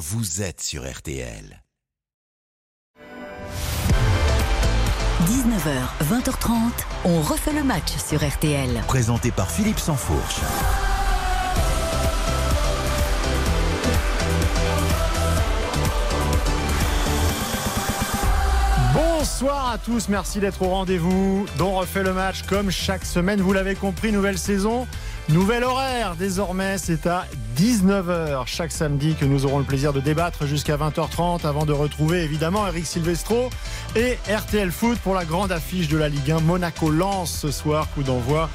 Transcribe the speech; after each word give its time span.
vous 0.00 0.40
êtes 0.40 0.62
sur 0.62 0.90
RTL. 0.90 1.62
19h, 5.26 5.82
20h30, 6.02 6.54
on 7.04 7.20
refait 7.20 7.52
le 7.52 7.62
match 7.62 7.98
sur 7.98 8.26
RTL. 8.26 8.82
Présenté 8.88 9.30
par 9.30 9.50
Philippe 9.50 9.78
Sansfourche. 9.78 10.40
Bonsoir 18.94 19.70
à 19.72 19.76
tous, 19.76 20.08
merci 20.08 20.40
d'être 20.40 20.62
au 20.62 20.70
rendez-vous. 20.70 21.44
dont 21.58 21.74
refait 21.74 22.02
le 22.02 22.14
match 22.14 22.44
comme 22.44 22.70
chaque 22.70 23.04
semaine. 23.04 23.42
Vous 23.42 23.52
l'avez 23.52 23.74
compris, 23.74 24.12
nouvelle 24.12 24.38
saison, 24.38 24.86
nouvel 25.30 25.64
horaire. 25.64 26.16
Désormais, 26.16 26.78
c'est 26.78 27.06
à 27.06 27.26
19h 27.56 28.46
chaque 28.46 28.72
samedi 28.72 29.14
que 29.14 29.24
nous 29.24 29.44
aurons 29.44 29.58
le 29.58 29.64
plaisir 29.64 29.92
de 29.92 30.00
débattre 30.00 30.46
jusqu'à 30.46 30.76
20h30 30.76 31.46
avant 31.46 31.64
de 31.64 31.72
retrouver 31.72 32.22
évidemment 32.22 32.66
Eric 32.66 32.86
Silvestro 32.86 33.50
et 33.96 34.18
RTL 34.28 34.70
Foot 34.70 34.98
pour 34.98 35.14
la 35.14 35.24
grande 35.24 35.52
affiche 35.52 35.88
de 35.88 35.96
la 35.96 36.08
Ligue 36.08 36.32
1. 36.32 36.40
Monaco 36.40 36.90
lance 36.90 37.32
ce 37.32 37.50
soir, 37.50 37.88
coup 37.94 38.02
d'envoi 38.02 38.48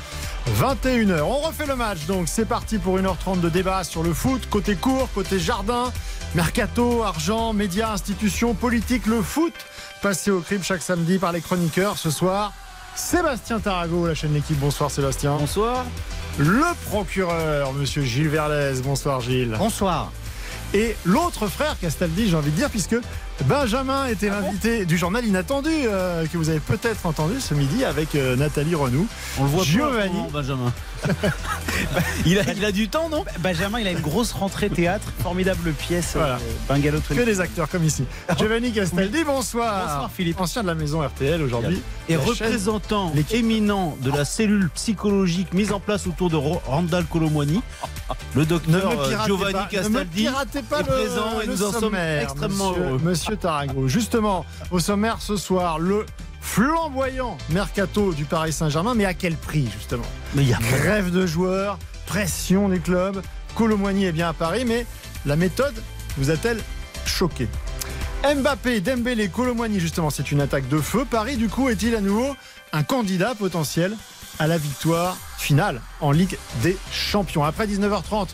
21h. 0.59 1.21
On 1.21 1.39
refait 1.39 1.65
le 1.65 1.75
match 1.75 2.05
donc 2.07 2.27
c'est 2.27 2.45
parti 2.45 2.77
pour 2.77 2.97
1h30 2.97 3.39
de 3.41 3.49
débat 3.49 3.83
sur 3.83 4.03
le 4.03 4.13
foot, 4.13 4.47
côté 4.49 4.75
court, 4.75 5.09
côté 5.13 5.39
jardin, 5.39 5.91
mercato, 6.35 7.03
argent, 7.03 7.53
médias, 7.53 7.91
institutions, 7.91 8.53
politique, 8.53 9.05
le 9.05 9.21
foot 9.21 9.53
passé 10.01 10.31
au 10.31 10.41
crime 10.41 10.63
chaque 10.63 10.81
samedi 10.81 11.19
par 11.19 11.31
les 11.31 11.41
chroniqueurs. 11.41 11.97
Ce 11.97 12.09
soir, 12.11 12.53
Sébastien 12.95 13.59
Tarago, 13.59 14.07
la 14.07 14.15
chaîne 14.15 14.33
L'équipe. 14.33 14.59
Bonsoir 14.59 14.89
Sébastien. 14.89 15.35
Bonsoir. 15.37 15.85
Le 16.37 16.75
procureur, 16.89 17.71
monsieur 17.71 18.03
Gilles 18.03 18.27
Verlez. 18.27 18.81
Bonsoir 18.83 19.21
Gilles. 19.21 19.55
Bonsoir. 19.57 20.11
Et 20.73 20.97
l'autre 21.05 21.47
frère 21.47 21.77
Castaldi, 21.79 22.27
j'ai 22.27 22.35
envie 22.35 22.51
de 22.51 22.57
dire, 22.57 22.69
puisque 22.69 22.97
Benjamin 23.43 24.07
était 24.07 24.29
ah 24.29 24.39
l'invité 24.41 24.85
du 24.85 24.97
journal 24.97 25.25
inattendu 25.25 25.69
euh, 25.69 26.25
que 26.25 26.37
vous 26.37 26.49
avez 26.49 26.59
peut-être 26.59 27.05
entendu 27.05 27.41
ce 27.41 27.53
midi 27.53 27.83
avec 27.83 28.15
euh, 28.15 28.35
Nathalie 28.35 28.75
Renou. 28.75 29.07
On 29.37 29.43
le 29.43 29.49
voit 29.49 29.63
Giovanni. 29.63 30.19
Benjamin. 30.31 30.71
il, 32.25 32.39
a, 32.39 32.71
du 32.71 32.87
temps, 32.87 33.09
non? 33.09 33.25
Benjamin, 33.39 33.79
il 33.79 33.87
a 33.87 33.91
une 33.91 33.99
grosse 33.99 34.31
rentrée 34.31 34.69
théâtre, 34.69 35.05
formidable 35.21 35.71
pièce. 35.73 36.13
Voilà. 36.15 36.39
Euh, 36.71 37.01
que 37.09 37.21
des 37.23 37.41
acteurs 37.41 37.69
comme 37.69 37.83
ici. 37.83 38.05
Giovanni 38.37 38.71
Castaldi, 38.71 39.23
bonsoir. 39.23 39.85
Bonsoir 39.85 40.11
Philippe. 40.11 40.39
Ancien 40.39 40.63
de 40.63 40.67
la 40.67 40.75
maison 40.75 41.01
RTL 41.01 41.41
aujourd'hui. 41.41 41.81
Et 42.07 42.15
représentant 42.15 43.11
éminent 43.31 43.97
de 44.01 44.11
la 44.11 44.25
cellule 44.25 44.69
psychologique 44.69 45.53
mise 45.53 45.71
en 45.71 45.79
place 45.79 46.07
autour 46.07 46.29
de 46.29 46.37
Randall 46.37 47.05
Colomwani, 47.05 47.61
le 48.35 48.45
docteur 48.45 49.25
Giovanni 49.25 49.59
Castaldi 49.69 50.25
est 50.25 50.61
présent 50.61 51.41
et 51.43 51.47
nous 51.47 51.63
en 51.63 51.71
sommes 51.71 51.95
extrêmement 51.95 52.71
heureux. 52.71 52.99
Monsieur 53.03 53.24
Tarago. 53.33 53.87
Justement, 53.87 54.45
au 54.71 54.79
sommaire 54.79 55.17
ce 55.21 55.37
soir, 55.37 55.79
le 55.79 56.05
flamboyant 56.41 57.37
mercato 57.49 58.13
du 58.13 58.25
Paris 58.25 58.53
Saint-Germain, 58.53 58.93
mais 58.93 59.05
à 59.05 59.13
quel 59.13 59.35
prix 59.35 59.67
justement 59.73 60.05
mais 60.35 60.45
y 60.45 60.53
a 60.53 60.59
Grève 60.59 61.11
de 61.11 61.25
joueurs, 61.25 61.79
pression 62.05 62.69
des 62.69 62.79
clubs, 62.79 63.21
Colomboigny 63.55 64.05
est 64.05 64.11
bien 64.11 64.29
à 64.29 64.33
Paris, 64.33 64.63
mais 64.65 64.85
la 65.25 65.35
méthode 65.35 65.73
vous 66.17 66.29
a-t-elle 66.29 66.61
choqué 67.05 67.47
Mbappé, 68.23 68.81
Dembélé, 68.81 69.29
Colomboigny, 69.29 69.79
justement, 69.79 70.09
c'est 70.09 70.31
une 70.31 70.41
attaque 70.41 70.67
de 70.67 70.79
feu. 70.79 71.05
Paris, 71.09 71.37
du 71.37 71.47
coup, 71.47 71.69
est-il 71.69 71.95
à 71.95 72.01
nouveau 72.01 72.35
un 72.73 72.83
candidat 72.83 73.35
potentiel 73.35 73.95
à 74.39 74.47
la 74.47 74.57
victoire 74.57 75.15
finale 75.37 75.81
en 76.01 76.11
Ligue 76.11 76.37
des 76.63 76.75
Champions? 76.91 77.43
Après 77.43 77.67
19h30, 77.67 78.29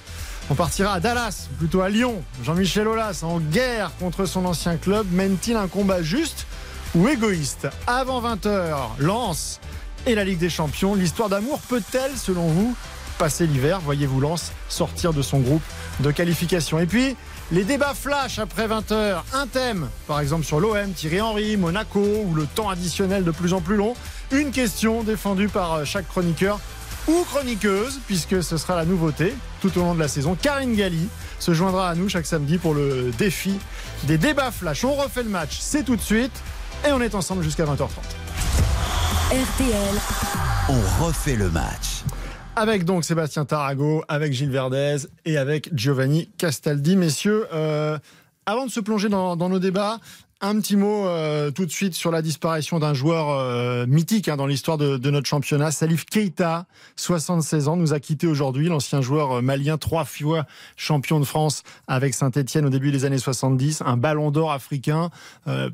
on 0.52 0.56
partira 0.56 0.96
à 0.96 1.00
Dallas, 1.00 1.48
plutôt 1.58 1.80
à 1.80 1.88
Lyon. 1.88 2.22
Jean-Michel 2.44 2.86
Aulas 2.86 3.22
en 3.24 3.40
guerre 3.40 3.90
contre 4.02 4.26
son 4.26 4.44
ancien 4.44 4.76
club. 4.76 5.08
Mène-t-il 5.14 5.56
un 5.56 5.70
combat 5.70 6.04
juste 6.04 6.46
ou 6.94 7.08
égoïste 7.08 7.70
Avant 7.88 8.22
20h, 8.22 8.76
Lance 9.00 9.62
et 10.06 10.14
la 10.14 10.26
Ligue 10.26 10.40
des 10.40 10.50
Champions. 10.50 10.94
L'histoire 10.94 11.30
d'amour 11.30 11.61
peut-elle, 11.70 12.17
selon 12.17 12.48
vous, 12.48 12.76
passer 13.17 13.48
l'hiver 13.48 13.80
Voyez-vous 13.80 14.20
Lance 14.20 14.52
sortir 14.67 15.14
de 15.14 15.22
son 15.22 15.40
groupe 15.40 15.64
de 16.02 16.11
qualification. 16.11 16.80
Et 16.80 16.86
puis, 16.86 17.16
les 17.54 17.64
débats 17.64 17.94
flash 17.94 18.38
après 18.38 18.67
20h. 18.67 19.22
Un 19.34 19.48
thème, 19.48 19.88
par 20.06 20.20
exemple 20.20 20.44
sur 20.44 20.60
l'OM, 20.60 20.92
Thierry 20.92 21.22
Henry, 21.22 21.56
Monaco 21.56 22.04
ou 22.26 22.34
le 22.36 22.45
temps 22.45 22.67
additionnel 22.67 23.23
de 23.23 23.32
plus 23.32 23.54
en 23.54 23.61
plus 23.61 23.78
long. 23.78 23.94
Une 24.32 24.52
question 24.52 25.04
défendue 25.04 25.48
par 25.48 25.86
chaque 25.86 26.10
chroniqueur 26.10 26.60
ou 27.08 27.23
chroniqueuse, 27.26 28.00
puisque 28.08 28.44
ce 28.44 28.58
sera 28.58 28.76
la 28.76 28.86
nouveauté 28.86 29.34
tout 29.62 29.76
au 29.78 29.82
long 29.82 29.95
de 29.95 30.00
la 30.00 30.08
saison. 30.08 30.36
Karine 30.36 30.76
Galli 30.76 31.08
se 31.39 31.54
joindra 31.54 31.89
à 31.89 31.95
nous 31.95 32.10
chaque 32.10 32.26
samedi 32.26 32.58
pour 32.58 32.73
le 32.73 33.12
défi 33.17 33.58
des 34.04 34.17
débats 34.17 34.52
flash. 34.52 34.84
On 34.84 34.94
refait 34.94 35.23
le 35.23 35.30
match, 35.30 35.58
c'est 35.60 35.84
tout 35.84 35.95
de 35.95 36.02
suite, 36.02 36.32
et 36.88 36.92
on 36.92 37.02
est 37.02 37.16
ensemble 37.16 37.44
jusqu'à 37.44 37.66
20h30. 37.66 37.90
RTL. 39.32 39.95
On 40.70 41.06
refait 41.06 41.36
le 41.36 41.50
match. 41.50 42.04
Avec 42.56 42.84
donc 42.84 43.06
Sébastien 43.06 43.45
Tarago, 43.45 44.04
avec 44.08 44.34
Gilles 44.34 44.52
Verdez 44.52 44.98
et 45.26 45.38
avec 45.38 45.70
Giovanni 45.73 46.30
Castaldi. 46.38 46.98
Messieurs, 46.98 47.48
euh, 47.54 47.98
avant 48.45 48.66
de 48.66 48.72
se 48.72 48.82
plonger 48.82 49.08
dans 49.08 49.38
nos 49.38 49.60
débats, 49.60 50.00
un 50.42 50.60
petit 50.60 50.76
mot 50.76 51.06
euh, 51.06 51.52
tout 51.52 51.68
de 51.68 51.72
suite 51.72 51.94
sur 51.94 52.10
la 52.10 52.24
disparition 52.24 52.80
d'un 52.80 52.96
joueur 52.96 53.30
euh, 53.30 53.86
mythique 53.86 54.28
hein, 54.28 54.38
dans 54.38 54.48
l'histoire 54.48 54.78
de, 54.78 54.98
notre 55.12 55.28
championnat. 55.28 55.70
Salif 55.72 56.06
Keita, 56.06 56.66
76 56.96 57.68
ans, 57.68 57.78
nous 57.78 57.94
a 57.94 58.00
quitté 58.00 58.26
aujourd'hui. 58.26 58.68
L'ancien 58.68 59.02
joueur 59.02 59.38
euh, 59.38 59.42
malien, 59.42 59.78
trois 59.78 60.04
fois 60.04 60.46
champion 60.78 61.20
de 61.20 61.26
France 61.26 61.62
avec 61.88 62.16
Saint-Etienne 62.16 62.66
au 62.66 62.70
début 62.70 62.92
des 62.92 63.06
années 63.06 63.20
70. 63.20 63.84
Un 63.86 63.98
ballon 63.98 64.32
d'or 64.32 64.52
africain, 64.52 65.10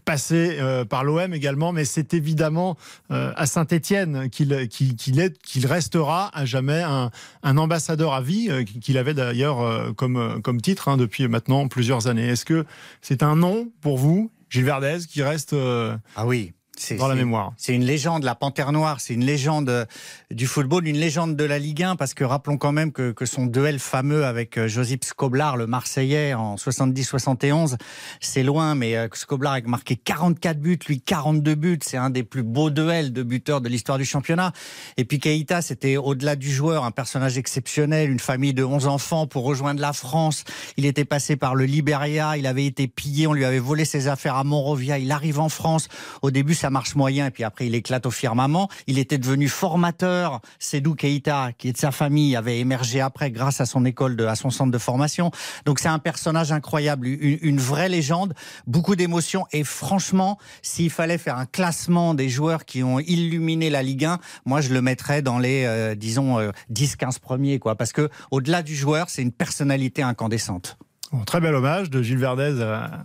passé 0.05 0.59
par 0.89 1.03
l'OM 1.03 1.33
également. 1.33 1.71
Mais 1.71 1.85
c'est 1.85 2.13
évidemment 2.13 2.77
à 3.09 3.45
Saint-Etienne 3.45 4.29
qu'il 4.29 4.67
qu'il 4.67 5.65
restera 5.65 6.29
à 6.37 6.45
jamais 6.45 6.83
un, 6.83 7.57
ambassadeur 7.57 8.13
à 8.13 8.21
vie, 8.21 8.49
qu'il 8.81 8.97
avait 8.97 9.13
d'ailleurs 9.13 9.93
comme, 9.95 10.41
comme 10.43 10.61
titre 10.61 10.89
hein, 10.89 10.97
depuis 10.97 11.27
maintenant 11.27 11.67
plusieurs 11.67 12.07
années. 12.07 12.27
Est-ce 12.27 12.45
que 12.45 12.65
c'est 13.01 13.23
un 13.23 13.35
nom 13.35 13.71
pour 13.81 13.97
vous 13.97 14.29
Gilles 14.49 14.63
Verdez 14.63 14.99
qui 15.07 15.21
reste 15.21 15.53
euh, 15.53 15.97
ah 16.15 16.25
oui 16.25 16.53
dans 16.97 17.07
la 17.07 17.15
mémoire. 17.15 17.53
C'est 17.57 17.73
une 17.73 17.83
légende, 17.83 18.23
la 18.23 18.35
Panthère 18.35 18.71
Noire, 18.71 18.99
c'est 18.99 19.13
une 19.13 19.25
légende 19.25 19.69
euh, 19.69 19.85
du 20.31 20.47
football, 20.47 20.87
une 20.87 20.97
légende 20.97 21.35
de 21.35 21.43
la 21.43 21.59
Ligue 21.59 21.83
1, 21.83 21.95
parce 21.95 22.13
que 22.13 22.23
rappelons 22.23 22.57
quand 22.57 22.71
même 22.71 22.91
que, 22.91 23.11
que 23.11 23.25
son 23.25 23.45
duel 23.45 23.79
fameux 23.79 24.25
avec 24.25 24.57
euh, 24.57 24.67
Josip 24.67 25.03
Skoblar, 25.03 25.57
le 25.57 25.67
Marseillais, 25.67 26.33
en 26.33 26.55
70-71, 26.55 27.77
c'est 28.19 28.43
loin, 28.43 28.75
mais 28.75 28.95
euh, 28.95 29.07
Skoblar 29.13 29.53
a 29.53 29.61
marqué 29.61 29.95
44 29.95 30.59
buts, 30.59 30.79
lui 30.87 31.01
42 31.01 31.55
buts, 31.55 31.79
c'est 31.81 31.97
un 31.97 32.09
des 32.09 32.23
plus 32.23 32.43
beaux 32.43 32.69
duels 32.69 33.11
de 33.11 33.23
buteurs 33.23 33.61
de 33.61 33.69
l'histoire 33.69 33.97
du 33.97 34.05
championnat. 34.05 34.53
Et 34.97 35.05
puis 35.05 35.19
Keita, 35.19 35.61
c'était 35.61 35.97
au-delà 35.97 36.35
du 36.35 36.51
joueur, 36.51 36.85
un 36.85 36.91
personnage 36.91 37.37
exceptionnel, 37.37 38.09
une 38.09 38.19
famille 38.19 38.53
de 38.53 38.63
11 38.63 38.87
enfants 38.87 39.27
pour 39.27 39.43
rejoindre 39.43 39.81
la 39.81 39.93
France. 39.93 40.43
Il 40.77 40.85
était 40.85 41.05
passé 41.05 41.35
par 41.35 41.55
le 41.55 41.65
Liberia, 41.65 42.37
il 42.37 42.45
avait 42.45 42.65
été 42.65 42.87
pillé, 42.87 43.27
on 43.27 43.33
lui 43.33 43.45
avait 43.45 43.59
volé 43.59 43.85
ses 43.85 44.07
affaires 44.07 44.35
à 44.35 44.43
Monrovia, 44.43 44.99
il 44.99 45.11
arrive 45.11 45.39
en 45.39 45.49
France. 45.49 45.87
Au 46.21 46.31
début, 46.31 46.53
ça 46.53 46.66
marche 46.69 46.95
moyen, 46.95 47.27
et 47.27 47.31
puis 47.31 47.43
après 47.43 47.67
il 47.67 47.75
éclate 47.75 48.05
au 48.05 48.11
firmament. 48.11 48.69
Il 48.87 48.99
était 48.99 49.17
devenu 49.17 49.47
formateur. 49.47 50.41
Sedou 50.59 50.95
Keita, 50.95 51.51
qui 51.57 51.69
est 51.69 51.73
de 51.73 51.77
sa 51.77 51.91
famille, 51.91 52.35
avait 52.35 52.59
émergé 52.59 53.01
après 53.01 53.31
grâce 53.31 53.61
à 53.61 53.65
son 53.65 53.85
école, 53.85 54.19
à 54.27 54.35
son 54.35 54.49
centre 54.49 54.71
de 54.71 54.77
formation. 54.77 55.31
Donc 55.65 55.79
c'est 55.79 55.87
un 55.87 55.99
personnage 55.99 56.51
incroyable, 56.51 57.07
une, 57.07 57.59
vraie 57.59 57.89
légende, 57.89 58.33
beaucoup 58.65 58.95
d'émotions. 58.95 59.45
Et 59.51 59.63
franchement, 59.63 60.37
s'il 60.61 60.89
fallait 60.89 61.17
faire 61.17 61.37
un 61.37 61.45
classement 61.45 62.13
des 62.13 62.29
joueurs 62.29 62.65
qui 62.65 62.83
ont 62.83 62.99
illuminé 62.99 63.69
la 63.69 63.83
Ligue 63.83 64.05
1, 64.05 64.19
moi 64.45 64.61
je 64.61 64.73
le 64.73 64.81
mettrais 64.81 65.21
dans 65.21 65.39
les, 65.39 65.65
euh, 65.65 65.95
disons, 65.95 66.39
10-15 66.71 67.17
euh, 67.17 67.19
premiers, 67.21 67.59
quoi. 67.59 67.75
Parce 67.75 67.93
que 67.93 68.09
au-delà 68.31 68.61
du 68.61 68.75
joueur, 68.75 69.09
c'est 69.09 69.21
une 69.21 69.31
personnalité 69.31 70.01
incandescente. 70.01 70.77
très 71.25 71.39
bel 71.39 71.55
hommage 71.55 71.89
de 71.89 72.01
Gilles 72.01 72.17
Verdez 72.17 72.61
à 72.61 73.03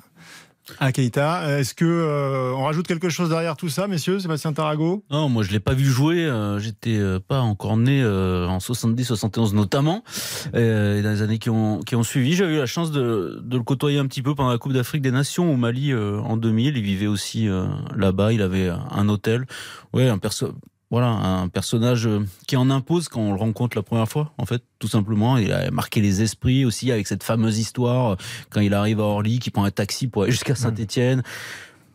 Keita. 0.93 1.59
Est-ce 1.59 1.75
que 1.75 1.85
euh, 1.85 2.55
on 2.55 2.65
rajoute 2.65 2.87
quelque 2.87 3.09
chose 3.09 3.29
derrière 3.29 3.57
tout 3.57 3.69
ça, 3.69 3.89
messieurs 3.89 4.21
Sébastien 4.21 4.53
Tarago? 4.53 5.05
Non, 5.11 5.29
moi 5.29 5.43
je 5.43 5.51
l'ai 5.51 5.61
pas 5.61 5.75
vu 5.75 5.85
jouer. 5.85 6.25
Euh, 6.25 6.59
j'étais 6.59 6.97
euh, 6.97 7.19
pas 7.21 7.41
encore 7.41 7.77
né 7.77 8.05
en 8.05 8.59
70-71 8.59 9.55
notamment. 9.55 10.05
dans 10.53 10.59
les 10.59 11.23
années 11.23 11.39
qui 11.39 11.51
ont 11.51 11.81
qui 11.81 11.97
ont 11.97 12.03
suivi, 12.03 12.35
j'ai 12.35 12.45
eu 12.45 12.59
la 12.59 12.67
chance 12.67 12.91
de, 12.93 13.41
de, 13.43 13.57
le 13.57 13.63
côtoyer 13.63 13.99
un 13.99 14.07
petit 14.07 14.23
peu 14.23 14.35
pendant 14.35 14.51
la 14.51 14.59
Coupe 14.59 14.73
d'Afrique 14.73 15.03
des 15.03 15.11
Nations 15.11 15.53
au 15.53 15.57
Mali 15.57 15.95
en 15.95 16.37
2000. 16.37 16.77
Il 16.77 16.83
vivait 16.83 17.07
aussi 17.07 17.49
là-bas. 17.97 18.33
Il 18.33 18.43
avait 18.43 18.69
un 18.69 19.09
hôtel. 19.09 19.47
Ouais, 19.93 20.09
un 20.09 20.19
perso 20.19 20.53
voilà, 20.93 21.09
un 21.09 21.49
personnage 21.49 22.07
euh, 22.07 22.21
qui 22.47 22.55
en 22.55 22.69
impose 22.69 23.09
quand 23.09 23.23
on 23.23 23.33
le 23.33 23.39
rencontre 23.39 23.79
la 23.79 23.83
première 23.83 24.07
fois, 24.07 24.31
en 24.37 24.45
fait, 24.45 24.63
tout 24.79 24.89
simplement. 24.89 25.39
Il 25.39 25.51
a 25.51 25.71
marqué 25.71 26.03
les 26.03 26.21
esprits 26.21 26.67
aussi 26.67 26.93
avec 26.93 27.07
cette 27.07 27.23
fameuse 27.23 27.59
histoire 27.59 28.11
euh, 28.11 28.17
quand 28.51 28.61
il 28.61 28.75
arrive 28.75 29.01
à 29.01 29.05
Orly, 29.05 29.39
qui 29.39 29.49
prend 29.49 29.65
un 29.65 29.71
taxi 29.71 30.07
pour 30.07 30.25
aller 30.25 30.33
jusqu'à 30.33 30.55
Saint-Etienne. 30.55 31.23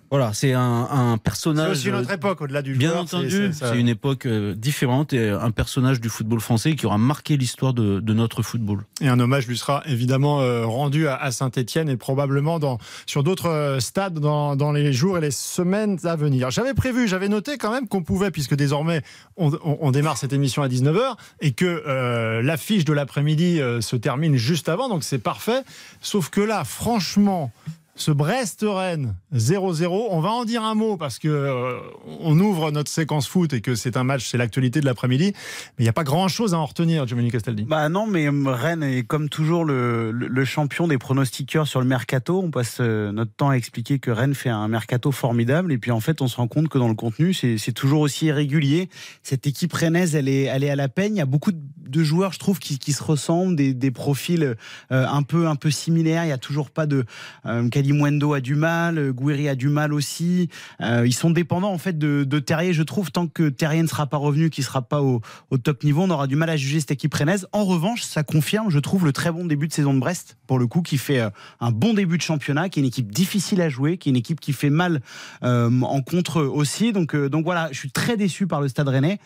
Voilà, 0.10 0.32
c'est 0.34 0.54
un, 0.54 0.62
un 0.90 1.14
C'est 1.16 1.22
personnage. 1.24 1.72
aussi 1.72 1.92
notre 1.92 2.12
époque, 2.12 2.40
au-delà 2.42 2.62
du 2.62 2.76
Bien 2.76 2.92
joueur, 2.92 3.02
entendu, 3.04 3.52
c'est- 3.52 3.78
une 3.78 3.90
époque 3.90 4.26
euh, 4.26 4.56
différente 4.56 5.12
et 5.12 5.30
un 5.30 5.52
personnage 5.52 6.00
du 6.00 6.08
football 6.08 6.40
français 6.40 6.76
qui 6.76 6.86
aura 6.86 6.98
marqué 6.98 7.36
l'histoire 7.36 7.74
de, 7.74 8.00
de 8.00 8.14
notre 8.14 8.42
football. 8.42 8.86
Et 9.02 9.10
un 9.10 9.20
hommage 9.20 9.48
lui 9.48 9.58
sera 9.58 9.84
évidemment 9.86 10.40
euh, 10.42 10.66
rendu 10.66 11.08
à, 11.10 11.30
Saint-Etienne 11.32 11.90
et 11.90 11.98
probablement 11.98 12.58
dans, 12.58 12.78
sur 13.06 13.22
d'autres 13.24 13.50
euh, 13.50 13.80
stades 13.82 14.20
dans, 14.20 14.56
dans 14.56 14.72
les 14.72 14.94
jours 14.94 15.18
et 15.18 15.22
les 15.22 15.32
semaines 15.32 15.98
à 16.06 16.16
venir. 16.16 16.52
J'avais 16.52 16.74
prévu, 16.74 17.08
j'avais 17.10 17.28
noté 17.28 17.58
quand 17.58 17.72
même 17.72 17.88
qu'on 17.90 18.02
pouvait, 18.04 18.32
puisque 18.32 18.56
désormais 18.56 19.02
on, 19.36 19.52
on- 19.64 19.78
on 19.82 19.92
démarre 19.92 20.18
cette 20.18 20.32
émission 20.32 20.62
à 20.64 20.70
19h 20.70 21.16
et 21.42 21.52
que 21.52 21.66
euh, 21.86 22.42
l'affiche 22.42 22.86
de 22.86 22.94
l'après-midi 22.94 23.60
euh, 23.60 23.82
se 23.82 23.98
termine 23.98 24.38
juste 24.38 24.70
avant, 24.70 24.88
donc 24.88 25.04
c'est 25.04 25.18
parfait. 25.20 25.64
Sauf 26.02 26.30
que 26.30 26.40
là, 26.40 26.64
franchement, 26.64 27.52
ce 28.00 28.12
Brest-Rennes 28.12 29.16
0-0, 29.34 30.08
on 30.10 30.20
va 30.20 30.30
en 30.30 30.46
dire 30.46 30.64
un 30.64 30.76
mot 30.76 30.98
parce 30.98 31.20
que 31.20 31.28
euh, 31.28 31.80
on 32.20 32.40
ouvre 32.40 32.72
notre 32.72 32.90
séquence 32.90 33.28
foot 33.28 33.54
et 33.54 33.62
que 33.62 33.76
c'est 33.76 33.98
un 33.98 34.04
match, 34.04 34.28
c'est 34.28 34.38
l'actualité 34.38 34.80
de 34.80 34.86
l'après-midi, 34.86 35.34
mais 35.34 35.80
il 35.80 35.84
n'y 35.84 35.90
a 35.90 35.94
pas 35.94 36.04
grand-chose 36.04 36.54
à 36.54 36.60
en 36.60 36.66
retenir, 36.66 37.08
Giovanni 37.08 37.32
Castaldi. 37.32 37.64
Bah 37.64 37.90
non, 37.90 38.08
mais 38.08 38.28
euh, 38.28 38.44
Rennes 38.46 38.84
est 38.84 39.04
comme 39.04 39.30
toujours 39.30 39.66
le, 39.66 40.46
champion 40.46 40.88
des 40.88 40.98
pronostiqueurs 40.98 41.68
sur 41.68 41.82
le 41.82 41.88
mercato. 41.88 42.42
On 42.42 42.52
passe 42.52 42.78
euh, 42.80 43.12
notre 43.12 43.34
temps 43.34 43.50
à 43.50 43.56
expliquer 43.56 44.00
que 44.00 44.12
Rennes 44.12 44.36
fait 44.36 44.50
un 44.50 44.68
mercato 44.68 45.12
formidable 45.12 45.74
et 45.74 45.78
puis 45.78 45.92
en 45.92 46.00
fait 46.00 46.22
on 46.22 46.28
se 46.28 46.38
rend 46.38 46.48
compte 46.48 46.70
que 46.70 46.78
dans 46.78 46.88
le 46.88 46.96
contenu 46.96 47.34
c'est 47.34 47.72
toujours 47.74 48.02
aussi 48.02 48.28
irrégulier. 48.28 48.90
Cette 49.24 49.48
équipe 49.48 49.74
rennaise 49.74 50.16
elle 50.16 50.30
est, 50.30 50.44
elle 50.44 50.64
est 50.64 50.70
à 50.70 50.76
la 50.76 50.88
peine. 50.88 51.16
Il 51.16 51.18
y 51.18 51.22
a 51.22 51.26
beaucoup 51.26 51.52
de 51.52 51.60
de 51.88 52.04
joueurs 52.04 52.34
je 52.34 52.40
trouve 52.40 52.60
qui, 52.60 52.80
qui 52.80 52.94
se 52.94 53.04
ressemblent, 53.04 53.56
des, 53.56 53.74
des 53.74 53.92
profils 53.92 54.56
euh, 54.92 55.08
un 55.08 55.24
peu 55.24 55.48
un 55.48 55.56
peu 55.56 55.72
similaires. 55.72 56.26
Il 56.26 56.30
y 56.30 56.34
a 56.34 56.38
toujours 56.38 56.70
pas 56.70 56.86
de 56.86 57.06
euh, 57.46 57.70
Kalimwendo 57.70 58.34
a 58.34 58.42
du 58.42 58.56
mal, 58.56 59.12
Gouiri 59.12 59.50
a 59.50 59.56
du 59.56 59.70
mal 59.70 59.94
aussi. 59.94 60.50
Euh, 60.82 61.06
ils 61.06 61.14
sont 61.14 61.32
dépendants 61.32 61.72
en 61.72 61.78
fait 61.78 61.98
de, 61.98 62.24
de 62.24 62.40
Terrier. 62.40 62.74
Je 62.74 62.84
trouve 62.84 63.12
tant 63.12 63.28
que 63.28 63.50
Terrier 63.50 63.82
ne 63.82 63.88
sera 63.88 64.08
pas 64.08 64.18
revenu, 64.18 64.50
qu'il 64.50 64.64
sera 64.64 64.82
pas 64.82 65.02
au, 65.02 65.22
au 65.50 65.58
top 65.58 65.84
niveau, 65.84 66.04
on 66.04 66.10
aura 66.10 66.28
du 66.28 66.36
mal 66.36 66.50
à 66.50 66.58
juger 66.58 66.80
cette 66.80 66.92
équipe 66.92 67.14
rennaise. 67.14 67.48
En 67.52 67.66
revanche, 67.66 68.04
ça 68.04 68.24
confirme, 68.24 68.70
je 68.70 68.80
trouve, 68.80 69.06
le 69.06 69.14
très 69.14 69.32
bon 69.32 69.46
début 69.46 69.68
de 69.68 69.74
saison 69.74 69.94
de 69.94 70.00
Brest, 70.00 70.38
pour 70.48 70.60
le 70.60 70.68
coup, 70.68 70.82
qui 70.82 70.98
fait 70.98 71.20
euh, 71.20 71.30
un 71.60 71.72
bon 71.72 71.94
début 71.94 72.18
de 72.18 72.22
championnat, 72.22 72.70
qui 72.70 72.80
est 72.80 72.84
une 72.84 72.88
équipe 72.88 73.12
difficile 73.12 73.62
à 73.62 73.70
jouer, 73.70 73.98
qui 73.98 74.10
est 74.10 74.12
une 74.12 74.18
équipe 74.18 74.40
qui 74.40 74.54
fait 74.54 74.70
mal 74.70 75.02
euh, 75.44 75.82
en 75.82 76.02
contre 76.02 76.42
aussi. 76.42 76.94
Donc, 76.94 77.16
euh, 77.16 77.30
donc 77.30 77.46
voilà, 77.46 77.70
je 77.72 77.80
suis 77.80 77.92
très 77.92 78.18
déçu 78.18 78.48
par 78.48 78.62
le 78.62 78.68
Stade 78.68 78.88
Rennais. 78.88 79.20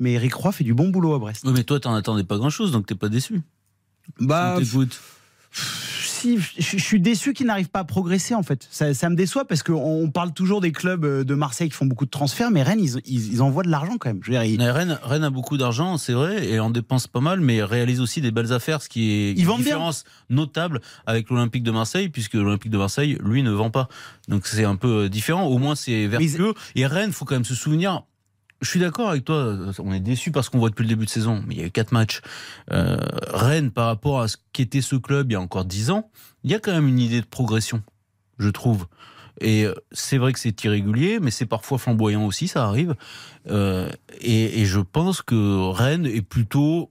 Mais 0.00 0.12
Eric 0.12 0.34
Roy 0.34 0.50
fait 0.52 0.64
du 0.64 0.74
bon 0.74 0.88
boulot 0.88 1.14
à 1.14 1.18
Brest. 1.18 1.42
Oui, 1.46 1.52
mais 1.54 1.62
toi, 1.62 1.78
t'en 1.78 1.94
attendais 1.94 2.24
pas 2.24 2.38
grand-chose, 2.38 2.72
donc 2.72 2.86
t'es 2.86 2.94
pas 2.96 3.08
déçu. 3.08 3.40
Bah, 4.18 4.56
si, 5.52 6.38
je 6.38 6.76
suis 6.78 7.00
déçu 7.00 7.32
qu'ils 7.32 7.46
n'arrivent 7.46 7.70
pas 7.70 7.80
à 7.80 7.84
progresser 7.84 8.34
en 8.34 8.42
fait. 8.42 8.68
Ça, 8.70 8.92
ça 8.94 9.08
me 9.08 9.16
déçoit 9.16 9.46
parce 9.46 9.62
qu'on 9.62 9.74
on 10.04 10.10
parle 10.10 10.32
toujours 10.32 10.60
des 10.60 10.70
clubs 10.70 11.04
euh, 11.04 11.24
de 11.24 11.34
Marseille 11.34 11.68
qui 11.70 11.74
font 11.74 11.86
beaucoup 11.86 12.04
de 12.04 12.10
transferts, 12.10 12.50
mais 12.50 12.62
Rennes, 12.62 12.80
ils, 12.80 13.00
ils, 13.06 13.32
ils 13.34 13.42
envoient 13.42 13.62
de 13.62 13.70
l'argent 13.70 13.96
quand 13.98 14.10
même. 14.10 14.20
Je 14.22 14.30
veux 14.30 14.38
dire, 14.38 14.44
ils- 14.44 14.62
Rennes, 14.70 14.98
Rennes 15.02 15.24
a 15.24 15.30
beaucoup 15.30 15.56
d'argent, 15.56 15.96
c'est 15.96 16.12
vrai, 16.12 16.46
et 16.48 16.60
en 16.60 16.70
dépense 16.70 17.06
pas 17.06 17.20
mal, 17.20 17.40
mais 17.40 17.62
réalise 17.62 18.00
aussi 18.00 18.20
des 18.20 18.30
belles 18.30 18.52
affaires, 18.52 18.82
ce 18.82 18.88
qui 18.88 19.10
est 19.10 19.30
Ils 19.32 19.40
une 19.40 19.46
bien. 19.46 19.56
différence 19.58 20.04
notable 20.28 20.80
avec 21.06 21.30
l'Olympique 21.30 21.62
de 21.62 21.70
Marseille, 21.70 22.08
puisque 22.10 22.34
l'Olympique 22.34 22.70
de 22.70 22.78
Marseille, 22.78 23.18
lui, 23.24 23.42
ne 23.42 23.50
vend 23.50 23.70
pas. 23.70 23.88
Donc 24.28 24.46
c'est 24.46 24.64
un 24.64 24.76
peu 24.76 25.04
euh, 25.04 25.08
différent. 25.08 25.44
Au 25.46 25.58
moins, 25.58 25.74
c'est 25.74 26.06
vertueux. 26.06 26.54
Et 26.74 26.86
Rennes, 26.86 27.12
faut 27.12 27.24
quand 27.24 27.34
même 27.34 27.44
se 27.44 27.54
souvenir. 27.54 28.02
Je 28.60 28.68
suis 28.68 28.80
d'accord 28.80 29.08
avec 29.08 29.24
toi. 29.24 29.56
On 29.78 29.92
est 29.92 30.00
déçu 30.00 30.30
parce 30.32 30.48
qu'on 30.48 30.58
voit 30.58 30.68
depuis 30.68 30.82
le 30.82 30.88
début 30.88 31.06
de 31.06 31.10
saison, 31.10 31.42
mais 31.46 31.54
il 31.54 31.60
y 31.60 31.62
a 31.62 31.66
eu 31.66 31.70
quatre 31.70 31.92
matchs. 31.92 32.20
Euh, 32.72 32.98
Rennes, 33.28 33.70
par 33.70 33.86
rapport 33.86 34.20
à 34.20 34.28
ce 34.28 34.36
qu'était 34.52 34.82
ce 34.82 34.96
club 34.96 35.30
il 35.30 35.32
y 35.32 35.36
a 35.36 35.40
encore 35.40 35.64
dix 35.64 35.90
ans, 35.90 36.10
il 36.44 36.50
y 36.50 36.54
a 36.54 36.58
quand 36.58 36.72
même 36.72 36.86
une 36.86 36.98
idée 36.98 37.20
de 37.20 37.26
progression, 37.26 37.82
je 38.38 38.48
trouve. 38.50 38.86
Et 39.40 39.64
euh, 39.64 39.74
c'est 39.92 40.18
vrai 40.18 40.34
que 40.34 40.38
c'est 40.38 40.62
irrégulier, 40.64 41.18
mais 41.20 41.30
c'est 41.30 41.46
parfois 41.46 41.78
flamboyant 41.78 42.26
aussi, 42.26 42.48
ça 42.48 42.66
arrive. 42.66 42.94
Euh, 43.48 43.90
et, 44.20 44.60
et 44.60 44.66
je 44.66 44.80
pense 44.80 45.22
que 45.22 45.70
Rennes 45.70 46.06
est 46.06 46.22
plutôt 46.22 46.90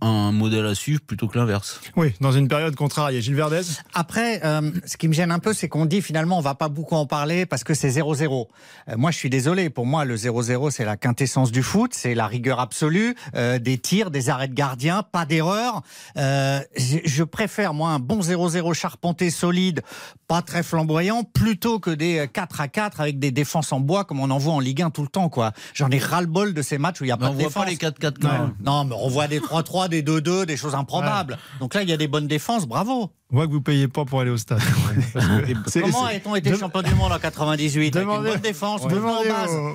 un 0.00 0.32
modèle 0.32 0.66
à 0.66 0.74
suivre 0.74 1.00
plutôt 1.00 1.28
que 1.28 1.38
l'inverse. 1.38 1.80
Oui, 1.96 2.14
dans 2.20 2.32
une 2.32 2.48
période 2.48 2.74
contrariée. 2.76 3.20
Gilles 3.20 3.34
Verdez 3.34 3.62
Après, 3.94 4.44
euh, 4.44 4.70
ce 4.86 4.96
qui 4.96 5.08
me 5.08 5.12
gêne 5.12 5.30
un 5.30 5.38
peu, 5.38 5.52
c'est 5.52 5.68
qu'on 5.68 5.86
dit 5.86 6.02
finalement 6.02 6.38
on 6.38 6.42
va 6.42 6.54
pas 6.54 6.68
beaucoup 6.68 6.94
en 6.94 7.06
parler 7.06 7.46
parce 7.46 7.64
que 7.64 7.74
c'est 7.74 7.90
0-0. 7.90 8.48
Euh, 8.88 8.96
moi, 8.96 9.10
je 9.10 9.16
suis 9.16 9.30
désolé. 9.30 9.70
Pour 9.70 9.86
moi, 9.86 10.04
le 10.04 10.16
0-0, 10.16 10.70
c'est 10.70 10.84
la 10.84 10.96
quintessence 10.96 11.50
du 11.50 11.62
foot, 11.62 11.92
c'est 11.94 12.14
la 12.14 12.26
rigueur 12.26 12.60
absolue, 12.60 13.14
euh, 13.34 13.58
des 13.58 13.78
tirs, 13.78 14.10
des 14.10 14.30
arrêts 14.30 14.48
de 14.48 14.54
gardien, 14.54 15.02
pas 15.02 15.24
d'erreur. 15.24 15.82
Euh, 16.16 16.60
je 16.76 16.98
je 17.04 17.24
préfère 17.24 17.74
moi 17.74 17.90
un 17.90 17.98
bon 17.98 18.20
0-0 18.20 18.74
charpenté, 18.74 19.30
solide, 19.30 19.82
pas 20.28 20.42
très 20.42 20.62
flamboyant, 20.62 21.24
plutôt 21.24 21.80
que 21.80 21.90
des 21.90 22.18
euh, 22.18 22.26
4 22.26 22.60
à 22.60 22.68
4 22.68 23.00
avec 23.00 23.18
des 23.18 23.30
défenses 23.30 23.72
en 23.72 23.80
bois 23.80 24.04
comme 24.04 24.20
on 24.20 24.30
en 24.30 24.38
voit 24.38 24.52
en 24.52 24.60
Ligue 24.60 24.82
1 24.82 24.90
tout 24.90 25.02
le 25.02 25.08
temps. 25.08 25.28
quoi. 25.30 25.52
J'en 25.74 25.90
ai 25.90 25.98
ras 25.98 26.20
le 26.20 26.26
bol 26.26 26.52
de 26.54 26.60
ces 26.62 26.76
matchs 26.78 27.00
où 27.00 27.04
il 27.04 27.08
y 27.08 27.10
a 27.10 27.16
Mais 27.16 27.22
pas 27.22 27.26
on 27.30 27.30
de 27.34 27.36
voit 27.36 27.48
défense. 27.48 27.64
pas 27.64 27.70
les 27.70 27.76
4-4 27.76 28.18
quand 28.20 28.28
Non, 28.28 28.32
même. 28.38 28.54
non, 28.64 28.84
mais 28.84 28.94
on 28.98 29.08
voit 29.08 29.26
des 29.26 29.40
3-3, 29.40 29.88
des 29.88 30.02
2-2, 30.02 30.44
des 30.44 30.56
choses 30.56 30.74
improbables. 30.74 31.38
Donc 31.60 31.74
là, 31.74 31.82
il 31.82 31.88
y 31.88 31.92
a 31.92 31.96
des 31.96 32.08
bonnes 32.08 32.28
défenses, 32.28 32.66
bravo. 32.66 33.10
On 33.30 33.36
voit 33.36 33.46
que 33.46 33.52
vous 33.52 33.60
payez 33.60 33.88
pas 33.88 34.06
pour 34.06 34.20
aller 34.22 34.30
au 34.30 34.38
stade. 34.38 34.58
Comment 35.74 36.06
a-t-on 36.06 36.34
été 36.34 36.56
champion 36.56 36.80
du 36.80 36.94
monde 36.94 37.12
en 37.12 37.18
98 37.18 37.94
avec 37.94 37.94
une 37.94 38.00
Demandez- 38.14 38.30
bonne 38.30 38.40
défense, 38.40 38.86
Demandez 38.88 39.28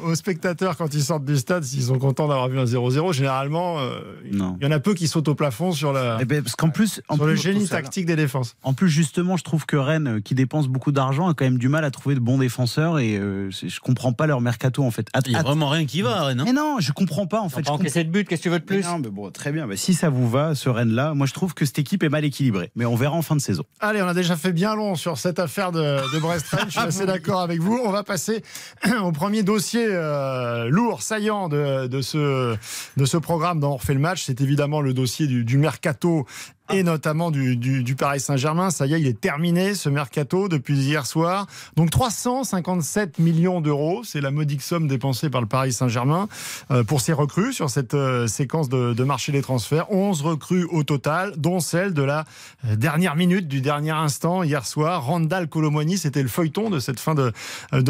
aux, 0.03 0.07
aux 0.09 0.15
spectateurs 0.15 0.75
quand 0.75 0.91
ils 0.95 1.03
sortent 1.03 1.25
du 1.25 1.37
stade 1.37 1.63
s'ils 1.63 1.83
sont 1.83 1.99
contents 1.99 2.27
d'avoir 2.27 2.49
vu 2.49 2.57
un 2.59 2.65
0-0. 2.65 3.13
Généralement, 3.13 3.77
euh, 3.79 3.99
Non. 4.31 4.57
il 4.59 4.65
y 4.65 4.67
en 4.67 4.71
a 4.71 4.79
peu 4.79 4.95
qui 4.95 5.07
sautent 5.07 5.27
au 5.27 5.35
plafond 5.35 5.71
sur, 5.71 5.93
la, 5.93 6.17
Eh 6.19 6.25
ben, 6.25 6.41
parce 6.41 6.55
qu'en 6.55 6.69
plus, 6.69 7.01
en 7.09 7.15
sur 7.15 7.25
le 7.27 7.35
génie 7.35 7.67
tactique 7.67 8.07
des 8.07 8.15
défenses. 8.15 8.55
En 8.63 8.73
plus, 8.73 8.89
justement, 8.89 9.37
je 9.37 9.43
trouve 9.43 9.67
que 9.67 9.77
Rennes, 9.77 10.15
euh, 10.17 10.19
qui 10.19 10.33
dépense 10.33 10.67
beaucoup 10.67 10.91
d'argent, 10.91 11.27
a 11.29 11.35
quand 11.35 11.45
même 11.45 11.59
du 11.59 11.69
mal 11.69 11.85
à 11.85 11.91
trouver 11.91 12.15
de 12.15 12.19
bons 12.21 12.39
défenseurs 12.39 12.97
et 12.97 13.17
euh, 13.17 13.51
je 13.51 13.79
comprends 13.79 14.13
pas 14.13 14.25
leur 14.25 14.41
mercato 14.41 14.83
en 14.83 14.89
fait. 14.89 15.09
Il 15.27 15.31
y 15.31 15.35
a 15.35 15.43
vraiment 15.43 15.69
rien 15.69 15.85
qui 15.85 16.01
va 16.01 16.21
à 16.21 16.23
Rennes. 16.25 16.39
hein. 16.39 16.43
mais 16.45 16.53
non, 16.53 16.77
je 16.79 16.91
comprends 16.91 17.27
pas 17.27 17.41
en 17.41 17.49
fait. 17.49 17.69
encaissé 17.69 18.03
de 18.03 18.09
but, 18.09 18.27
qu'est-ce 18.27 18.41
que 18.41 18.43
tu 18.43 18.49
veux 18.49 18.57
de 18.59 18.65
Mais 18.67 18.77
plus 18.79 18.87
non, 18.87 18.97
mais 18.97 19.09
bon, 19.09 19.29
très 19.29 19.51
bien. 19.51 19.67
Bah, 19.67 19.75
si 19.77 19.93
ça 19.93 20.09
vous 20.09 20.27
va, 20.27 20.55
ce 20.55 20.69
Rennes-là, 20.69 21.13
moi 21.13 21.27
je 21.27 21.33
trouve 21.33 21.53
que 21.53 21.65
cette 21.65 21.77
équipe 21.77 22.01
est 22.01 22.09
mal 22.09 22.25
équilibrée. 22.25 22.71
Mais 22.75 22.85
on 22.85 22.95
verra 22.95 23.15
en 23.15 23.21
fin 23.21 23.35
de 23.35 23.42
saison. 23.43 23.63
Allez, 23.79 24.01
on 24.01 24.07
a 24.07 24.13
déjà 24.13 24.35
fait 24.35 24.51
bien 24.51 24.75
long 24.75 24.95
sur 24.95 25.17
cette 25.17 25.39
affaire 25.39 25.71
de, 25.71 26.13
de 26.13 26.19
Brest-Rennes. 26.19 26.65
Je 26.67 26.71
suis 26.71 26.79
assez 26.87 27.05
d'accord 27.05 27.41
avec 27.41 27.59
vous. 27.59 27.79
On 27.83 27.91
va 27.91 28.03
passer 28.03 28.43
au 29.03 29.11
premier 29.11 29.43
dossier 29.43 29.85
euh, 29.87 30.67
lourd, 30.69 31.01
saillant 31.01 31.49
de, 31.49 31.87
de 31.87 32.01
ce, 32.01 32.55
de 32.97 33.05
ce 33.05 33.17
programme 33.17 33.59
dans 33.59 33.73
On 33.73 33.77
refait 33.77 33.93
le 33.93 33.99
match. 33.99 34.23
C'est 34.25 34.41
évidemment 34.41 34.81
le 34.81 34.93
dossier 34.93 35.27
du, 35.27 35.43
du 35.43 35.57
mercato 35.57 36.25
et 36.71 36.83
notamment 36.83 37.29
du, 37.31 37.95
Paris 37.97 38.19
Saint-Germain. 38.19 38.69
Ça 38.69 38.85
y 38.85 38.93
est, 38.93 39.01
il 39.01 39.07
est 39.07 39.19
terminé 39.19 39.75
ce 39.75 39.89
mercato 39.89 40.47
depuis 40.47 40.77
hier 40.77 41.05
soir. 41.05 41.47
Donc 41.75 41.89
357 41.89 43.19
millions 43.19 43.61
d'euros, 43.61 44.03
c'est 44.03 44.21
la 44.21 44.31
modique 44.31 44.61
somme 44.61 44.87
dépensée 44.87 45.29
par 45.29 45.41
le 45.41 45.47
Paris 45.47 45.73
Saint-Germain 45.73 46.27
euh, 46.71 46.83
pour 46.83 47.01
ses 47.01 47.13
recrues 47.13 47.53
sur 47.53 47.69
cette 47.69 47.93
euh, 47.93 48.27
séquence 48.27 48.69
de, 48.69 49.03
marché 49.03 49.31
des 49.31 49.41
transferts. 49.41 49.91
11 49.91 50.21
recrues 50.21 50.65
au 50.65 50.83
total, 50.83 51.33
dont 51.37 51.59
celle 51.59 51.93
de 51.93 52.01
la 52.01 52.25
euh, 52.65 52.75
dernière 52.75 53.15
minute, 53.15 53.47
du 53.47 53.61
dernier 53.61 53.91
instant 53.91 54.43
hier 54.43 54.65
soir. 54.65 55.05
Randall 55.05 55.49
Colomwani, 55.49 55.97
c'était 55.97 56.23
le 56.23 56.29
feuilleton 56.29 56.69
de 56.69 56.79
cette 56.79 56.99
fin 56.99 57.15
de, 57.15 57.33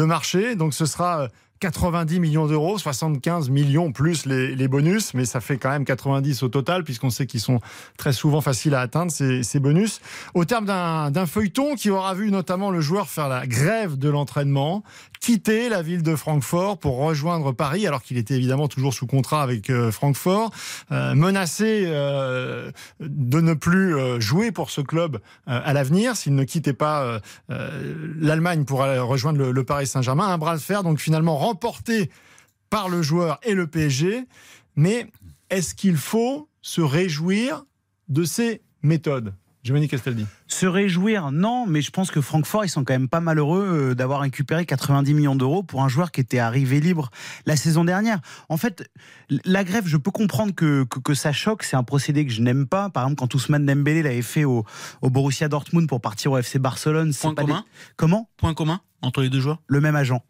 marché. 0.04 0.56
Donc 0.56 0.74
ce 0.74 0.86
sera 0.86 1.28
90 1.64 2.20
millions 2.20 2.46
d'euros, 2.46 2.76
75 2.76 3.48
millions 3.48 3.90
plus 3.90 4.26
les, 4.26 4.68
bonus, 4.68 5.14
mais 5.14 5.24
ça 5.24 5.40
fait 5.40 5.56
quand 5.56 5.70
même 5.70 5.86
90 5.86 6.42
au 6.42 6.48
total, 6.48 6.84
puisqu'on 6.84 7.08
sait 7.08 7.24
qu'ils 7.24 7.40
sont 7.40 7.58
très 7.96 8.12
souvent 8.12 8.42
faciles 8.42 8.74
à 8.74 8.80
atteindre, 8.80 9.10
ces, 9.10 9.60
bonus. 9.60 10.02
Au 10.34 10.44
terme 10.44 10.66
d'un 10.66 11.26
feuilleton 11.26 11.74
qui 11.74 11.88
aura 11.88 12.12
vu 12.12 12.30
notamment 12.30 12.70
le 12.70 12.82
joueur 12.82 13.08
faire 13.08 13.30
la 13.30 13.46
grève 13.46 13.96
de 13.96 14.10
l'entraînement, 14.10 14.82
quitter 15.24 15.70
la 15.70 15.80
ville 15.80 16.02
de 16.02 16.16
Francfort 16.16 16.76
pour 16.76 16.98
rejoindre 16.98 17.52
Paris, 17.52 17.86
alors 17.86 18.02
qu'il 18.02 18.18
était 18.18 18.34
évidemment 18.34 18.68
toujours 18.68 18.92
sous 18.92 19.06
contrat 19.06 19.42
avec 19.42 19.70
euh, 19.70 19.90
Francfort, 19.90 20.50
euh, 20.92 21.14
menacé 21.14 21.84
euh, 21.86 22.70
de 23.00 23.40
ne 23.40 23.54
plus 23.54 23.96
euh, 23.96 24.20
jouer 24.20 24.52
pour 24.52 24.68
ce 24.68 24.82
club 24.82 25.18
à 25.46 25.72
l'avenir 25.72 26.14
s'il 26.14 26.34
ne 26.34 26.44
quittait 26.44 26.74
pas 26.74 27.20
l'Allemagne 27.48 28.64
pour 28.64 28.80
rejoindre 28.80 29.38
le, 29.38 29.52
le 29.52 29.64
Paris 29.64 29.86
Saint-Germain. 29.86 30.26
Un 30.26 30.38
bras 30.38 30.56
de 30.56 30.60
fer, 30.60 30.82
donc 30.82 30.98
finalement 30.98 31.36
remporté 31.36 31.53
par 32.70 32.88
le 32.88 33.02
joueur 33.02 33.38
et 33.42 33.54
le 33.54 33.66
PSG. 33.66 34.24
Mais 34.76 35.06
est-ce 35.50 35.74
qu'il 35.74 35.96
faut 35.96 36.48
se 36.62 36.80
réjouir 36.80 37.64
de 38.08 38.24
ces 38.24 38.62
méthodes? 38.82 39.34
Giovanni 39.62 39.88
Castaldi. 39.88 40.26
Se 40.46 40.66
réjouir, 40.66 41.32
non, 41.32 41.64
mais 41.66 41.80
je 41.80 41.90
pense 41.90 42.10
que 42.10 42.20
Francfort, 42.20 42.64
ils 42.66 42.68
sont 42.68 42.84
quand 42.84 42.92
même 42.92 43.08
pas 43.08 43.20
malheureux 43.20 43.90
euh, 43.90 43.94
d'avoir 43.94 44.20
récupéré 44.20 44.66
90 44.66 45.14
millions 45.14 45.34
d'euros 45.36 45.62
pour 45.62 45.82
un 45.82 45.88
joueur 45.88 46.12
qui 46.12 46.20
était 46.20 46.38
arrivé 46.38 46.80
libre 46.80 47.10
la 47.46 47.56
saison 47.56 47.82
dernière. 47.84 48.20
En 48.50 48.58
fait, 48.58 48.88
la 49.46 49.64
grève, 49.64 49.86
je 49.86 49.96
peux 49.96 50.10
comprendre 50.10 50.54
que, 50.54 50.84
que, 50.84 50.98
que 51.00 51.14
ça 51.14 51.32
choque, 51.32 51.62
c'est 51.62 51.76
un 51.76 51.82
procédé 51.82 52.26
que 52.26 52.32
je 52.32 52.42
n'aime 52.42 52.66
pas. 52.66 52.90
Par 52.90 53.04
exemple, 53.04 53.18
quand 53.20 53.34
Ousmane 53.34 53.64
Dembélé 53.64 54.02
l'avait 54.02 54.20
fait 54.22 54.44
au, 54.44 54.64
au 55.00 55.10
Borussia 55.10 55.48
Dortmund 55.48 55.88
pour 55.88 56.00
partir 56.02 56.32
au 56.32 56.38
FC 56.38 56.58
Barcelone, 56.58 57.12
c'est 57.14 57.22
Point 57.22 57.34
pas 57.34 57.42
commun 57.42 57.64
des- 57.66 57.92
Comment 57.96 58.28
Point 58.36 58.52
commun 58.54 58.80
entre 59.02 59.20
les 59.20 59.28
deux 59.28 59.40
joueurs 59.40 59.60
le 59.66 59.82
même 59.82 59.96
agent. 59.96 60.22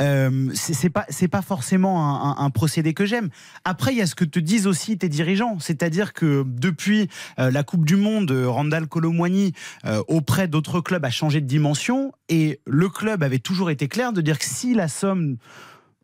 Euh, 0.00 0.50
c'est 0.52 0.90
pas 0.90 1.06
c'est 1.08 1.28
pas 1.28 1.42
forcément 1.42 2.02
un, 2.04 2.30
un- 2.32 2.44
un 2.44 2.50
procédé 2.50 2.92
que 2.92 3.06
j'aime. 3.06 3.28
Après, 3.64 3.92
il 3.92 3.98
y 3.98 4.02
a 4.02 4.06
ce 4.06 4.16
que 4.16 4.24
te 4.24 4.40
disent 4.40 4.66
aussi 4.66 4.98
tes 4.98 5.08
dirigeants, 5.08 5.58
c'est-à-dire 5.60 6.12
que 6.12 6.42
depuis 6.44 7.08
euh, 7.38 7.52
la 7.52 7.62
Coupe 7.62 7.84
du 7.84 7.94
Monde, 7.94 8.32
Randall 8.32 8.88
Colomwani 8.88 9.52
euh, 9.84 10.02
auprès 10.08 10.48
d'autres 10.48 10.80
clubs 10.80 11.04
a 11.04 11.10
changé 11.10 11.40
de 11.40 11.46
dimension 11.46 12.12
et 12.28 12.60
le 12.66 12.88
club 12.88 13.22
avait 13.22 13.38
toujours 13.38 13.70
été 13.70 13.88
clair 13.88 14.12
de 14.12 14.20
dire 14.20 14.38
que 14.38 14.44
si 14.44 14.74
la 14.74 14.88
somme 14.88 15.36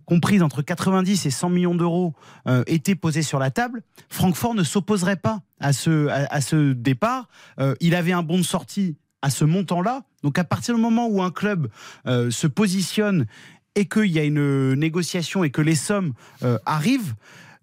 comprise 0.04 0.42
entre 0.42 0.62
90 0.62 1.26
et 1.26 1.30
100 1.30 1.48
millions 1.50 1.74
d'euros 1.74 2.14
euh, 2.48 2.64
était 2.66 2.94
posée 2.94 3.22
sur 3.22 3.38
la 3.38 3.50
table, 3.50 3.82
Francfort 4.08 4.54
ne 4.54 4.62
s'opposerait 4.64 5.16
pas 5.16 5.40
à 5.60 5.72
ce, 5.72 6.08
à, 6.08 6.40
ce 6.40 6.72
départ. 6.72 7.28
Euh, 7.60 7.74
il 7.80 7.94
avait 7.94 8.12
un 8.12 8.22
bon 8.22 8.38
de 8.38 8.42
sortie 8.42 8.96
à 9.22 9.30
ce 9.30 9.44
montant-là. 9.44 10.02
Donc 10.22 10.38
à 10.38 10.44
partir 10.44 10.74
du 10.74 10.80
moment 10.80 11.06
où 11.06 11.22
un 11.22 11.30
club 11.30 11.68
se 12.04 12.46
positionne 12.48 13.26
et 13.76 13.86
qu'il 13.86 14.06
y 14.06 14.18
a 14.18 14.24
une 14.24 14.74
négociation 14.74 15.44
et 15.44 15.50
que 15.50 15.62
les 15.62 15.76
sommes 15.76 16.12
arrivent, 16.66 17.14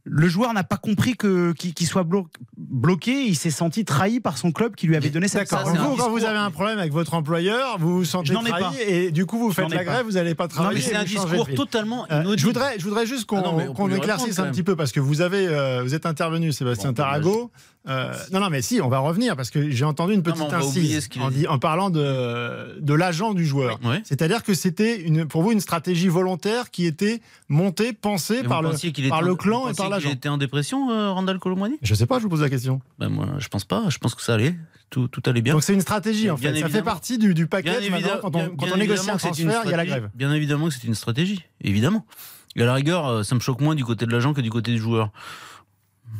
le 0.05 0.27
joueur 0.27 0.53
n'a 0.53 0.63
pas 0.63 0.77
compris 0.77 1.15
que 1.15 1.51
qu'il 1.53 1.85
soit 1.87 2.03
blo- 2.03 2.27
bloqué. 2.57 3.23
Il 3.25 3.35
s'est 3.35 3.49
senti 3.51 3.85
trahi 3.85 4.19
par 4.19 4.37
son 4.37 4.51
club 4.51 4.75
qui 4.75 4.87
lui 4.87 4.95
avait 4.95 5.09
donné 5.09 5.27
cette 5.27 5.49
vous, 5.51 5.95
quand 5.97 6.09
vous 6.09 6.23
avez 6.25 6.37
un 6.37 6.51
problème 6.51 6.79
avec 6.79 6.91
votre 6.93 7.13
employeur, 7.13 7.77
vous 7.79 7.97
vous 7.97 8.05
sentez 8.05 8.29
Je 8.29 8.33
n'en 8.33 8.45
ai 8.45 8.49
trahi 8.49 8.61
pas. 8.63 8.73
et 8.87 9.11
du 9.11 9.25
coup 9.25 9.37
vous 9.39 9.51
faites 9.51 9.69
la 9.69 9.77
pas. 9.79 9.83
grève, 9.83 10.05
vous 10.05 10.13
n'allez 10.13 10.35
pas 10.35 10.45
Non, 10.45 10.49
travailler. 10.49 10.79
mais 10.79 10.85
c'est 10.85 10.95
un 10.95 11.03
discours 11.03 11.47
totalement 11.55 12.05
Euh, 12.11 12.21
inaudible. 12.21 12.39
je 12.39 12.45
voudrais, 12.45 12.79
je 12.79 12.83
voudrais 12.83 13.05
juste 13.05 13.25
qu'on 13.25 13.39
Ah 13.39 13.65
qu'on 13.73 13.87
lui 13.87 13.95
éclaircisse 13.97 14.29
répondre, 14.31 14.47
un 14.47 14.51
petit 14.51 14.63
peu 14.63 14.75
parce 14.75 14.91
que 14.91 14.99
vous 14.99 15.21
avez, 15.21 15.47
euh, 15.47 15.81
vous 15.83 15.93
êtes 15.95 16.05
intervenu, 16.05 16.51
Sébastien 16.51 16.89
Bon, 16.91 16.95
Tarago. 16.95 17.51
Euh, 17.87 18.13
non, 18.33 18.41
non, 18.41 18.49
mais 18.49 18.61
si, 18.61 18.81
on 18.81 18.89
va 18.89 18.99
revenir 18.99 19.35
parce 19.37 19.49
que 19.49 19.69
j'ai 19.69 19.85
entendu 19.85 20.13
une 20.13 20.21
petite 20.21 20.41
on 20.41 20.47
va 20.49 20.65
oublier 20.65 20.95
incise 20.97 21.03
ce 21.05 21.09
qu'il 21.09 21.21
a 21.21 21.25
en, 21.25 21.29
dit. 21.29 21.37
dit- 21.39 21.47
en 21.47 21.59
parlant 21.59 21.89
de, 21.89 22.77
de 22.79 22.93
l'agent 22.93 23.33
du 23.33 23.45
joueur. 23.45 23.79
C'est-à-dire 24.03 24.43
que 24.43 24.53
c'était 24.53 24.99
une, 25.01 25.25
pour 25.25 25.41
vous 25.43 25.51
une 25.51 25.61
stratégie 25.61 26.09
volontaire 26.09 26.71
qui 26.71 26.85
était 26.85 27.21
montée, 27.47 27.93
pensée 27.93 28.43
par 28.43 28.61
le, 28.61 28.71
par 29.09 29.21
le 29.21 29.35
clan 29.35 29.63
vous 29.63 29.69
et 29.69 29.73
par 29.73 29.89
l'agent. 29.89 30.09
était 30.09 30.29
en 30.29 30.37
dépression, 30.37 30.91
euh, 30.91 31.11
Randall 31.11 31.39
Colomwani? 31.39 31.77
Je 31.81 31.95
sais 31.95 32.05
pas, 32.05 32.17
je 32.19 32.23
vous 32.23 32.29
pose 32.29 32.41
la 32.41 32.49
question. 32.49 32.81
ben, 32.99 33.09
Moi, 33.09 33.27
je 33.39 33.47
pense 33.47 33.65
pas. 33.65 33.85
Je 33.89 33.97
pense 33.97 34.13
que 34.13 34.21
ça 34.21 34.33
allait. 34.33 34.55
Tout, 34.89 35.07
tout 35.07 35.21
allait 35.27 35.41
bien. 35.41 35.53
Donc 35.53 35.63
c'est 35.63 35.73
une 35.73 35.81
stratégie 35.81 36.31
en 36.31 36.35
Bien 36.35 36.51
fait. 36.51 36.61
Ça 36.61 36.69
fait 36.69 36.81
partie 36.81 37.19
du, 37.19 37.35
du 37.35 37.45
paquet 37.45 37.77
Quand 38.21 38.35
on, 38.35 38.49
quand 38.55 38.65
on 38.73 38.77
négocie 38.77 39.09
un 39.09 39.17
transfert, 39.17 39.61
il 39.65 39.71
y 39.71 39.73
a 39.73 39.77
la 39.77 39.85
grève. 39.85 40.09
Bien 40.15 40.33
évidemment 40.33 40.67
que 40.67 40.73
c'est 40.73 40.85
une 40.87 40.95
stratégie, 40.95 41.43
évidemment. 41.61 42.05
Et 42.55 42.63
à 42.63 42.65
la 42.65 42.73
rigueur, 42.73 43.05
euh, 43.07 43.23
ça 43.23 43.35
me 43.35 43.39
choque 43.39 43.61
moins 43.61 43.75
du 43.75 43.85
côté 43.85 44.05
de 44.07 44.11
l'agent 44.11 44.33
que 44.33 44.41
du 44.41 44.49
côté 44.49 44.71
du 44.71 44.79
joueur. 44.79 45.11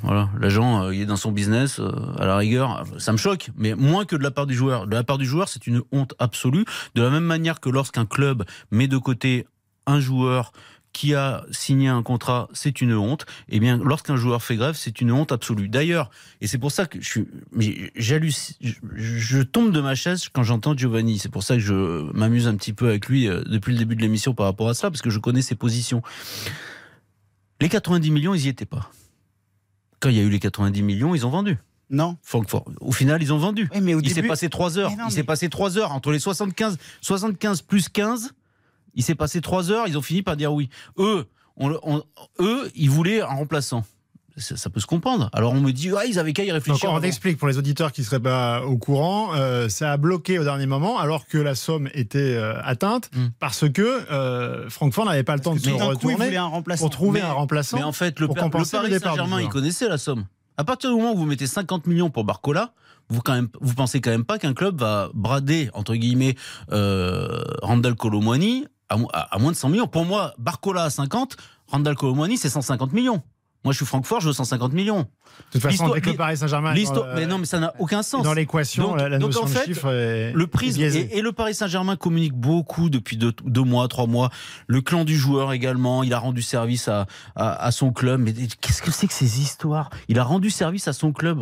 Voilà, 0.01 0.29
l'agent, 0.39 0.85
euh, 0.85 0.95
il 0.95 1.01
est 1.01 1.05
dans 1.05 1.17
son 1.17 1.31
business, 1.31 1.79
euh, 1.79 1.91
à 2.17 2.25
la 2.25 2.37
rigueur, 2.37 2.83
ça 2.99 3.11
me 3.11 3.17
choque, 3.17 3.49
mais 3.57 3.75
moins 3.75 4.05
que 4.05 4.15
de 4.15 4.23
la 4.23 4.31
part 4.31 4.47
du 4.47 4.55
joueur. 4.55 4.87
De 4.87 4.93
la 4.93 5.03
part 5.03 5.17
du 5.17 5.25
joueur, 5.25 5.49
c'est 5.49 5.67
une 5.67 5.81
honte 5.91 6.13
absolue. 6.19 6.65
De 6.95 7.01
la 7.01 7.09
même 7.09 7.23
manière 7.23 7.59
que 7.59 7.69
lorsqu'un 7.69 8.05
club 8.05 8.45
met 8.71 8.87
de 8.87 8.97
côté 8.97 9.45
un 9.85 9.99
joueur 9.99 10.51
qui 10.93 11.13
a 11.13 11.45
signé 11.51 11.87
un 11.87 12.01
contrat, 12.01 12.47
c'est 12.53 12.81
une 12.81 12.93
honte. 12.93 13.25
Eh 13.49 13.59
bien, 13.59 13.77
lorsqu'un 13.77 14.15
joueur 14.15 14.41
fait 14.41 14.55
grève, 14.55 14.75
c'est 14.75 15.01
une 15.01 15.11
honte 15.11 15.31
absolue. 15.31 15.69
D'ailleurs, 15.69 16.09
et 16.41 16.47
c'est 16.47 16.57
pour 16.57 16.71
ça 16.71 16.85
que 16.85 16.99
je 16.99 17.07
suis, 17.07 17.27
je, 17.95 18.79
je 18.95 19.41
tombe 19.41 19.71
de 19.71 19.81
ma 19.81 19.95
chaise 19.95 20.29
quand 20.29 20.43
j'entends 20.43 20.75
Giovanni. 20.75 21.19
C'est 21.19 21.29
pour 21.29 21.43
ça 21.43 21.55
que 21.55 21.61
je 21.61 22.11
m'amuse 22.13 22.47
un 22.47 22.55
petit 22.55 22.73
peu 22.73 22.87
avec 22.89 23.07
lui 23.07 23.27
euh, 23.27 23.43
depuis 23.45 23.73
le 23.73 23.79
début 23.79 23.95
de 23.95 24.01
l'émission 24.01 24.33
par 24.33 24.45
rapport 24.45 24.69
à 24.69 24.73
cela, 24.73 24.89
parce 24.89 25.01
que 25.01 25.09
je 25.09 25.19
connais 25.19 25.41
ses 25.41 25.55
positions. 25.55 26.01
Les 27.61 27.69
90 27.69 28.11
millions, 28.11 28.33
ils 28.33 28.45
y 28.45 28.47
étaient 28.47 28.65
pas. 28.65 28.89
Quand 29.99 30.09
il 30.09 30.15
y 30.15 30.19
a 30.19 30.23
eu 30.23 30.29
les 30.29 30.39
90 30.39 30.81
millions, 30.81 31.13
ils 31.15 31.25
ont 31.25 31.29
vendu. 31.29 31.57
Non. 31.89 32.17
Francfort. 32.21 32.65
Au 32.81 32.91
final, 32.91 33.21
ils 33.23 33.33
ont 33.33 33.37
vendu. 33.39 33.67
Oui, 33.73 33.81
mais 33.81 33.93
au 33.95 33.99
Il 34.01 34.09
s'est 34.09 34.15
début, 34.15 34.27
passé 34.27 34.47
3 34.49 34.77
heures. 34.77 34.91
Non, 34.91 34.97
il 34.99 35.03
mais- 35.05 35.09
s'est 35.11 35.23
passé 35.23 35.49
3 35.49 35.77
heures 35.77 35.91
entre 35.91 36.11
les 36.11 36.19
75, 36.19 36.77
75 37.01 37.61
plus 37.63 37.89
15. 37.89 38.31
Il 38.95 39.03
s'est 39.03 39.15
passé 39.15 39.41
3 39.41 39.71
heures. 39.71 39.87
Ils 39.87 39.97
ont 39.97 40.01
fini 40.01 40.21
par 40.21 40.37
dire 40.37 40.53
oui. 40.53 40.69
Eux, 40.99 41.25
on, 41.57 41.77
on- 41.83 42.03
eux, 42.39 42.69
ils 42.75 42.89
voulaient 42.89 43.21
un 43.21 43.25
remplaçant. 43.25 43.83
Ça, 44.39 44.57
ça 44.57 44.69
peut 44.69 44.79
se 44.79 44.85
comprendre. 44.85 45.29
Alors 45.33 45.53
on 45.53 45.59
me 45.61 45.71
dit, 45.71 45.91
ah, 45.97 46.05
ils 46.05 46.17
avaient 46.19 46.33
qu'à 46.33 46.43
y 46.43 46.51
réfléchir. 46.51 46.89
on 46.91 46.95
avant. 46.95 47.05
explique 47.05 47.37
pour 47.37 47.47
les 47.47 47.57
auditeurs 47.57 47.91
qui 47.91 48.01
ne 48.01 48.05
seraient 48.05 48.19
pas 48.19 48.63
au 48.63 48.77
courant, 48.77 49.33
euh, 49.35 49.69
ça 49.69 49.91
a 49.91 49.97
bloqué 49.97 50.39
au 50.39 50.43
dernier 50.43 50.65
moment 50.65 50.97
alors 50.99 51.27
que 51.27 51.37
la 51.37 51.55
somme 51.55 51.89
était 51.93 52.35
euh, 52.35 52.53
atteinte 52.63 53.09
Mm. 53.13 53.27
parce 53.39 53.69
que 53.69 53.81
euh, 54.11 54.69
Francfort 54.69 55.05
n'avait 55.05 55.23
pas 55.23 55.35
le 55.35 55.41
temps 55.41 55.53
de 55.55 55.59
se 55.59 55.69
coup, 55.69 55.77
retourner 55.77 56.15
voulait 56.15 56.37
un 56.37 56.45
remplaçant. 56.45 56.83
pour 56.85 56.89
trouver 56.89 57.19
Mais- 57.21 57.25
un 57.27 57.33
remplaçant. 57.33 57.77
Mais 57.77 57.83
en 57.83 57.91
fait, 57.91 58.19
le, 58.19 58.27
pour 58.27 58.35
compenser 58.35 58.77
le 58.77 58.83
Paris 58.83 58.99
Saint-Germain, 58.99 59.41
il 59.41 59.49
connaissait 59.49 59.87
la 59.89 59.97
somme. 59.97 60.25
À 60.57 60.63
partir 60.63 60.89
du 60.89 60.95
moment 60.97 61.13
où 61.13 61.17
vous 61.17 61.25
mettez 61.25 61.47
50 61.47 61.87
millions 61.87 62.09
pour 62.09 62.23
Barcola, 62.25 62.73
vous, 63.09 63.21
quand 63.21 63.33
même, 63.33 63.47
vous 63.61 63.73
pensez 63.73 64.01
quand 64.01 64.11
même 64.11 64.25
pas 64.25 64.37
qu'un 64.37 64.53
club 64.53 64.79
va 64.79 65.09
brader, 65.13 65.69
entre 65.73 65.95
guillemets, 65.95 66.35
euh, 66.71 67.41
Randall 67.61 67.95
Colomwani 67.95 68.65
à, 68.89 68.97
mo- 68.97 69.09
à- 69.13 69.33
à 69.35 69.39
moins 69.39 69.51
de 69.51 69.57
100 69.57 69.69
millions. 69.69 69.87
Pour 69.87 70.05
moi, 70.05 70.33
Barcola 70.37 70.83
à 70.83 70.89
50, 70.89 71.37
Randall 71.67 71.95
Colomwani, 71.95 72.37
c'est 72.37 72.49
150 72.49 72.93
millions. 72.93 73.21
Moi, 73.65 73.73
je 73.73 73.77
suis 73.77 73.85
Francfort, 73.85 74.21
je 74.21 74.27
veux 74.27 74.33
150 74.33 74.71
millions. 74.71 74.99
de 75.01 75.05
toute 75.51 75.61
façon, 75.61 75.91
avec 75.91 76.05
le 76.05 76.13
Paris 76.13 76.37
Saint-Germain, 76.37 76.73
euh, 76.75 77.13
mais 77.15 77.25
non, 77.25 77.37
mais 77.39 77.45
ça 77.45 77.59
n'a 77.59 77.73
aucun 77.79 78.03
sens. 78.03 78.23
dans 78.23 78.33
l'équation, 78.33 78.95
la, 78.95 79.09
la 79.09 79.17
donc, 79.19 79.29
notion 79.29 79.43
en 79.43 79.45
de 79.47 79.51
fait, 79.51 79.65
chiffre 79.65 79.91
est 79.91 80.31
Le 80.33 80.47
prisme 80.47 80.81
et, 80.81 81.17
et 81.17 81.21
le 81.21 81.31
Paris 81.33 81.53
Saint-Germain 81.55 81.97
communique 81.97 82.33
beaucoup 82.33 82.89
depuis 82.89 83.17
deux, 83.17 83.33
deux 83.43 83.63
mois, 83.63 83.87
trois 83.89 84.07
mois. 84.07 84.29
Le 84.67 84.81
clan 84.81 85.03
du 85.03 85.17
joueur 85.17 85.51
également, 85.51 86.03
il 86.03 86.13
a 86.13 86.19
rendu 86.19 86.41
service 86.41 86.87
à, 86.87 87.05
à, 87.35 87.65
à 87.65 87.71
son 87.71 87.91
club. 87.91 88.21
Mais 88.21 88.33
qu'est-ce 88.33 88.81
que 88.81 88.91
c'est 88.91 89.07
que 89.07 89.13
ces 89.13 89.41
histoires? 89.41 89.89
Il 90.07 90.19
a 90.19 90.23
rendu 90.23 90.49
service 90.49 90.87
à 90.87 90.93
son 90.93 91.11
club. 91.11 91.39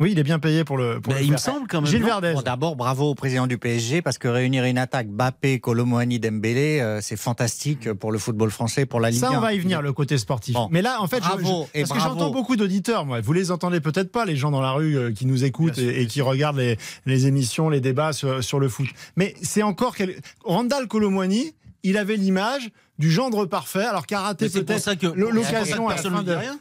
Oui, 0.00 0.10
il 0.10 0.18
est 0.18 0.24
bien 0.24 0.40
payé 0.40 0.64
pour 0.64 0.76
le. 0.76 1.00
Pour 1.00 1.12
Ben, 1.12 1.20
le 1.20 1.24
il 1.24 1.30
me 1.30 1.36
semble 1.36 1.68
quand 1.68 1.80
même. 1.80 1.88
Gilles 1.88 2.02
Verdez. 2.02 2.32
Bon, 2.34 2.42
D'abord, 2.42 2.74
bravo 2.74 3.10
au 3.10 3.14
président 3.14 3.46
du 3.46 3.58
PSG 3.58 4.02
parce 4.02 4.18
que 4.18 4.26
réunir 4.26 4.64
une 4.64 4.76
attaque 4.78 5.08
Bappé, 5.08 5.60
Colomboigny, 5.60 6.18
Dembélé, 6.18 6.80
euh, 6.80 7.00
c'est 7.00 7.16
fantastique 7.16 7.92
pour 7.92 8.10
le 8.10 8.18
football 8.18 8.50
français, 8.50 8.86
pour 8.86 8.98
la 8.98 9.10
Ligue 9.10 9.20
Ça, 9.20 9.30
1. 9.30 9.36
on 9.36 9.40
va 9.40 9.54
y 9.54 9.58
venir, 9.60 9.82
le 9.82 9.92
côté 9.92 10.18
sportif. 10.18 10.54
Bon. 10.54 10.68
Mais 10.72 10.82
là, 10.82 11.00
en 11.00 11.06
fait, 11.06 11.20
Bravo 11.20 11.68
je- 11.72 11.80
parce 11.80 11.92
que 11.92 12.00
j'entends 12.00 12.30
beaucoup 12.30 12.56
d'auditeurs, 12.56 13.06
moi. 13.06 13.20
Vous 13.20 13.32
les 13.32 13.52
entendez 13.52 13.80
peut-être 13.80 14.10
pas, 14.10 14.24
les 14.24 14.34
gens 14.36 14.50
dans 14.50 14.60
la 14.60 14.72
rue 14.72 14.98
euh, 14.98 15.12
qui 15.12 15.26
nous 15.26 15.44
écoutent 15.44 15.78
et, 15.78 16.02
et 16.02 16.06
qui 16.06 16.22
regardent 16.22 16.58
les, 16.58 16.76
les 17.06 17.26
émissions, 17.28 17.68
les 17.68 17.80
débats 17.80 18.12
sur, 18.12 18.42
sur 18.42 18.58
le 18.58 18.68
foot. 18.68 18.88
Mais 19.16 19.34
c'est 19.42 19.62
encore. 19.62 19.94
Quel... 19.94 20.16
Randall 20.44 20.88
il 21.84 21.98
avait 21.98 22.16
l'image 22.16 22.70
du 22.98 23.10
gendre 23.10 23.44
parfait, 23.46 23.84
alors 23.84 24.06
qu'a 24.06 24.20
raté 24.20 24.46
Mais 24.46 24.48
c'est 24.48 24.58
pour 24.60 24.66
peut-être 24.66 24.82
ça 24.82 24.94
l'occasion 25.14 25.88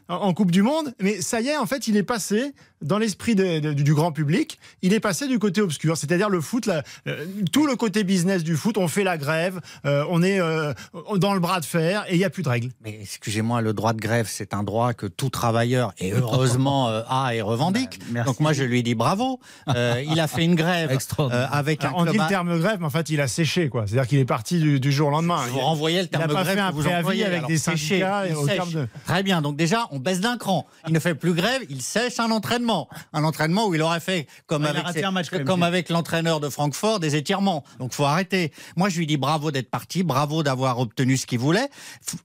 en 0.09 0.33
Coupe 0.33 0.51
du 0.51 0.61
Monde. 0.61 0.93
Mais 0.99 1.21
ça 1.21 1.41
y 1.41 1.47
est, 1.47 1.57
en 1.57 1.65
fait, 1.65 1.87
il 1.87 1.95
est 1.95 2.03
passé 2.03 2.53
dans 2.83 2.97
l'esprit 2.97 3.35
du, 3.35 3.93
grand 3.93 4.11
public. 4.11 4.59
Il 4.81 4.93
est 4.93 4.99
passé 4.99 5.27
du 5.27 5.39
côté 5.39 5.61
obscur, 5.61 5.97
c'est-à-dire 5.97 6.29
le 6.29 6.41
foot, 6.41 6.65
la- 6.65 6.83
euh, 7.07 7.25
tout 7.51 7.65
le 7.65 7.75
côté 7.75 8.03
business 8.03 8.43
du 8.43 8.55
foot. 8.55 8.77
On 8.77 8.87
fait 8.87 9.03
la 9.03 9.17
grève, 9.17 9.59
euh, 9.85 10.05
on 10.09 10.21
est 10.21 10.39
euh, 10.39 10.73
dans 11.15 11.33
le 11.33 11.39
bras 11.39 11.59
de 11.59 11.65
fer 11.65 12.05
et 12.07 12.13
il 12.15 12.17
n'y 12.17 12.25
a 12.25 12.29
plus 12.29 12.43
de 12.43 12.49
règles. 12.49 12.69
Mais 12.83 12.97
excusez-moi, 13.01 13.61
le 13.61 13.73
droit 13.73 13.93
de 13.93 14.01
grève, 14.01 14.27
c'est 14.29 14.53
un 14.53 14.63
droit 14.63 14.93
que 14.93 15.05
tout 15.05 15.29
travailleur, 15.29 15.93
et 15.99 16.11
heureusement, 16.13 16.89
euh, 16.89 17.01
a 17.07 17.33
et 17.35 17.41
revendique. 17.41 17.99
Merci. 18.11 18.27
Donc 18.27 18.39
moi, 18.39 18.53
je 18.53 18.63
lui 18.63 18.83
dis 18.83 18.95
bravo. 18.95 19.39
Euh, 19.69 20.03
il 20.07 20.19
a 20.19 20.27
fait 20.27 20.43
une 20.43 20.55
grève 20.55 20.91
euh, 21.19 21.45
avec 21.51 21.85
un 21.85 21.93
on 21.95 22.05
dit 22.05 22.17
le 22.17 22.27
terme 22.27 22.57
grève, 22.59 22.77
mais 22.79 22.85
en 22.85 22.89
fait, 22.89 23.09
il 23.09 23.21
a 23.21 23.27
séché, 23.27 23.69
quoi. 23.69 23.85
C'est-à-dire 23.87 24.07
qu'il 24.07 24.19
est 24.19 24.25
parti 24.25 24.59
du, 24.59 24.79
du 24.79 24.91
jour 24.91 25.07
au 25.07 25.11
lendemain. 25.11 25.41
Vous 25.51 25.59
renvoyais 25.59 26.01
le 26.01 26.07
il 26.11 26.17
n'a 26.17 26.25
terme 26.27 26.33
pas 26.33 26.43
grève 26.43 26.55
fait 26.55 26.61
un 26.61 26.69
que 26.69 26.75
vous 26.75 26.87
employez, 26.87 27.25
avec 27.25 27.37
alors 27.37 27.47
des 27.47 27.57
syndicats 27.57 28.27
il 28.27 28.35
au 28.35 28.47
terme 28.47 28.71
de. 28.71 28.87
Très 29.05 29.23
bien, 29.23 29.41
donc 29.41 29.55
déjà, 29.55 29.87
on 29.91 29.99
baisse 29.99 30.19
d'un 30.19 30.37
cran. 30.37 30.65
Il 30.87 30.93
ne 30.93 30.99
fait 30.99 31.15
plus 31.15 31.33
grève, 31.33 31.61
il 31.69 31.81
sèche 31.81 32.19
un 32.19 32.31
entraînement. 32.31 32.72
Un 33.13 33.23
entraînement 33.23 33.67
où 33.67 33.75
il 33.75 33.81
aurait 33.81 33.99
fait, 33.99 34.27
comme 34.47 34.63
Ouais, 34.63 34.69
avec, 34.69 35.89
l'entraîneur 35.89 36.39
de 36.39 36.49
Francfort, 36.49 36.99
des 36.99 37.15
étirements. 37.15 37.63
Donc 37.79 37.93
faut 37.93 38.05
arrêter. 38.05 38.51
Moi, 38.75 38.89
je 38.89 38.97
lui 38.97 39.07
dis 39.07 39.17
bravo 39.17 39.51
d'être 39.51 39.69
parti, 39.69 40.03
bravo 40.03 40.43
d'avoir 40.43 40.79
obtenu 40.79 41.17
ce 41.17 41.25
qu'il 41.25 41.39
voulait. 41.39 41.69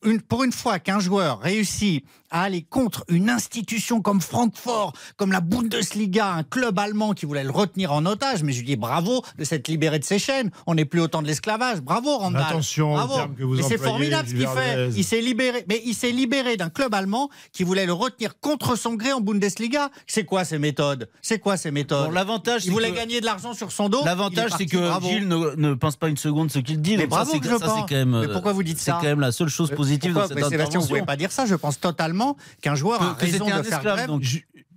Une- 0.05 0.21
pour 0.21 0.45
une 0.45 0.53
fois 0.53 0.79
qu'un 0.79 1.01
joueur 1.01 1.41
réussit 1.41 2.05
à 2.31 2.43
aller 2.43 2.63
contre 2.63 3.05
une 3.09 3.31
institution 3.31 4.01
comme 4.01 4.21
Francfort, 4.21 4.93
comme 5.17 5.33
la 5.33 5.41
Bundesliga, 5.41 6.33
un 6.33 6.43
club 6.43 6.79
allemand 6.79 7.13
qui 7.13 7.27
voulait 7.27 7.45
le 7.45 7.51
retenir 7.51 7.93
en 7.93 8.05
otage, 8.07 8.43
mais 8.43 8.53
je 8.53 8.59
lui 8.61 8.67
dis 8.67 8.77
bravo 8.77 9.23
de 9.39 9.45
s'être 9.45 9.69
libéré 9.69 9.99
de 9.99 10.05
ses 10.05 10.19
chaînes. 10.19 10.51
On 10.67 10.75
n'est 10.75 10.85
plus 10.85 11.01
au 11.01 11.09
temps 11.09 11.23
de 11.23 11.27
l'esclavage. 11.27 11.81
Bravo, 11.81 12.17
Randall. 12.19 12.43
Attention 12.49 12.95
Bravo. 12.95 13.15
termes 13.15 13.35
que 13.35 13.43
vous 13.45 13.55
Mais 13.55 13.63
c'est 13.63 13.79
formidable 13.79 14.29
ce 14.29 14.35
qu'il 14.35 14.47
fait. 14.49 14.89
Il 14.97 15.05
s'est 15.05 15.21
libéré, 15.21 15.65
mais 15.69 15.81
il 15.85 15.95
s'est 15.95 16.11
libéré 16.11 16.57
d'un 16.57 16.71
club 16.71 16.95
allemand 16.95 17.29
qui 17.53 17.65
voulait 17.65 17.87
le 17.87 17.93
retenir 17.93 18.39
contre 18.41 18.77
son 18.77 18.95
gré 18.95 19.13
en 19.13 19.21
Bundesliga. 19.21 19.91
C'est 20.07 20.25
quoi 20.25 20.45
ces 20.45 20.59
méthodes? 20.59 21.09
C'est 21.23 21.39
quoi 21.39 21.57
ces 21.57 21.71
méthodes? 21.71 22.07
Bon, 22.07 22.13
l'avantage, 22.13 22.63
Il 22.65 22.67
c'est 22.67 22.73
voulait 22.73 22.91
que- 22.91 22.97
gagner 22.97 23.21
de 23.21 23.27
l'argent 23.27 23.55
sur 23.55 23.73
son 23.73 23.89
dos. 23.89 24.05
L'avantage, 24.05 24.51
c'est 24.59 24.67
que 24.67 24.77
bravo. 24.77 25.09
Gilles 25.09 25.29
ne, 25.29 25.55
ne 25.57 25.75
pense 25.75 25.97
pas 25.97 26.09
une 26.09 26.17
seconde 26.17 26.51
ce 26.51 26.59
qu'il 26.59 26.81
dit. 26.81 26.97
Mais 26.97 27.03
donc 27.05 27.11
bravo 27.11 27.31
c'est 27.33 27.39
que 27.41 27.47
je 27.47 27.51
ça, 27.53 27.59
c'est 27.61 27.67
pense. 27.67 27.81
quand 27.89 27.95
même. 27.95 28.21
Mais 28.21 28.29
pourquoi 28.33 28.53
vous 28.53 28.63
dites 28.63 28.79
C'est 28.79 28.91
ça? 28.91 28.99
quand 29.01 29.07
même 29.07 29.21
la 29.21 29.33
seule 29.33 29.49
chose 29.49 29.71
positive 29.71 30.13
Pourquoi? 30.13 30.29
dans 30.29 30.35
cette 30.35 30.45
Mais 30.45 30.57
Sébastien, 30.57 30.81
vous 30.81 30.87
pouvez 30.89 31.03
pas 31.03 31.17
dire 31.17 31.31
ça. 31.33 31.47
Je 31.47 31.55
pense 31.55 31.79
totalement 31.79 32.18
qu'un 32.63 32.75
joueur 32.75 33.03
a 33.03 33.13
raison 33.15 33.45
de 33.47 33.51
faire 33.51 33.61
esclave. 33.61 33.83
grève. 33.97 34.07
Donc, 34.09 34.23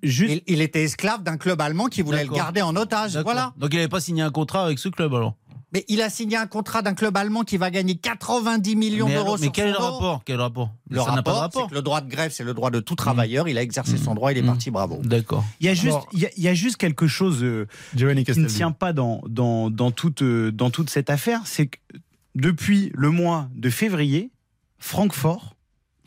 Juste, 0.03 0.41
Il, 0.48 0.55
il 0.55 0.62
était 0.62 0.81
esclave 0.83 1.21
d'un 1.21 1.38
club 1.38 1.62
allemand 1.62 1.86
qui 1.86 2.01
voulait 2.01 2.24
le 2.25 2.31
garder 2.33 2.63
en 2.63 2.75
otage. 2.75 3.17
Voilà. 3.17 3.53
Donc 3.57 3.69
il 3.71 3.75
n'avait 3.75 3.88
pas 3.88 4.00
signé 4.00 4.24
un 4.24 4.31
contrat 4.31 4.65
avec 4.65 4.79
ce 4.79 4.89
club 4.89 5.13
alors. 5.13 5.36
Mais 5.74 5.86
il 5.88 6.01
a 6.01 6.10
signé 6.10 6.36
un 6.38 6.48
contrat 6.48 6.81
d'un 6.81 6.95
club 6.95 7.15
allemand 7.15 7.43
qui 7.43 7.55
va 7.57 7.69
gagner 7.69 7.95
90 7.95 8.75
millions 8.75 9.07
mais 9.07 9.13
d'euros 9.13 9.38
mais 9.38 9.43
sur 9.43 9.51
quel 9.53 9.71
rapport? 9.71 10.21
Quel 10.25 10.41
rapport? 10.41 10.71
Le 10.89 11.00
Ça 11.00 11.12
n'a 11.13 11.21
pas 11.21 11.33
rapport, 11.33 11.36
c'est 11.36 11.39
rapport. 11.60 11.69
que 11.69 11.75
le 11.75 11.81
droit 11.83 12.01
de 12.01 12.10
grève, 12.10 12.31
c'est 12.33 12.43
le 12.43 12.53
droit 12.55 12.71
de 12.71 12.79
tout 12.81 12.95
travailleur. 12.95 13.48
Il 13.48 13.57
a 13.60 13.62
exercé 13.62 13.95
son 13.95 14.15
droit, 14.15 14.31
il 14.31 14.39
est 14.39 14.41
Mmh. 14.41 14.45
parti, 14.48 14.71
bravo. 14.71 15.00
D'accord. 15.03 15.45
il 15.60 15.67
y 15.67 15.69
a 15.69 15.75
juste, 15.75 15.95
Bon. 15.98 16.05
il 16.13 16.19
y 16.19 16.25
a, 16.25 16.29
il 16.36 16.43
y 16.43 16.48
a 16.50 16.53
juste 16.55 16.77
quelque 16.77 17.05
chose 17.07 17.43
euh, 17.43 17.67
qui 17.95 18.03
ne 18.39 18.48
tient 18.48 18.71
pas 18.71 18.91
dans, 18.93 19.21
dans, 19.29 19.69
dans, 19.69 19.91
toute, 19.91 20.24
euh, 20.24 20.51
dans 20.51 20.71
toute 20.71 20.89
cette 20.89 21.12
affaire, 21.12 21.41
c'est 21.45 21.67
que 21.67 21.77
depuis 22.36 22.91
le 22.95 23.12
mois 23.12 23.48
de 23.55 23.69
février, 23.69 24.31
Francfort, 24.79 25.55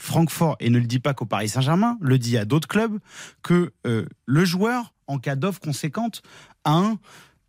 Francfort, 0.04 0.56
et 0.60 0.68
ne 0.68 0.78
le 0.78 0.86
dit 0.86 1.00
pas 1.00 1.14
qu'au 1.14 1.24
Paris 1.24 1.48
Saint-Germain, 1.48 1.96
le 2.00 2.18
dit 2.18 2.36
à 2.36 2.44
d'autres 2.44 2.68
clubs, 2.68 2.98
que 3.42 3.72
euh, 3.86 4.04
le 4.26 4.44
joueur, 4.44 4.92
en 5.06 5.18
cas 5.18 5.34
d'offre 5.34 5.60
conséquente, 5.60 6.22
a 6.64 6.72
un 6.72 6.98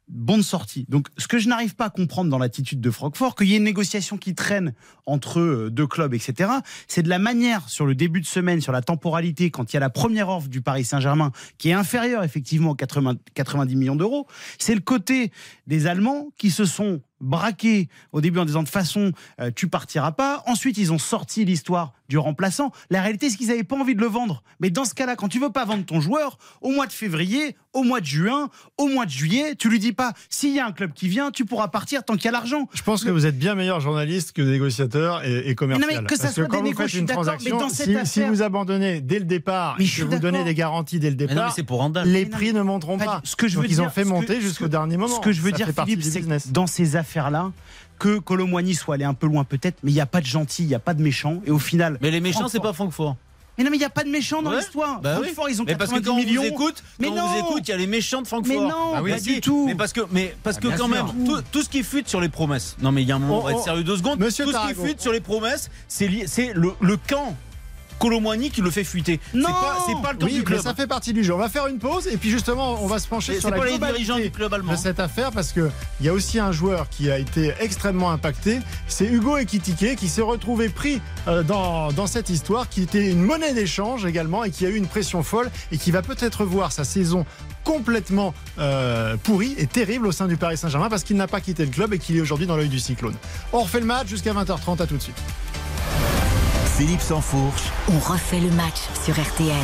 bon 0.07 0.37
de 0.37 0.43
sortie. 0.43 0.85
Donc, 0.87 1.07
ce 1.17 1.27
que 1.27 1.37
je 1.37 1.49
n'arrive 1.49 1.75
pas 1.75 1.85
à 1.85 1.89
comprendre 1.89 2.29
dans 2.29 2.37
l'attitude 2.37 2.79
de 2.79 2.91
Francfort, 2.91 3.35
qu'il 3.35 3.47
y 3.47 3.55
ait 3.55 3.57
une 3.57 3.63
négociation 3.63 4.17
qui 4.17 4.35
traîne 4.35 4.73
entre 5.05 5.39
euh, 5.41 5.69
deux 5.69 5.85
clubs, 5.85 6.13
etc., 6.13 6.49
c'est 6.87 7.03
de 7.03 7.09
la 7.09 7.19
manière 7.19 7.67
sur 7.67 7.85
le 7.85 7.93
début 7.93 8.21
de 8.21 8.25
semaine, 8.25 8.61
sur 8.61 8.71
la 8.71 8.81
temporalité, 8.81 9.51
quand 9.51 9.73
il 9.73 9.75
y 9.75 9.77
a 9.77 9.81
la 9.81 9.89
première 9.89 10.29
offre 10.29 10.47
du 10.47 10.61
Paris 10.61 10.85
Saint-Germain, 10.85 11.31
qui 11.57 11.69
est 11.69 11.73
inférieure 11.73 12.23
effectivement 12.23 12.71
aux 12.71 12.75
80, 12.75 13.15
90 13.33 13.75
millions 13.75 13.95
d'euros, 13.95 14.27
c'est 14.59 14.75
le 14.75 14.81
côté 14.81 15.31
des 15.67 15.87
Allemands 15.87 16.29
qui 16.37 16.51
se 16.51 16.63
sont 16.65 17.01
braqués 17.21 17.89
au 18.11 18.21
début 18.21 18.39
en 18.39 18.45
disant 18.45 18.63
de 18.63 18.69
façon 18.69 19.11
euh, 19.39 19.51
tu 19.55 19.67
partiras 19.67 20.11
pas. 20.11 20.43
Ensuite 20.47 20.77
ils 20.77 20.91
ont 20.91 20.97
sorti 20.99 21.45
l'histoire 21.45 21.93
du 22.09 22.17
remplaçant. 22.17 22.71
La 22.89 23.01
réalité 23.01 23.29
c'est 23.29 23.37
qu'ils 23.37 23.47
n'avaient 23.47 23.63
pas 23.63 23.77
envie 23.77 23.95
de 23.95 24.01
le 24.01 24.07
vendre. 24.07 24.43
Mais 24.59 24.69
dans 24.69 24.85
ce 24.85 24.93
cas-là, 24.93 25.15
quand 25.15 25.27
tu 25.27 25.39
veux 25.39 25.51
pas 25.51 25.65
vendre 25.65 25.85
ton 25.85 25.99
joueur, 26.01 26.37
au 26.61 26.69
mois 26.71 26.85
de 26.87 26.91
février, 26.91 27.55
au 27.73 27.83
mois 27.83 27.99
de 27.99 28.05
juin, 28.05 28.49
au 28.77 28.87
mois 28.87 29.05
de 29.05 29.11
juillet, 29.11 29.55
tu 29.55 29.69
lui 29.69 29.79
dis 29.79 29.91
pas 29.93 30.13
s'il 30.29 30.53
y 30.53 30.59
a 30.59 30.67
un 30.67 30.71
club 30.71 30.93
qui 30.93 31.07
vient, 31.07 31.31
tu 31.31 31.45
pourras 31.45 31.67
partir 31.69 32.03
tant 32.03 32.13
qu'il 32.15 32.25
y 32.25 32.27
a 32.27 32.31
l'argent. 32.31 32.69
Je 32.73 32.83
pense 32.83 33.03
que 33.03 33.09
vous 33.09 33.25
êtes 33.25 33.37
bien 33.39 33.55
meilleur 33.55 33.79
journaliste 33.79 34.33
que 34.33 34.41
négociateur 34.41 35.23
et, 35.25 35.49
et 35.49 35.55
commercial. 35.55 35.87
Mais 35.89 35.95
non, 35.95 36.01
mais 36.01 36.07
que 36.07 36.15
ça 36.15 36.23
Parce 36.23 36.35
soit 36.35 36.45
que 36.45 36.49
quand 36.51 36.61
des 36.61 36.71
vous 36.73 36.77
faites 36.77 36.93
négociations, 36.93 36.99
une 36.99 37.05
d'accord, 37.05 37.23
mais 37.25 37.49
transaction, 37.49 37.57
dans 37.57 37.69
cette 37.69 37.85
si, 37.87 37.95
affaire- 37.95 38.07
si 38.07 38.23
vous 38.23 38.41
abandonnez 38.43 39.01
dès 39.01 39.19
le 39.19 39.25
départ 39.25 39.75
Mais 39.79 39.85
et 39.85 39.87
je 39.87 40.03
que 40.03 40.09
vous 40.13 40.19
donnez 40.19 40.43
des 40.43 40.53
garanties 40.53 40.99
dès 40.99 41.09
le 41.09 41.15
Mais 41.15 41.25
non, 41.33 41.41
mais 41.47 41.49
départ, 41.55 41.65
pour 41.65 41.91
les 42.05 42.11
Mais 42.11 42.23
non, 42.25 42.29
prix 42.37 42.53
ne 42.53 42.61
monteront 42.61 42.97
Pas 42.97 43.21
Ce 43.23 43.35
que 43.35 43.47
je 43.47 43.55
Donc 43.55 43.63
veux 43.65 43.69
ils 43.71 43.75
dire, 43.75 43.85
ont 43.85 43.89
fait 43.89 44.03
monter 44.05 44.41
jusqu'au 44.41 44.67
dernier 44.67 44.97
moment. 44.97 45.15
Ce 45.15 45.21
que 45.21 45.31
je 45.31 45.41
veux 45.41 45.51
Ça 45.51 45.57
dire, 45.57 45.67
Philippe, 45.85 46.03
c'est 46.03 46.51
dans 46.51 46.67
ces 46.67 46.95
affaires-là, 47.05 47.51
que 47.99 48.17
Colomboigny 48.19 48.73
soit 48.75 48.95
allé 48.95 49.05
un 49.05 49.13
peu 49.13 49.27
loin 49.27 49.43
peut-être, 49.43 49.77
mais 49.83 49.91
il 49.91 49.95
n'y 49.95 50.01
a 50.01 50.05
pas 50.05 50.21
de 50.21 50.25
gentil, 50.25 50.63
il 50.63 50.67
n'y 50.67 50.75
a 50.75 50.79
pas 50.79 50.93
de 50.93 51.01
méchant. 51.01 51.41
Et 51.45 51.51
au 51.51 51.59
final. 51.59 51.97
Mais 52.01 52.11
les 52.11 52.19
méchants, 52.19 52.47
c'est 52.47 52.59
pas 52.59 52.73
Francfort. 52.73 53.15
Mais 53.57 53.63
non, 53.63 53.69
mais 53.69 53.77
il 53.77 53.79
n'y 53.79 53.85
a 53.85 53.89
pas 53.89 54.03
de 54.03 54.09
méchant 54.09 54.41
dans 54.41 54.49
Ouais. 54.51 54.57
l'histoire. 54.57 54.99
Bah 54.99 55.15
oui. 55.17 55.27
Francfort, 55.27 55.49
ils 55.49 55.61
ont 55.61 55.65
Mais 55.65 55.75
parce 55.77 55.89
que 55.89 55.95
90 55.99 56.05
quand 56.05 56.13
on 56.13 56.25
millions. 56.25 56.41
vous 56.41 56.47
écoute, 56.49 56.83
Mais 56.99 57.07
quand 57.07 57.15
non. 57.15 57.23
on 57.23 57.27
vous 57.27 57.39
écoute, 57.39 57.61
il 57.65 57.71
y 57.71 57.73
a 57.73 57.77
les 57.77 57.87
méchants 57.87 58.21
de 58.21 58.27
Francfort. 58.27 58.53
Mais 58.53 58.59
non, 58.69 58.91
Bah 58.91 58.99
oui, 59.01 59.11
pas 59.11 59.17
si. 59.17 59.35
du 59.35 59.39
tout. 59.39 59.65
Mais 59.65 59.75
parce 59.75 59.93
que, 59.93 60.01
mais 60.11 60.35
parce 60.43 60.57
que 60.57 60.67
Ah, 60.67 60.71
bien 60.71 60.77
quand 60.77 60.93
sûr. 60.93 61.05
même, 61.13 61.25
tout, 61.25 61.41
tout 61.53 61.61
ce 61.61 61.69
qui 61.69 61.81
fuite 61.83 62.09
sur 62.09 62.19
les 62.19 62.27
promesses. 62.27 62.75
Non, 62.81 62.91
mais 62.91 63.01
il 63.03 63.07
y 63.07 63.13
a 63.13 63.15
un 63.15 63.19
moment, 63.19 63.37
Oh, 63.37 63.41
on 63.43 63.45
va 63.45 63.51
être 63.51 63.59
oh. 63.61 63.63
sérieux 63.63 63.83
deux 63.85 63.95
secondes. 63.95 64.19
Monsieur 64.19 64.43
tout 64.43 64.51
ce 64.51 64.67
qui 64.67 64.73
fuite 64.75 64.99
sur 64.99 65.13
les 65.13 65.21
promesses, 65.21 65.69
c'est 65.87 66.07
lié- 66.09 66.25
c'est 66.27 66.51
le, 66.53 66.73
le 66.81 66.97
camp 66.97 67.33
Colomboigny 67.99 68.51
qui 68.51 68.61
le 68.61 68.69
fait 68.71 68.83
fuiter. 68.83 69.19
C'est 69.31 69.37
Non. 69.37 69.49
c'est 69.87 70.01
pas 70.01 70.11
le 70.13 70.17
camp 70.19 70.25
Oui, 70.25 70.43
du 70.43 70.51
mais 70.51 70.59
ça 70.59 70.73
fait 70.73 70.87
partie 70.87 71.13
du 71.13 71.23
jeu. 71.23 71.33
On 71.33 71.37
va 71.37 71.49
faire 71.49 71.67
une 71.67 71.79
pause 71.79 72.07
et 72.07 72.17
puis 72.17 72.29
justement, 72.29 72.83
on 72.83 72.87
va 72.87 72.99
se 72.99 73.07
pencher 73.07 73.39
sur 73.39 73.49
la 73.49 73.57
les 73.57 73.63
dirigeants 73.77 73.77
globalité 74.15 74.23
du 74.23 74.31
club 74.31 74.53
allemand. 74.53 74.71
de 74.73 74.77
cette 74.77 74.99
affaire 74.99 75.31
parce 75.31 75.51
que 75.51 75.69
il 75.99 76.05
y 76.05 76.09
a 76.09 76.13
aussi 76.13 76.39
un 76.39 76.51
joueur 76.51 76.89
qui 76.89 77.09
a 77.09 77.17
été 77.19 77.53
extrêmement 77.59 78.11
impacté. 78.11 78.59
C'est 78.87 79.05
Hugo 79.05 79.37
Ekitike 79.37 79.95
qui 79.95 80.07
s'est 80.07 80.21
retrouvé 80.21 80.69
pris 80.69 81.01
euh, 81.27 81.43
dans, 81.43 81.91
dans 81.91 82.07
cette 82.07 82.29
histoire, 82.29 82.69
qui 82.69 82.81
était 82.83 83.09
une 83.11 83.21
monnaie 83.23 83.53
d'échange 83.53 84.05
également 84.05 84.43
et 84.43 84.51
qui 84.51 84.65
a 84.65 84.69
eu 84.69 84.75
une 84.75 84.87
pression 84.87 85.23
folle 85.23 85.49
et 85.71 85.77
qui 85.77 85.91
va 85.91 86.01
peut-être 86.01 86.43
voir 86.45 86.71
sa 86.71 86.83
saison 86.83 87.25
complètement 87.63 88.33
euh, 88.59 89.17
pourrie 89.23 89.55
et 89.57 89.65
terrible 89.67 90.05
au 90.07 90.11
sein 90.11 90.27
du 90.27 90.37
Paris 90.37 90.57
Saint-Germain 90.57 90.89
parce 90.89 91.03
qu'il 91.03 91.15
n'a 91.17 91.27
pas 91.27 91.41
quitté 91.41 91.65
le 91.65 91.71
club 91.71 91.93
et 91.93 91.99
qu'il 91.99 92.15
est 92.17 92.21
aujourd'hui 92.21 92.45
dans 92.45 92.55
l'œil 92.57 92.69
du 92.69 92.79
cyclone. 92.79 93.15
On 93.53 93.61
refait 93.61 93.79
le 93.79 93.85
match 93.85 94.07
jusqu'à 94.07 94.33
20h30. 94.33 94.81
À 94.81 94.87
tout 94.87 94.97
de 94.97 95.01
suite. 95.01 95.15
Philippe 96.77 97.01
Sansfourche, 97.01 97.63
On 97.87 97.99
refait 97.99 98.39
le 98.39 98.51
match 98.51 98.75
sur 99.03 99.13
RTL. 99.13 99.55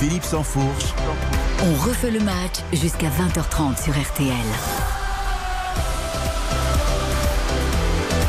Philippe 0.00 0.24
Sansfourche, 0.24 0.92
On 1.62 1.74
refait 1.86 2.10
le 2.10 2.20
match 2.20 2.56
jusqu'à 2.72 3.08
20h30 3.08 3.82
sur 3.82 3.92
RTL. 3.92 4.34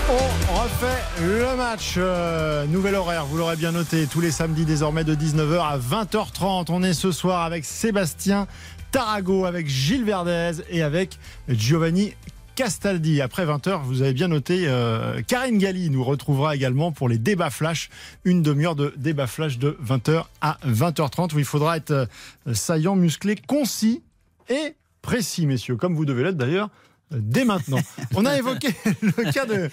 On 0.10 0.54
refait 0.62 1.04
le 1.22 1.56
match. 1.58 1.96
euh, 1.98 2.66
nouvel 2.68 2.96
horaire, 2.96 3.26
vous 3.26 3.38
l'aurez 3.38 3.56
bien 3.56 3.72
noté, 3.72 4.06
tous 4.06 4.22
les 4.22 4.32
samedis 4.32 4.66
désormais 4.66 5.04
de 5.04 5.16
19h 5.16 5.60
à 5.60 5.78
20h30. 5.80 6.68
On 6.70 6.84
est 6.84 6.94
ce 6.94 7.12
soir 7.12 7.42
avec 7.44 7.66
Sébastien 7.66 8.48
Tarago, 8.92 9.46
avec 9.46 9.68
Gilles 9.68 10.06
Verdez 10.06 10.52
et 10.70 10.84
avec 10.84 11.18
Giovanni 11.50 12.14
Castaldi. 12.58 13.22
Après 13.22 13.46
20h, 13.46 13.84
vous 13.84 14.02
avez 14.02 14.14
bien 14.14 14.30
noté, 14.30 14.64
euh, 14.66 15.22
Karine 15.28 15.60
Galli 15.60 15.92
nous 15.92 16.04
retrouvera 16.04 16.56
également 16.56 16.92
pour 16.92 17.08
les 17.08 17.20
débats 17.20 17.52
flash. 17.52 17.92
Une 18.26 18.42
demi-heure 18.42 18.76
de 18.76 18.96
débat 18.98 19.28
flash 19.28 19.60
de 19.60 19.78
20h 19.86 20.26
à 20.42 20.58
20h30 20.66 21.36
où 21.36 21.40
il 21.40 21.46
faudra 21.46 21.78
être 21.78 21.92
euh, 21.92 22.08
saillant, 22.54 22.96
musclé, 22.96 23.36
concis 23.36 24.02
et 24.50 24.74
précis, 25.04 25.46
messieurs, 25.46 25.76
comme 25.76 25.94
vous 25.94 26.06
devez 26.06 26.24
l'être 26.24 26.36
d'ailleurs 26.36 26.72
dès 27.12 27.46
maintenant. 27.46 27.80
On 28.16 28.26
a 28.26 28.38
évoqué 28.38 28.70
le 29.02 29.32
cas 29.32 29.46
de, 29.46 29.70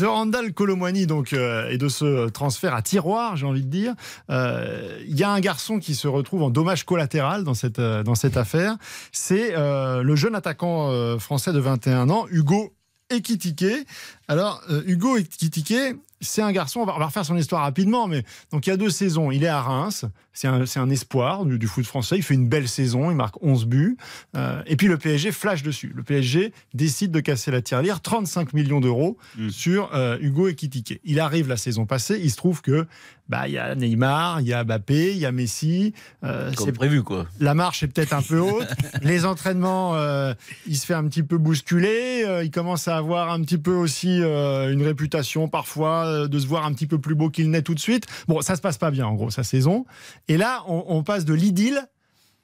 de 0.00 0.06
Randall 0.06 0.52
Colomwani 0.52 1.06
donc 1.06 1.32
euh, 1.32 1.68
et 1.70 1.78
de 1.78 1.88
ce 1.88 2.28
transfert 2.28 2.74
à 2.74 2.82
tiroir, 2.82 3.36
j'ai 3.36 3.46
envie 3.46 3.62
de 3.62 3.70
dire. 3.70 3.94
Euh, 4.30 5.00
Il 5.06 5.18
y 5.18 5.24
a 5.24 5.30
un 5.30 5.40
garçon 5.40 5.78
qui 5.78 5.94
se 5.94 6.08
retrouve 6.08 6.42
en 6.42 6.50
dommage 6.50 6.84
collatéral 6.84 7.44
dans 7.44 7.54
cette 7.54 7.78
euh, 7.78 8.02
dans 8.02 8.14
cette 8.14 8.36
affaire. 8.36 8.76
C'est 9.12 9.52
le 9.54 10.16
jeune 10.16 10.34
attaquant 10.34 11.18
français 11.18 11.52
de 11.52 11.58
21 11.58 12.10
ans, 12.10 12.26
Hugo 12.30 12.74
Ekitike. 13.10 13.86
Alors 14.28 14.62
Hugo 14.86 15.16
Ekitike, 15.16 15.96
c'est 16.22 16.42
un 16.42 16.52
garçon. 16.52 16.80
On 16.80 16.86
va, 16.86 16.92
refaire 16.94 17.24
son 17.24 17.36
histoire 17.36 17.62
rapidement, 17.62 18.06
mais 18.06 18.24
donc 18.50 18.66
il 18.66 18.70
y 18.70 18.72
a 18.72 18.76
deux 18.76 18.90
saisons, 18.90 19.30
il 19.30 19.44
est 19.44 19.48
à 19.48 19.60
Reims. 19.60 20.06
C'est 20.32 20.48
un, 20.48 20.88
espoir 20.90 21.44
du, 21.44 21.58
du 21.58 21.66
foot 21.66 21.84
français. 21.84 22.16
Il 22.16 22.22
fait 22.22 22.32
une 22.32 22.48
belle 22.48 22.66
saison, 22.66 23.10
il 23.10 23.16
marque 23.16 23.42
11 23.42 23.66
buts. 23.66 23.98
Euh, 24.34 24.62
et 24.66 24.76
puis 24.76 24.88
le 24.88 24.96
PSG 24.96 25.30
flash 25.30 25.62
dessus. 25.62 25.92
Le 25.94 26.02
PSG 26.02 26.54
décide 26.72 27.10
de 27.10 27.20
casser 27.20 27.50
la 27.50 27.60
tirelire, 27.60 28.00
35 28.00 28.54
millions 28.54 28.80
d'euros 28.80 29.18
Mm. 29.36 29.50
sur 29.50 29.94
euh, 29.94 30.18
Hugo 30.20 30.48
Ekitike. 30.48 31.00
Il 31.04 31.20
arrive 31.20 31.48
la 31.48 31.56
saison 31.56 31.86
passée, 31.86 32.20
il 32.22 32.30
se 32.30 32.36
trouve 32.36 32.62
que 32.62 32.86
bah 33.28 33.48
il 33.48 33.54
y 33.54 33.58
a 33.58 33.74
Neymar, 33.74 34.40
il 34.40 34.48
y 34.48 34.52
a 34.52 34.64
Mbappé, 34.64 35.12
il 35.12 35.18
y 35.18 35.26
a 35.26 35.32
Messi. 35.32 35.94
Euh, 36.24 36.52
c'est 36.58 36.72
prévu, 36.72 37.02
quoi. 37.02 37.26
la 37.40 37.54
marche 37.54 37.82
est 37.82 37.88
peut-être 37.88 38.12
un 38.12 38.22
peu 38.22 38.38
haute. 38.38 38.68
Les 39.02 39.24
entraînements, 39.24 39.94
euh, 39.96 40.34
il 40.66 40.76
se 40.76 40.86
fait 40.86 40.94
un 40.94 41.04
petit 41.04 41.22
peu 41.22 41.38
bousculer. 41.38 42.24
Euh, 42.26 42.44
il 42.44 42.50
commence 42.50 42.88
à 42.88 42.96
avoir 42.96 43.30
un 43.30 43.40
petit 43.40 43.58
peu 43.58 43.74
aussi 43.74 44.18
une 44.18 44.82
réputation 44.82 45.48
parfois 45.48 46.28
de 46.28 46.38
se 46.38 46.46
voir 46.46 46.66
un 46.66 46.72
petit 46.72 46.86
peu 46.86 46.98
plus 46.98 47.14
beau 47.14 47.30
qu'il 47.30 47.50
n'est 47.50 47.62
tout 47.62 47.74
de 47.74 47.80
suite. 47.80 48.06
Bon, 48.28 48.40
ça 48.42 48.56
se 48.56 48.60
passe 48.60 48.78
pas 48.78 48.90
bien 48.90 49.06
en 49.06 49.14
gros 49.14 49.30
sa 49.30 49.44
saison. 49.44 49.86
Et 50.28 50.36
là, 50.36 50.62
on, 50.66 50.84
on 50.88 51.02
passe 51.02 51.24
de 51.24 51.34
l'idylle 51.34 51.86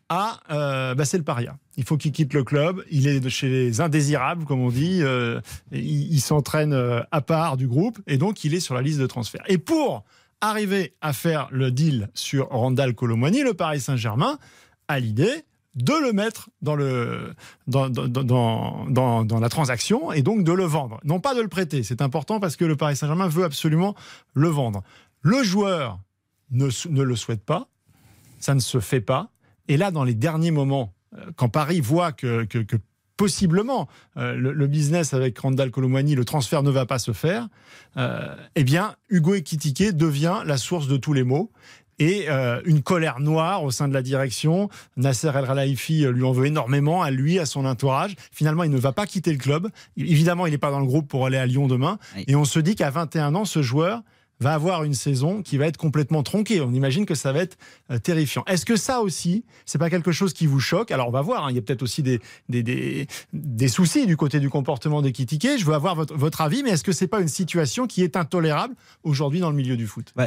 à 0.08 0.40
euh, 0.50 0.94
bah, 0.94 1.04
c'est 1.04 1.18
le 1.18 1.24
paria. 1.24 1.56
Il 1.76 1.84
faut 1.84 1.96
qu'il 1.96 2.12
quitte 2.12 2.34
le 2.34 2.42
club. 2.42 2.82
Il 2.90 3.06
est 3.06 3.20
de 3.20 3.28
chez 3.28 3.48
les 3.48 3.80
indésirables, 3.80 4.44
comme 4.44 4.60
on 4.60 4.70
dit. 4.70 5.00
Euh, 5.02 5.40
il 5.70 6.12
il 6.12 6.20
s'entraîne 6.20 6.74
à 7.10 7.20
part 7.20 7.56
du 7.56 7.68
groupe 7.68 7.98
et 8.06 8.18
donc 8.18 8.44
il 8.44 8.54
est 8.54 8.60
sur 8.60 8.74
la 8.74 8.82
liste 8.82 8.98
de 8.98 9.06
transfert. 9.06 9.42
Et 9.46 9.58
pour 9.58 10.04
arriver 10.40 10.94
à 11.00 11.12
faire 11.12 11.48
le 11.50 11.70
deal 11.70 12.08
sur 12.14 12.48
Randall 12.48 12.94
Colomwani, 12.94 13.42
le 13.42 13.54
Paris 13.54 13.80
Saint-Germain 13.80 14.38
a 14.88 15.00
l'idée 15.00 15.44
de 15.74 15.92
le 15.92 16.12
mettre 16.12 16.50
dans, 16.62 16.74
le, 16.74 17.34
dans, 17.66 17.88
dans, 17.88 18.08
dans, 18.88 19.24
dans- 19.24 19.40
la 19.40 19.48
transaction 19.48 20.12
et 20.12 20.22
donc 20.22 20.42
de 20.44 20.52
le 20.52 20.64
vendre. 20.64 20.98
Non 21.04 21.20
pas 21.20 21.34
de 21.34 21.40
le 21.40 21.48
prêter, 21.48 21.82
c'est 21.82 22.02
important 22.02 22.40
parce 22.40 22.56
que 22.56 22.64
le 22.64 22.74
Paris 22.76 22.96
Saint-Germain 22.96 23.28
veut 23.28 23.44
absolument 23.44 23.94
le 24.34 24.48
vendre. 24.48 24.82
Le 25.22 25.42
joueur 25.42 26.00
ne, 26.50 26.68
ne 26.88 27.02
le 27.02 27.16
souhaite 27.16 27.44
pas, 27.44 27.68
ça 28.40 28.54
ne 28.54 28.60
se 28.60 28.80
fait 28.80 29.00
pas. 29.00 29.30
Et 29.68 29.76
là, 29.76 29.90
dans 29.90 30.04
les 30.04 30.14
derniers 30.14 30.50
moments, 30.50 30.94
euh, 31.16 31.30
quand 31.36 31.48
Paris 31.48 31.80
voit 31.80 32.12
que- 32.12 32.44
que 32.44 32.76
possiblement 33.18 33.88
euh, 34.16 34.34
le, 34.34 34.52
le 34.52 34.66
business 34.66 35.12
avec 35.12 35.38
Randall 35.38 35.70
Colomwani, 35.70 36.14
le 36.14 36.24
transfert 36.24 36.62
ne 36.62 36.70
va 36.70 36.86
pas 36.86 36.98
se 36.98 37.12
faire, 37.12 37.48
euh, 37.98 38.34
eh 38.54 38.64
bien, 38.64 38.94
Hugo 39.10 39.34
Ekitike 39.34 39.92
devient 39.92 40.42
la 40.46 40.56
source 40.56 40.86
de 40.88 40.96
tous 40.96 41.12
les 41.12 41.24
maux. 41.24 41.50
Et 42.00 42.26
euh, 42.28 42.60
une 42.64 42.80
colère 42.80 43.18
noire 43.18 43.64
au 43.64 43.72
sein 43.72 43.88
de 43.88 43.92
la 43.92 44.02
direction. 44.02 44.68
Nasser 44.96 45.32
El 45.34 45.46
Khelaifi 45.46 46.06
euh, 46.06 46.12
lui 46.12 46.22
en 46.22 46.30
veut 46.30 46.46
énormément, 46.46 47.02
à 47.02 47.10
lui, 47.10 47.40
à 47.40 47.44
son 47.44 47.64
entourage. 47.64 48.14
Finalement, 48.30 48.62
il 48.62 48.70
ne 48.70 48.78
va 48.78 48.92
pas 48.92 49.04
quitter 49.04 49.32
le 49.32 49.38
club. 49.38 49.68
Évidemment, 49.96 50.46
il 50.46 50.52
n'est 50.52 50.58
pas 50.58 50.70
dans 50.70 50.78
le 50.78 50.86
groupe 50.86 51.08
pour 51.08 51.26
aller 51.26 51.38
à 51.38 51.46
Lyon 51.46 51.66
demain. 51.66 51.98
Et 52.28 52.36
on 52.36 52.44
se 52.44 52.60
dit 52.60 52.76
qu'à 52.76 52.90
21 52.90 53.34
ans, 53.34 53.44
ce 53.44 53.62
joueur 53.62 54.02
va 54.40 54.54
avoir 54.54 54.84
une 54.84 54.94
saison 54.94 55.42
qui 55.42 55.56
va 55.58 55.66
être 55.66 55.76
complètement 55.76 56.22
tronquée. 56.22 56.60
On 56.60 56.72
imagine 56.72 57.06
que 57.06 57.14
ça 57.14 57.32
va 57.32 57.40
être 57.40 57.56
euh, 57.90 57.98
terrifiant. 57.98 58.44
Est-ce 58.46 58.64
que 58.64 58.76
ça 58.76 59.00
aussi, 59.00 59.44
c'est 59.66 59.78
pas 59.78 59.90
quelque 59.90 60.12
chose 60.12 60.32
qui 60.32 60.46
vous 60.46 60.60
choque? 60.60 60.90
Alors 60.90 61.08
on 61.08 61.12
va 61.12 61.22
voir, 61.22 61.46
hein, 61.46 61.50
il 61.50 61.56
y 61.56 61.58
a 61.58 61.62
peut-être 61.62 61.82
aussi 61.82 62.02
des, 62.02 62.20
des, 62.48 62.62
des, 62.62 63.06
des 63.32 63.68
soucis 63.68 64.06
du 64.06 64.16
côté 64.16 64.40
du 64.40 64.50
comportement 64.50 65.02
d'Ekitike. 65.02 65.58
Je 65.58 65.64
veux 65.64 65.74
avoir 65.74 65.94
votre, 65.94 66.14
votre 66.14 66.40
avis, 66.40 66.62
mais 66.62 66.70
est-ce 66.70 66.84
que 66.84 66.92
c'est 66.92 67.08
pas 67.08 67.20
une 67.20 67.28
situation 67.28 67.86
qui 67.86 68.02
est 68.02 68.16
intolérable 68.16 68.74
aujourd'hui 69.02 69.40
dans 69.40 69.50
le 69.50 69.56
milieu 69.56 69.76
du 69.76 69.86
foot? 69.86 70.12
Bah. 70.16 70.26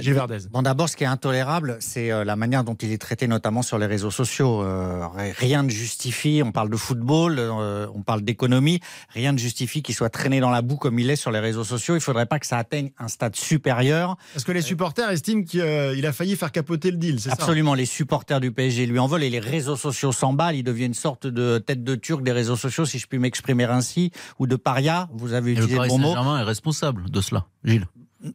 Bon, 0.52 0.62
d'abord, 0.62 0.90
ce 0.90 0.98
qui 0.98 1.04
est 1.04 1.08
intolérable, 1.08 1.78
c'est 1.80 2.12
euh, 2.12 2.24
la 2.24 2.36
manière 2.36 2.64
dont 2.64 2.76
il 2.76 2.92
est 2.92 2.98
traité, 2.98 3.28
notamment 3.28 3.62
sur 3.62 3.78
les 3.78 3.86
réseaux 3.86 4.12
sociaux. 4.12 4.64
Euh, 4.64 5.08
rien 5.38 5.64
ne 5.64 5.70
justifie, 5.70 6.42
on 6.44 6.52
parle 6.52 6.70
de 6.70 6.78
football, 6.78 7.38
euh, 7.38 7.88
on 7.94 8.02
parle 8.02 8.22
d'économie, 8.22 8.80
rien 9.10 9.32
ne 9.32 9.38
justifie 9.38 9.82
qu'il 9.82 9.96
soit 9.96 10.10
traîné 10.10 10.40
dans 10.40 10.50
la 10.50 10.62
boue 10.62 10.78
comme 10.78 11.00
il 11.00 11.10
est 11.10 11.16
sur 11.16 11.32
les 11.32 11.40
réseaux 11.40 11.64
sociaux. 11.64 11.96
Il 11.96 12.02
faudrait 12.02 12.26
pas 12.26 12.40
que 12.40 12.48
ça 12.48 12.58
atteigne 12.58 12.92
un 12.98 13.08
stade 13.08 13.36
supérieur. 13.36 14.01
Parce 14.34 14.44
que 14.44 14.52
les 14.52 14.62
supporters 14.62 15.10
estiment 15.10 15.44
qu'il 15.44 15.62
euh, 15.62 16.08
a 16.08 16.12
failli 16.12 16.36
faire 16.36 16.52
capoter 16.52 16.92
le 16.92 16.98
deal, 16.98 17.20
c'est 17.20 17.30
ça 17.30 17.36
Absolument, 17.36 17.74
les 17.74 17.86
supporters 17.86 18.40
du 18.40 18.52
PSG 18.52 18.86
lui 18.86 19.00
en 19.00 19.08
veulent 19.08 19.24
et 19.24 19.30
les 19.30 19.40
réseaux 19.40 19.76
sociaux 19.76 20.12
s'emballent. 20.12 20.56
Il 20.56 20.64
devient 20.64 20.86
une 20.86 20.94
sorte 20.94 21.28
de 21.28 21.58
tête 21.58 21.84
de 21.84 21.96
turc 21.96 22.24
des 22.24 22.32
réseaux 22.32 22.56
sociaux, 22.56 22.86
si 22.86 23.00
je 23.00 23.08
puis 23.08 23.20
m'exprimer 23.20 23.66
ainsi, 23.66 24.12
ou 24.40 24.48
de 24.48 24.56
paria. 24.56 25.08
Vous 25.14 25.34
avez 25.34 25.52
Et 25.52 25.56
le 25.56 25.62
utilisé 25.62 25.74
le 25.74 25.78
Paris 25.78 25.90
bon 25.90 26.00
mot. 26.00 26.08
Saint-Germain 26.10 26.40
est 26.40 26.44
responsable 26.44 27.10
de 27.10 27.22
cela, 27.22 27.46
Gilles. 27.64 27.88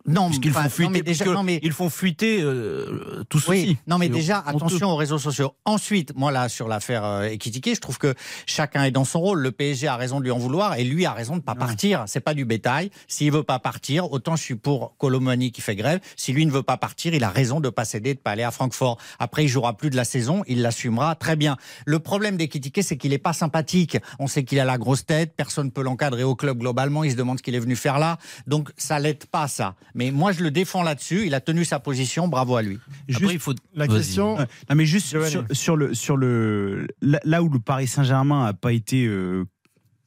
Non, 0.06 0.30
font 0.32 0.62
non, 0.62 0.68
fuiter, 0.68 0.90
mais 0.90 1.02
déjà, 1.02 1.24
puisque 1.24 1.36
non, 1.36 1.42
mais 1.44 1.60
ils 1.62 1.72
font 1.72 1.88
fuiter 1.90 2.40
euh, 2.42 3.24
tout 3.28 3.38
ceci. 3.38 3.50
Oui, 3.50 3.76
non 3.86 3.98
mais 3.98 4.08
déjà 4.08 4.40
honteux. 4.40 4.56
attention 4.56 4.90
aux 4.90 4.96
réseaux 4.96 5.18
sociaux. 5.18 5.54
Ensuite, 5.64 6.12
moi 6.16 6.32
là 6.32 6.48
sur 6.48 6.66
l'affaire 6.66 7.04
euh, 7.04 7.28
Ekitike, 7.28 7.74
je 7.74 7.80
trouve 7.80 7.98
que 7.98 8.14
chacun 8.46 8.84
est 8.84 8.90
dans 8.90 9.04
son 9.04 9.20
rôle. 9.20 9.40
Le 9.40 9.52
PSG 9.52 9.86
a 9.86 9.96
raison 9.96 10.18
de 10.18 10.24
lui 10.24 10.32
en 10.32 10.38
vouloir 10.38 10.74
et 10.74 10.82
lui 10.82 11.06
a 11.06 11.12
raison 11.12 11.36
de 11.36 11.42
pas 11.42 11.54
partir. 11.54 12.04
C'est 12.08 12.20
pas 12.20 12.34
du 12.34 12.44
bétail. 12.44 12.90
S'il 13.06 13.30
veut 13.30 13.44
pas 13.44 13.60
partir, 13.60 14.10
autant 14.10 14.34
je 14.34 14.42
suis 14.42 14.56
pour 14.56 14.96
Colomani 14.98 15.52
qui 15.52 15.60
fait 15.60 15.76
grève. 15.76 16.00
Si 16.16 16.32
lui 16.32 16.46
ne 16.46 16.50
veut 16.50 16.64
pas 16.64 16.76
partir, 16.76 17.14
il 17.14 17.22
a 17.22 17.30
raison 17.30 17.60
de 17.60 17.68
pas 17.68 17.84
céder, 17.84 18.14
de 18.14 18.18
pas 18.18 18.32
aller 18.32 18.42
à 18.42 18.50
Francfort. 18.50 18.98
Après, 19.20 19.44
il 19.44 19.48
jouera 19.48 19.76
plus 19.76 19.90
de 19.90 19.96
la 19.96 20.04
saison, 20.04 20.42
il 20.48 20.62
l'assumera 20.62 21.14
très 21.14 21.36
bien. 21.36 21.56
Le 21.84 22.00
problème 22.00 22.36
d'Ekitike, 22.36 22.82
c'est 22.82 22.96
qu'il 22.96 23.12
est 23.12 23.18
pas 23.18 23.32
sympathique. 23.32 23.98
On 24.18 24.26
sait 24.26 24.42
qu'il 24.42 24.58
a 24.58 24.64
la 24.64 24.78
grosse 24.78 25.06
tête, 25.06 25.34
personne 25.36 25.70
peut 25.70 25.82
l'encadrer 25.82 26.24
au 26.24 26.34
club 26.34 26.58
globalement. 26.58 27.04
Il 27.04 27.12
se 27.12 27.16
demande 27.16 27.38
ce 27.38 27.44
qu'il 27.44 27.54
est 27.54 27.60
venu 27.60 27.76
faire 27.76 28.00
là, 28.00 28.18
donc 28.48 28.72
ça 28.76 28.98
l'aide 28.98 29.15
pas 29.24 29.48
ça. 29.48 29.74
Mais 29.94 30.10
moi 30.10 30.32
je 30.32 30.42
le 30.42 30.50
défends 30.50 30.82
là-dessus. 30.82 31.24
Il 31.24 31.34
a 31.34 31.40
tenu 31.40 31.64
sa 31.64 31.78
position, 31.80 32.28
bravo 32.28 32.56
à 32.56 32.62
lui. 32.62 32.78
Après, 33.14 33.32
il 33.32 33.40
faut. 33.40 33.54
La 33.74 33.88
question. 33.88 34.36
Non, 34.36 34.74
mais 34.74 34.84
juste 34.84 35.06
sur, 35.06 35.44
sur 35.52 35.76
le 35.76 35.94
sur 35.94 36.18
le 36.18 36.86
là, 37.00 37.42
où 37.42 37.48
le 37.48 37.58
Paris 37.58 37.86
Saint-Germain 37.86 38.44
a 38.44 38.52
pas 38.52 38.72
été 38.72 39.06
euh, 39.06 39.44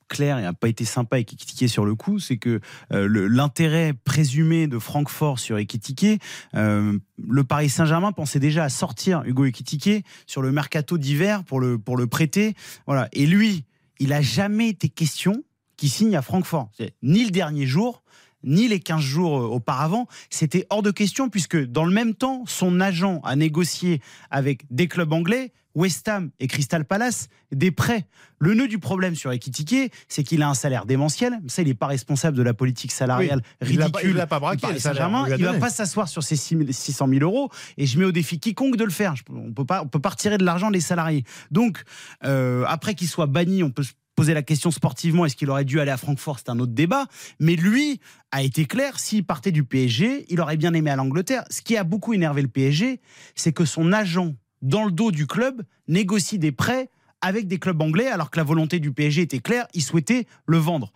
clair 0.10 0.40
et 0.40 0.46
a 0.46 0.54
pas 0.54 0.68
été 0.68 0.84
sympa 0.84 1.16
avec 1.16 1.32
Ekitike 1.32 1.70
sur 1.70 1.86
le 1.86 1.96
coup, 1.96 2.20
c'est 2.20 2.38
que 2.38 2.60
euh, 2.92 3.28
l'intérêt 3.30 3.94
présumé 3.94 4.68
de 4.68 4.78
Francfort 4.80 5.40
sur 5.40 5.58
Ekitike, 5.58 6.22
euh, 6.56 6.98
le 7.26 7.44
Paris 7.46 7.70
Saint-Germain 7.70 8.12
pensait 8.12 8.40
déjà 8.40 8.66
à 8.66 8.70
sortir 8.70 9.24
Hugo 9.26 9.46
Ekitike 9.46 10.06
sur 10.26 10.42
le 10.42 10.52
mercato 10.52 10.98
d'hiver 10.98 11.44
pour 11.46 11.62
le 11.62 11.78
pour 11.78 11.96
le 11.96 12.08
prêter, 12.08 12.56
voilà. 12.86 13.08
Et 13.14 13.26
lui, 13.26 13.64
il 14.00 14.12
a 14.12 14.22
jamais 14.22 14.70
été 14.70 14.90
question 14.90 15.44
qu'il 15.78 15.90
signe 15.90 16.16
à 16.18 16.22
Francfort, 16.22 16.70
ni 17.02 17.24
le 17.24 17.32
dernier 17.32 17.66
jour 17.66 18.04
ni 18.44 18.68
les 18.68 18.80
15 18.80 19.02
jours 19.02 19.40
euh, 19.40 19.46
auparavant, 19.48 20.08
c'était 20.30 20.66
hors 20.70 20.82
de 20.82 20.92
question 20.92 21.30
puisque 21.30 21.58
dans 21.58 21.86
le 21.86 21.94
même 21.94 22.14
temps, 22.14 22.44
son 22.48 22.80
agent 22.80 23.22
a 23.24 23.36
négocié 23.36 24.02
avec 24.32 24.66
des 24.70 24.88
clubs 24.88 25.12
anglais, 25.12 25.52
West 25.76 26.08
Ham 26.08 26.32
et 26.40 26.48
Crystal 26.48 26.84
Palace, 26.84 27.30
des 27.52 27.72
prêts. 27.72 28.08
Le 28.40 28.54
nœud 28.54 28.68
du 28.68 28.80
problème 28.80 29.16
sur 29.16 29.32
Ekitike, 29.32 29.94
c'est 30.08 30.24
qu'il 30.24 30.42
a 30.42 30.50
un 30.50 30.54
salaire 30.54 30.86
démentiel. 30.86 31.40
Ça, 31.48 31.62
il 31.62 31.68
n'est 31.68 31.74
pas 31.74 31.88
responsable 31.88 32.38
de 32.38 32.44
la 32.44 32.54
politique 32.54 32.92
salariale 32.92 33.42
ridicule. 33.62 34.12
il 34.12 34.16
l'a 34.16 34.28
pas 34.28 34.40
braqué, 34.40 34.68
le 34.72 34.80
salaire, 34.80 35.10
Il 35.38 35.44
va 35.44 35.54
pas 35.54 35.70
s'asseoir 35.70 36.08
sur 36.08 36.24
ses 36.24 36.36
6 36.36 36.58
000 36.58 36.72
600 36.72 37.08
000 37.08 37.22
euros. 37.22 37.50
Et 37.78 37.86
je 37.86 38.00
mets 38.00 38.06
au 38.06 38.12
défi 38.12 38.40
quiconque 38.40 38.78
de 38.78 38.84
le 38.84 38.92
faire. 38.92 39.14
On 39.30 39.52
peut 39.52 39.66
pas, 39.66 39.82
on 39.84 39.88
peut 39.88 40.00
pas 40.00 40.10
retirer 40.10 40.38
de 40.38 40.46
l'argent 40.46 40.72
des 40.72 40.82
salariés. 40.82 41.24
Donc, 41.52 41.84
euh, 42.24 42.64
après 42.68 42.96
qu'il 42.96 43.08
soit 43.08 43.28
banni, 43.28 43.64
on 43.64 43.72
peut 43.72 43.84
se 43.84 43.94
poser 44.20 44.34
la 44.34 44.44
question 44.44 44.70
sportivement, 44.70 45.26
est-ce 45.26 45.38
qu'il 45.38 45.50
aurait 45.50 45.64
dû 45.64 45.80
aller 45.80 45.92
à 45.92 45.98
Francfort 45.98 46.40
C'est 46.40 46.50
un 46.50 46.60
autre 46.60 46.74
débat. 46.74 47.06
Mais 47.40 47.56
lui 47.56 48.02
a 48.32 48.44
été 48.44 48.66
clair, 48.66 49.00
s'il 49.00 49.24
partait 49.24 49.54
du 49.54 49.64
PSG, 49.64 50.26
il 50.28 50.42
aurait 50.42 50.58
bien 50.58 50.74
aimé 50.74 50.92
à 50.92 50.98
l'Angleterre. 50.98 51.46
Ce 51.50 51.62
qui 51.62 51.78
a 51.78 51.86
beaucoup 51.86 52.14
énervé 52.14 52.42
le 52.42 52.50
PSG, 52.50 53.00
c'est 53.36 53.54
que 53.54 53.64
son 53.64 53.94
agent, 53.94 54.36
dans 54.62 54.84
le 54.84 54.92
dos 54.92 55.12
du 55.12 55.26
club, 55.26 55.64
négocie 55.88 56.38
des 56.38 56.52
prêts 56.52 56.90
avec 57.22 57.48
des 57.48 57.60
clubs 57.60 57.82
anglais, 57.82 58.08
alors 58.08 58.32
que 58.32 58.38
la 58.38 58.44
volonté 58.44 58.80
du 58.80 58.92
PSG 58.92 59.24
était 59.24 59.40
claire, 59.40 59.68
il 59.74 59.82
souhaitait 59.82 60.26
le 60.46 60.58
vendre. 60.58 60.92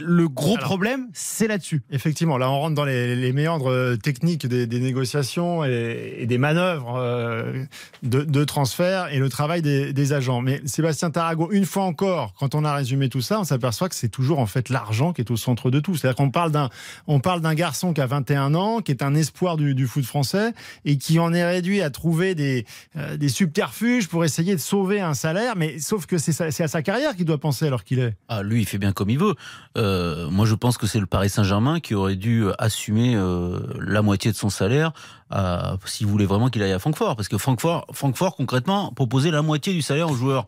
Le 0.00 0.28
gros 0.28 0.54
Alors- 0.56 0.64
problème, 0.64 1.08
c'est 1.12 1.48
là-dessus. 1.48 1.82
Effectivement, 1.90 2.38
là 2.38 2.50
on 2.50 2.60
rentre 2.60 2.74
dans 2.76 2.84
les, 2.84 3.16
les 3.16 3.32
méandres 3.32 3.70
euh, 3.70 3.96
techniques 3.96 4.46
des, 4.46 4.66
des 4.66 4.78
négociations 4.80 5.64
et, 5.64 6.16
et 6.18 6.26
des 6.26 6.38
manœuvres 6.38 6.94
euh, 6.96 7.64
de, 8.02 8.22
de 8.22 8.44
transfert 8.44 9.08
et 9.12 9.18
le 9.18 9.28
travail 9.28 9.62
des, 9.62 9.92
des 9.92 10.12
agents. 10.12 10.40
Mais 10.40 10.60
Sébastien 10.66 11.10
Tarago, 11.10 11.48
une 11.50 11.64
fois 11.64 11.82
encore, 11.84 12.32
quand 12.38 12.54
on 12.54 12.64
a 12.64 12.72
résumé 12.74 13.08
tout 13.08 13.20
ça, 13.20 13.40
on 13.40 13.44
s'aperçoit 13.44 13.88
que 13.88 13.94
c'est 13.96 14.08
toujours 14.08 14.38
en 14.38 14.46
fait 14.46 14.68
l'argent 14.68 15.12
qui 15.12 15.20
est 15.22 15.30
au 15.30 15.36
centre 15.36 15.70
de 15.70 15.80
tout. 15.80 15.96
C'est-à-dire 15.96 16.16
qu'on 16.16 16.30
parle 16.30 16.52
d'un, 16.52 16.70
on 17.08 17.18
parle 17.20 17.40
d'un 17.40 17.54
garçon 17.54 17.92
qui 17.92 18.00
a 18.00 18.06
21 18.06 18.54
ans, 18.54 18.80
qui 18.82 18.92
est 18.92 19.02
un 19.02 19.14
espoir 19.14 19.56
du, 19.56 19.74
du 19.74 19.86
foot 19.88 20.04
français 20.04 20.52
et 20.84 20.96
qui 20.98 21.18
en 21.18 21.34
est 21.34 21.44
réduit 21.44 21.82
à 21.82 21.90
trouver 21.90 22.34
des, 22.36 22.66
euh, 22.96 23.16
des 23.16 23.28
subterfuges 23.28 24.06
pour 24.08 24.24
essayer 24.24 24.54
de 24.54 24.60
sauver 24.60 25.00
un 25.00 25.14
salaire. 25.14 25.54
Mais 25.56 25.78
sauf 25.78 26.06
que 26.06 26.18
c'est 26.18 26.40
à 26.42 26.68
sa 26.68 26.82
carrière 26.82 27.16
qu'il 27.16 27.24
doit 27.24 27.38
penser 27.38 27.66
alors 27.66 27.82
qu'il 27.84 27.98
est. 27.98 28.14
Ah, 28.28 28.42
lui, 28.42 28.60
il 28.60 28.66
fait 28.66 28.78
bien 28.78 28.92
comme 28.92 29.10
il 29.10 29.18
veut. 29.18 29.34
Euh, 29.76 30.28
moi, 30.30 30.46
je 30.46 30.54
pense 30.54 30.78
que 30.78 30.86
c'est 30.86 31.00
le 31.00 31.06
Paris 31.06 31.30
Saint-Germain 31.30 31.80
qui 31.80 31.94
aurait 31.94 32.16
dû 32.16 32.44
assumer 32.58 33.14
euh, 33.16 33.60
la 33.80 34.02
moitié 34.02 34.30
de 34.30 34.36
son 34.36 34.50
salaire 34.50 34.92
euh, 35.32 35.76
s'il 35.86 36.06
voulait 36.06 36.26
vraiment 36.26 36.48
qu'il 36.50 36.62
aille 36.62 36.72
à 36.72 36.78
Francfort. 36.78 37.16
Parce 37.16 37.28
que 37.28 37.38
Francfort, 37.38 37.86
Francfort 37.92 38.36
concrètement, 38.36 38.92
proposait 38.92 39.30
la 39.30 39.42
moitié 39.42 39.72
du 39.72 39.82
salaire 39.82 40.10
aux 40.10 40.14
joueurs. 40.16 40.46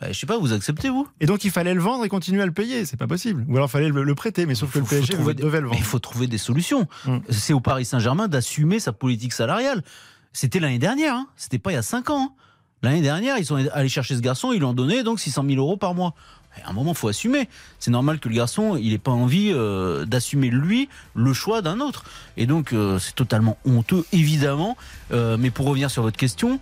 Bah, 0.00 0.06
je 0.12 0.18
sais 0.18 0.26
pas, 0.26 0.38
vous 0.38 0.52
acceptez, 0.52 0.90
vous? 0.90 1.08
Et 1.20 1.26
donc 1.26 1.44
il 1.44 1.50
fallait 1.50 1.74
le 1.74 1.80
vendre 1.80 2.04
et 2.04 2.08
continuer 2.08 2.40
à 2.42 2.46
le 2.46 2.52
payer, 2.52 2.84
c'est 2.86 2.96
pas 2.96 3.08
possible. 3.08 3.44
Ou 3.48 3.56
alors 3.56 3.66
il 3.68 3.70
fallait 3.72 3.88
le, 3.88 4.04
le 4.04 4.14
prêter, 4.14 4.46
mais 4.46 4.54
sauf 4.54 4.72
que 4.72 4.78
le 4.78 4.84
PSG 4.84 5.14
trouver 5.14 5.34
devait 5.34 5.58
le 5.60 5.64
Mais 5.64 5.70
vendre. 5.70 5.80
il 5.80 5.84
faut 5.84 5.98
trouver 5.98 6.28
des 6.28 6.38
solutions. 6.38 6.86
Mm. 7.04 7.16
C'est 7.30 7.52
au 7.52 7.58
Paris 7.60 7.84
Saint-Germain 7.84 8.28
d'assumer 8.28 8.78
sa 8.78 8.92
politique 8.92 9.32
salariale. 9.32 9.82
C'était 10.32 10.60
l'année 10.60 10.78
dernière, 10.78 11.14
hein. 11.14 11.26
c'était 11.36 11.58
pas 11.58 11.72
il 11.72 11.74
y 11.74 11.78
a 11.78 11.82
5 11.82 12.10
ans. 12.10 12.30
hein. 12.30 12.42
L'année 12.82 13.02
dernière, 13.02 13.38
ils 13.38 13.44
sont 13.46 13.56
allés 13.72 13.88
chercher 13.88 14.14
ce 14.14 14.20
garçon, 14.20 14.52
ils 14.52 14.58
lui 14.58 14.64
ont 14.64 14.72
donné 14.72 15.02
donc 15.02 15.18
600 15.20 15.44
000 15.48 15.58
euros 15.58 15.76
par 15.76 15.94
mois. 15.94 16.14
À 16.64 16.70
un 16.70 16.72
moment, 16.72 16.94
faut 16.94 17.08
assumer. 17.08 17.48
C'est 17.78 17.90
normal 17.90 18.18
que 18.18 18.28
le 18.28 18.34
garçon, 18.34 18.76
il 18.76 18.90
n'ait 18.90 18.98
pas 18.98 19.10
envie 19.12 19.50
euh, 19.52 20.04
d'assumer 20.06 20.48
lui 20.50 20.88
le 21.14 21.32
choix 21.32 21.62
d'un 21.62 21.78
autre. 21.80 22.04
Et 22.36 22.46
donc, 22.46 22.72
euh, 22.72 22.98
c'est 22.98 23.14
totalement 23.14 23.58
honteux, 23.64 24.04
évidemment. 24.12 24.76
Euh, 25.12 25.36
mais 25.38 25.50
pour 25.50 25.66
revenir 25.66 25.90
sur 25.90 26.02
votre 26.02 26.16
question, 26.16 26.58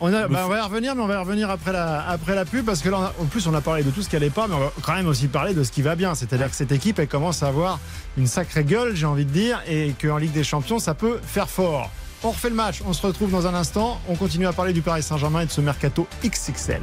On, 0.00 0.12
a- 0.12 0.28
bah, 0.28 0.42
on 0.44 0.48
va 0.48 0.58
y 0.58 0.60
revenir, 0.60 0.94
mais 0.94 1.02
on 1.02 1.06
va 1.06 1.14
y 1.14 1.18
revenir 1.18 1.50
après 1.50 1.72
la, 1.72 2.06
après 2.08 2.34
la 2.34 2.44
pub, 2.46 2.64
parce 2.64 2.80
que 2.82 2.88
là, 2.88 3.12
en 3.20 3.24
plus, 3.26 3.46
on 3.46 3.52
a 3.54 3.60
parlé 3.60 3.82
de 3.82 3.90
tout 3.90 4.00
ce 4.02 4.08
qui 4.08 4.16
allait 4.16 4.30
pas, 4.30 4.46
mais 4.46 4.54
on 4.54 4.60
va 4.60 4.72
quand 4.82 4.94
même 4.94 5.08
aussi 5.08 5.26
parler 5.28 5.52
de 5.54 5.64
ce 5.64 5.72
qui 5.72 5.82
va 5.82 5.96
bien. 5.96 6.14
C'est-à-dire 6.14 6.48
que 6.48 6.56
cette 6.56 6.72
équipe, 6.72 6.98
elle 6.98 7.08
commence 7.08 7.42
à 7.42 7.48
avoir 7.48 7.78
une 8.16 8.26
sacrée 8.26 8.64
gueule, 8.64 8.94
j'ai 8.94 9.06
envie 9.06 9.24
de 9.26 9.30
dire, 9.32 9.60
et 9.68 9.94
qu'en 10.00 10.16
Ligue 10.18 10.32
des 10.32 10.44
Champions, 10.44 10.78
ça 10.78 10.94
peut 10.94 11.18
faire 11.22 11.48
fort. 11.50 11.90
On 12.24 12.30
refait 12.30 12.48
le 12.48 12.54
match, 12.54 12.82
on 12.86 12.92
se 12.92 13.06
retrouve 13.06 13.30
dans 13.30 13.46
un 13.46 13.54
instant. 13.54 14.00
On 14.08 14.16
continue 14.16 14.46
à 14.46 14.52
parler 14.52 14.72
du 14.72 14.82
Paris 14.82 15.02
Saint-Germain 15.02 15.40
et 15.40 15.46
de 15.46 15.50
ce 15.50 15.60
mercato 15.60 16.06
XXL. 16.24 16.82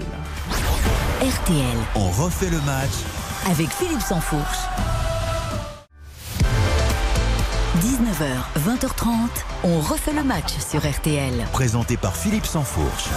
RTL 1.21 1.77
On 1.95 2.09
refait 2.09 2.49
le 2.49 2.61
match 2.61 2.91
avec 3.49 3.69
Philippe 3.69 4.01
Sansfourche. 4.01 4.59
19h, 7.81 8.59
20h30, 8.65 9.07
on 9.63 9.79
refait 9.79 10.13
le 10.13 10.23
match 10.23 10.53
sur 10.59 10.87
RTL. 10.87 11.33
présenté 11.51 11.97
par 11.97 12.15
Philippe 12.15 12.45
Sansfourche. 12.45 13.09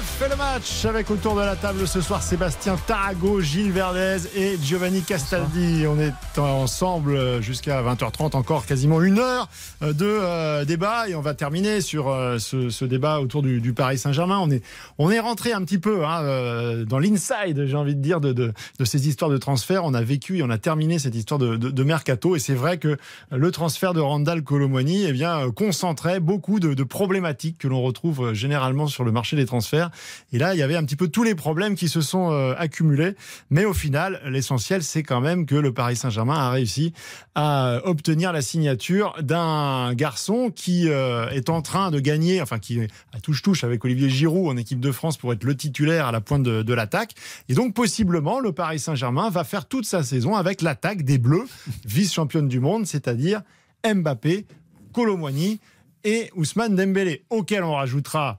On 0.00 0.02
refait 0.02 0.30
le 0.30 0.36
match 0.36 0.84
avec 0.86 1.10
autour 1.10 1.34
de 1.34 1.40
la 1.42 1.56
table 1.56 1.86
ce 1.86 2.00
soir 2.00 2.22
Sébastien 2.22 2.78
Tarago, 2.86 3.42
Gilles 3.42 3.70
Verdez 3.70 4.16
et 4.34 4.56
Giovanni 4.62 5.02
Castaldi. 5.02 5.84
On 5.86 6.00
est 6.00 6.38
ensemble 6.38 7.42
jusqu'à 7.42 7.82
20h30, 7.82 8.34
encore 8.34 8.64
quasiment 8.64 9.02
une 9.02 9.18
heure 9.18 9.50
de 9.82 9.94
euh, 10.00 10.64
débat 10.64 11.08
et 11.08 11.14
on 11.14 11.20
va 11.20 11.34
terminer 11.34 11.82
sur 11.82 12.08
euh, 12.08 12.38
ce, 12.38 12.70
ce 12.70 12.86
débat 12.86 13.20
autour 13.20 13.42
du, 13.42 13.60
du 13.60 13.74
Paris 13.74 13.98
Saint-Germain. 13.98 14.38
On 14.38 14.50
est, 14.50 14.62
on 14.96 15.10
est 15.10 15.20
rentré 15.20 15.52
un 15.52 15.62
petit 15.64 15.78
peu 15.78 16.06
hein, 16.06 16.22
euh, 16.22 16.84
dans 16.86 16.98
l'inside, 16.98 17.66
j'ai 17.66 17.76
envie 17.76 17.94
de 17.94 18.00
dire, 18.00 18.22
de, 18.22 18.32
de, 18.32 18.54
de 18.78 18.84
ces 18.86 19.06
histoires 19.06 19.30
de 19.30 19.36
transfert. 19.36 19.84
On 19.84 19.92
a 19.92 20.02
vécu 20.02 20.38
et 20.38 20.42
on 20.42 20.50
a 20.50 20.58
terminé 20.58 20.98
cette 20.98 21.14
histoire 21.14 21.38
de, 21.38 21.56
de, 21.56 21.84
mercato 21.84 22.36
et 22.36 22.38
c'est 22.38 22.54
vrai 22.54 22.78
que 22.78 22.96
le 23.30 23.50
transfert 23.50 23.92
de 23.92 24.00
Randall 24.00 24.42
Colomwani 24.42 25.04
eh 25.04 25.12
bien, 25.12 25.46
euh, 25.46 25.50
concentrait 25.50 26.20
beaucoup 26.20 26.58
de, 26.58 26.72
de 26.72 26.84
problématiques 26.84 27.58
que 27.58 27.68
l'on 27.68 27.82
retrouve 27.82 28.28
euh, 28.28 28.34
généralement 28.34 28.86
sur 28.86 29.04
le 29.04 29.12
marché 29.12 29.36
des 29.36 29.46
transferts. 29.46 29.89
Et 30.32 30.38
là, 30.38 30.54
il 30.54 30.58
y 30.58 30.62
avait 30.62 30.76
un 30.76 30.84
petit 30.84 30.96
peu 30.96 31.08
tous 31.08 31.22
les 31.22 31.34
problèmes 31.34 31.74
qui 31.74 31.88
se 31.88 32.00
sont 32.00 32.32
euh, 32.32 32.54
accumulés. 32.56 33.14
Mais 33.50 33.64
au 33.64 33.72
final, 33.72 34.20
l'essentiel, 34.26 34.82
c'est 34.82 35.02
quand 35.02 35.20
même 35.20 35.46
que 35.46 35.54
le 35.54 35.72
Paris 35.72 35.96
Saint-Germain 35.96 36.36
a 36.36 36.50
réussi 36.50 36.92
à 37.34 37.68
euh, 37.68 37.80
obtenir 37.84 38.32
la 38.32 38.42
signature 38.42 39.16
d'un 39.20 39.94
garçon 39.94 40.50
qui 40.54 40.88
euh, 40.88 41.28
est 41.30 41.48
en 41.48 41.62
train 41.62 41.90
de 41.90 42.00
gagner, 42.00 42.40
enfin 42.40 42.58
qui 42.58 42.80
à 43.12 43.20
touche-touche 43.20 43.64
avec 43.64 43.84
Olivier 43.84 44.08
Giroud 44.08 44.48
en 44.48 44.56
équipe 44.56 44.80
de 44.80 44.92
France 44.92 45.16
pour 45.16 45.32
être 45.32 45.44
le 45.44 45.56
titulaire 45.56 46.06
à 46.06 46.12
la 46.12 46.20
pointe 46.20 46.42
de, 46.42 46.74
l'attaque. 46.74 47.14
Et 47.48 47.54
donc, 47.54 47.74
possiblement, 47.74 48.40
le 48.40 48.52
Paris 48.52 48.78
Saint-Germain 48.78 49.28
va 49.30 49.44
faire 49.44 49.66
toute 49.66 49.84
sa 49.84 50.02
saison 50.02 50.36
avec 50.36 50.62
l'attaque 50.62 51.02
des 51.02 51.18
Bleus, 51.18 51.46
vice-championne 51.84 52.48
du 52.48 52.60
monde, 52.60 52.86
c'est-à-dire 52.86 53.42
Mbappé, 53.84 54.46
Colomwani 54.92 55.60
et 56.04 56.30
Ousmane 56.36 56.76
Dembélé, 56.76 57.24
auquel 57.30 57.64
on 57.64 57.74
rajoutera 57.74 58.38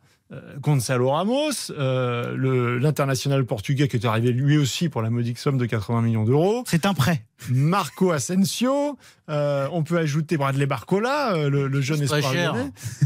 Gonzalo 0.59 1.09
Ramos, 1.09 1.71
euh, 1.71 2.79
l'international 2.79 3.45
portugais 3.45 3.87
qui 3.87 3.97
est 3.97 4.05
arrivé 4.05 4.31
lui 4.31 4.57
aussi 4.57 4.87
pour 4.87 5.01
la 5.01 5.09
modique 5.09 5.37
somme 5.37 5.57
de 5.57 5.65
80 5.65 6.01
millions 6.03 6.23
d'euros, 6.23 6.63
C'est 6.67 6.85
un 6.85 6.93
prêt. 6.93 7.25
Marco 7.49 8.11
Asensio, 8.11 8.97
euh, 9.29 9.67
on 9.71 9.83
peut 9.83 9.97
ajouter 9.97 10.37
Bradley 10.37 10.65
Barcola, 10.67 11.33
euh, 11.33 11.49
le, 11.49 11.67
le 11.67 11.81
jeune 11.81 12.01
espoir. 12.01 12.21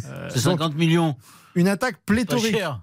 Euh, 0.08 0.30
c'est 0.30 0.44
donc, 0.44 0.60
50 0.60 0.76
millions. 0.76 1.16
une 1.56 1.68
attaque 1.68 1.98
pléthorique. 2.06 2.56
cher. 2.56 2.80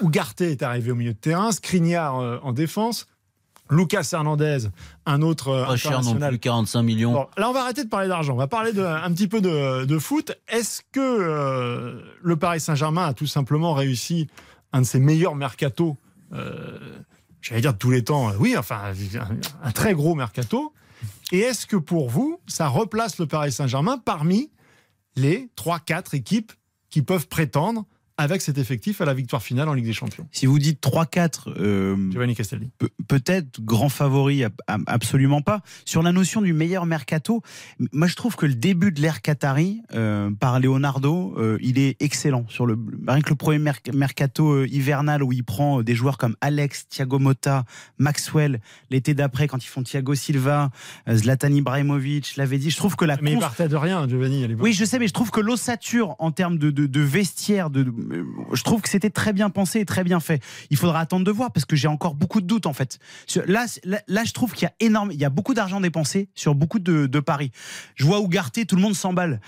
Ugarte 0.00 0.42
est 0.42 0.62
arrivé 0.62 0.90
au 0.90 0.94
milieu 0.94 1.14
de 1.14 1.18
terrain, 1.18 1.52
Skriniar 1.52 2.18
euh, 2.20 2.38
en 2.42 2.52
défense, 2.52 3.06
Lucas 3.70 4.08
Hernandez, 4.12 4.68
un 5.06 5.22
autre 5.22 5.48
euh, 5.48 5.66
Pas 5.66 5.76
cher 5.76 6.02
non 6.02 6.14
plus, 6.14 6.38
45 6.38 6.82
millions. 6.82 7.12
Bon, 7.12 7.26
là, 7.36 7.48
on 7.48 7.52
va 7.52 7.62
arrêter 7.62 7.84
de 7.84 7.88
parler 7.88 8.08
d'argent. 8.08 8.34
On 8.34 8.36
va 8.36 8.46
parler 8.46 8.72
de, 8.72 8.82
un 8.82 9.10
petit 9.12 9.28
peu 9.28 9.40
de, 9.40 9.84
de 9.84 9.98
foot. 9.98 10.32
Est-ce 10.48 10.82
que 10.92 11.00
euh, 11.00 12.00
le 12.22 12.36
Paris 12.36 12.60
Saint-Germain 12.60 13.06
a 13.06 13.12
tout 13.14 13.26
simplement 13.26 13.74
réussi 13.74 14.28
un 14.72 14.80
de 14.82 14.86
ses 14.86 14.98
meilleurs 15.00 15.34
mercatos 15.34 15.96
euh, 16.32 16.78
J'allais 17.42 17.60
dire 17.60 17.72
de 17.72 17.78
tous 17.78 17.90
les 17.90 18.04
temps. 18.04 18.30
euh, 18.30 18.36
Oui, 18.38 18.56
enfin, 18.56 18.80
un, 19.14 19.66
un 19.68 19.72
très 19.72 19.94
gros 19.94 20.14
mercato? 20.14 20.72
Et 21.32 21.38
est-ce 21.40 21.66
que 21.66 21.76
pour 21.76 22.08
vous, 22.08 22.40
ça 22.46 22.68
replace 22.68 23.18
le 23.18 23.26
Paris 23.26 23.52
Saint-Germain 23.52 23.98
parmi 23.98 24.50
les 25.16 25.48
3-4 25.56 26.14
équipes 26.16 26.52
qui 26.90 27.02
peuvent 27.02 27.26
prétendre 27.28 27.84
avec 28.18 28.40
cet 28.40 28.56
effectif 28.58 29.00
à 29.00 29.04
la 29.04 29.14
victoire 29.14 29.42
finale 29.42 29.68
en 29.68 29.74
Ligue 29.74 29.84
des 29.84 29.92
Champions 29.92 30.26
Si 30.32 30.46
vous 30.46 30.58
dites 30.58 30.82
3-4, 30.82 31.50
euh, 31.58 32.10
Giovanni 32.10 32.34
Castelli. 32.34 32.70
Pe- 32.78 32.88
peut-être 33.08 33.60
grand 33.60 33.88
favori, 33.88 34.42
ab- 34.44 34.54
ab- 34.66 34.82
absolument 34.86 35.42
pas. 35.42 35.60
Sur 35.84 36.02
la 36.02 36.12
notion 36.12 36.40
du 36.40 36.52
meilleur 36.52 36.86
mercato, 36.86 37.42
moi 37.92 38.06
je 38.06 38.14
trouve 38.14 38.36
que 38.36 38.46
le 38.46 38.54
début 38.54 38.90
de 38.92 39.00
l'ère 39.00 39.20
Qatari 39.22 39.82
euh, 39.94 40.30
par 40.30 40.60
Leonardo, 40.60 41.34
euh, 41.38 41.58
il 41.60 41.78
est 41.78 41.96
excellent. 42.00 42.46
Sur 42.48 42.64
le, 42.66 42.78
rien 43.06 43.20
que 43.20 43.30
le 43.30 43.36
premier 43.36 43.58
mer- 43.58 43.80
mercato 43.92 44.50
euh, 44.52 44.66
hivernal 44.70 45.22
où 45.22 45.32
il 45.32 45.44
prend 45.44 45.80
euh, 45.80 45.84
des 45.84 45.94
joueurs 45.94 46.16
comme 46.18 46.36
Alex, 46.40 46.88
Thiago 46.88 47.18
Motta, 47.18 47.64
Maxwell, 47.98 48.60
l'été 48.90 49.14
d'après 49.14 49.48
quand 49.48 49.62
ils 49.64 49.68
font 49.68 49.82
Thiago 49.82 50.14
Silva, 50.14 50.70
euh, 51.08 51.16
Zlatan 51.16 51.48
Ibrahimovic, 51.52 52.36
l'avait 52.36 52.58
dit. 52.58 52.70
Je 52.70 52.76
trouve 52.76 52.96
que 52.96 53.04
la 53.04 53.16
Mais 53.20 53.32
il 53.32 53.38
partait 53.38 53.68
de 53.68 53.76
rien, 53.76 54.08
Giovanni, 54.08 54.44
à 54.44 54.48
oui, 54.58 54.72
je 54.72 54.84
sais, 54.84 54.98
mais 54.98 55.08
je 55.08 55.12
trouve 55.12 55.30
que 55.30 55.40
l'ossature 55.40 56.14
en 56.18 56.30
termes 56.30 56.58
de, 56.58 56.70
de, 56.70 56.86
de 56.86 57.00
vestiaire, 57.00 57.70
de, 57.70 57.82
je 58.52 58.62
trouve 58.62 58.82
que 58.82 58.88
c'était 58.88 59.10
très 59.10 59.32
bien 59.32 59.50
pensé 59.50 59.80
et 59.80 59.84
très 59.84 60.04
bien 60.04 60.20
fait. 60.20 60.42
Il 60.70 60.76
faudra 60.76 61.00
attendre 61.00 61.24
de 61.24 61.30
voir 61.30 61.52
parce 61.52 61.64
que 61.64 61.76
j'ai 61.76 61.88
encore 61.88 62.14
beaucoup 62.14 62.40
de 62.40 62.46
doutes 62.46 62.66
en 62.66 62.72
fait. 62.72 62.98
Là, 63.46 63.66
là, 63.84 64.24
je 64.24 64.32
trouve 64.32 64.52
qu'il 64.52 64.66
y 64.66 64.68
a 64.68 64.74
énorme, 64.80 65.10
il 65.12 65.18
y 65.18 65.24
a 65.24 65.30
beaucoup 65.30 65.54
d'argent 65.54 65.80
dépensé 65.80 66.28
sur 66.34 66.54
beaucoup 66.54 66.78
de, 66.78 67.06
de 67.06 67.20
paris. 67.20 67.50
Je 67.94 68.04
vois 68.04 68.20
Ougarté, 68.20 68.66
tout 68.66 68.76
le 68.76 68.82
monde 68.82 68.94
s'emballe. 68.94 69.40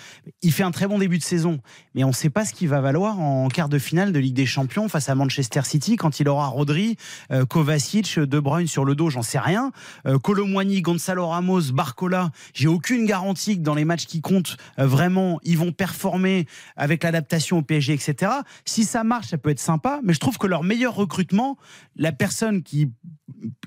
Il 0.43 0.53
fait 0.53 0.63
un 0.63 0.71
très 0.71 0.87
bon 0.87 0.99
début 0.99 1.19
de 1.19 1.23
saison, 1.23 1.61
mais 1.95 2.05
on 2.05 2.09
ne 2.09 2.13
sait 2.13 2.31
pas 2.31 2.45
ce 2.45 2.53
qu'il 2.53 2.69
va 2.69 2.81
valoir 2.81 3.19
en 3.21 3.49
quart 3.49 3.69
de 3.69 3.79
finale 3.79 4.13
de 4.13 4.19
Ligue 4.19 4.35
des 4.35 4.47
Champions 4.47 4.89
face 4.89 5.09
à 5.09 5.15
Manchester 5.15 5.63
City 5.65 5.97
quand 5.97 6.21
il 6.21 6.29
aura 6.29 6.47
Rodri, 6.47 6.97
euh, 7.33 7.45
Kovacic, 7.45 8.19
De 8.19 8.41
Bruyne 8.41 8.67
sur 8.67 8.85
le 8.85 8.95
dos, 8.95 9.11
j'en 9.11 9.23
sais 9.23 9.39
rien. 9.39 9.73
Euh, 10.07 10.19
Colomwani, 10.19 10.83
Gonzalo 10.83 11.27
Ramos, 11.27 11.73
Barcola, 11.73 12.31
j'ai 12.55 12.69
aucune 12.69 13.07
garantie 13.07 13.57
que 13.57 13.63
dans 13.63 13.75
les 13.75 13.85
matchs 13.85 14.07
qui 14.07 14.21
comptent 14.21 14.57
euh, 14.79 14.87
vraiment, 14.87 15.41
ils 15.43 15.59
vont 15.59 15.73
performer 15.73 16.47
avec 16.77 17.03
l'adaptation 17.03 17.59
au 17.59 17.63
PSG, 17.63 17.95
etc. 17.95 18.33
Si 18.65 18.85
ça 18.85 19.05
marche, 19.05 19.29
ça 19.29 19.39
peut 19.39 19.51
être 19.51 19.61
sympa, 19.61 20.01
mais 20.03 20.13
je 20.13 20.21
trouve 20.21 20.39
que 20.39 20.47
leur 20.47 20.63
meilleur 20.63 20.95
recrutement, 20.95 21.57
la 21.97 22.13
personne 22.13 22.63
qui, 22.63 22.91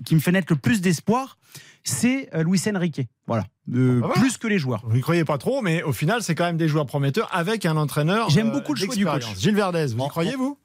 qui 0.06 0.16
me 0.16 0.20
fait 0.20 0.32
naître 0.32 0.52
le 0.52 0.60
plus 0.60 0.82
d'espoir, 0.82 1.38
c'est 1.84 2.30
euh, 2.34 2.44
Luis 2.44 2.62
Enrique. 2.74 3.02
Voilà. 3.28 3.46
Euh, 3.74 4.00
bah 4.00 4.08
voilà. 4.08 4.22
Plus 4.22 4.38
que 4.38 4.48
les 4.48 4.60
joueurs. 4.60 4.84
Vous 4.86 4.96
n'y 4.96 5.02
croyez 5.02 5.26
pas 5.26 5.38
trop, 5.38 5.62
mais 5.62 5.84
au 5.84 5.94
final, 5.94 6.22
c'est 6.22 6.36
quand 6.36 6.46
même 6.46 6.58
des 6.58 6.68
joueurs 6.68 6.86
prometteurs 6.86 7.30
avec 7.32 7.66
un 7.66 7.78
entraîneur. 7.78 8.30
J'aime 8.30 8.50
euh, 8.50 8.52
beaucoup 8.52 8.74
le 8.74 8.80
choix 8.80 8.96
du 8.96 9.06
coach. 9.06 9.26
Gilles 9.38 9.56
Verdez, 9.56 9.88
vous 9.88 10.04
y 10.04 10.08
croyez, 10.10 10.36
vous? 10.36 10.58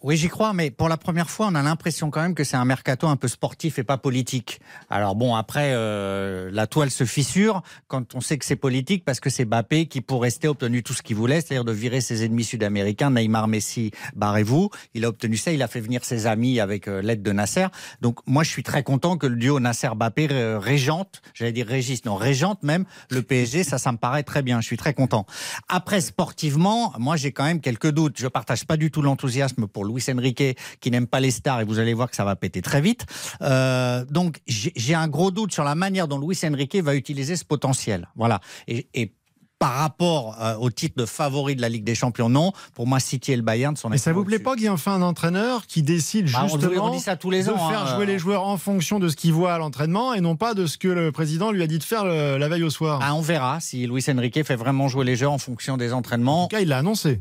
Oui, 0.00 0.16
j'y 0.16 0.28
crois, 0.28 0.52
mais 0.52 0.70
pour 0.70 0.88
la 0.88 0.96
première 0.96 1.28
fois, 1.28 1.48
on 1.48 1.56
a 1.56 1.62
l'impression 1.62 2.08
quand 2.08 2.22
même 2.22 2.36
que 2.36 2.44
c'est 2.44 2.56
un 2.56 2.64
mercato 2.64 3.08
un 3.08 3.16
peu 3.16 3.26
sportif 3.26 3.80
et 3.80 3.82
pas 3.82 3.98
politique. 3.98 4.60
Alors 4.90 5.16
bon, 5.16 5.34
après, 5.34 5.72
euh, 5.72 6.50
la 6.52 6.68
toile 6.68 6.92
se 6.92 7.02
fissure 7.02 7.62
quand 7.88 8.14
on 8.14 8.20
sait 8.20 8.38
que 8.38 8.44
c'est 8.44 8.54
politique 8.54 9.04
parce 9.04 9.18
que 9.18 9.28
c'est 9.28 9.44
Bappé 9.44 9.86
qui, 9.86 10.00
pour 10.00 10.22
rester, 10.22 10.46
a 10.46 10.52
obtenu 10.52 10.84
tout 10.84 10.94
ce 10.94 11.02
qu'il 11.02 11.16
voulait, 11.16 11.40
c'est-à-dire 11.40 11.64
de 11.64 11.72
virer 11.72 12.00
ses 12.00 12.24
ennemis 12.24 12.44
sud-américains, 12.44 13.10
Neymar, 13.10 13.48
Messi, 13.48 13.90
barrez-vous. 14.14 14.70
Il 14.94 15.04
a 15.04 15.08
obtenu 15.08 15.36
ça, 15.36 15.50
il 15.50 15.64
a 15.64 15.66
fait 15.66 15.80
venir 15.80 16.04
ses 16.04 16.28
amis 16.28 16.60
avec 16.60 16.86
euh, 16.86 17.02
l'aide 17.02 17.22
de 17.22 17.32
Nasser. 17.32 17.66
Donc 18.00 18.20
moi, 18.24 18.44
je 18.44 18.50
suis 18.50 18.62
très 18.62 18.84
content 18.84 19.16
que 19.16 19.26
le 19.26 19.34
duo 19.34 19.58
Nasser-Bappé 19.58 20.28
euh, 20.30 20.60
régente, 20.60 21.22
j'allais 21.34 21.50
dire 21.50 21.66
régisse, 21.66 22.04
non, 22.04 22.14
régente 22.14 22.62
même 22.62 22.84
le 23.10 23.22
PSG, 23.22 23.64
ça, 23.64 23.78
ça 23.78 23.90
me 23.90 23.98
paraît 23.98 24.22
très 24.22 24.42
bien. 24.42 24.60
Je 24.60 24.66
suis 24.66 24.76
très 24.76 24.94
content. 24.94 25.26
Après, 25.68 26.00
sportivement, 26.00 26.92
moi, 27.00 27.16
j'ai 27.16 27.32
quand 27.32 27.44
même 27.44 27.60
quelques 27.60 27.90
doutes. 27.90 28.14
Je 28.16 28.28
partage 28.28 28.64
pas 28.64 28.76
du 28.76 28.92
tout 28.92 29.02
l'enthousiasme 29.02 29.66
pour 29.66 29.87
Luis 29.88 30.04
Enrique, 30.12 30.56
qui 30.80 30.90
n'aime 30.90 31.06
pas 31.06 31.20
les 31.20 31.30
stars, 31.30 31.60
et 31.60 31.64
vous 31.64 31.78
allez 31.78 31.94
voir 31.94 32.10
que 32.10 32.16
ça 32.16 32.24
va 32.24 32.36
péter 32.36 32.62
très 32.62 32.80
vite. 32.80 33.06
Euh, 33.42 34.04
donc, 34.10 34.38
j'ai 34.46 34.94
un 34.94 35.08
gros 35.08 35.30
doute 35.30 35.52
sur 35.52 35.64
la 35.64 35.74
manière 35.74 36.08
dont 36.08 36.18
Luis 36.18 36.38
Enrique 36.44 36.76
va 36.76 36.94
utiliser 36.94 37.36
ce 37.36 37.44
potentiel. 37.44 38.08
Voilà. 38.16 38.40
Et, 38.66 38.88
et 38.94 39.12
par 39.58 39.72
rapport 39.72 40.36
euh, 40.40 40.54
au 40.54 40.70
titre 40.70 40.94
de 40.96 41.04
favori 41.04 41.56
de 41.56 41.60
la 41.60 41.68
Ligue 41.68 41.82
des 41.82 41.96
Champions, 41.96 42.28
non. 42.28 42.52
Pour 42.74 42.86
moi, 42.86 43.00
City 43.00 43.32
et 43.32 43.36
le 43.36 43.42
Bayern 43.42 43.74
sont 43.76 43.88
Mais 43.88 43.98
ça 43.98 44.12
vous 44.12 44.22
plaît 44.24 44.38
pas 44.38 44.54
qu'il 44.54 44.62
y 44.62 44.66
ait 44.66 44.68
enfin 44.68 44.92
un 44.94 45.02
entraîneur 45.02 45.66
qui 45.66 45.82
décide 45.82 46.30
Bah, 46.30 46.46
justement 46.48 46.84
on 46.86 46.92
dit 46.94 47.00
ça 47.00 47.16
tous 47.16 47.30
les 47.30 47.40
de 47.40 47.46
faire 47.46 47.58
hein, 47.86 47.94
jouer 47.96 48.04
euh. 48.04 48.06
les 48.06 48.20
joueurs 48.20 48.44
en 48.46 48.56
fonction 48.56 49.00
de 49.00 49.08
ce 49.08 49.16
qu'il 49.16 49.32
voit 49.32 49.52
à 49.54 49.58
l'entraînement 49.58 50.14
et 50.14 50.20
non 50.20 50.36
pas 50.36 50.54
de 50.54 50.66
ce 50.66 50.78
que 50.78 50.86
le 50.86 51.10
président 51.10 51.50
lui 51.50 51.60
a 51.64 51.66
dit 51.66 51.78
de 51.78 51.82
faire 51.82 52.04
le- 52.04 52.36
la 52.38 52.48
veille 52.48 52.62
au 52.62 52.70
soir. 52.70 53.00
Ah, 53.02 53.16
on 53.16 53.20
verra 53.20 53.58
si 53.58 53.84
Luis 53.88 54.04
Enrique 54.08 54.44
fait 54.44 54.54
vraiment 54.54 54.86
jouer 54.86 55.04
les 55.04 55.16
joueurs 55.16 55.32
en 55.32 55.38
fonction 55.38 55.76
des 55.76 55.92
En 55.92 55.98
entraînements. 55.98 56.46
tout 56.46 56.54
cas, 56.54 56.62
il 56.62 56.68
l'a 56.68 56.78
annoncé. 56.78 57.20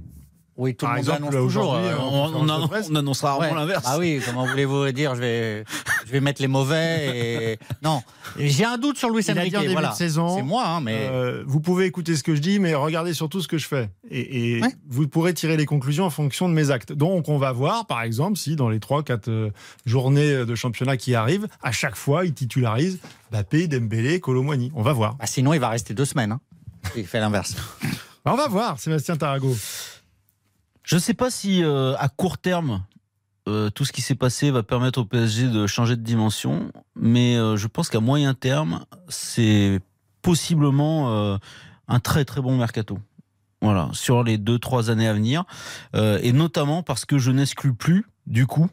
Oui, 0.58 0.76
tout 0.76 0.86
Par 0.88 0.96
le 0.96 1.02
monde 1.02 1.08
exemple, 1.10 1.22
l'annonce 1.34 1.46
toujours. 1.54 1.70
aujourd'hui, 1.70 1.90
euh, 1.90 1.98
en 2.00 2.34
On, 2.34 2.50
on 2.50 2.70
on 2.92 2.96
annoncera 2.96 3.34
rarement 3.34 3.50
Ouais. 3.50 3.56
l'inverse. 3.56 3.84
Ah 3.86 4.00
oui, 4.00 4.20
comment 4.26 4.46
voulez-vous 4.48 4.92
dire 4.92 5.14
je 5.14 5.20
vais, 5.22 5.64
je 6.08 6.12
vais 6.12 6.20
mettre 6.20 6.42
les 6.42 6.48
mauvais 6.48 7.54
et... 7.54 7.60
Non, 7.84 8.02
j'ai 8.40 8.66
un 8.66 8.78
doute 8.80 8.98
sur 8.98 9.10
a 9.10 9.12
Enrique. 9.12 9.52
dit 9.52 9.58
en 9.58 9.62
début 9.62 9.74
voilà. 9.74 9.90
de 9.90 9.94
saison. 9.96 10.36
C'est 10.36 10.42
moi, 10.42 10.66
hein, 10.68 10.82
mais 10.82 11.08
Euh, 11.12 11.44
vous 11.46 11.60
pouvez 11.60 11.86
écouter 11.86 12.16
ce 12.16 12.24
que 12.24 12.34
je 12.36 12.42
dis, 12.42 12.58
mais 12.60 12.74
regardez 12.74 13.14
surtout 13.14 13.40
ce 13.42 13.48
que 13.48 13.58
je 13.60 13.68
fais. 13.68 13.90
Et, 14.10 14.56
et 14.58 14.62
Ouais. 14.64 14.74
vous 14.90 15.08
pourrez 15.08 15.34
tirer 15.36 15.58
les 15.58 15.66
conclusions 15.68 16.06
en 16.06 16.10
fonction 16.10 16.50
de 16.50 16.54
mes 16.56 16.72
actes. 16.72 16.92
Donc, 16.92 17.30
on 17.30 17.38
va 17.38 17.52
voir, 17.52 17.86
par 17.86 18.02
exemple, 18.02 18.38
si 18.38 18.56
dans 18.56 18.70
les 18.70 18.80
3-4 18.80 19.30
euh, 19.30 19.50
journées 19.86 20.44
de 20.46 20.56
championnat 20.56 20.98
qui 20.98 21.14
arrivent, 21.14 21.48
à 21.62 21.72
chaque 21.72 21.96
fois, 21.96 22.26
il 22.26 22.34
titularise 22.34 22.98
Bappé, 23.32 23.68
Dembélé, 23.68 24.20
Colomwani. 24.20 24.72
On 24.74 24.82
va 24.82 24.94
voir. 24.94 25.16
Bah, 25.18 25.28
sinon 25.28 25.54
il 25.54 25.60
va 25.60 25.70
rester 25.70 25.94
deux 25.94 26.06
semaines. 26.06 26.32
Hein. 26.32 26.40
Il 26.96 27.06
fait 27.06 27.20
l'inverse. 27.20 27.56
Bah, 28.26 28.32
on 28.34 28.36
va 28.38 28.48
voir, 28.48 28.80
Sébastien 28.80 29.16
Tarago. 29.18 29.56
Je 30.88 30.96
ne 30.96 31.02
sais 31.02 31.14
pas 31.14 31.30
si 31.30 31.66
euh, 31.66 31.98
à 31.98 32.08
court 32.08 32.38
terme, 32.38 32.82
euh, 33.50 33.70
tout 33.70 33.84
ce 33.84 33.92
qui 33.92 34.00
s'est 34.02 34.16
passé 34.16 34.52
va 34.52 34.64
permettre 34.64 35.00
au 35.00 35.06
PSG 35.06 35.50
de 35.50 35.68
changer 35.68 35.98
de 35.98 36.02
dimension, 36.02 36.72
mais 36.96 37.36
euh, 37.36 37.58
je 37.58 37.68
pense 37.68 37.90
qu'à 37.90 38.00
moyen 38.00 38.34
terme, 38.34 38.86
c'est 39.10 39.82
possiblement 40.22 41.12
euh, 41.12 41.38
un 41.90 42.00
très 42.00 42.24
très 42.24 42.40
bon 42.40 42.56
mercato. 42.56 43.00
Voilà, 43.62 43.90
sur 43.92 44.24
les 44.24 44.38
deux 44.38 44.60
trois 44.60 44.90
années 44.90 45.10
à 45.10 45.14
venir, 45.14 45.44
Euh, 45.94 46.20
et 46.24 46.32
notamment 46.32 46.84
parce 46.84 47.04
que 47.04 47.18
je 47.18 47.32
n'exclus 47.32 47.74
plus 47.74 48.06
du 48.26 48.48
coup 48.48 48.70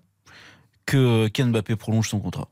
que 0.87 1.27
Ken 1.27 1.50
Mbappé 1.50 1.74
prolonge 1.74 2.09
son 2.09 2.20
contrat. 2.20 2.46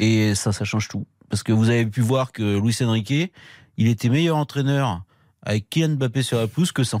Et 0.00 0.34
ça, 0.34 0.52
ça 0.52 0.66
change 0.66 0.88
tout, 0.88 1.06
parce 1.30 1.42
que 1.42 1.52
vous 1.52 1.70
avez 1.70 1.86
pu 1.86 2.02
voir 2.02 2.30
que 2.30 2.58
Luis 2.58 2.76
Enrique, 2.82 3.32
il 3.78 3.88
était 3.88 4.10
meilleur 4.10 4.36
entraîneur 4.36 5.02
avec 5.40 5.70
Kylian 5.70 5.96
Mbappé 5.96 6.22
sur 6.22 6.36
la 6.36 6.46
pelouse 6.46 6.72
que 6.72 6.84
sans. 6.84 7.00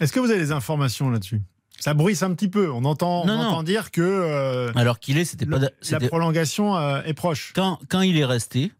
Est-ce 0.00 0.12
que 0.12 0.20
vous 0.20 0.30
avez 0.30 0.40
des 0.40 0.52
informations 0.52 1.10
là-dessus? 1.10 1.40
Ça 1.80 1.94
bruisse 1.94 2.22
un 2.22 2.34
petit 2.34 2.48
peu. 2.48 2.70
On 2.72 2.84
entend, 2.84 3.24
Non, 3.26 3.34
on 3.34 3.36
non. 3.36 3.48
entend 3.50 3.62
dire 3.62 3.90
que 3.90 4.00
euh, 4.02 4.72
Alors 4.74 4.98
qu'il 4.98 5.16
est, 5.18 5.24
c'était 5.24 5.46
pas. 5.46 5.58
la 5.90 6.00
prolongation 6.00 6.76
euh, 6.76 7.02
est 7.04 7.14
proche. 7.14 7.52
quand, 7.54 7.78
quand 7.88 8.00
il 8.00 8.16
est 8.18 8.24
resté, 8.24 8.72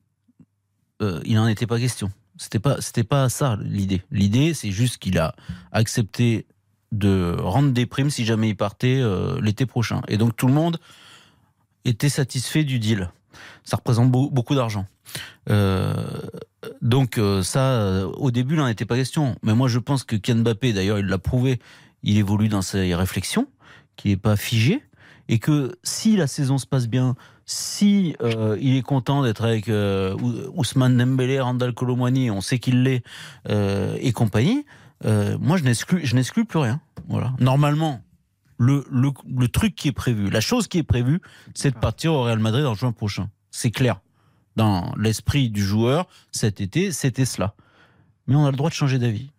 euh, 1.02 1.20
il 1.24 1.34
n'en 1.36 1.46
était 1.46 1.66
pas 1.66 1.78
question. 1.78 2.10
C'était 2.36 2.58
pas, 2.58 2.80
c'était 2.80 3.04
pas 3.04 3.28
ça 3.28 3.56
l'idée. 3.62 4.02
L'idée, 4.10 4.52
c'est 4.54 4.70
juste 4.72 4.98
qu'il 4.98 5.18
a 5.18 5.34
accepté 5.72 6.46
de 6.92 7.36
rendre 7.38 7.70
des 7.72 7.86
primes 7.86 8.10
si 8.10 8.24
jamais 8.24 8.48
il 8.50 8.56
partait 8.56 9.02
l'été 9.42 9.66
prochain. 9.66 10.02
Et 10.08 10.16
donc 10.16 10.34
tout 10.36 10.46
le 10.46 10.52
monde 10.54 10.78
était 11.84 12.08
satisfait 12.08 12.64
du 12.64 12.78
deal. 12.78 13.10
Ça 13.64 13.76
représente 13.76 14.10
beau- 14.10 14.30
beaucoup 14.30 14.54
d'argent. 14.54 14.86
Euh, 15.50 15.94
donc 16.82 17.18
euh, 17.18 17.42
ça, 17.42 17.60
euh, 17.60 18.06
au 18.16 18.30
début, 18.30 18.54
il 18.54 18.58
n'en 18.58 18.66
était 18.68 18.84
pas 18.84 18.96
question. 18.96 19.36
Mais 19.42 19.54
moi, 19.54 19.68
je 19.68 19.78
pense 19.78 20.04
que 20.04 20.16
Ken 20.16 20.42
Mbappé, 20.42 20.72
d'ailleurs, 20.72 20.98
il 20.98 21.06
l'a 21.06 21.18
prouvé, 21.18 21.60
il 22.02 22.16
évolue 22.18 22.48
dans 22.48 22.62
ses 22.62 22.94
réflexions, 22.94 23.46
qu'il 23.96 24.10
n'est 24.10 24.16
pas 24.16 24.36
figé, 24.36 24.82
et 25.28 25.38
que 25.38 25.76
si 25.82 26.16
la 26.16 26.26
saison 26.26 26.58
se 26.58 26.66
passe 26.66 26.88
bien, 26.88 27.14
si 27.44 28.14
euh, 28.20 28.58
il 28.60 28.76
est 28.76 28.82
content 28.82 29.22
d'être 29.22 29.44
avec 29.44 29.68
euh, 29.68 30.14
Ous- 30.16 30.50
Ousmane 30.54 30.96
Dembélé, 30.96 31.40
Randall 31.40 31.72
Colomwani, 31.74 32.30
on 32.30 32.40
sait 32.40 32.58
qu'il 32.58 32.82
l'est, 32.82 33.02
euh, 33.48 33.96
et 34.00 34.12
compagnie, 34.12 34.64
euh, 35.04 35.38
moi 35.40 35.56
je 35.56 35.64
n'exclus, 35.64 36.04
je 36.04 36.14
n'exclus 36.14 36.44
plus 36.44 36.58
rien. 36.58 36.80
Voilà. 37.08 37.32
Normalement, 37.40 38.02
le, 38.58 38.84
le, 38.90 39.10
le 39.36 39.48
truc 39.48 39.74
qui 39.74 39.88
est 39.88 39.92
prévu, 39.92 40.28
la 40.28 40.40
chose 40.40 40.66
qui 40.66 40.78
est 40.78 40.82
prévue, 40.82 41.20
c'est 41.54 41.70
de 41.70 41.78
partir 41.78 42.12
au 42.12 42.22
Real 42.24 42.38
Madrid 42.38 42.64
en 42.66 42.74
juin 42.74 42.92
prochain. 42.92 43.30
C'est 43.50 43.70
clair. 43.70 44.00
Dans 44.58 44.92
l'esprit 44.98 45.50
du 45.50 45.64
joueur, 45.64 46.08
cet 46.32 46.60
été, 46.60 46.90
c'était 46.92 47.24
cela. 47.24 47.54
Mais 48.26 48.34
on 48.34 48.44
a 48.44 48.50
le 48.50 48.56
droit 48.56 48.70
de 48.70 48.74
changer 48.74 48.98
d'avis. 48.98 49.30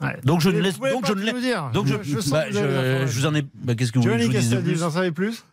Ouais. 0.00 0.16
Donc 0.24 0.40
je 0.42 0.50
ne 0.50 0.60
laisse, 0.60 0.78
donc 0.78 1.06
je 1.06 1.12
ne 1.14 1.22
laisse, 1.22 1.72
donc 1.72 1.86
je, 1.86 2.30
bah, 2.30 2.44
je- 2.50 3.06
vous 3.18 3.24
en 3.26 3.34
ai. 3.34 3.42
bah, 3.54 3.74
Qu'est-ce 3.74 3.92
que 3.92 3.98
vous 3.98 4.04
voulez 4.04 4.16
que 4.16 4.22
Giovanni 4.24 4.24
je 4.24 4.26
vous 4.26 4.32
dise 4.42 4.50
de 4.50 4.54
Castaldi, 4.56 4.70
plus 4.70 4.78
vous 4.78 4.84
en 4.84 4.90
savez 4.90 5.10
plus? 5.10 5.44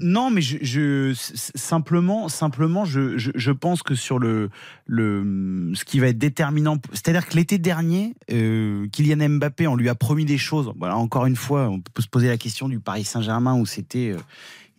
Non, 0.00 0.30
mais 0.30 0.40
je, 0.42 1.12
simplement, 1.54 2.28
simplement, 2.28 2.84
je, 2.84 3.16
je, 3.16 3.30
je 3.34 3.52
pense 3.52 3.82
que 3.84 3.94
sur 3.94 4.18
le, 4.18 4.50
le, 4.86 5.70
ce 5.74 5.84
qui 5.84 6.00
va 6.00 6.08
être 6.08 6.18
déterminant, 6.18 6.78
c'est-à-dire 6.92 7.26
que 7.28 7.36
l'été 7.36 7.58
dernier, 7.58 8.14
euh, 8.32 8.88
Kylian 8.88 9.28
Mbappé, 9.38 9.66
on 9.68 9.76
lui 9.76 9.88
a 9.88 9.94
promis 9.94 10.24
des 10.24 10.36
choses. 10.38 10.72
Voilà, 10.78 10.96
encore 10.96 11.26
une 11.26 11.36
fois, 11.36 11.68
on 11.68 11.78
peut 11.80 12.02
se 12.02 12.08
poser 12.08 12.28
la 12.28 12.38
question 12.38 12.68
du 12.68 12.80
Paris 12.80 13.04
Saint-Germain 13.04 13.54
où 13.54 13.66
c'était, 13.66 14.10
euh, 14.10 14.18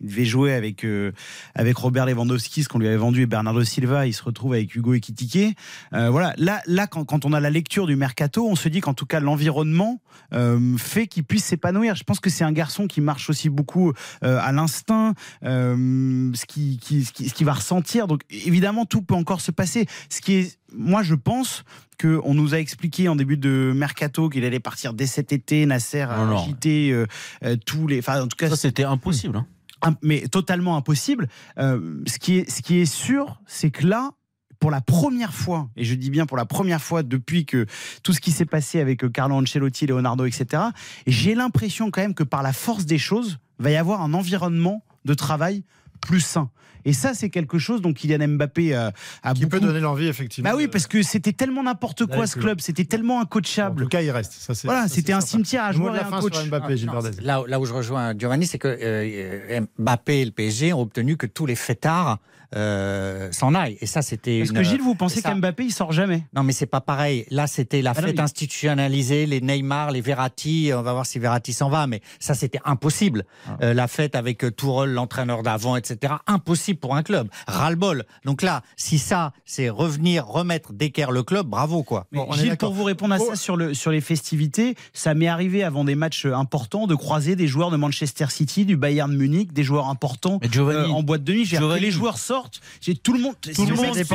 Il 0.00 0.08
devait 0.08 0.24
jouer 0.24 0.52
avec, 0.52 0.84
euh, 0.84 1.12
avec 1.54 1.76
Robert 1.76 2.06
Lewandowski, 2.06 2.62
ce 2.62 2.68
qu'on 2.68 2.78
lui 2.78 2.86
avait 2.86 2.96
vendu, 2.96 3.22
et 3.22 3.26
Bernardo 3.26 3.64
Silva. 3.64 4.06
Il 4.06 4.12
se 4.12 4.22
retrouve 4.22 4.52
avec 4.54 4.74
Hugo 4.74 4.94
Ekitike. 4.94 5.56
Euh, 5.92 6.10
voilà. 6.10 6.34
Là, 6.36 6.60
là 6.66 6.86
quand, 6.86 7.04
quand, 7.04 7.24
on 7.24 7.32
a 7.32 7.40
la 7.40 7.50
lecture 7.50 7.86
du 7.86 7.96
mercato, 7.96 8.46
on 8.48 8.56
se 8.56 8.68
dit 8.68 8.80
qu'en 8.80 8.94
tout 8.94 9.06
cas, 9.06 9.20
l'environnement 9.20 10.00
euh, 10.32 10.76
fait 10.76 11.06
qu'il 11.06 11.24
puisse 11.24 11.44
s'épanouir. 11.44 11.96
Je 11.96 12.04
pense 12.04 12.20
que 12.20 12.30
c'est 12.30 12.44
un 12.44 12.52
garçon 12.52 12.86
qui 12.86 13.00
marche 13.00 13.28
aussi 13.30 13.48
beaucoup 13.48 13.92
à 14.22 14.52
l'instinct, 14.52 15.14
ce 15.42 16.46
qui, 16.46 16.78
qui, 16.78 17.04
ce, 17.04 17.12
qui, 17.12 17.28
ce 17.28 17.34
qui 17.34 17.44
va 17.44 17.54
ressentir. 17.54 18.06
Donc, 18.06 18.22
évidemment, 18.30 18.84
tout 18.86 19.02
peut 19.02 19.14
encore 19.14 19.40
se 19.40 19.50
passer. 19.50 19.86
Ce 20.10 20.20
qui 20.20 20.34
est, 20.34 20.58
moi, 20.72 21.02
je 21.02 21.14
pense 21.14 21.64
qu'on 22.00 22.34
nous 22.34 22.54
a 22.54 22.58
expliqué 22.58 23.08
en 23.08 23.16
début 23.16 23.36
de 23.36 23.72
mercato 23.74 24.28
qu'il 24.28 24.44
allait 24.44 24.60
partir 24.60 24.92
dès 24.92 25.06
cet 25.06 25.32
été. 25.32 25.66
Nasser 25.66 26.02
a 26.02 26.24
non. 26.24 26.42
agité 26.42 26.90
euh, 26.92 27.06
euh, 27.44 27.56
tous 27.66 27.86
les. 27.86 27.98
Enfin, 27.98 28.22
en 28.22 28.28
tout 28.28 28.36
cas, 28.36 28.48
Ça, 28.48 28.56
c'était 28.56 28.84
impossible. 28.84 29.36
hein. 29.36 29.46
Mais 30.02 30.28
totalement 30.28 30.76
impossible. 30.76 31.28
Euh, 31.58 32.02
ce, 32.06 32.18
qui 32.18 32.38
est, 32.38 32.50
ce 32.50 32.62
qui 32.62 32.78
est 32.78 32.86
sûr, 32.86 33.40
c'est 33.46 33.70
que 33.70 33.86
là, 33.86 34.10
pour 34.58 34.70
la 34.70 34.80
première 34.80 35.34
fois, 35.34 35.68
et 35.76 35.84
je 35.84 35.94
dis 35.94 36.10
bien 36.10 36.26
pour 36.26 36.36
la 36.36 36.46
première 36.46 36.82
fois 36.82 37.02
depuis 37.02 37.46
que 37.46 37.66
tout 38.02 38.12
ce 38.12 38.20
qui 38.20 38.32
s'est 38.32 38.44
passé 38.44 38.80
avec 38.80 39.04
euh, 39.04 39.08
Carlo 39.08 39.36
Ancelotti, 39.36 39.86
Leonardo, 39.86 40.24
etc., 40.24 40.64
j'ai 41.06 41.34
l'impression 41.34 41.90
quand 41.90 42.00
même 42.00 42.14
que 42.14 42.24
par 42.24 42.42
la 42.42 42.52
force 42.52 42.84
des 42.84 42.98
choses, 42.98 43.38
va 43.58 43.70
y 43.70 43.76
avoir 43.76 44.02
un 44.02 44.14
environnement 44.14 44.84
de 45.04 45.14
travail 45.14 45.64
plus 46.00 46.20
sain. 46.20 46.50
Et 46.84 46.92
ça, 46.92 47.14
c'est 47.14 47.30
quelque 47.30 47.58
chose 47.58 47.80
dont 47.82 47.92
Kylian 47.92 48.28
Mbappé 48.28 48.74
a, 48.74 48.92
a 49.22 49.34
Qui 49.34 49.40
beaucoup... 49.46 49.50
peut 49.50 49.60
donner 49.66 49.80
l'envie, 49.80 50.06
effectivement. 50.08 50.50
Bah 50.50 50.56
oui, 50.56 50.68
parce 50.68 50.86
que 50.86 51.02
c'était 51.02 51.32
tellement 51.32 51.62
n'importe 51.62 52.06
quoi 52.06 52.26
ce 52.26 52.36
club, 52.38 52.60
c'était 52.60 52.84
tellement 52.84 53.16
En 53.18 53.22
incoachable. 53.22 53.82
tout 53.84 53.88
cas, 53.88 54.00
il 54.02 54.10
reste. 54.10 54.32
Ça, 54.32 54.52
Voilà, 54.64 54.88
c'était 54.88 55.12
un 55.12 55.20
cimetière 55.20 55.64
à 55.64 55.72
de 55.72 55.78
et 55.78 55.82
la 55.84 56.06
un 56.06 56.10
fin 56.10 56.20
coach. 56.20 56.34
sur 56.36 56.46
Mbappé, 56.46 56.76
Gilles 56.76 56.86
Non, 56.88 57.00
là, 57.22 57.42
là 57.46 57.60
où 57.60 57.64
je 57.66 57.72
rejoins 57.72 58.16
Giovanni, 58.18 58.46
c'est 58.46 58.58
que 58.58 58.68
euh, 58.68 59.60
Mbappé 59.78 60.20
et 60.20 60.24
le 60.24 60.30
PSG 60.30 60.72
ont 60.72 60.80
obtenu 60.82 61.16
que 61.16 61.26
tous 61.26 61.46
les 61.46 61.54
fêtards 61.56 62.18
euh, 62.56 63.30
s'en 63.30 63.54
aillent. 63.54 63.76
Et 63.80 63.86
ça, 63.86 64.00
c'était. 64.02 64.38
Est-ce 64.38 64.52
une- 64.52 64.56
que 64.58 64.62
Gilles, 64.62 64.80
vous 64.80 64.94
pensez 64.94 65.20
ça- 65.20 65.30
qu'Mbappé, 65.30 65.64
il 65.64 65.72
sort 65.72 65.92
jamais? 65.92 66.24
Non, 66.34 66.42
mais 66.42 66.52
c'est 66.52 66.66
pas 66.66 66.80
pareil. 66.80 67.26
Là, 67.30 67.46
c'était 67.46 67.82
la 67.82 67.92
Ah 67.94 68.00
non, 68.00 68.06
fête 68.06 68.20
institutionnalisée, 68.20 69.26
les 69.26 69.40
Neymar, 69.40 69.90
les 69.90 70.00
Verratti. 70.00 70.70
On 70.74 70.82
va 70.82 70.92
voir 70.92 71.06
si 71.06 71.18
Verratti 71.18 71.52
s'en 71.52 71.68
va, 71.68 71.86
mais 71.86 72.00
ça, 72.18 72.34
c'était 72.34 72.60
impossible. 72.64 73.24
Ah. 73.46 73.56
Euh, 73.62 73.74
la 73.74 73.86
fête 73.86 74.16
avec 74.16 74.44
euh, 74.44 74.50
Tourelle, 74.50 74.92
l'entraîneur 74.92 75.42
d'avant, 75.42 75.76
etc. 75.76 76.14
Impossible 76.26 76.67
pour 76.74 76.96
un 76.96 77.02
club. 77.02 77.28
Ras-le-bol. 77.46 78.04
Donc 78.24 78.42
là, 78.42 78.62
si 78.76 78.98
ça, 78.98 79.32
c'est 79.44 79.68
revenir, 79.68 80.26
remettre 80.26 80.72
d'équerre 80.72 81.10
le 81.10 81.22
club, 81.22 81.46
bravo, 81.46 81.82
quoi. 81.82 82.06
Bon, 82.12 82.26
on 82.28 82.32
Gilles, 82.34 82.56
pour 82.56 82.72
vous 82.72 82.84
répondre 82.84 83.14
à 83.14 83.18
ça 83.18 83.36
sur, 83.36 83.56
le, 83.56 83.74
sur 83.74 83.90
les 83.90 84.00
festivités, 84.00 84.74
ça 84.92 85.14
m'est 85.14 85.28
arrivé 85.28 85.62
avant 85.64 85.84
des 85.84 85.94
matchs 85.94 86.26
importants 86.26 86.86
de 86.86 86.94
croiser 86.94 87.36
des 87.36 87.46
joueurs 87.46 87.70
de 87.70 87.76
Manchester 87.76 88.26
City, 88.28 88.64
du 88.64 88.76
Bayern 88.76 89.12
Munich, 89.14 89.52
des 89.52 89.62
joueurs 89.64 89.88
importants 89.88 90.38
Mais 90.42 90.48
Giovanni, 90.50 90.90
euh, 90.90 90.94
en 90.94 91.02
boîte 91.02 91.24
de 91.24 91.32
nuit. 91.32 91.44
J'ai 91.44 91.56
appris 91.56 91.66
Giovanni. 91.66 91.80
les 91.86 91.90
joueurs 91.90 92.18
sortent. 92.18 92.60
J'ai 92.80 92.94
tout 92.94 93.12
le 93.12 93.20
monde. 93.20 93.34
si 93.42 93.52
le 93.66 93.72
on 93.72 93.76
monde 93.76 93.86
m'explique- 93.96 94.06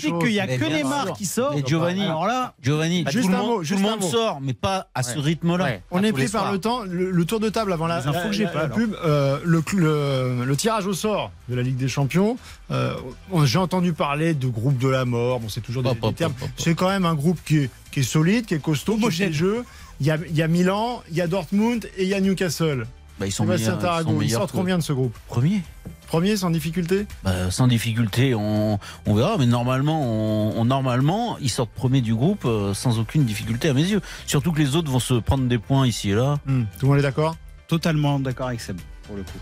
si 0.00 0.10
on 0.10 0.18
qu'il 0.18 0.30
n'y 0.30 0.40
a 0.40 0.46
que 0.46 0.64
bien 0.64 0.76
Neymar 0.78 1.12
qui 1.14 1.26
sort. 1.26 1.52
Mais 1.54 1.62
Giovanni. 1.66 2.02
Alors 2.04 2.26
là, 2.26 2.54
Giovanni, 2.62 3.02
Bah, 3.04 3.10
tout, 3.10 3.18
juste 3.18 3.30
le 3.30 3.34
un 3.34 3.38
monde, 3.38 3.48
mot, 3.50 3.56
tout 3.58 3.64
juste 3.64 3.80
le 3.80 3.86
un 3.86 3.90
monde 3.90 4.00
mot. 4.00 4.08
sort, 4.10 4.38
mais 4.40 4.52
pas 4.54 4.88
à 4.94 5.02
ce 5.02 5.16
Ouais. 5.16 5.22
rythme-là. 5.24 5.64
Ouais, 5.64 5.82
On 5.90 5.98
est 5.98 6.02
les 6.06 6.12
pris 6.12 6.22
par 6.28 6.42
soirs. 6.42 6.52
le 6.52 6.58
temps. 6.60 6.82
Le, 6.84 7.10
le 7.10 7.24
tour 7.24 7.40
de 7.40 7.48
table 7.48 7.72
avant 7.72 7.86
la, 7.86 8.00
Les 8.00 8.06
la- 8.06 8.12
que 8.12 8.42
la- 8.44 8.50
pas, 8.50 8.62
la 8.62 8.68
pub. 8.68 8.94
euh, 9.04 9.38
le- 9.44 10.44
le 10.44 10.56
tirage 10.56 10.86
au 10.86 10.92
sort 10.92 11.30
de 11.54 11.60
la 11.60 11.64
Ligue 11.64 11.76
des 11.76 11.88
Champions. 11.88 12.36
euh, 12.70 12.94
on- 13.32 13.44
J'ai 13.44 13.58
entendu 13.58 13.92
parler 13.92 14.34
de 14.34 14.46
groupe 14.48 14.78
de 14.78 14.88
la 14.88 15.04
mort. 15.04 15.40
Bon, 15.40 15.48
c'est 15.48 15.60
toujours 15.60 15.82
des, 15.82 15.94
des 15.94 16.12
termes. 16.14 16.34
C'est 16.56 16.74
quand 16.74 16.88
même 16.88 17.06
un 17.06 17.14
groupe 17.14 17.38
qui 17.44 17.58
est, 17.58 17.70
qui 17.90 18.00
est 18.00 18.02
solide, 18.04 18.46
qui 18.46 18.54
est 18.54 18.62
costaud, 18.62 18.96
qui 18.96 19.10
fait 19.10 19.26
le 19.28 19.32
jeu. 19.32 19.64
Il 20.00 20.06
y 20.06 20.10
a, 20.10 20.18
il 20.28 20.34
y 20.36 20.42
a 20.42 20.48
Milan, 20.48 21.02
il 21.10 21.16
y 21.16 21.20
a 21.20 21.26
Dortmund 21.28 21.88
et 21.96 22.02
il 22.02 22.08
y 22.08 22.14
a 22.14 22.20
Newcastle. 22.20 22.86
Bah, 23.20 23.26
ils 23.28 23.32
sont 23.32 23.44
meilleurs, 23.44 23.78
ils 24.22 24.28
sont 24.30 24.38
sortent 24.38 24.50
que- 24.50 24.56
combien 24.56 24.76
de 24.76 24.82
ce 24.82 24.92
groupe 24.92 25.16
Premier. 25.28 25.62
Premier 26.08 26.36
sans 26.36 26.50
difficulté 26.50 27.06
Bah, 27.22 27.50
sans 27.52 27.68
difficulté, 27.68 28.34
on, 28.34 28.80
on 29.06 29.14
verra, 29.14 29.36
mais 29.38 29.46
normalement, 29.46 30.02
on, 30.02 30.60
on- 30.60 30.64
normalement, 30.64 31.38
ils 31.40 31.48
sortent 31.48 31.70
premier 31.70 32.00
du 32.00 32.12
groupe 32.14 32.44
euh, 32.44 32.74
sans 32.74 32.98
aucune 32.98 33.24
difficulté 33.24 33.68
à 33.68 33.72
mes 33.74 33.84
yeux. 33.84 34.00
Surtout 34.26 34.50
que 34.50 34.58
les 34.58 34.74
autres 34.74 34.90
vont 34.90 34.98
se 34.98 35.14
prendre 35.14 35.44
des 35.46 35.58
points 35.58 35.86
ici 35.86 36.10
et 36.10 36.14
là. 36.14 36.38
Hmm, 36.46 36.62
Tout 36.78 36.86
le 36.86 36.88
monde 36.88 36.98
est 36.98 37.02
d'accord 37.02 37.36
totalement 37.68 38.18
d'accord 38.18 38.48
avec 38.48 38.60
Seb, 38.60 38.78
pour 39.06 39.16
le 39.16 39.22
coup. 39.22 39.38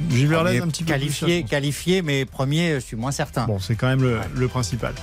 Verlaine, 0.00 0.54
Mais 0.54 0.60
un 0.62 0.68
petit 0.68 0.84
peu 0.84 0.92
qualifié, 0.92 1.44
qualifié, 1.44 2.02
mais 2.02 2.24
premier, 2.24 2.74
je 2.74 2.80
suis 2.80 2.96
moins 2.96 3.12
certain. 3.12 3.44
Bon, 3.44 3.58
c'est 3.60 3.74
quand 3.76 3.86
même 3.88 4.02
le, 4.02 4.18
le 4.34 4.48
principal. 4.48 4.94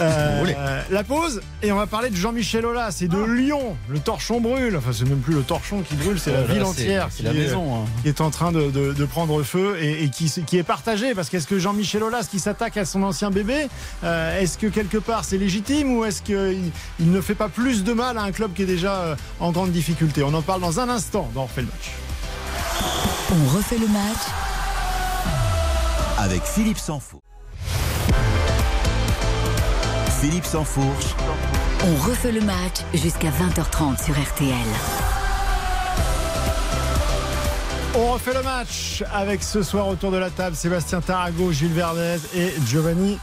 Euh, 0.00 0.82
la 0.90 1.04
pause, 1.04 1.40
et 1.62 1.72
on 1.72 1.76
va 1.76 1.86
parler 1.86 2.10
de 2.10 2.16
Jean-Michel 2.16 2.66
Aulas 2.66 2.98
et 3.00 3.08
de 3.08 3.16
Ah. 3.22 3.32
Lyon. 3.34 3.76
Le 3.88 3.98
torchon 3.98 4.40
brûle. 4.40 4.76
Enfin, 4.76 4.90
c'est 4.92 5.04
même 5.08 5.20
plus 5.20 5.34
le 5.34 5.42
torchon 5.42 5.82
qui 5.82 5.94
brûle, 5.94 6.18
c'est 6.18 6.32
la 6.32 6.42
ville 6.42 6.62
entière 6.62 7.08
C'est 7.10 7.18
qui, 7.18 7.22
la 7.22 7.30
est- 7.30 7.34
maison. 7.34 7.76
hein. 7.76 7.84
qui 8.02 8.08
est 8.08 8.20
en 8.20 8.30
train 8.30 8.52
de, 8.52 8.70
de- 8.70 8.92
de 8.92 9.04
prendre 9.04 9.42
feu 9.42 9.76
et, 9.80 10.04
et 10.04 10.08
qui, 10.10 10.30
qui 10.46 10.58
est 10.58 10.62
partagée. 10.62 11.14
Parce 11.14 11.28
qu'est-ce 11.28 11.46
que 11.46 11.58
Jean-Michel 11.58 12.02
Aulas 12.02 12.26
qui 12.30 12.38
s'attaque 12.38 12.76
à 12.76 12.84
son 12.84 13.02
ancien 13.02 13.30
bébé, 13.30 13.68
euh, 14.04 14.40
est-ce 14.40 14.58
que 14.58 14.66
quelque 14.66 14.98
part 14.98 15.24
c'est 15.24 15.38
légitime 15.38 15.92
ou 15.96 16.04
est-ce 16.04 16.22
qu'il 16.22 16.70
il 17.00 17.10
ne 17.10 17.20
fait 17.20 17.34
pas 17.34 17.48
plus 17.48 17.84
de 17.84 17.92
mal 17.92 18.18
à 18.18 18.22
un 18.22 18.32
club 18.32 18.52
qui 18.54 18.62
est 18.62 18.66
déjà 18.66 18.94
euh, 19.02 19.16
en 19.40 19.52
grande 19.52 19.72
difficulté? 19.72 20.22
On 20.22 20.34
en 20.34 20.42
parle 20.42 20.60
dans 20.60 20.80
un 20.80 20.88
instant 20.88 21.28
dans 21.34 21.42
On 21.42 21.46
refait 21.46 21.62
le 21.62 21.66
match. 21.68 21.90
On 23.34 23.56
refait 23.56 23.78
le 23.78 23.88
match 23.88 24.18
avec 26.18 26.42
Philippe 26.42 26.76
Sansfourche. 26.76 27.22
Philippe 30.20 30.44
Sansfourche, 30.44 31.14
On 31.82 31.94
refait 32.10 32.32
le 32.32 32.42
match 32.42 32.82
jusqu'à 32.92 33.30
20h30 33.30 34.04
sur 34.04 34.14
RTL. 34.14 34.52
On 37.94 38.12
refait 38.12 38.34
le 38.34 38.42
match 38.42 39.02
avec 39.14 39.42
ce 39.42 39.62
soir 39.62 39.88
autour 39.88 40.10
de 40.10 40.18
la 40.18 40.28
table 40.28 40.54
Sébastien 40.54 41.00
Tarago, 41.00 41.52
Gilles 41.52 41.72
Verdez 41.72 42.18
et 42.36 42.52
Giovanni 42.66 43.18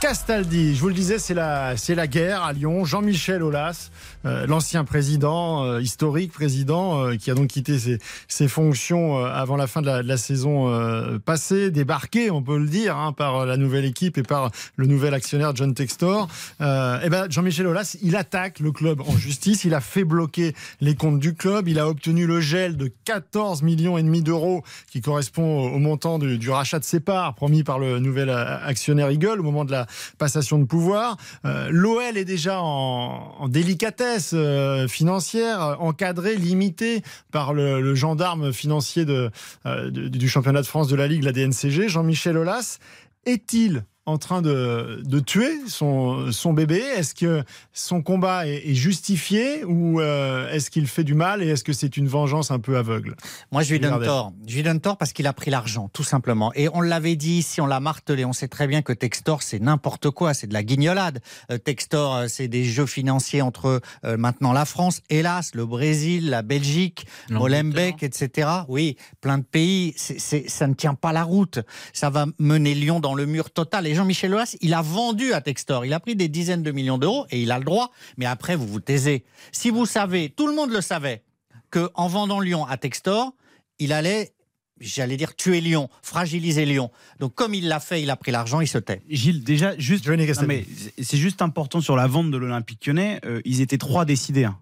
Castaldi. 0.00 0.74
Je 0.74 0.80
vous 0.80 0.88
le 0.88 0.94
disais, 0.94 1.18
c'est 1.18 1.34
la, 1.34 1.76
c'est 1.76 1.94
la 1.94 2.06
guerre 2.06 2.42
à 2.42 2.54
Lyon. 2.54 2.86
Jean-Michel 2.86 3.42
Aulas, 3.42 3.90
euh, 4.24 4.46
l'ancien 4.46 4.84
président, 4.84 5.64
euh, 5.64 5.82
historique 5.82 6.32
président, 6.32 7.04
euh, 7.04 7.16
qui 7.16 7.30
a 7.30 7.34
donc 7.34 7.48
quitté 7.48 7.78
ses, 7.78 7.98
ses 8.26 8.48
fonctions 8.48 9.18
euh, 9.18 9.26
avant 9.26 9.56
la 9.56 9.66
fin 9.66 9.82
de 9.82 9.90
la, 9.90 10.16
saison 10.16 10.70
euh, 10.70 11.18
passée, 11.18 11.70
débarqué, 11.70 12.30
on 12.30 12.42
peut 12.42 12.58
le 12.58 12.68
dire, 12.68 12.96
hein, 12.96 13.12
par 13.12 13.44
la 13.44 13.58
nouvelle 13.58 13.84
équipe 13.84 14.16
et 14.16 14.22
par 14.22 14.50
le 14.76 14.86
nouvel 14.86 15.12
actionnaire 15.12 15.54
John 15.54 15.74
Textor. 15.74 16.26
Euh, 16.62 17.00
et 17.02 17.10
ben, 17.10 17.26
Jean-Michel 17.28 17.66
Aulas, 17.66 17.98
il 18.02 18.16
attaque 18.16 18.60
le 18.60 18.72
club 18.72 19.02
en 19.02 19.16
justice. 19.18 19.64
Il 19.64 19.74
a 19.74 19.82
fait 19.82 20.04
bloquer 20.04 20.54
les 20.80 20.94
comptes 20.94 21.20
du 21.20 21.34
club. 21.34 21.68
Il 21.68 21.78
a 21.78 21.86
obtenu 21.86 22.26
le 22.26 22.40
gel 22.40 22.78
de 22.78 22.90
14 23.04 23.62
millions 23.62 23.98
et 23.98 24.02
demi 24.02 24.22
d'euros, 24.22 24.62
qui 24.90 25.02
correspond 25.02 25.68
au 25.68 25.78
montant 25.78 26.18
du, 26.18 26.38
du 26.38 26.48
rachat 26.48 26.78
de 26.78 26.84
ses 26.84 27.00
parts 27.00 27.34
promis 27.34 27.62
par 27.62 27.78
le 27.78 27.98
nouvel 27.98 28.30
euh, 28.30 28.58
actionnaire 28.64 29.10
Eagle 29.10 29.40
au 29.40 29.42
moment 29.42 29.65
de 29.66 29.72
la 29.72 29.86
passation 30.18 30.58
de 30.58 30.64
pouvoir. 30.64 31.16
Euh, 31.44 31.68
L'OL 31.70 32.16
est 32.16 32.24
déjà 32.24 32.60
en, 32.60 33.48
délicatesse 33.48 34.32
euh, 34.34 34.88
financière, 34.88 35.62
euh, 35.62 35.74
encadré, 35.78 36.36
limité 36.36 37.02
par 37.32 37.54
le, 37.54 37.94
gendarme 37.94 38.52
financier 38.52 39.04
euh, 39.08 39.90
du 39.90 40.28
championnat 40.28 40.60
de 40.60 40.66
France 40.66 40.88
de 40.88 40.96
la 40.96 41.06
Ligue, 41.06 41.22
la 41.22 41.32
DNCG, 41.32 41.88
Jean-Michel 41.88 42.36
Aulas. 42.36 42.78
Est-il 43.24 43.84
en 44.06 44.18
train 44.18 44.40
de, 44.40 45.02
de 45.04 45.18
tuer 45.20 45.50
son, 45.66 46.30
son 46.32 46.52
bébé 46.52 46.78
Est-ce 46.78 47.14
que 47.14 47.42
son 47.72 48.02
combat 48.02 48.46
est, 48.46 48.70
est 48.70 48.74
justifié 48.74 49.64
ou 49.64 50.00
euh, 50.00 50.48
est-ce 50.50 50.70
qu'il 50.70 50.86
fait 50.86 51.02
du 51.04 51.14
mal 51.14 51.42
et 51.42 51.48
est-ce 51.48 51.64
que 51.64 51.72
c'est 51.72 51.96
une 51.96 52.06
vengeance 52.06 52.50
un 52.52 52.60
peu 52.60 52.76
aveugle? 52.76 53.16
Moi, 53.52 53.62
je 53.62 53.72
lui 53.72 53.80
donne 53.80 53.90
tort. 54.06 54.32
Je 54.46 54.54
lui 54.54 54.62
donne 54.62 54.80
tort 54.80 54.96
parce 54.96 55.12
qu'il 55.12 55.26
a 55.26 55.32
pris 55.32 55.50
l'argent, 55.50 55.90
tout 55.92 56.04
simplement. 56.04 56.52
Et 56.54 56.68
on 56.72 56.80
l'avait 56.80 57.16
dit 57.16 57.38
ici, 57.38 57.60
on 57.60 57.66
l'a 57.66 57.80
martelé. 57.80 58.24
On 58.24 58.32
sait 58.32 58.48
très 58.48 58.66
bien 58.68 58.80
que 58.82 58.92
Textor, 58.92 59.42
c'est 59.42 59.58
n'importe 59.58 60.10
quoi. 60.10 60.34
C'est 60.34 60.46
de 60.46 60.52
la 60.54 60.62
guignolade. 60.62 61.20
Euh, 61.50 61.58
Textor, 61.58 62.14
euh, 62.14 62.26
c'est 62.28 62.48
des 62.48 62.64
jeux 62.64 62.86
financiers 62.86 63.42
entre 63.42 63.80
euh, 64.04 64.16
maintenant 64.16 64.52
la 64.52 64.64
France, 64.64 65.02
hélas, 65.10 65.50
le 65.54 65.66
Brésil, 65.66 66.30
la 66.30 66.42
Belgique, 66.42 67.06
Molenbeek, 67.40 68.02
etc. 68.02 68.48
Oui, 68.68 68.96
plein 69.20 69.38
de 69.38 69.44
pays. 69.44 69.94
C'est, 69.96 70.20
c'est- 70.20 70.48
ça 70.48 70.66
ne 70.68 70.74
tient 70.74 70.94
pas 70.94 71.12
la 71.12 71.24
route. 71.24 71.58
Ça 71.92 72.08
va 72.10 72.26
mener 72.38 72.74
Lyon 72.74 73.00
dans 73.00 73.14
le 73.14 73.26
mur 73.26 73.50
total. 73.50 73.86
Et 73.86 73.94
Jean-Michel 73.96 74.32
Aulas, 74.34 74.56
il 74.60 74.72
a 74.74 74.82
vendu 74.82 75.32
à 75.32 75.40
Textor. 75.40 75.84
Il 75.84 75.92
a 75.92 76.00
pris 76.00 76.14
des 76.14 76.28
dizaines 76.28 76.62
de 76.62 76.70
millions 76.70 76.98
d'euros 76.98 77.26
et 77.30 77.42
il 77.42 77.50
a 77.50 77.58
le 77.58 77.64
droit. 77.64 77.90
Mais 78.16 78.26
après, 78.26 78.54
vous 78.54 78.66
vous 78.66 78.80
taisez. 78.80 79.24
Si 79.52 79.70
vous 79.70 79.86
savez, 79.86 80.28
tout 80.30 80.46
le 80.46 80.54
monde 80.54 80.70
le 80.70 80.80
savait, 80.80 81.22
que 81.70 81.90
en 81.94 82.06
vendant 82.06 82.38
Lyon 82.40 82.64
à 82.66 82.76
Textor, 82.76 83.34
il 83.80 83.92
allait, 83.92 84.32
j'allais 84.80 85.16
dire, 85.16 85.34
tuer 85.34 85.60
Lyon, 85.60 85.88
fragiliser 86.02 86.64
Lyon. 86.64 86.90
Donc 87.18 87.34
comme 87.34 87.54
il 87.54 87.66
l'a 87.68 87.80
fait, 87.80 88.00
il 88.02 88.10
a 88.10 88.16
pris 88.16 88.30
l'argent, 88.30 88.60
il 88.60 88.68
se 88.68 88.78
tait. 88.78 89.02
Gilles, 89.08 89.42
déjà, 89.42 89.76
juste. 89.78 90.06
Non, 90.06 90.46
mais 90.46 90.64
c'est- 91.02 91.16
juste 91.16 91.42
important 91.42 91.80
sur 91.80 91.96
la 91.96 92.06
vente 92.06 92.30
de 92.30 92.36
l'Olympique 92.36 92.86
lyonnais. 92.86 93.20
euh, 93.24 93.40
ils 93.44 93.60
étaient 93.60 93.78
trois 93.78 94.04
décidés. 94.04 94.44
hein. 94.44 94.58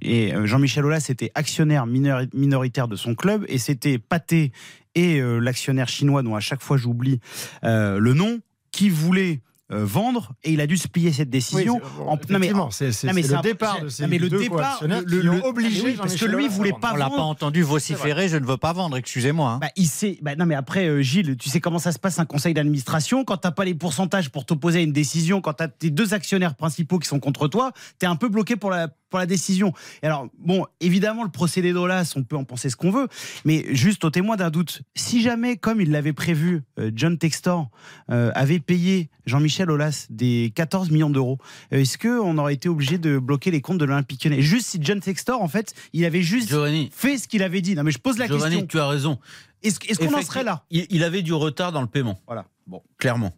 Et 0.00 0.32
euh, 0.32 0.46
Jean-Michel 0.46 0.84
Aulas 0.84 1.06
était 1.10 1.32
actionnaire 1.34 1.84
minoritaire 1.86 2.86
de 2.88 2.94
son 2.96 3.14
club 3.16 3.44
et 3.48 3.58
c'était 3.58 3.98
Pathé 3.98 4.52
et 4.94 5.20
euh, 5.20 5.38
l'actionnaire 5.40 5.88
chinois 5.88 6.22
dont 6.22 6.36
à 6.36 6.40
chaque 6.40 6.62
fois 6.62 6.76
j'oublie 6.76 7.18
euh, 7.64 7.98
le 7.98 8.14
nom 8.14 8.40
qui 8.80 8.88
voulaient 8.88 9.42
euh, 9.72 9.84
vendre 9.84 10.32
et 10.42 10.52
il 10.54 10.60
a 10.60 10.66
dû 10.66 10.76
se 10.76 10.88
plier 10.88 11.12
cette 11.12 11.30
décision. 11.30 11.76
Oui, 11.76 11.80
c'est- 11.96 12.02
En- 12.02 12.16
non, 12.32 12.38
mais- 12.40 12.50
c'est 12.72 12.90
c'est- 12.90 13.06
non, 13.06 13.12
mais 13.12 13.22
c'est 13.22 13.28
c'est 13.28 13.34
le 13.34 13.38
un- 13.38 13.42
départ 13.42 13.76
c'est- 13.76 13.84
de 13.84 13.88
ces 13.88 14.02
non, 14.02 14.08
mais 14.08 14.18
le 14.18 14.28
deux 14.28 14.38
départ, 14.40 14.82
le- 14.82 15.44
obligé 15.46 15.82
oui, 15.84 15.94
parce 15.96 16.16
que 16.16 16.24
lui, 16.24 16.48
voulait 16.48 16.70
vendre. 16.70 16.80
pas 16.80 16.92
On 16.94 16.96
l'a 16.96 17.08
pas 17.08 17.20
entendu 17.22 17.62
vociférer, 17.62 18.28
je 18.28 18.36
ne 18.38 18.44
veux 18.46 18.56
pas 18.56 18.72
vendre, 18.72 18.96
excusez-moi. 18.96 19.48
hein. 19.52 19.58
Bah, 19.60 19.68
il 19.76 19.86
sait. 19.86 20.18
Bah, 20.22 20.34
non, 20.34 20.44
mais 20.46 20.56
après, 20.56 20.88
euh, 20.88 21.02
Gilles, 21.02 21.36
tu 21.36 21.48
sais 21.50 21.60
comment 21.60 21.78
ça 21.78 21.92
se 21.92 22.00
passe 22.00 22.18
un 22.18 22.24
conseil 22.24 22.52
d'administration 22.52 23.22
quand 23.24 23.36
t'as 23.36 23.52
pas 23.52 23.64
les 23.64 23.74
pourcentages 23.74 24.30
pour 24.30 24.44
t'opposer 24.44 24.80
à 24.80 24.82
une 24.82 24.92
décision, 24.92 25.40
quand 25.40 25.52
t'as 25.52 25.68
tes 25.68 25.90
deux 25.90 26.14
actionnaires 26.14 26.56
principaux 26.56 26.98
qui 26.98 27.06
sont 27.06 27.20
contre 27.20 27.46
toi, 27.46 27.70
t'es 28.00 28.06
un 28.06 28.16
peu 28.16 28.28
bloqué 28.28 28.56
pour 28.56 28.70
la 28.70 28.88
pour 29.10 29.18
la 29.18 29.26
décision. 29.26 29.72
Et 30.02 30.06
alors, 30.06 30.28
bon, 30.38 30.64
évidemment, 30.80 31.24
le 31.24 31.30
procédé 31.30 31.72
d'Olas, 31.72 32.14
on 32.16 32.22
peut 32.22 32.36
en 32.36 32.44
penser 32.44 32.70
ce 32.70 32.76
qu'on 32.76 32.90
veut, 32.90 33.08
mais 33.44 33.66
juste 33.74 34.04
au 34.04 34.10
témoin 34.10 34.36
d'un 34.36 34.50
doute, 34.50 34.82
si 34.94 35.20
jamais, 35.20 35.56
comme 35.56 35.80
il 35.80 35.90
l'avait 35.90 36.12
prévu, 36.12 36.62
euh, 36.78 36.90
John 36.94 37.18
Textor 37.18 37.68
euh, 38.10 38.30
avait 38.34 38.60
payé 38.60 39.10
Jean-Michel 39.26 39.70
Aulas 39.70 40.06
des 40.10 40.52
14 40.54 40.90
millions 40.90 41.10
d'euros, 41.10 41.38
euh, 41.72 41.80
est-ce 41.80 41.98
qu'on 41.98 42.38
aurait 42.38 42.54
été 42.54 42.68
obligé 42.68 42.98
de 42.98 43.18
bloquer 43.18 43.50
les 43.50 43.60
comptes 43.60 43.78
de 43.78 43.84
l'Olympique 43.84 44.24
Lyonnais? 44.24 44.42
Juste 44.42 44.66
si 44.66 44.78
John 44.80 45.00
Textor, 45.00 45.42
en 45.42 45.48
fait, 45.48 45.74
il 45.92 46.04
avait 46.04 46.22
juste 46.22 46.48
Giovanni, 46.48 46.90
fait 46.92 47.18
ce 47.18 47.28
qu'il 47.28 47.42
avait 47.42 47.60
dit. 47.60 47.74
Non, 47.74 47.82
mais 47.82 47.90
je 47.90 47.98
pose 47.98 48.18
la 48.18 48.26
Giovanni, 48.26 48.56
question. 48.56 48.66
tu 48.66 48.78
as 48.78 48.88
raison. 48.88 49.18
Est-ce 49.62 49.78
est-ce 49.88 49.98
qu'on 49.98 50.16
en 50.16 50.22
serait 50.22 50.44
là? 50.44 50.64
il, 50.70 50.86
il 50.88 51.04
avait 51.04 51.22
du 51.22 51.34
retard 51.34 51.72
dans 51.72 51.82
le 51.82 51.86
paiement. 51.86 52.18
Voilà. 52.26 52.46
Bon. 52.66 52.82
clairement. 52.98 53.32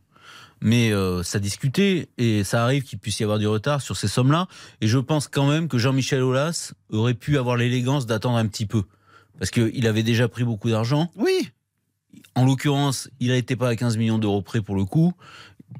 Mais 0.62 0.92
euh, 0.92 1.24
ça 1.24 1.40
discutait 1.40 2.08
et 2.18 2.44
ça 2.44 2.62
arrive 2.62 2.84
qu'il 2.84 2.98
puisse 3.00 3.18
y 3.18 3.24
avoir 3.24 3.40
du 3.40 3.48
retard 3.48 3.82
sur 3.82 3.96
ces 3.96 4.06
sommes-là. 4.06 4.46
Et 4.80 4.86
je 4.86 4.98
pense 4.98 5.26
quand 5.26 5.48
même 5.48 5.66
que 5.66 5.76
Jean-Michel 5.76 6.22
Aulas 6.22 6.72
aurait 6.90 7.14
pu 7.14 7.36
avoir 7.36 7.56
l'élégance 7.56 8.06
d'attendre 8.06 8.38
un 8.38 8.46
petit 8.46 8.66
peu. 8.66 8.84
Parce 9.38 9.50
qu'il 9.50 9.86
avait 9.88 10.04
déjà 10.04 10.28
pris 10.28 10.44
beaucoup 10.44 10.70
d'argent. 10.70 11.10
Oui. 11.16 11.50
En 12.36 12.44
l'occurrence, 12.44 13.10
il 13.18 13.32
n'était 13.32 13.56
pas 13.56 13.70
à 13.70 13.76
15 13.76 13.96
millions 13.96 14.18
d'euros 14.18 14.40
près 14.40 14.60
pour 14.60 14.76
le 14.76 14.84
coup. 14.84 15.12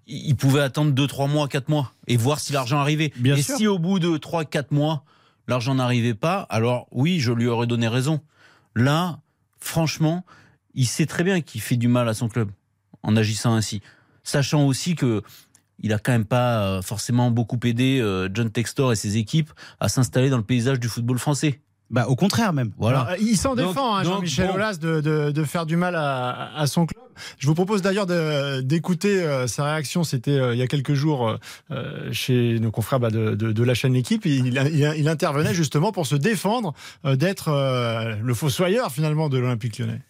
Il 0.08 0.34
pouvait 0.34 0.62
attendre 0.62 0.90
2, 0.90 1.06
3 1.06 1.28
mois, 1.28 1.46
4 1.46 1.68
mois 1.68 1.92
et 2.08 2.16
voir 2.16 2.40
si 2.40 2.52
l'argent 2.52 2.78
arrivait. 2.78 3.12
Bien 3.16 3.36
et 3.36 3.42
sûr. 3.42 3.56
si 3.56 3.66
au 3.68 3.78
bout 3.78 4.00
de 4.00 4.16
3, 4.16 4.46
4 4.46 4.72
mois, 4.72 5.04
l'argent 5.46 5.76
n'arrivait 5.76 6.14
pas, 6.14 6.40
alors 6.50 6.88
oui, 6.90 7.20
je 7.20 7.32
lui 7.32 7.46
aurais 7.46 7.68
donné 7.68 7.86
raison. 7.86 8.20
Là, 8.74 9.20
franchement, 9.60 10.24
il 10.74 10.86
sait 10.86 11.06
très 11.06 11.22
bien 11.22 11.40
qu'il 11.40 11.60
fait 11.60 11.76
du 11.76 11.88
mal 11.88 12.08
à 12.08 12.14
son 12.14 12.28
club 12.28 12.50
en 13.02 13.16
agissant 13.16 13.54
ainsi. 13.54 13.80
Sachant 14.22 14.66
aussi 14.66 14.94
que 14.94 15.22
il 15.84 15.92
a 15.92 15.98
quand 15.98 16.12
même 16.12 16.24
pas 16.24 16.62
euh, 16.62 16.82
forcément 16.82 17.30
beaucoup 17.30 17.58
aidé 17.64 17.98
euh, 18.00 18.28
John 18.32 18.50
Textor 18.50 18.92
et 18.92 18.96
ses 18.96 19.16
équipes 19.16 19.50
à 19.80 19.88
s'installer 19.88 20.30
dans 20.30 20.36
le 20.36 20.44
paysage 20.44 20.78
du 20.78 20.88
football 20.88 21.18
français. 21.18 21.60
Bah, 21.90 22.06
au 22.08 22.16
contraire 22.16 22.52
même. 22.54 22.70
Voilà. 22.78 23.00
Alors, 23.00 23.16
il 23.20 23.36
s'en 23.36 23.54
défend, 23.54 23.96
hein, 23.96 24.02
Jean-Michel 24.04 24.46
bon. 24.46 24.54
Aulas, 24.54 24.78
de, 24.80 25.00
de- 25.02 25.30
de 25.30 25.44
faire 25.44 25.66
du 25.66 25.76
mal 25.76 25.94
à, 25.94 26.50
à 26.56 26.66
son 26.66 26.86
club. 26.86 27.02
Je 27.38 27.46
vous 27.46 27.54
propose 27.54 27.82
d'ailleurs 27.82 28.06
d'écouter 28.62 29.22
euh, 29.22 29.46
sa 29.46 29.64
réaction. 29.64 30.02
C'était 30.02 30.30
euh, 30.30 30.54
il 30.54 30.58
y 30.58 30.62
a 30.62 30.66
quelques 30.66 30.94
jours 30.94 31.36
euh, 31.70 32.12
chez 32.12 32.58
nos 32.60 32.70
confrères 32.70 32.98
bah, 33.00 33.10
de, 33.10 33.34
de- 33.34 33.52
de 33.52 33.62
la 33.64 33.74
chaîne 33.74 33.92
L'équipe. 33.92 34.24
Il, 34.24 34.46
il- 34.46 34.94
il 34.96 35.08
intervenait 35.08 35.52
justement 35.52 35.92
pour 35.92 36.06
se 36.06 36.14
défendre 36.16 36.72
euh, 37.04 37.14
d'être 37.16 37.48
euh, 37.48 38.16
le 38.22 38.34
fossoyeur 38.34 38.90
finalement 38.90 39.28
de 39.28 39.36
l'Olympique 39.38 39.78
lyonnais. 39.78 40.00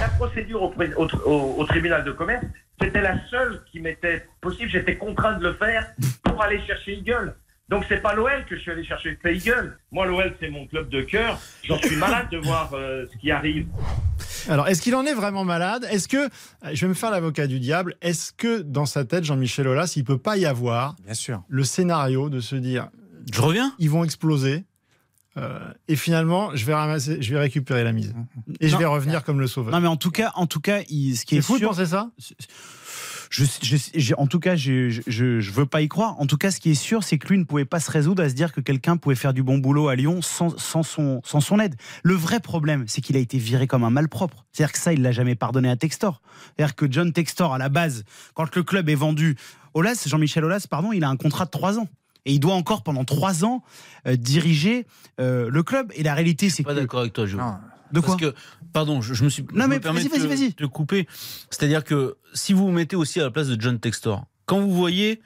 La 0.00 0.08
procédure 0.08 0.62
au, 0.62 0.68
pré- 0.70 0.94
au 0.94 1.06
tr- 1.06 1.22
au- 1.26 1.54
au 1.60 1.64
tribunal 1.66 2.02
de 2.04 2.12
commerce, 2.12 2.44
c'était 2.80 3.00
la 3.02 3.16
seule 3.28 3.62
qui 3.70 3.80
m'était 3.80 4.26
possible. 4.40 4.70
J'étais 4.70 4.96
contraint 4.96 5.38
de 5.38 5.42
le 5.44 5.54
faire 5.54 5.86
pour 6.24 6.42
aller 6.42 6.60
chercher 6.66 6.94
Eagle. 6.98 7.34
Donc 7.68 7.84
c'est 7.88 8.02
pas 8.02 8.14
l'OL 8.14 8.44
que 8.48 8.56
je 8.56 8.60
suis 8.62 8.70
allé 8.72 8.84
chercher, 8.84 9.16
c'est 9.22 9.32
Eagle. 9.36 9.78
Moi 9.92 10.04
l'OL 10.06 10.34
c'est 10.40 10.50
mon 10.50 10.66
club 10.66 10.88
de 10.88 11.02
cœur. 11.02 11.38
J'en 11.62 11.78
suis 11.78 11.94
malade 11.96 12.26
de 12.30 12.38
voir 12.38 12.72
euh, 12.74 13.06
ce 13.12 13.16
qui 13.18 13.30
arrive. 13.30 13.66
Alors, 14.48 14.66
est-ce 14.68 14.80
qu'il 14.80 14.94
en 14.94 15.04
est 15.04 15.12
vraiment 15.12 15.44
malade? 15.44 15.86
Est-ce 15.90 16.08
que, 16.08 16.28
je 16.72 16.80
vais 16.80 16.88
me 16.88 16.94
faire 16.94 17.10
l'avocat 17.10 17.46
du 17.46 17.60
diable, 17.60 17.94
est-ce 18.00 18.32
que 18.32 18.62
dans 18.62 18.86
sa 18.86 19.04
tête, 19.04 19.22
Jean-Michel 19.24 19.68
Aulas, 19.68 19.92
il 19.96 20.04
peut 20.04 20.16
pas 20.18 20.36
y 20.38 20.46
avoir 20.46 20.96
Bien 21.04 21.12
sûr. 21.14 21.42
le 21.48 21.62
scénario 21.62 22.30
de 22.30 22.40
se 22.40 22.56
dire, 22.56 22.88
Je 23.32 23.40
reviens? 23.40 23.74
ils 23.78 23.90
vont 23.90 24.02
exploser? 24.02 24.64
Euh, 25.40 25.58
et 25.88 25.96
finalement, 25.96 26.54
je 26.54 26.64
vais 26.66 26.74
ramasser, 26.74 27.20
je 27.22 27.32
vais 27.32 27.40
récupérer 27.40 27.82
la 27.84 27.92
mise. 27.92 28.14
Et 28.60 28.68
je 28.68 28.76
vais 28.76 28.84
revenir 28.84 29.24
comme 29.24 29.40
le 29.40 29.46
sauveur. 29.46 29.72
Non 29.72 29.80
mais 29.80 29.88
en 29.88 29.96
tout 29.96 30.10
cas, 30.10 30.32
en 30.34 30.46
tout 30.46 30.60
cas, 30.60 30.80
il- 30.88 31.16
ce 31.16 31.24
qui 31.24 31.36
est 31.36 31.40
fou 31.42 31.54
de 31.54 31.58
sûr, 31.58 31.68
penser 31.70 31.86
ça? 31.86 32.10
Je, 33.30 33.44
je- 33.62 33.76
j'ai- 33.94 34.14
en 34.18 34.26
tout 34.26 34.40
cas, 34.40 34.56
je, 34.56 34.90
je, 35.06 35.50
veux 35.52 35.64
pas 35.66 35.82
y 35.82 35.88
croire. 35.88 36.18
En 36.20 36.26
tout 36.26 36.36
cas, 36.36 36.50
ce 36.50 36.58
qui 36.58 36.70
est 36.72 36.74
sûr, 36.74 37.04
c'est 37.04 37.16
que 37.16 37.28
lui 37.28 37.38
ne 37.38 37.44
pouvait 37.44 37.64
pas 37.64 37.78
se 37.78 37.88
résoudre 37.88 38.24
à 38.24 38.28
se 38.28 38.34
dire 38.34 38.52
que 38.52 38.60
quelqu'un 38.60 38.96
pouvait 38.96 39.14
faire 39.14 39.32
du 39.32 39.44
bon 39.44 39.58
boulot 39.58 39.86
à 39.86 39.94
Lyon 39.94 40.20
sans, 40.20 40.58
sans 40.58 40.82
son, 40.82 41.20
sans 41.24 41.40
son 41.40 41.60
aide. 41.60 41.76
Le 42.02 42.14
vrai 42.14 42.40
problème, 42.40 42.84
c'est 42.88 43.00
qu'il 43.00 43.16
a 43.16 43.20
été 43.20 43.38
viré 43.38 43.68
comme 43.68 43.84
un 43.84 43.90
malpropre. 43.90 44.44
C'est-à-dire 44.50 44.72
que 44.72 44.80
ça, 44.80 44.92
il 44.92 45.02
l'a 45.02 45.12
jamais 45.12 45.36
pardonné 45.36 45.70
à 45.70 45.76
Textor. 45.76 46.20
C'est-à-dire 46.56 46.74
que 46.74 46.90
John 46.90 47.12
Textor, 47.12 47.54
à 47.54 47.58
la 47.58 47.68
base, 47.68 48.02
quand 48.34 48.52
le 48.56 48.62
club 48.64 48.88
est 48.88 48.96
vendu, 48.96 49.36
Olas, 49.74 50.02
Jean-Michel 50.08 50.44
Olas, 50.44 50.66
pardon, 50.68 50.90
il 50.92 51.04
a 51.04 51.08
un 51.08 51.16
contrat 51.16 51.44
de 51.44 51.50
trois 51.50 51.78
ans. 51.78 51.86
Et 52.26 52.32
il 52.34 52.38
doit 52.40 52.54
encore 52.54 52.82
pendant 52.82 53.04
trois 53.04 53.44
ans 53.44 53.62
euh, 54.06 54.16
diriger 54.16 54.86
euh, 55.20 55.48
le 55.50 55.62
club. 55.62 55.90
Et 55.94 56.02
la 56.02 56.14
réalité, 56.14 56.50
c'est 56.50 56.62
Pas 56.62 56.74
que 56.74 56.80
d'accord 56.80 57.00
avec 57.00 57.12
toi, 57.12 57.26
Joe. 57.26 57.40
Non. 57.40 57.54
de 57.92 58.00
quoi 58.00 58.16
Parce 58.16 58.32
que, 58.32 58.38
pardon, 58.72 59.00
je, 59.00 59.14
je 59.14 59.24
me 59.24 59.28
suis. 59.30 59.42
Non, 59.54 59.64
je 59.64 59.68
mais 59.68 59.78
vas-y, 59.78 60.04
de 60.04 60.08
vas-y, 60.10 60.26
vas-y. 60.26 60.54
te 60.54 60.64
couper. 60.66 61.06
C'est-à-dire 61.50 61.82
que 61.84 62.16
si 62.34 62.52
vous 62.52 62.66
vous 62.66 62.72
mettez 62.72 62.96
aussi 62.96 63.20
à 63.20 63.24
la 63.24 63.30
place 63.30 63.48
de 63.48 63.60
John 63.60 63.78
Textor, 63.80 64.24
quand 64.46 64.60
vous 64.60 64.72
voyez 64.74 65.20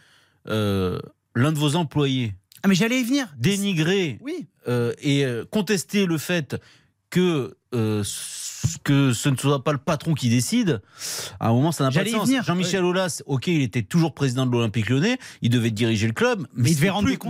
euh, 0.48 0.98
l'un 1.34 1.52
de 1.52 1.58
vos 1.58 1.74
employés 1.76 2.34
Ah 2.62 2.68
mais 2.68 2.74
j'allais 2.74 3.00
y 3.00 3.04
venir. 3.04 3.34
dénigrer 3.38 4.18
Oui. 4.22 4.46
euh, 4.68 4.92
et 5.02 5.24
contester 5.50 6.06
le 6.06 6.18
fait 6.18 6.56
que 7.14 7.56
euh, 7.74 8.02
ce- 8.04 8.78
que 8.82 9.12
ce 9.12 9.28
ne 9.28 9.36
soit 9.36 9.62
pas 9.62 9.70
le 9.72 9.78
patron 9.78 10.14
qui 10.14 10.28
décide, 10.28 10.82
à 11.38 11.48
un 11.48 11.52
moment 11.52 11.70
ça 11.70 11.84
n'a 11.84 11.90
pas 11.90 12.02
de 12.02 12.08
sens. 12.08 12.28
Jean-Michel 12.44 12.82
Aulas, 12.84 13.22
ok, 13.26 13.46
il 13.46 13.62
était 13.62 13.82
toujours 13.82 14.14
président 14.14 14.46
de 14.46 14.50
l'Olympique 14.52 14.88
Lyonnais, 14.88 15.18
il 15.42 15.50
devait 15.50 15.70
diriger 15.70 16.06
le 16.08 16.12
club, 16.12 16.46
mais, 16.56 16.70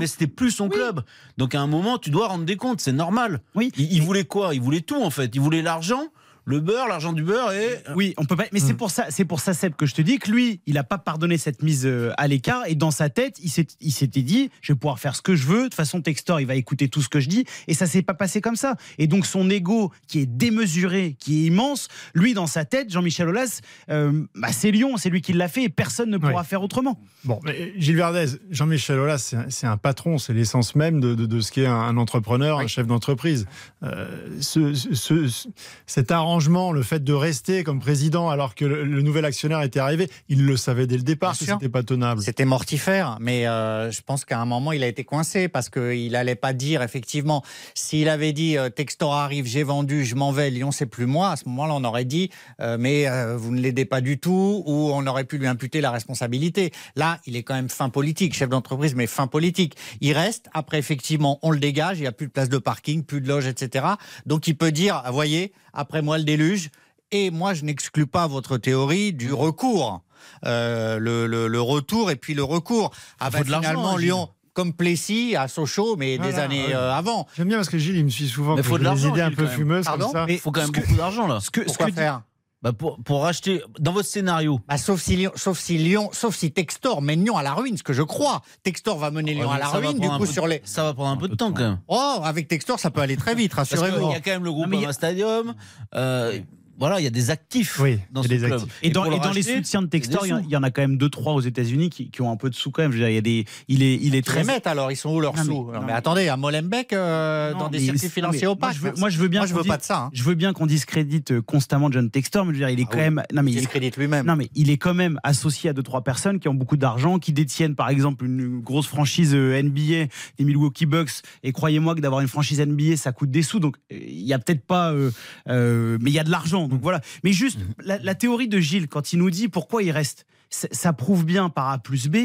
Mais 0.00 0.06
c'était 0.06 0.26
plus- 0.26 0.52
son 0.52 0.64
Oui. 0.68 0.70
club. 0.76 1.02
Donc 1.36 1.54
à 1.54 1.60
un 1.60 1.66
moment, 1.66 1.98
tu 1.98 2.08
dois 2.10 2.28
rendre 2.28 2.44
des 2.44 2.56
comptes, 2.56 2.80
c'est 2.80 2.92
normal. 2.92 3.40
Oui. 3.54 3.72
Il, 3.76 3.92
il 3.92 4.02
voulait 4.02 4.24
quoi? 4.24 4.54
Il 4.54 4.60
voulait 4.62 4.80
tout 4.80 5.02
en 5.02 5.10
fait. 5.10 5.30
Il 5.34 5.40
voulait 5.40 5.60
l'argent, 5.62 6.04
le 6.46 6.60
beurre, 6.60 6.88
l'argent 6.88 7.12
du 7.12 7.22
beurre 7.22 7.52
et 7.52 7.82
Oui, 7.94 8.14
on 8.18 8.24
peut 8.24 8.36
pas. 8.36 8.44
Mais 8.52 8.60
c'est 8.60 8.74
pour 8.74 8.90
ça, 8.90 9.06
c'est 9.10 9.24
pour 9.24 9.40
ça, 9.40 9.54
Seb, 9.54 9.74
que 9.74 9.86
je 9.86 9.94
te 9.94 10.02
dis 10.02 10.18
que 10.18 10.30
lui, 10.30 10.60
il 10.66 10.76
a 10.78 10.84
pas 10.84 10.98
pardonné 10.98 11.38
cette 11.38 11.62
mise 11.62 11.86
euh, 11.86 12.12
à 12.18 12.28
l'écart 12.28 12.62
et 12.66 12.74
dans 12.74 12.90
sa 12.90 13.08
tête, 13.08 13.38
il 13.42 13.48
s'est- 13.50 13.66
il 13.80 13.92
s'était 13.92 14.22
dit, 14.22 14.50
je 14.60 14.72
vais 14.72 14.78
pouvoir 14.78 14.98
faire 14.98 15.16
ce 15.16 15.22
que 15.22 15.34
je 15.34 15.46
veux. 15.46 15.58
De 15.58 15.62
toute 15.64 15.74
façon, 15.74 16.02
Textor, 16.02 16.40
il 16.40 16.46
va 16.46 16.54
écouter 16.54 16.88
tout 16.88 17.00
ce 17.02 17.08
que 17.08 17.20
je 17.20 17.28
dis 17.28 17.44
et 17.68 17.74
ça 17.74 17.86
s'est 17.86 18.02
pas 18.02 18.14
passé 18.14 18.40
comme 18.40 18.56
ça. 18.56 18.76
Et 18.98 19.06
donc 19.06 19.24
son 19.26 19.48
ego, 19.48 19.90
qui 20.06 20.20
est 20.20 20.26
démesuré, 20.26 21.16
qui 21.18 21.44
est 21.44 21.46
immense, 21.46 21.88
lui 22.14 22.34
dans 22.34 22.46
sa 22.46 22.64
tête, 22.64 22.90
Jean-Michel 22.92 23.28
Aulas, 23.28 23.60
euh, 23.90 24.24
bah, 24.34 24.52
c'est 24.52 24.70
Lyon, 24.70 24.96
c'est 24.96 25.10
lui 25.10 25.22
qui 25.22 25.32
l'a 25.32 25.48
fait 25.48 25.62
et 25.64 25.68
personne 25.68 26.10
ne 26.10 26.18
pourra 26.18 26.40
Oui. 26.42 26.46
faire 26.46 26.62
autrement. 26.62 27.00
Bon, 27.24 27.40
mais 27.44 27.72
Gilles 27.78 27.96
Verdez, 27.96 28.26
Jean-Michel 28.50 28.98
Aulas, 28.98 29.34
c'est 29.48 29.66
un- 29.66 29.76
patron, 29.76 30.18
c'est 30.18 30.32
l'essence 30.32 30.74
même 30.76 31.00
de, 31.00 31.14
de- 31.14 31.26
de 31.26 31.40
ce 31.40 31.52
qu'est 31.52 31.66
un, 31.66 31.74
un 31.74 31.96
entrepreneur, 31.96 32.58
un 32.60 32.66
chef 32.66 32.86
d'entreprise. 32.86 33.46
Euh, 33.82 34.28
ce- 34.40 34.72
ce- 34.74 34.94
ce- 34.94 35.48
cet 35.86 36.10
arrangement, 36.10 36.33
le 36.38 36.82
fait 36.82 37.02
de 37.02 37.12
rester 37.12 37.64
comme 37.64 37.80
président 37.80 38.28
alors 38.28 38.54
que 38.54 38.64
le, 38.64 38.84
le 38.84 39.02
nouvel 39.02 39.24
actionnaire 39.24 39.62
était 39.62 39.80
arrivé, 39.80 40.08
il 40.28 40.46
le 40.46 40.56
savait 40.56 40.86
dès 40.86 40.96
le 40.96 41.02
départ 41.02 41.32
Bien 41.32 41.46
que 41.46 41.52
c'était 41.52 41.68
pas 41.68 41.82
tenable. 41.82 42.22
C'était 42.22 42.44
mortifère, 42.44 43.18
mais 43.20 43.46
euh, 43.46 43.90
je 43.90 44.00
pense 44.02 44.24
qu'à 44.24 44.40
un 44.40 44.44
moment, 44.44 44.72
il 44.72 44.82
a 44.82 44.86
été 44.86 45.04
coincé 45.04 45.48
parce 45.48 45.68
qu'il 45.68 46.12
n'allait 46.12 46.34
pas 46.34 46.52
dire, 46.52 46.82
effectivement, 46.82 47.42
s'il 47.74 48.08
avait 48.08 48.32
dit 48.32 48.56
euh, 48.56 48.70
Textor 48.70 49.14
arrive, 49.14 49.46
j'ai 49.46 49.62
vendu, 49.62 50.04
je 50.04 50.14
m'en 50.14 50.32
vais, 50.32 50.50
Lyon, 50.50 50.70
c'est 50.72 50.86
plus 50.86 51.06
moi, 51.06 51.30
à 51.30 51.36
ce 51.36 51.48
moment-là, 51.48 51.74
on 51.74 51.84
aurait 51.84 52.04
dit, 52.04 52.30
euh, 52.60 52.76
mais 52.78 53.08
euh, 53.08 53.36
vous 53.36 53.52
ne 53.52 53.60
l'aidez 53.60 53.84
pas 53.84 54.00
du 54.00 54.18
tout, 54.18 54.62
ou 54.66 54.90
on 54.92 55.06
aurait 55.06 55.24
pu 55.24 55.38
lui 55.38 55.46
imputer 55.46 55.80
la 55.80 55.90
responsabilité. 55.90 56.72
Là, 56.96 57.20
il 57.26 57.36
est 57.36 57.42
quand 57.42 57.54
même 57.54 57.68
fin 57.68 57.88
politique, 57.88 58.34
chef 58.34 58.48
d'entreprise, 58.48 58.94
mais 58.94 59.06
fin 59.06 59.26
politique. 59.26 59.76
Il 60.00 60.12
reste, 60.12 60.48
après, 60.52 60.78
effectivement, 60.78 61.38
on 61.42 61.50
le 61.50 61.58
dégage, 61.58 61.98
il 61.98 62.02
n'y 62.02 62.06
a 62.06 62.12
plus 62.12 62.26
de 62.26 62.32
place 62.32 62.48
de 62.48 62.58
parking, 62.58 63.04
plus 63.04 63.20
de 63.20 63.28
loge, 63.28 63.46
etc. 63.46 63.86
Donc 64.26 64.46
il 64.46 64.56
peut 64.56 64.72
dire, 64.72 65.02
ah, 65.04 65.10
voyez, 65.10 65.52
après 65.74 66.00
moi 66.02 66.16
le 66.18 66.24
déluge, 66.24 66.70
et 67.10 67.30
moi, 67.30 67.52
je 67.54 67.64
n'exclus 67.64 68.06
pas 68.06 68.26
votre 68.26 68.56
théorie 68.56 69.12
du 69.12 69.32
recours. 69.32 70.02
Euh, 70.46 70.98
le, 70.98 71.26
le- 71.26 71.48
le 71.48 71.60
retour 71.60 72.10
et 72.10 72.16
puis 72.16 72.32
le 72.34 72.42
recours. 72.42 72.90
Ah 73.20 73.30
faut 73.30 73.38
ben, 73.38 73.44
de 73.44 73.50
l'argent, 73.50 73.68
finalement. 73.70 73.96
Lyon, 73.96 74.28
comme 74.54 74.72
Plessis 74.72 75.36
à 75.36 75.48
Sochaux, 75.48 75.96
mais 75.96 76.16
des 76.18 76.36
années 76.38 76.66
ouais. 76.68 76.74
euh, 76.74 76.92
avant. 76.92 77.26
J'aime 77.36 77.48
bien 77.48 77.58
parce 77.58 77.68
que 77.68 77.76
Gilles, 77.78 77.96
il 77.96 78.04
me 78.04 78.10
suit 78.10 78.28
souvent. 78.28 78.56
Mais 78.56 78.62
faut 78.62 78.74
de 78.74 78.78
des 78.78 78.84
l'argent, 78.84 79.10
idées 79.10 79.20
un 79.20 79.30
peu 79.30 79.46
fumeuses 79.46 79.84
Pardon 79.84 80.06
comme 80.10 80.26
ça. 80.26 80.32
il 80.32 80.38
faut 80.38 80.50
quand 80.50 80.62
même 80.62 80.70
que- 80.72 80.80
beaucoup 80.80 80.96
d'argent 80.96 81.26
là. 81.26 81.40
Ce 81.40 81.50
que, 81.50 81.70
ce 81.70 81.76
que 81.76 81.84
dit- 81.84 81.92
faire? 81.92 82.22
Bah, 82.64 82.72
pour, 82.72 82.98
pour 83.04 83.20
racheter 83.22 83.62
dans 83.78 83.92
votre 83.92 84.08
scénario. 84.08 84.58
Bah, 84.66 84.78
sauf 84.78 84.98
si 85.02 85.16
Lyon, 85.16 85.32
sauf 85.36 85.58
si 85.58 85.76
Lyon, 85.76 86.08
sauf 86.12 86.34
si 86.34 86.50
Textor 86.50 87.02
mène 87.02 87.22
Lyon 87.22 87.36
à 87.36 87.42
la 87.42 87.52
ruine, 87.52 87.76
ce 87.76 87.82
que 87.82 87.92
je 87.92 88.00
crois. 88.02 88.40
Textor 88.62 88.96
va 88.98 89.10
mener 89.10 89.34
Lyon 89.34 89.50
Ouais, 89.50 89.56
à 89.56 89.58
la 89.58 89.68
ruine, 89.68 89.98
du 89.98 90.08
coup 90.08 90.24
sur 90.24 90.46
les. 90.46 90.62
Ça 90.64 90.82
va 90.82 90.94
prendre 90.94 91.10
un 91.10 91.16
peu 91.18 91.28
de 91.28 91.34
temps 91.34 91.52
quand 91.52 91.62
même. 91.62 91.78
Oh, 91.88 92.20
avec 92.24 92.48
Textor, 92.48 92.80
ça 92.80 92.90
peut 92.90 93.02
aller 93.02 93.18
très 93.18 93.34
vite, 93.34 93.52
rassurez-vous. 93.54 94.12
y 94.12 94.14
a 94.14 94.20
quand 94.20 94.30
même 94.30 94.44
le 94.44 94.50
groupe 94.52 94.68
Non, 94.68 94.80
il 94.80 94.86
a- 94.86 94.92
Stadium. 94.94 95.54
euh, 95.94 96.40
voilà, 96.78 97.00
il 97.00 97.04
y 97.04 97.06
a 97.06 97.10
des 97.10 97.30
actifs 97.30 97.78
Oui, 97.80 97.98
dans 98.10 98.22
ce 98.22 98.28
des 98.28 98.38
club. 98.38 98.52
actifs. 98.52 98.78
Et, 98.82 98.90
dans, 98.90 99.04
le 99.04 99.10
les 99.34 99.42
soutiens 99.42 99.82
de 99.82 99.86
Textor, 99.86 100.26
il 100.26 100.48
y 100.50 100.56
en- 100.56 100.62
a 100.62 100.70
quand 100.70 100.82
même 100.82 100.96
deux 100.98 101.08
trois 101.08 101.32
aux 101.34 101.40
États-Unis 101.40 101.90
qui, 101.90 102.10
qui 102.10 102.22
ont 102.22 102.30
un 102.30 102.36
peu 102.36 102.50
de 102.50 102.54
sous 102.54 102.70
quand 102.70 102.82
même. 102.82 102.92
Je 102.92 102.96
veux 102.98 103.02
dire, 103.04 103.10
il 103.10 103.14
y 103.14 103.18
a 103.18 103.22
des, 103.22 103.44
il 103.68 103.82
est, 103.82 103.94
il 103.96 104.14
est 104.14 104.18
Ils 104.18 104.22
très. 104.24 104.40
les 104.40 104.46
mettent 104.46 104.66
alors, 104.66 104.90
ils 104.92 104.96
sont 104.96 105.14
où 105.14 105.20
leurs 105.20 105.34
Non, 105.36 105.40
mais- 105.42 105.46
sous? 105.46 105.52
non, 105.66 105.72
Non, 105.72 105.80
mais 105.80 105.86
mais- 105.86 105.92
attendez, 105.92 106.28
à 106.28 106.36
Molenbeek, 106.36 106.92
euh, 106.92 107.52
Non, 107.52 107.58
dans 107.58 107.68
des 107.68 107.78
circuits 107.80 108.08
financiers 108.08 108.46
opaques. 108.46 108.80
Moi, 108.80 108.90
je 108.90 108.92
veux, 108.92 108.98
moi, 109.00 109.08
je 109.10 109.18
veux 109.18 109.28
bien. 109.28 109.40
Moi, 109.40 109.46
je 109.46 109.52
qu'on 109.54 109.60
veux 109.60 109.64
pas 109.68 109.76
de 109.76 109.82
ça. 109.82 109.98
hein. 110.04 110.10
Je 110.12 110.22
veux 110.22 110.34
bien 110.34 110.52
qu'on 110.52 110.66
discrédite 110.66 111.32
euh, 111.32 111.42
constamment 111.42 111.90
John 111.90 112.10
Textor, 112.10 112.44
mais 112.44 112.52
je 112.54 112.58
veux 112.60 112.66
dire, 112.66 112.70
il 112.70 112.80
est 112.80 112.84
Ah 112.86 112.90
quand 112.92 112.98
oui. 112.98 113.04
même. 113.04 113.22
Non, 113.32 113.42
mais 113.42 113.52
Il 113.52 113.58
discrédite 113.58 113.96
lui-même. 113.96 114.26
Non, 114.26 114.36
mais 114.36 114.48
il 114.54 114.70
est 114.70 114.78
quand 114.78 114.94
même 114.94 115.18
associé 115.22 115.70
à 115.70 115.72
deux, 115.72 115.82
trois 115.82 116.02
personnes 116.02 116.38
qui 116.40 116.48
ont 116.48 116.54
beaucoup 116.54 116.76
d'argent, 116.76 117.18
qui 117.18 117.32
détiennent 117.32 117.74
par 117.74 117.88
exemple 117.88 118.24
une 118.24 118.60
grosse 118.60 118.86
franchise 118.86 119.34
euh, 119.34 119.60
NBA, 119.62 120.06
les 120.38 120.44
Milwaukee 120.44 120.86
Bucks. 120.86 121.10
Et 121.42 121.52
croyez-moi 121.52 121.94
que 121.94 122.00
d'avoir 122.00 122.20
une 122.20 122.28
franchise 122.28 122.60
NBA, 122.60 122.96
ça 122.96 123.12
coûte 123.12 123.30
des 123.30 123.42
sous. 123.42 123.60
Donc, 123.60 123.76
il 123.90 124.22
y 124.24 124.32
a 124.32 124.38
peut-être 124.38 124.64
pas. 124.66 124.92
euh, 124.92 125.10
euh, 125.48 125.98
mais 126.00 126.10
il 126.10 126.14
y 126.14 126.18
a 126.18 126.24
de 126.24 126.30
l'argent. 126.30 126.63
Donc 126.68 126.80
voilà. 126.82 127.00
Mais 127.22 127.32
juste, 127.32 127.58
la, 127.82 127.98
la 127.98 128.14
théorie 128.14 128.48
de 128.48 128.58
Gilles, 128.60 128.88
quand 128.88 129.12
il 129.12 129.18
nous 129.18 129.30
dit 129.30 129.48
pourquoi 129.48 129.82
il 129.82 129.90
reste. 129.90 130.26
ça- 130.50 130.68
Ça 130.72 130.92
prouve 130.92 131.24
bien 131.24 131.48
par 131.48 131.68
A 131.70 131.78
plus 131.78 132.08
B, 132.08 132.16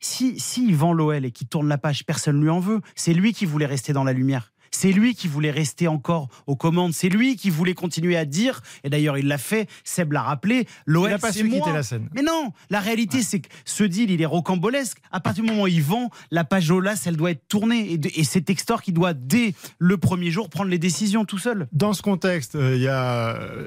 si, 0.00 0.38
si 0.40 0.66
il 0.66 0.74
vend 0.76 0.92
l'OL 0.92 1.24
et 1.24 1.30
qu'il 1.30 1.46
tourne 1.48 1.68
la 1.68 1.78
page, 1.78 2.04
personne 2.04 2.40
lui 2.40 2.50
en 2.50 2.60
veut. 2.60 2.80
C'est 2.94 3.12
lui 3.14 3.32
qui 3.32 3.46
voulait 3.46 3.66
rester 3.66 3.92
dans 3.92 4.04
la 4.04 4.12
lumière. 4.12 4.52
C'est 4.70 4.92
lui 4.92 5.14
qui 5.14 5.28
voulait 5.28 5.50
rester 5.50 5.88
encore 5.88 6.28
aux 6.46 6.56
commandes. 6.56 6.92
C'est 6.92 7.08
lui 7.08 7.36
qui 7.36 7.50
voulait 7.50 7.74
continuer 7.74 8.16
à 8.16 8.24
dire, 8.24 8.62
et 8.84 8.90
d'ailleurs 8.90 9.16
il 9.18 9.26
l'a 9.28 9.38
fait, 9.38 9.68
Seb 9.84 10.12
l'a 10.12 10.22
rappelé, 10.22 10.66
Il 10.86 10.92
n'a 10.94 11.18
pas 11.18 11.32
su 11.32 11.44
moi. 11.44 11.58
quitter 11.58 11.72
la 11.72 11.82
scène. 11.82 12.08
Mais 12.14 12.22
non, 12.22 12.52
la 12.70 12.80
réalité, 12.80 13.22
c'est 13.22 13.40
que 13.40 13.48
ce 13.64 13.84
deal, 13.84 14.10
il 14.10 14.20
est 14.20 14.26
rocambolesque. 14.26 14.98
À 15.12 15.20
partir 15.20 15.44
du 15.44 15.50
moment 15.50 15.62
où 15.64 15.66
il 15.68 15.82
vend, 15.82 16.10
la 16.30 16.44
page 16.44 16.70
Olas, 16.70 17.02
elle 17.06 17.16
doit 17.16 17.30
être 17.30 17.46
tournée. 17.48 17.98
Et, 18.16 18.24
c'est 18.24 18.40
Textor 18.42 18.82
qui 18.82 18.92
doit, 18.92 19.14
dès 19.14 19.54
le 19.78 19.96
premier 19.96 20.30
jour, 20.30 20.48
prendre 20.48 20.70
les 20.70 20.78
décisions 20.78 21.24
tout 21.24 21.38
seul. 21.38 21.66
Dans 21.72 21.92
ce 21.92 22.02
contexte, 22.02 22.54
euh, 22.56 22.76
il 22.76 22.82
y 22.82 22.88
a 22.88 23.34
euh, 23.36 23.66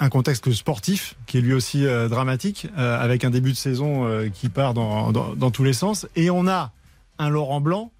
un 0.00 0.08
contexte 0.08 0.50
sportif 0.52 1.14
qui 1.26 1.38
est 1.38 1.40
lui 1.40 1.52
aussi 1.54 1.86
euh, 1.86 2.08
dramatique, 2.08 2.66
euh, 2.78 2.98
avec 3.00 3.24
un 3.24 3.30
début 3.30 3.52
de 3.52 3.56
saison 3.56 4.06
qui 4.32 4.48
part 4.48 4.74
dans, 4.74 5.12
dans- 5.12 5.34
dans 5.34 5.50
tous 5.50 5.64
les 5.64 5.72
sens. 5.72 6.06
Et 6.16 6.30
on 6.30 6.46
a 6.48 6.72
un 7.18 7.28
Laurent 7.28 7.60
Blanc 7.60 7.90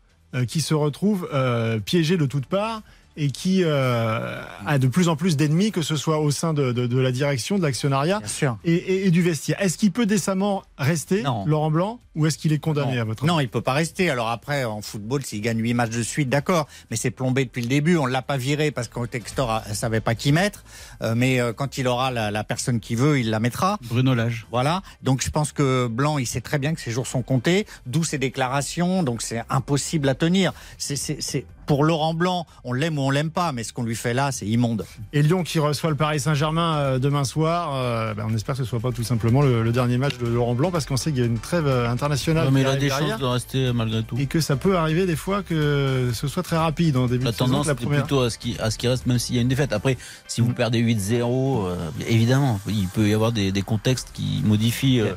qui 0.46 0.60
se 0.60 0.74
retrouve 0.74 1.28
euh, 1.32 1.78
piégé 1.78 2.16
de 2.16 2.26
toutes 2.26 2.46
parts 2.46 2.82
et 3.16 3.30
qui 3.30 3.62
euh, 3.64 4.40
a 4.66 4.78
de 4.78 4.86
plus 4.86 5.08
en 5.08 5.16
plus 5.16 5.36
d'ennemis, 5.36 5.70
que 5.72 5.82
ce 5.82 5.96
soit 5.96 6.18
au 6.18 6.30
sein 6.30 6.54
de, 6.54 6.72
de- 6.72 6.86
de 6.86 6.98
la 6.98 7.12
direction, 7.12 7.58
de 7.58 7.62
l'actionnariat 7.62 8.18
Bien 8.20 8.28
sûr. 8.28 8.58
et, 8.64 8.74
et- 8.74 9.06
et 9.06 9.10
du 9.10 9.22
vestiaire. 9.22 9.60
Est-ce 9.60 9.76
qu'il 9.78 9.92
peut 9.92 10.06
décemment 10.06 10.62
rester, 10.78 11.22
Non. 11.22 11.44
Laurent 11.46 11.70
Blanc, 11.70 12.00
ou 12.14 12.26
est-ce 12.26 12.36
qu'il 12.38 12.52
est 12.52 12.58
condamné 12.58 12.96
non. 12.96 13.00
à 13.00 13.04
votre 13.04 13.24
Non, 13.26 13.40
il 13.40 13.48
peut 13.48 13.60
pas 13.60 13.72
rester. 13.72 14.10
Alors 14.10 14.28
après, 14.28 14.64
en 14.64 14.82
football, 14.82 15.24
s'il 15.24 15.40
gagne 15.40 15.58
8 15.60 15.74
matchs 15.74 15.90
de 15.96 16.02
suite, 16.02 16.28
d'accord. 16.28 16.68
Mais 16.90 16.96
c'est 16.96 17.10
plombé 17.10 17.44
depuis 17.44 17.62
le 17.62 17.68
début. 17.68 17.96
On 17.96 18.06
l'a 18.06 18.22
pas 18.22 18.36
viré 18.36 18.70
parce 18.70 18.88
qu'en 18.88 19.06
Textor 19.06 19.50
a- 19.50 19.62
savait 19.74 20.00
pas 20.00 20.14
qui 20.14 20.32
mettre. 20.32 20.64
Euh, 21.02 21.14
mais 21.16 21.40
euh, 21.40 21.52
quand 21.52 21.78
il 21.78 21.86
aura 21.88 22.10
la, 22.10 22.30
la 22.30 22.44
personne 22.44 22.80
qui 22.80 22.94
veut, 22.94 23.18
il 23.20 23.30
la 23.30 23.40
mettra. 23.40 23.78
Bruno 23.82 24.14
Lage. 24.14 24.46
Voilà. 24.50 24.82
Donc 25.02 25.22
je 25.22 25.30
pense 25.30 25.52
que 25.52 25.86
Blanc, 25.86 26.18
il 26.18 26.26
sait 26.26 26.40
très 26.42 26.58
bien 26.58 26.74
que 26.74 26.80
ses 26.80 26.90
jours 26.90 27.06
sont 27.06 27.22
comptés, 27.22 27.66
d'où 27.86 28.04
ses 28.04 28.18
déclarations. 28.18 29.02
Donc 29.02 29.22
c'est 29.22 29.42
impossible 29.48 30.08
à 30.08 30.14
tenir. 30.14 30.52
C'est, 30.78 30.96
c'est, 30.96 31.16
c'est 31.20 31.46
pour 31.66 31.84
Laurent 31.84 32.14
Blanc, 32.14 32.46
on 32.64 32.72
l'aime 32.72 32.98
ou 32.98 33.02
on 33.02 33.10
l'aime 33.10 33.30
pas, 33.30 33.52
mais 33.52 33.64
ce 33.64 33.72
qu'on 33.72 33.82
lui 33.84 33.94
fait 33.96 34.14
là, 34.14 34.32
c'est 34.32 34.46
immonde. 34.46 34.84
Et 35.12 35.22
Lyon 35.22 35.42
qui 35.44 35.58
reçoit 35.58 35.90
le 35.90 35.96
Paris 35.96 36.20
Saint-Germain 36.20 36.76
euh, 36.76 36.98
demain 36.98 37.24
soir, 37.24 37.72
euh, 37.74 38.14
ben, 38.14 38.26
on 38.28 38.34
espère 38.34 38.54
que 38.56 38.62
ce 38.64 38.68
soit 38.68 38.80
pas 38.80 38.92
tout 38.92 39.04
simplement 39.04 39.42
le, 39.42 39.62
le 39.62 39.72
dernier 39.72 39.98
match 39.98 40.18
de 40.18 40.26
Laurent 40.26 40.54
Blanc 40.54 40.70
parce 40.70 40.86
qu'on 40.86 40.96
sait 40.96 41.10
qu'il 41.12 41.20
y 41.20 41.24
a 41.24 41.26
une 41.26 41.38
trêve 41.38 41.66
euh, 41.66 41.88
internationale 41.88 42.46
Ouais, 42.46 42.50
mais 42.52 42.60
il 42.62 42.66
a 42.66 42.76
des 42.76 42.88
chances 42.90 43.18
de 43.18 43.24
rester 43.24 43.72
malgré 43.72 44.02
tout. 44.02 44.16
et 44.18 44.26
que 44.26 44.40
ça 44.40 44.56
peut 44.56 44.76
arriver 44.76 45.06
des 45.06 45.16
fois 45.16 45.42
que 45.42 46.10
ce 46.12 46.28
soit 46.28 46.42
très 46.42 46.56
rapide 46.56 46.96
en 46.96 47.06
début 47.06 47.24
La 47.24 47.30
de 47.30 47.36
saison. 47.36 47.46
tendance 47.46 47.64
que 47.66 47.70
la 47.70 47.74
première. 47.76 48.00
plutôt 48.02 48.20
à 48.22 48.30
ce 48.30 48.38
qui 48.38 48.56
à 48.58 48.70
ce 48.70 48.78
qui 48.78 48.88
reste, 48.88 49.06
même 49.06 49.18
s'il 49.18 49.36
y 49.36 49.38
a 49.38 49.42
une 49.42 49.48
défaite. 49.48 49.72
Après, 49.72 49.96
si 50.28 50.40
vous 50.40 50.52
perdez 50.52 50.82
8-0, 50.82 51.22
euh, 51.22 51.76
évidemment, 52.08 52.60
il 52.68 52.88
peut 52.88 53.08
y 53.08 53.14
avoir 53.14 53.32
des, 53.32 53.52
des 53.52 53.62
contextes 53.62 54.08
qui 54.12 54.42
modifient 54.44 55.00
euh, 55.00 55.14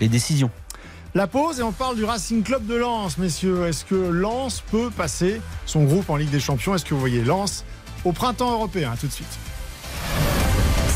les 0.00 0.08
décisions. 0.08 0.50
La 1.16 1.26
pause 1.26 1.60
et 1.60 1.62
on 1.62 1.72
parle 1.72 1.96
du 1.96 2.04
Racing 2.04 2.42
Club 2.42 2.66
de 2.66 2.74
Lens, 2.74 3.16
messieurs. 3.16 3.64
Est-ce 3.64 3.86
que 3.86 3.94
Lens 3.94 4.62
peut 4.70 4.90
passer 4.94 5.40
son 5.64 5.84
groupe 5.84 6.10
en 6.10 6.16
Ligue 6.16 6.28
des 6.28 6.40
Champions? 6.40 6.74
Est-ce 6.74 6.84
que 6.84 6.92
vous 6.92 7.00
voyez 7.00 7.24
Lens 7.24 7.64
au 8.04 8.12
printemps 8.12 8.52
européen? 8.52 8.92
Tout 9.00 9.06
de 9.06 9.12
suite. 9.12 9.38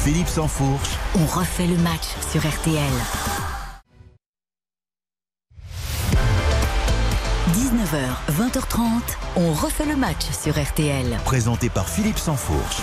Philippe 0.05 0.29
Sansfourche, 0.29 0.91
On 1.15 1.25
refait 1.25 1.67
le 1.67 1.79
match 1.79 2.05
sur 2.31 2.43
RTL. 2.47 2.93
19h, 7.55 8.31
20h30, 8.31 9.01
on 9.37 9.55
refait 9.55 9.87
le 9.87 9.97
match 9.97 10.31
sur 10.39 10.63
RTL. 10.63 11.19
présenté 11.25 11.71
par 11.71 11.89
Philippe 11.89 12.19
Sansfourche. 12.19 12.83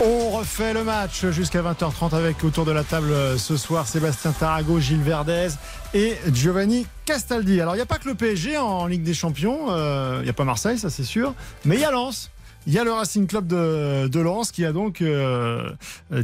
On 0.00 0.30
refait 0.30 0.74
le 0.74 0.84
match 0.84 1.26
jusqu'à 1.26 1.60
20h30 1.60 2.14
avec 2.14 2.44
autour 2.44 2.64
de 2.64 2.70
la 2.70 2.84
table 2.84 3.10
euh, 3.10 3.36
ce 3.36 3.56
soir 3.56 3.88
Sébastien 3.88 4.30
Tarago, 4.30 4.78
Gilles 4.78 5.02
Verdez 5.02 5.48
et 5.92 6.14
Giovanni 6.32 6.86
Castaldi. 7.04 7.60
Alors 7.60 7.74
il 7.74 7.78
n'y 7.78 7.82
a 7.82 7.86
pas 7.86 7.98
que 7.98 8.08
le 8.08 8.14
PSG 8.14 8.56
en 8.58 8.86
Ligue 8.86 9.02
des 9.02 9.12
Champions, 9.12 9.70
euh, 9.70 10.18
il 10.20 10.24
n'y 10.24 10.30
a 10.30 10.34
pas 10.34 10.44
Marseille, 10.44 10.78
ça 10.78 10.88
c'est 10.88 11.02
sûr, 11.02 11.34
mais 11.64 11.74
il 11.74 11.80
y 11.80 11.84
a 11.84 11.90
Lens. 11.90 12.30
Il 12.68 12.72
y 12.72 12.78
a 12.78 12.84
le 12.84 12.92
Racing 12.92 13.26
Club 13.26 13.48
de, 13.48 14.20
Lens 14.20 14.52
qui 14.52 14.64
a 14.64 14.70
donc 14.72 15.02
euh, 15.02 15.72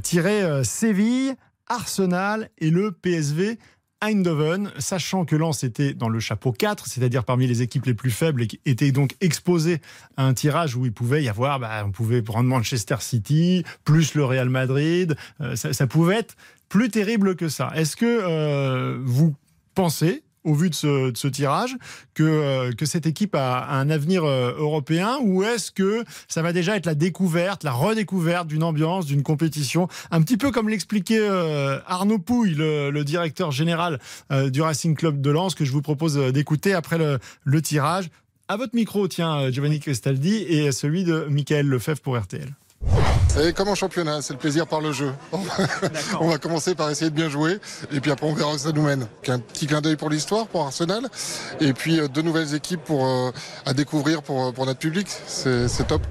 tiré 0.04 0.62
Séville, 0.62 1.34
Arsenal 1.66 2.50
et 2.58 2.70
le 2.70 2.92
PSV 2.92 3.58
Eindhoven, 4.00 4.70
sachant 4.78 5.24
que 5.24 5.34
Lens 5.36 5.64
était 5.64 5.94
dans 5.94 6.08
le 6.08 6.20
chapeau 6.20 6.52
4, 6.52 6.86
c'est-à-dire 6.86 7.24
parmi 7.24 7.46
les 7.46 7.62
équipes 7.62 7.86
les 7.86 7.94
plus 7.94 8.10
faibles 8.10 8.42
et 8.42 8.48
était 8.66 8.92
donc 8.92 9.16
exposé 9.20 9.80
à 10.16 10.26
un 10.26 10.34
tirage 10.34 10.76
où 10.76 10.84
il 10.84 10.92
pouvait 10.92 11.22
y 11.22 11.28
avoir, 11.28 11.58
bah, 11.58 11.82
on 11.86 11.90
pouvait 11.90 12.22
prendre 12.22 12.48
Manchester 12.48 12.96
City, 13.00 13.64
plus 13.84 14.14
le 14.14 14.24
Real 14.24 14.50
Madrid, 14.50 15.16
euh, 15.40 15.56
ça, 15.56 15.72
ça 15.72 15.86
pouvait 15.86 16.16
être 16.16 16.36
plus 16.68 16.90
terrible 16.90 17.36
que 17.36 17.48
ça. 17.48 17.72
Est-ce 17.74 17.96
que 17.96 18.04
euh, 18.06 18.98
vous 19.02 19.34
pensez, 19.74 20.22
au 20.44 20.54
vu 20.54 20.70
de 20.70 20.74
ce, 20.74 21.26
tirage, 21.28 21.76
que, 22.12 22.22
euh, 22.22 22.72
que 22.72 22.86
cette 22.86 23.06
équipe 23.06 23.34
a, 23.34 23.66
un 23.70 23.90
avenir 23.90 24.24
euh, 24.24 24.54
européen 24.58 25.18
ou 25.22 25.42
est-ce 25.42 25.72
que 25.72 26.04
ça 26.28 26.42
va 26.42 26.52
déjà 26.52 26.76
être 26.76 26.86
la 26.86 26.94
découverte, 26.94 27.64
la 27.64 27.72
redécouverte 27.72 28.46
d'une 28.46 28.62
ambiance, 28.62 29.06
d'une 29.06 29.22
compétition, 29.22 29.88
un 30.10 30.22
petit 30.22 30.36
peu 30.36 30.50
comme 30.50 30.68
l'expliquait 30.68 31.18
euh, 31.18 31.78
Arnaud 31.86 32.18
Pouille, 32.18 32.54
le, 32.54 33.04
directeur 33.04 33.50
général 33.50 34.00
du 34.50 34.62
Racing 34.62 34.96
Club 34.96 35.20
de 35.20 35.30
Lens, 35.30 35.54
que 35.54 35.66
je 35.66 35.72
vous 35.72 35.82
propose 35.82 36.16
d'écouter 36.32 36.72
après 36.72 36.96
le, 36.96 37.62
tirage. 37.62 38.08
À 38.48 38.56
votre 38.56 38.74
micro, 38.74 39.06
tiens, 39.08 39.50
Giovanni 39.50 39.78
Cristaldi, 39.78 40.36
et 40.36 40.72
celui 40.72 41.04
de 41.04 41.26
Michael 41.28 41.66
Lefebvre 41.66 42.00
pour 42.00 42.18
RTL. 42.18 42.48
Et 43.42 43.52
comme 43.52 43.68
en 43.68 43.74
championnat, 43.74 44.22
c'est 44.22 44.32
le 44.32 44.38
plaisir 44.38 44.66
par 44.66 44.80
le 44.80 44.92
jeu. 44.92 45.12
On 45.32 45.38
va, 45.38 45.54
on 46.20 46.28
va 46.28 46.38
commencer 46.38 46.74
par 46.74 46.88
essayer 46.90 47.10
de 47.10 47.16
bien 47.16 47.28
jouer, 47.28 47.58
et 47.90 48.00
puis 48.00 48.10
après 48.10 48.26
on 48.26 48.32
verra 48.32 48.54
où 48.54 48.58
ça 48.58 48.70
nous 48.70 48.82
mène. 48.82 49.08
Un 49.26 49.40
petit 49.40 49.66
clin 49.66 49.80
d'œil 49.80 49.96
pour 49.96 50.08
l'histoire, 50.08 50.46
pour 50.46 50.62
Arsenal, 50.64 51.08
et 51.60 51.72
puis 51.72 51.98
euh, 51.98 52.06
deux 52.06 52.22
nouvelles 52.22 52.54
équipes 52.54 52.82
pour, 52.84 53.04
euh, 53.06 53.32
à 53.66 53.74
découvrir 53.74 54.22
pour, 54.22 54.52
pour 54.52 54.66
notre 54.66 54.78
public. 54.78 55.08
C'est 55.26 55.86
top. 55.88 56.02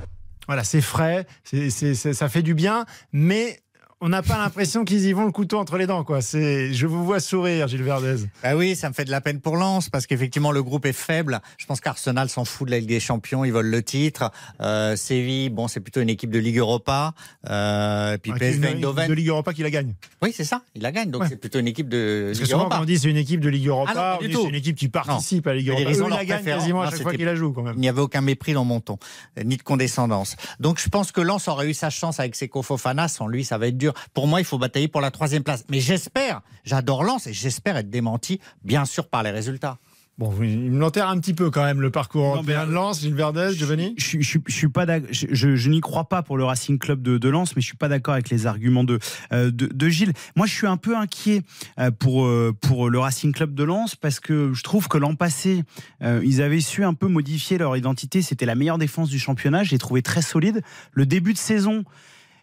Voilà, 0.47 0.65
c'est 0.65 0.81
frais, 0.81 1.25
ça 1.45 2.27
fait 2.27 2.41
du 2.41 2.53
bien, 2.53 2.85
mais 3.13 3.61
on 4.03 4.09
n'a 4.09 4.21
pas 4.21 4.37
l'impression 4.37 4.83
qu'ils 4.83 5.05
y 5.05 5.13
vont 5.13 5.23
le 5.25 5.31
couteau 5.31 5.57
entre 5.59 5.77
les 5.77 5.87
dents. 5.87 6.03
Quoi. 6.03 6.19
Je 6.19 6.85
vous 6.85 7.05
vois 7.05 7.21
sourire, 7.21 7.69
Gilles 7.69 7.83
Verdez. 7.83 8.17
Ah 8.43 8.57
oui, 8.57 8.75
ça 8.75 8.89
me 8.89 8.93
fait 8.93 9.05
de 9.05 9.11
la 9.11 9.21
peine 9.21 9.39
pour 9.39 9.55
Lens 9.55 9.87
parce 9.89 10.07
qu'effectivement 10.07 10.51
le 10.51 10.61
groupe 10.61 10.85
est 10.85 10.91
faible. 10.91 11.39
Je 11.57 11.65
pense 11.65 11.79
qu'Arsenal 11.79 12.27
s'en 12.27 12.43
fout 12.43 12.67
de 12.67 12.71
la 12.71 12.79
Ligue 12.79 12.89
des 12.89 12.99
Champions, 12.99 13.45
ils 13.45 13.53
veulent 13.53 13.69
le 13.69 13.81
titre. 13.81 14.29
Euh, 14.59 14.97
Séville, 14.97 15.49
bon, 15.49 15.69
c'est 15.69 15.79
plutôt 15.79 16.01
une 16.01 16.09
équipe 16.09 16.31
de 16.31 16.39
Ligue 16.39 16.57
Europa. 16.57 17.13
Euh, 17.49 18.15
et 18.15 18.17
puis 18.17 18.33
PSV 18.33 18.67
Eindhoven. 18.67 19.07
de 19.07 19.13
Ligue 19.13 19.29
Europa 19.29 19.53
qui 19.53 19.63
la 19.63 19.69
gagne. 19.69 19.93
Oui, 20.21 20.33
c'est 20.35 20.43
ça, 20.43 20.63
il 20.75 20.81
la 20.81 20.91
gagne. 20.91 21.09
Donc 21.09 21.21
Ouais. 21.21 21.29
c'est 21.29 21.37
plutôt 21.37 21.59
une 21.59 21.67
équipe 21.69 21.87
de 21.87 22.25
Parce 22.27 22.39
que 22.39 22.43
Ligue 22.43 22.51
souvent, 22.51 22.63
Europa. 22.63 22.75
quand 22.75 22.81
on 22.81 22.85
dit 22.85 22.97
c'est 22.99 23.09
une 23.09 23.15
équipe 23.17 23.39
de 23.39 23.49
Ligue 23.49 23.67
Europa, 23.67 23.91
Ah 23.95 24.17
non, 24.21 24.25
on 24.25 24.27
dit 24.27 24.33
c'est 24.35 24.49
une 24.49 24.55
équipe 24.55 24.75
qui 24.75 24.89
participe 24.89 25.47
à 25.47 25.51
la 25.51 25.55
Ligue 25.59 25.69
Europa. 25.69 25.91
ils 25.91 26.09
la 26.09 26.25
gagnent 26.25 26.43
quasiment 26.43 26.81
à 26.81 26.85
Non, 26.85 26.91
chaque 26.91 27.01
fois 27.03 27.13
qu'ils 27.13 27.23
la 27.25 27.35
jouent 27.35 27.53
quand 27.53 27.63
même. 27.63 27.75
Il 27.77 27.81
n'y 27.81 27.87
avait 27.89 28.01
aucun 28.01 28.19
mépris 28.21 28.51
dans 28.51 28.65
mon 28.65 28.81
ton, 28.81 28.97
euh, 29.39 29.43
ni 29.43 29.55
de 29.55 29.63
condescendance. 29.63 30.35
Donc 30.59 30.79
je 30.83 30.89
pense 30.89 31.13
que 31.13 31.21
Lens 31.21 31.47
aurait 31.47 31.69
eu 31.69 31.73
sa 31.73 31.89
chance 31.89 32.19
avec 32.19 32.35
Seko 32.35 32.61
Fofana. 32.61 33.07
Sans 33.07 33.27
lui, 33.27 33.45
ça 33.45 33.57
va 33.57 33.67
être 33.67 33.77
dur. 33.77 33.92
Pour 34.13 34.27
moi, 34.27 34.39
il 34.41 34.45
faut 34.45 34.57
batailler 34.57 34.87
pour 34.87 35.01
la 35.01 35.11
troisième 35.11 35.43
place. 35.43 35.65
Mais 35.69 35.79
j'espère, 35.79 36.41
j'adore 36.63 37.03
Lens 37.03 37.27
et 37.27 37.33
j'espère 37.33 37.77
être 37.77 37.89
démenti, 37.89 38.39
bien 38.63 38.85
sûr, 38.85 39.07
par 39.07 39.23
les 39.23 39.31
résultats. 39.31 39.77
Bon, 40.19 40.31
il 40.43 40.69
me 40.69 40.77
l'enterre 40.79 41.09
un 41.09 41.19
petit 41.19 41.33
peu 41.33 41.49
quand 41.49 41.63
même 41.63 41.81
le 41.81 41.89
parcours 41.89 42.21
Non, 42.21 42.33
européen 42.35 42.61
mais- 42.61 42.67
de 42.67 42.73
Lens, 42.73 42.99
Gilles 43.01 43.15
Verdez, 43.15 43.49
Giovanni. 43.55 43.95
Je, 43.97 44.21
je, 44.21 44.37
je 44.45 44.53
suis 44.53 44.67
pas 44.69 44.85
je, 45.09 45.25
je- 45.31 45.55
je 45.55 45.69
n'y 45.71 45.81
crois 45.81 46.03
pas 46.07 46.21
pour 46.21 46.37
le 46.37 46.43
Racing 46.43 46.77
Club 46.77 47.01
de, 47.01 47.17
de 47.17 47.29
Lens, 47.29 47.55
mais 47.55 47.63
je 47.63 47.65
suis 47.65 47.77
pas 47.77 47.87
d'accord 47.87 48.13
avec 48.13 48.29
les 48.29 48.45
arguments 48.45 48.83
de, 48.83 48.99
euh, 49.31 49.49
de, 49.49 49.65
de 49.65 49.89
Gilles. 49.89 50.13
Moi, 50.35 50.45
je 50.45 50.53
suis 50.53 50.67
un 50.67 50.77
peu 50.77 50.95
inquiet 50.95 51.41
euh, 51.79 51.89
pour, 51.89 52.27
euh, 52.27 52.53
pour 52.61 52.91
le 52.91 52.99
Racing 52.99 53.33
Club 53.33 53.55
de 53.55 53.63
Lens 53.63 53.95
parce 53.95 54.19
que 54.19 54.53
je 54.53 54.61
trouve 54.61 54.87
que 54.87 54.99
l'an 54.99 55.15
passé, 55.15 55.63
euh, 56.03 56.21
ils 56.23 56.43
avaient 56.43 56.61
su 56.61 56.83
un 56.83 56.93
peu 56.93 57.07
modifier 57.07 57.57
leur 57.57 57.75
identité. 57.75 58.21
C'était 58.21 58.45
la 58.45 58.53
meilleure 58.53 58.77
défense 58.77 59.09
du 59.09 59.17
championnat. 59.17 59.63
Je 59.63 59.71
l'ai 59.71 59.79
trouvé 59.79 60.03
très 60.03 60.21
solide. 60.21 60.61
Le 60.91 61.07
début 61.07 61.33
de 61.33 61.39
saison 61.39 61.85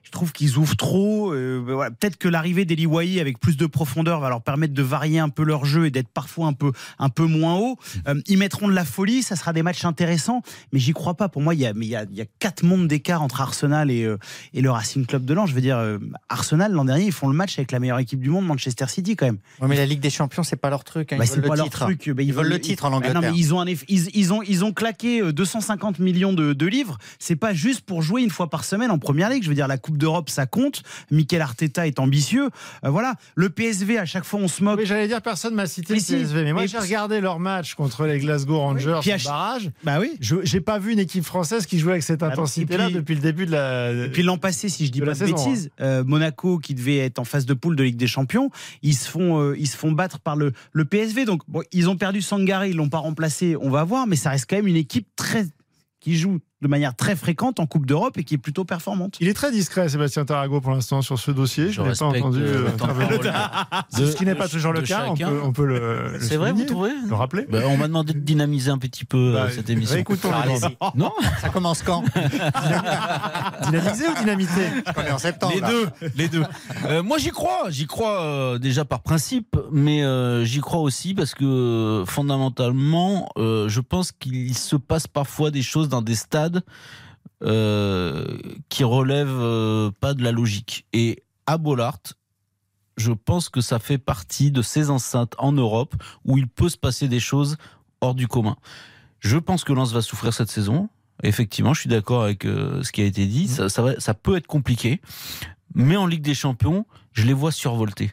je 0.03 0.11
trouve 0.11 0.33
qu'ils 0.33 0.57
ouvrent 0.59 0.77
trop. 0.77 1.33
Euh, 1.33 1.63
ben 1.65 1.75
voilà. 1.75 1.91
Peut-être 1.91 2.17
que 2.17 2.27
l'arrivée 2.29 2.65
d'Eli 2.65 2.87
Wahi 2.87 3.21
avec 3.21 3.39
plus 3.39 3.57
de 3.57 3.67
profondeur 3.67 4.19
va 4.21 4.29
leur 4.29 4.43
permettre 4.43 4.75
de 4.75 4.83
varier 4.83 5.19
un 5.21 5.29
peu 5.29 5.45
leur 5.45 5.65
jeu 5.65 5.87
et 5.87 5.91
d'être 5.91 6.09
parfois 6.09 6.47
un 6.49 6.53
peu, 6.53 6.73
un 6.99 7.09
peu 7.11 7.25
moins 7.27 7.55
haut. 7.57 7.79
Euh, 8.09 8.21
ils 8.27 8.39
mettront 8.39 8.67
de 8.69 8.73
la 8.73 8.85
folie, 8.85 9.23
ça 9.23 9.37
sera 9.37 9.53
des 9.53 9.63
matchs 9.63 9.85
intéressants, 9.85 10.43
mais 10.73 10.79
j'y 10.81 10.93
crois 10.93 11.15
pas. 11.15 11.29
Pour 11.29 11.43
moi, 11.43 11.55
il 11.55 11.61
y 11.61 11.67
a, 11.67 11.75
mais 11.75 11.87
il 11.87 11.91
y 11.91 11.97
a, 11.97 12.05
il 12.11 12.17
y 12.17 12.21
a 12.23 12.27
quatre 12.41 12.63
mondes 12.65 12.89
d'écart 12.89 13.23
entre 13.23 13.41
Arsenal 13.41 13.91
et, 13.91 14.05
euh, 14.05 14.17
et 14.55 14.63
le 14.63 14.71
Racing 14.71 15.07
Club 15.07 15.25
de 15.25 15.35
Lens. 15.35 15.51
Je 15.51 15.55
veux 15.55 15.61
dire, 15.61 15.79
Arsenal, 16.29 16.73
l'an 16.73 16.85
dernier, 16.85 17.05
ils 17.07 17.13
font 17.13 17.29
le 17.29 17.35
match 17.37 17.59
avec 17.59 17.73
la 17.73 17.79
meilleure 17.79 17.99
équipe 17.99 18.21
du 18.21 18.31
monde, 18.31 18.47
Manchester 18.47 18.87
City, 18.89 19.17
quand 19.17 19.27
même. 19.27 19.39
Ouais, 19.61 19.69
mais 19.69 19.77
la 19.77 19.87
Ligue 19.87 20.01
des 20.01 20.11
Champions, 20.11 20.43
c'est 20.43 20.57
pas 20.57 20.71
leur 20.71 20.85
truc. 20.85 21.13
hein. 21.13 21.17
Ils 21.17 21.19
Bah, 21.19 21.25
veulent 21.25 21.35
c'est 21.35 21.41
le 21.43 21.49
pas 21.49 21.57
leur 21.57 21.65
titre. 21.67 21.85
truc. 21.85 22.11
Bah, 22.11 22.23
Ils 22.23 22.33
veulent 22.33 22.49
le 22.49 22.61
titre 22.61 22.85
en 22.85 22.93
Ah 22.93 22.97
Angleterre. 22.97 23.21
non, 23.23 23.31
mais 23.33 23.37
ils 23.39 23.55
ont, 23.55 23.61
un 23.61 23.67
eff- 23.67 23.85
ils, 23.89 24.09
ils 24.15 24.33
ont, 24.33 24.43
ils 24.43 24.65
ont 24.65 24.73
claqué 24.73 25.21
euh, 25.23 25.33
250 25.33 25.99
millions 25.99 26.33
de, 26.33 26.53
de 26.53 26.67
livres. 26.67 26.99
C'est 27.19 27.37
pas 27.37 27.53
juste 27.55 27.83
pour 27.83 28.03
jouer 28.03 28.23
une 28.23 28.31
fois 28.31 28.51
par 28.51 28.65
semaine 28.65 28.91
en 28.91 28.99
première 28.99 29.31
ligue. 29.31 29.43
Je 29.45 29.49
veux 29.49 29.55
dire, 29.55 29.69
la 29.69 29.79
Coupe 29.79 29.89
d'Europe, 29.99 30.30
ça 30.30 30.47
compte. 30.47 30.82
Mikel 31.11 31.41
Arteta 31.41 31.86
est 31.86 31.99
ambitieux. 31.99 32.49
Euh, 32.84 32.91
voilà. 32.91 33.14
Le 33.34 33.51
PSV, 33.51 33.99
à 33.99 34.05
chaque 34.05 34.24
fois, 34.24 34.41
on 34.41 34.49
se 34.49 34.62
moque. 34.62 34.78
Oui, 34.80 34.86
j'allais 34.86 35.09
dire, 35.09 35.22
personne 35.22 35.55
m'a 35.55 35.66
cité 35.66 35.95
Mais 35.95 35.99
le. 36.01 36.05
PSV. 36.24 36.45
Mais 36.45 36.53
moi, 36.53 36.62
Mais 36.62 36.68
j'ai 36.68 36.78
regardé 36.78 37.20
leur 37.20 37.38
match 37.38 37.74
contre 37.74 38.05
les 38.07 38.18
Glasgow 38.18 38.59
Rangers 38.59 38.95
au 38.99 39.03
ch- 39.03 39.24
barrage. 39.24 39.70
Bah 39.84 39.99
oui. 40.01 40.16
Je 40.20 40.36
j'ai 40.45 40.61
pas 40.61 40.78
vu 40.78 40.93
une 40.93 40.99
équipe 40.99 41.24
française 41.24 41.66
qui 41.66 41.78
jouait 41.78 41.93
avec 41.93 42.03
cette 42.03 42.22
non. 42.22 42.28
intensité-là 42.28 42.91
depuis 42.91 43.14
le 43.14 43.20
début 43.20 43.47
de 43.47 43.53
la. 43.53 43.93
Et 43.93 44.09
puis 44.11 44.22
l'an 44.22 44.38
passé, 44.38 44.68
si 44.68 44.86
je 44.86 44.93
dis 44.93 45.01
de 45.01 45.05
pas 45.05 45.12
de 45.12 45.16
saison, 45.18 45.34
bêtises, 45.36 45.70
euh, 45.80 46.05
Monaco 46.05 46.59
qui 46.59 46.74
devait 46.74 46.99
être 46.99 47.18
en 47.18 47.24
phase 47.24 47.47
de 47.47 47.55
poule 47.55 47.76
de 47.76 47.82
Ligue 47.82 47.97
des 47.97 48.07
Champions, 48.07 48.51
ils 48.82 48.95
se 48.95 49.09
font, 49.09 49.41
euh, 49.41 49.57
ils 49.59 49.66
se 49.68 49.76
font 49.76 49.93
battre 49.93 50.18
par 50.20 50.36
le, 50.36 50.53
le 50.72 50.84
PSV. 50.84 51.24
Donc 51.24 51.43
bon, 51.49 51.62
ils 51.72 51.88
ont 51.88 51.97
perdu 51.97 52.22
Sangare, 52.22 52.66
ils 52.66 52.76
l'ont 52.76 52.88
pas 52.88 52.99
remplacé. 52.99 53.57
On 53.61 53.70
va 53.70 53.84
voir, 53.84 54.07
mais 54.07 54.16
ça 54.16 54.30
reste 54.30 54.47
quand 54.49 54.57
même 54.57 54.66
une 54.66 54.76
équipe 54.76 55.07
très 55.16 55.47
qui 56.01 56.16
joue 56.16 56.38
de 56.63 56.69
manière 56.69 56.95
très 56.95 57.17
fréquente 57.17 57.59
en 57.59 57.67
Coupe 57.67 57.87
d'Europe 57.87 58.19
et 58.19 58.25
qui 58.25 58.35
est 58.35 58.39
plutôt 58.39 58.65
performante. 58.65 59.17
Il 59.21 59.29
est 59.29 59.35
très 59.35 59.51
discret, 59.51 59.89
Sébastien 59.89 60.25
Tarago, 60.27 60.61
pour 60.61 60.73
l'instant, 60.73 61.01
sur 61.01 61.19
ce 61.19 61.31
dossier. 61.31 61.69
Je, 61.69 61.73
Je 61.73 61.83
n'ai 61.83 61.93
pas 61.95 62.05
entendu. 62.05 62.41
euh, 62.43 62.69
euh, 62.69 63.99
de 63.99 64.07
ce 64.07 64.17
qui 64.17 64.25
n'est 64.27 64.35
pas 64.35 64.47
de- 64.47 64.53
toujours 64.53 64.73
le 64.73 64.83
de 64.83 64.87
cas. 64.87 65.07
On 65.09 65.15
peut, 65.15 65.41
on 65.45 65.53
peut 65.53 65.65
le. 65.65 66.13
le 66.13 66.21
C'est 66.21 66.37
vrai, 66.37 66.53
vous 66.53 66.65
trouvez 66.65 66.91
Le 67.09 67.15
rappeler. 67.15 67.47
Bah, 67.51 67.61
On 67.67 67.77
m'a 67.77 67.89
demandé 67.89 68.13
de 68.13 68.19
dynamiser 68.19 68.71
un 68.71 68.79
petit 68.79 69.05
peu 69.05 69.17
euh, 69.17 69.33
Bah, 69.45 69.51
cette 69.51 69.71
émission. 69.71 69.97
les 69.97 70.31
allez-y. 70.31 70.77
Non 70.95 71.13
Ça 71.41 71.49
commence 71.49 71.83
quand 71.83 72.05
Dynamiser 73.67 74.09
ou 74.09 74.15
dynamiter 74.19 74.67
On 74.97 75.01
est 75.03 75.11
en 75.13 75.19
septembre. 75.19 75.53
Les 75.55 75.61
là. 75.61 75.69
deux, 75.71 75.89
les 76.17 76.29
deux. 76.29 76.43
Euh, 76.87 77.03
moi, 77.03 77.19
j'y 77.19 77.31
crois. 77.31 77.71
J'y 77.71 77.87
crois 77.87 78.21
euh, 78.23 78.59
déjà 78.59 78.85
par 78.85 79.01
principe, 79.01 79.57
mais 79.73 80.03
euh, 80.03 80.45
j'y 80.45 80.61
crois 80.61 80.81
aussi 80.81 81.15
parce 81.15 81.35
que 81.35 82.05
fondamentalement, 82.07 83.29
euh, 83.39 83.69
je 83.69 83.81
pense 83.81 84.13
qu'il 84.13 84.55
se 84.57 84.77
passe 84.77 85.07
parfois 85.07 85.51
des 85.51 85.63
choses 85.63 85.89
dans 85.89 86.03
des 86.03 86.15
stades 86.15 86.50
euh, 87.43 88.39
qui 88.69 88.85
relèvent 88.85 89.29
euh, 89.31 89.91
pas 90.01 90.15
de 90.15 90.23
la 90.23 90.33
logique. 90.33 90.87
Et 90.93 91.23
à 91.47 91.59
Bollard, 91.59 91.99
je 92.97 93.13
pense 93.13 93.49
que 93.49 93.61
ça 93.61 93.79
fait 93.79 93.99
partie 93.99 94.51
de 94.51 94.63
ces 94.63 94.91
enceintes 94.91 95.35
en 95.39 95.53
Europe 95.53 95.95
où 96.25 96.37
il 96.39 96.47
peut 96.49 96.69
se 96.69 96.77
passer 96.77 97.09
des 97.09 97.21
choses 97.21 97.57
hors 98.01 98.15
du 98.15 98.29
commun. 98.29 98.57
Je 99.21 99.39
pense 99.39 99.65
que 99.65 99.73
Lens 99.73 99.93
va 99.93 100.03
souffrir 100.03 100.33
cette 100.35 100.51
saison. 100.51 100.89
Effectivement, 101.23 101.75
je 101.75 101.81
suis 101.81 101.91
d'accord 101.91 102.23
avec 102.25 102.45
euh, 102.47 102.83
ce 102.83 102.93
qui 102.93 103.03
a 103.03 103.05
été 103.05 103.27
dit. 103.27 103.49
Ça, 103.49 103.69
ça, 103.69 103.83
va- 103.83 104.01
ça 104.01 104.15
peut 104.15 104.37
être 104.37 104.47
compliqué. 104.47 105.01
Mais 105.75 105.97
en 105.97 106.07
Ligue 106.07 106.23
des 106.23 106.35
Champions, 106.35 106.87
je 107.13 107.25
les 107.27 107.33
vois 107.35 107.53
survoltés. 107.53 108.13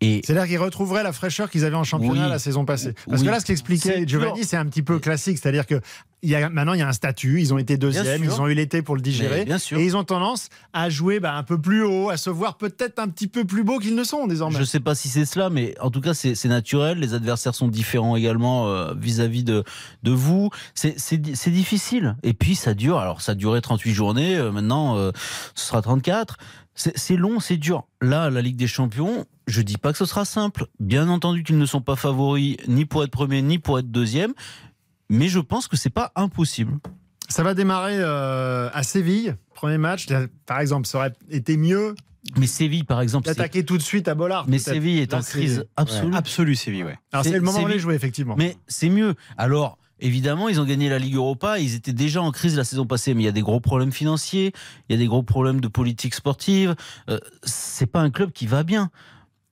C'est-à-dire 0.00 0.46
qu'ils 0.46 0.58
retrouveraient 0.58 1.02
la 1.02 1.12
fraîcheur 1.12 1.50
qu'ils 1.50 1.64
avaient 1.64 1.76
en 1.76 1.84
championnat 1.84 2.24
Oui. 2.24 2.30
la 2.30 2.38
saison 2.38 2.64
passée. 2.64 2.94
Parce 3.08 3.20
Oui. 3.20 3.26
que 3.26 3.32
là, 3.32 3.40
ce 3.40 3.46
qu'expliquait 3.46 4.04
Giovanni, 4.06 4.44
c'est 4.44 4.56
un 4.56 4.66
petit 4.66 4.82
peu 4.82 4.98
classique. 4.98 5.38
C'est-à-dire 5.42 5.66
que 5.66 5.80
il 6.22 6.30
y 6.30 6.34
a, 6.34 6.48
maintenant, 6.48 6.72
il 6.72 6.80
y 6.80 6.82
a 6.82 6.88
un 6.88 6.92
statut. 6.92 7.40
Ils 7.40 7.54
ont 7.54 7.58
été 7.58 7.76
deuxième. 7.76 8.24
Ils 8.24 8.40
ont 8.40 8.48
eu 8.48 8.54
l'été 8.54 8.82
pour 8.82 8.96
le 8.96 9.00
digérer. 9.02 9.44
Bien 9.44 9.58
sûr. 9.58 9.78
Et 9.78 9.84
ils 9.84 9.96
ont 9.96 10.02
tendance 10.02 10.48
à 10.72 10.90
jouer 10.90 11.20
bah, 11.20 11.34
un 11.36 11.44
peu 11.44 11.60
plus 11.60 11.84
haut, 11.84 12.10
à 12.10 12.16
se 12.16 12.28
voir 12.28 12.56
peut-être 12.56 12.98
un 12.98 13.06
petit 13.08 13.28
peu 13.28 13.44
plus 13.44 13.62
beau 13.62 13.78
qu'ils 13.78 13.94
ne 13.94 14.02
sont 14.02 14.26
désormais. 14.26 14.58
je 14.58 14.64
sais 14.64 14.80
pas 14.80 14.96
si 14.96 15.08
c'est 15.08 15.24
cela, 15.24 15.48
mais 15.48 15.74
en 15.80 15.90
tout 15.92 16.00
cas, 16.00 16.14
c'est 16.14 16.44
naturel. 16.46 16.98
Les 16.98 17.14
adversaires 17.14 17.54
sont 17.54 17.68
différents 17.68 18.16
également 18.16 18.66
euh, 18.68 18.94
vis-à-vis 18.96 19.44
de, 19.44 19.62
de 20.02 20.10
vous. 20.10 20.50
C'est- 20.74 20.98
C'est 20.98 21.18
di- 21.18 21.36
c'est 21.36 21.50
difficile. 21.52 22.16
Et 22.24 22.34
puis, 22.34 22.56
ça 22.56 22.74
dure. 22.74 22.98
Alors, 22.98 23.20
ça 23.20 23.32
a 23.32 23.34
duré 23.36 23.60
38 23.60 23.92
journées. 23.94 24.36
euh, 24.36 24.50
maintenant, 24.50 24.96
euh, 24.96 25.12
ce 25.54 25.66
sera 25.68 25.82
34. 25.82 26.36
C'est 26.80 27.16
long, 27.16 27.40
c'est 27.40 27.56
dur. 27.56 27.86
Là, 28.00 28.30
la 28.30 28.40
Ligue 28.40 28.56
des 28.56 28.68
Champions, 28.68 29.26
je 29.48 29.62
dis 29.62 29.76
pas 29.78 29.90
que 29.92 29.98
ce 29.98 30.04
sera 30.06 30.24
simple. 30.24 30.66
Bien 30.78 31.08
entendu 31.08 31.42
qu'ils 31.42 31.58
ne 31.58 31.66
sont 31.66 31.80
pas 31.80 31.96
favoris 31.96 32.56
ni 32.68 32.84
pour 32.84 33.02
être 33.02 33.10
premier, 33.10 33.42
ni 33.42 33.58
pour 33.58 33.78
être 33.80 33.90
deuxième. 33.90 34.32
Mais 35.10 35.28
je 35.28 35.40
pense 35.40 35.66
que 35.68 35.76
c'est 35.76 35.90
pas 35.90 36.12
impossible. 36.14 36.78
Ça 37.28 37.42
va 37.42 37.54
démarrer 37.54 37.96
euh, 37.98 38.70
à 38.72 38.82
Séville, 38.84 39.34
premier 39.54 39.78
match. 39.78 40.08
Là, 40.08 40.26
Par 40.46 40.60
exemple, 40.60 40.86
ça 40.86 40.98
aurait 40.98 41.12
été 41.30 41.56
mieux 41.56 41.94
Mais 42.36 42.46
Séville, 42.46 42.84
par 42.84 43.00
exemple, 43.00 43.26
d'attaquer 43.26 43.64
tout 43.64 43.76
de 43.76 43.82
suite 43.82 44.06
à 44.06 44.14
Bollard. 44.14 44.44
mais. 44.48 44.58
Séville 44.58 44.98
est 45.00 45.14
en 45.14 45.20
crise 45.20 45.64
absolue. 45.76 46.14
Absolu, 46.14 46.54
Séville, 46.54 46.84
ouais. 46.84 46.98
Alors 47.12 47.24
C'est- 47.24 47.30
c'est 47.32 47.36
le 47.38 47.42
moment 47.42 47.58
où 47.58 47.62
Séville- 47.62 47.74
les 47.74 47.78
jouer, 47.80 47.94
effectivement. 47.94 48.34
Mais 48.38 48.56
c'est 48.68 48.88
mieux. 48.90 49.14
Alors, 49.36 49.78
évidemment, 50.00 50.48
ils 50.48 50.60
ont 50.60 50.64
gagné 50.64 50.88
la 50.88 50.98
Ligue 50.98 51.14
Europa. 51.14 51.58
Ils 51.58 51.74
étaient 51.74 51.92
déjà 51.92 52.22
en 52.22 52.30
crise 52.30 52.56
la 52.56 52.64
saison 52.64 52.86
passée, 52.86 53.14
mais 53.14 53.22
il 53.22 53.26
y 53.26 53.28
a 53.28 53.32
des 53.32 53.42
gros 53.42 53.60
problèmes 53.60 53.92
financiers, 53.92 54.52
il 54.88 54.92
y 54.92 54.94
a 54.94 54.98
des 54.98 55.06
gros 55.06 55.22
problèmes 55.22 55.60
de 55.60 55.68
politique 55.68 56.14
sportive. 56.14 56.74
Euh, 57.08 57.18
c'est 57.42 57.86
pas 57.86 58.00
un 58.00 58.10
club 58.10 58.32
qui 58.32 58.46
va 58.46 58.62
bien. 58.62 58.90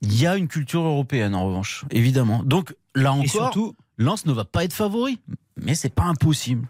Il 0.03 0.21
y 0.21 0.27
a 0.27 0.37
une 0.37 0.49
culture 0.49 0.83
européenne, 0.83 1.35
en 1.35 1.47
revanche, 1.47 1.85
évidemment. 1.91 2.43
Donc, 2.45 2.75
là 2.95 3.13
encore, 3.13 3.27
surtout, 3.27 3.75
Lens 3.99 4.27
ne 4.27 4.33
va 4.33 4.45
pas 4.45 4.65
être 4.65 4.75
favori. 4.75 5.21
Mais 5.57 5.75
c'est 5.75 5.95
pas 5.95 6.05
impossible. 6.05 6.69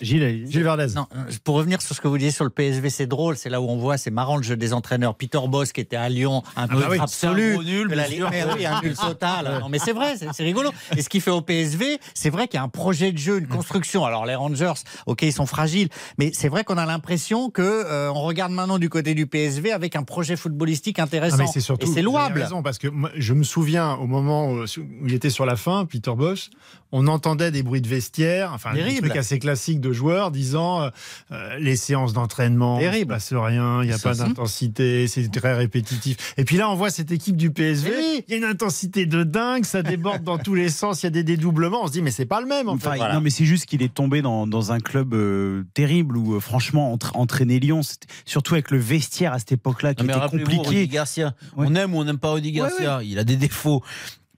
Gilles, 0.00 0.44
Verdez. 0.62 0.86
Non, 0.94 1.06
euh, 1.14 1.24
pour 1.44 1.56
revenir 1.56 1.80
sur 1.82 1.94
ce 1.94 2.00
que 2.00 2.08
vous 2.08 2.18
disiez 2.18 2.30
sur 2.30 2.44
le 2.44 2.50
PSV, 2.50 2.90
c'est 2.90 3.06
drôle. 3.06 3.36
C'est 3.36 3.50
là 3.50 3.60
où 3.60 3.68
on 3.68 3.76
voit, 3.76 3.96
c'est 3.98 4.10
marrant 4.10 4.36
le 4.36 4.42
jeu 4.42 4.56
des 4.56 4.72
entraîneurs. 4.72 5.14
Peter 5.14 5.38
Boss 5.48 5.72
qui 5.72 5.80
était 5.80 5.96
à 5.96 6.08
Lyon, 6.08 6.42
un 6.56 6.68
peu 6.68 6.78
bah 6.80 6.86
oui, 6.90 6.98
absolu. 7.00 7.52
c'est 7.54 7.58
un 7.58 7.62
nul, 7.62 7.88
la 7.88 8.08
Ligue- 8.08 8.24
mais 8.30 8.44
oui, 8.54 8.66
un 8.66 8.80
nul 8.82 8.94
total. 8.96 9.58
Non, 9.60 9.68
mais 9.68 9.78
c'est 9.78 9.92
vrai, 9.92 10.14
c'est 10.16 10.42
rigolo. 10.42 10.70
Et 10.96 11.02
ce 11.02 11.08
qui 11.08 11.20
fait 11.20 11.30
au 11.30 11.42
PSV, 11.42 11.98
c'est 12.14 12.30
vrai 12.30 12.48
qu'il 12.48 12.56
y 12.58 12.60
a 12.60 12.64
un 12.64 12.68
projet 12.68 13.12
de 13.12 13.18
jeu, 13.18 13.38
une 13.38 13.46
construction. 13.48 14.04
Alors 14.04 14.26
les 14.26 14.34
Rangers, 14.34 14.72
ok, 15.06 15.22
ils 15.22 15.32
sont 15.32 15.46
fragiles, 15.46 15.88
mais 16.18 16.30
c'est 16.34 16.48
vrai 16.48 16.64
qu'on 16.64 16.78
a 16.78 16.86
l'impression 16.86 17.50
que 17.50 17.62
euh, 17.62 18.10
on 18.12 18.22
regarde 18.22 18.52
maintenant 18.52 18.78
du 18.78 18.88
côté 18.88 19.14
du 19.14 19.26
PSV 19.26 19.72
avec 19.72 19.96
un 19.96 20.02
projet 20.02 20.36
footballistique 20.36 20.98
Ah, 20.98 21.04
intéressant. 21.04 21.36
mais 21.38 21.46
c'est 21.52 21.60
surtout. 21.60 21.86
Et 21.88 21.92
c'est 21.92 22.02
louable. 22.02 22.40
raison, 22.42 22.62
parce 22.62 22.78
que 22.78 22.88
moi, 22.88 23.10
je 23.16 23.34
me 23.34 23.42
souviens 23.44 23.94
au 23.94 24.06
moment 24.06 24.50
où, 24.52 24.64
il 25.06 25.14
était 25.14 25.30
sur 25.30 25.46
la 25.46 25.56
fin, 25.56 25.84
Peter 25.86 26.12
Bosch, 26.16 26.50
on 26.92 27.06
entendait 27.06 27.50
des 27.50 27.62
bruits 27.62 27.80
de 27.80 27.88
vestiaire, 27.88 28.52
enfin 28.54 28.74
des 28.74 28.96
trucs 28.96 29.16
assez 29.16 29.38
classiques 29.38 29.80
de 29.80 29.92
joueurs 29.92 30.30
disant 30.30 30.82
euh, 30.82 30.88
euh, 31.32 31.56
les 31.58 31.76
séances 31.76 32.12
d'entraînement, 32.12 32.80
il 32.80 32.86
ne 32.90 33.04
passe 33.04 33.32
rien, 33.32 33.82
il 33.82 33.86
n'y 33.88 33.92
a 33.92 33.98
pas 33.98 34.14
si. 34.14 34.20
d'intensité, 34.20 35.06
c'est 35.06 35.30
très 35.30 35.54
répétitif. 35.54 36.34
Et 36.36 36.44
puis 36.44 36.56
là, 36.56 36.68
on 36.70 36.74
voit 36.74 36.90
cette 36.90 37.12
équipe 37.12 37.36
du 37.36 37.50
PSV, 37.50 37.90
Eh 37.92 37.96
oui. 37.96 38.24
il 38.28 38.32
y 38.32 38.34
a 38.34 38.38
une 38.38 38.44
intensité 38.44 39.06
de 39.06 39.22
dingue, 39.22 39.64
ça 39.64 39.82
déborde 39.82 40.24
dans 40.24 40.38
tous 40.38 40.54
les 40.54 40.68
sens, 40.68 41.02
il 41.02 41.06
y 41.06 41.08
a 41.08 41.10
des 41.10 41.22
dédoublements, 41.24 41.84
on 41.84 41.86
se 41.86 41.92
dit 41.92 42.02
mais 42.02 42.10
c'est 42.10 42.26
pas 42.26 42.40
le 42.40 42.46
même 42.46 42.68
en 42.68 42.72
Enfin, 42.72 42.92
fait. 42.92 42.96
Voilà. 42.98 43.14
Non, 43.14 43.20
mais 43.20 43.30
c'est 43.30 43.44
juste 43.44 43.66
qu'il 43.66 43.82
est 43.82 43.92
tombé 43.94 44.22
dans, 44.22 44.46
dans 44.46 44.72
un 44.72 44.80
club 44.80 45.14
euh, 45.14 45.64
terrible 45.74 46.16
où, 46.16 46.34
euh, 46.36 46.40
franchement, 46.40 46.96
entraîner 47.14 47.60
Lyon, 47.60 47.80
surtout 48.24 48.54
avec 48.54 48.70
le 48.70 48.78
vestiaire 48.78 49.32
à 49.32 49.38
cette 49.38 49.52
époque-là 49.52 49.94
qui 49.94 50.04
Non, 50.04 50.14
mais 50.18 50.26
était 50.26 50.36
Rudy 50.44 50.56
compliqué. 50.56 50.88
Garcia. 50.88 51.34
Ouais. 51.56 51.66
On 51.68 51.74
aime 51.74 51.94
ou 51.94 51.98
on 51.98 52.04
n'aime 52.04 52.18
pas 52.18 52.32
Rudy 52.32 52.48
Ouais, 52.50 52.56
Garcia. 52.68 53.00
Il 53.02 53.18
a 53.18 53.24
des 53.24 53.36
défauts. 53.36 53.82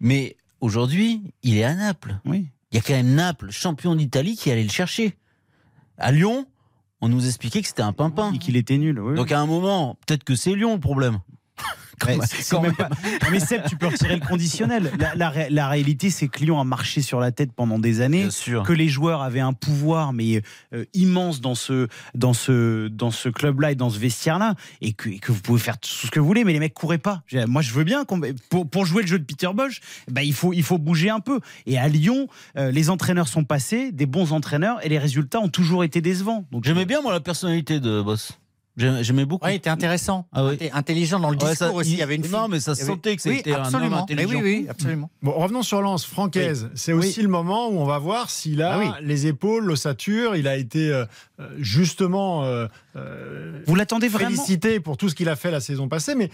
Mais 0.00 0.36
aujourd'hui, 0.62 1.34
il 1.42 1.58
est 1.58 1.64
à 1.64 1.74
Naples. 1.74 2.18
Oui. 2.24 2.46
Il 2.70 2.76
y 2.76 2.78
a 2.78 2.82
quand 2.82 2.94
même 2.94 3.14
Naples, 3.14 3.50
champion 3.50 3.94
d'Italie, 3.94 4.36
qui 4.36 4.50
allait 4.50 4.62
le 4.62 4.70
chercher. 4.70 5.14
À 5.98 6.10
Lyon, 6.10 6.46
on 7.02 7.10
nous 7.10 7.26
expliquait 7.26 7.60
que 7.60 7.68
c'était 7.68 7.82
un 7.82 7.92
pimpin. 7.92 8.32
Et 8.32 8.38
qu'il 8.38 8.56
était 8.56 8.78
nul. 8.78 8.98
oui. 8.98 9.14
Donc 9.14 9.30
à 9.30 9.40
un 9.40 9.46
moment, 9.46 9.98
peut-être 10.06 10.24
que 10.24 10.34
c'est 10.34 10.54
Lyon 10.54 10.74
le 10.74 10.80
problème. 10.80 11.18
C'est- 12.06 12.42
c'est 12.42 12.54
quand 12.56 12.62
même 12.62 12.74
pas- 12.74 12.88
Mais 13.30 13.40
Seb, 13.40 13.62
tu 13.68 13.76
peux 13.76 13.86
retirer 13.86 14.16
le 14.16 14.26
conditionnel. 14.26 14.90
La, 14.98 15.14
la 15.14 15.30
ré- 15.30 15.48
la 15.50 15.68
réalité, 15.68 16.10
c'est 16.10 16.28
que 16.28 16.40
Lyon 16.40 16.60
a 16.60 16.64
marché 16.64 17.02
sur 17.02 17.20
la 17.20 17.32
tête 17.32 17.52
pendant 17.52 17.78
des 17.78 18.00
années. 18.00 18.24
Que 18.64 18.72
les 18.72 18.88
joueurs 18.88 19.22
avaient 19.22 19.40
un 19.40 19.52
pouvoir 19.52 20.12
mais 20.12 20.42
euh, 20.74 20.84
immense 20.94 21.40
dans 21.40 21.54
ce 21.54 21.88
dans 22.14 22.32
ce 22.34 22.88
dans 22.88 23.10
ce 23.10 23.28
club-là 23.28 23.72
et 23.72 23.74
dans 23.74 23.90
ce 23.90 23.98
vestiaire-là 23.98 24.54
et 24.80 24.92
que, 24.92 25.08
et 25.10 25.18
que 25.18 25.32
vous 25.32 25.40
pouvez 25.40 25.60
faire 25.60 25.78
tout 25.78 25.88
ce 25.90 26.10
que 26.10 26.20
vous 26.20 26.26
voulez 26.26 26.44
mais 26.44 26.52
les 26.52 26.58
mecs 26.60 26.74
couraient 26.74 26.98
pas. 26.98 27.22
Moi 27.46 27.62
je 27.62 27.72
veux 27.72 27.84
bien 27.84 28.04
pour 28.48 28.68
pour 28.68 28.86
jouer 28.86 29.02
le 29.02 29.08
jeu 29.08 29.18
de 29.18 29.24
Peter 29.24 29.48
Bosch, 29.54 29.80
bah, 30.10 30.22
il 30.22 30.32
faut 30.34 30.52
il 30.52 30.62
faut 30.62 30.78
bouger 30.78 31.10
un 31.10 31.20
peu 31.20 31.40
et 31.66 31.78
à 31.78 31.88
Lyon 31.88 32.26
euh, 32.56 32.70
les 32.70 32.90
entraîneurs 32.90 33.28
sont 33.28 33.44
passés, 33.44 33.92
des 33.92 34.06
bons 34.06 34.32
entraîneurs 34.32 34.84
et 34.84 34.88
les 34.88 34.98
résultats 34.98 35.40
ont 35.40 35.48
toujours 35.48 35.84
été 35.84 36.00
décevants. 36.00 36.44
Donc 36.52 36.64
J'aimais 36.64 36.84
bien 36.84 37.00
moi 37.02 37.12
la 37.12 37.20
personnalité 37.20 37.80
de 37.80 38.00
Boss. 38.02 38.38
J'aimais 38.76 39.26
beaucoup. 39.26 39.44
Ouais, 39.44 39.52
il 39.54 39.56
était 39.56 39.68
intéressant, 39.70 40.26
Ah 40.32 40.46
oui. 40.46 40.58
Intelligent 40.72 41.20
dans 41.20 41.28
le 41.30 41.36
Ouais, 41.36 41.50
discours 41.50 41.56
ça- 41.68 41.72
aussi. 41.74 41.92
Il 41.92 41.98
y 41.98 42.02
avait 42.02 42.16
une 42.16 42.22
non, 42.28 42.44
fille- 42.44 42.50
mais 42.52 42.60
ça 42.60 42.74
se 42.74 42.84
sentait 42.86 43.16
que 43.16 43.28
oui, 43.28 43.36
c'était 43.36 43.52
un 43.52 43.72
homme. 43.74 43.88
Mais 43.90 43.96
intelligent. 43.96 44.28
oui, 44.30 44.40
oui, 44.42 44.66
absolument. 44.68 45.10
Bon, 45.22 45.32
revenons 45.32 45.62
sur 45.62 45.82
Lens, 45.82 46.06
Francaise. 46.06 46.70
C'est 46.74 46.92
aussi 46.94 47.20
le 47.20 47.28
moment 47.28 47.68
où 47.68 47.78
on 47.78 47.84
va 47.84 47.98
voir 47.98 48.30
s'il 48.30 48.62
a 48.62 48.72
Ah 48.74 48.78
oui. 48.78 48.86
les 49.02 49.26
épaules, 49.26 49.64
l'ossature. 49.66 50.36
Il 50.36 50.48
a 50.48 50.56
été 50.56 50.88
euh, 50.90 51.04
justement 51.58 52.44
euh, 52.44 52.66
euh, 52.96 53.62
vous 53.66 53.74
l'attendez 53.74 54.08
vraiment 54.08 54.30
félicité 54.30 54.80
pour 54.80 54.96
tout 54.96 55.08
ce 55.08 55.14
qu'il 55.14 55.28
a 55.28 55.36
fait 55.36 55.50
la 55.50 55.60
saison 55.60 55.88
passée. 55.88 56.14
Mais 56.14 56.30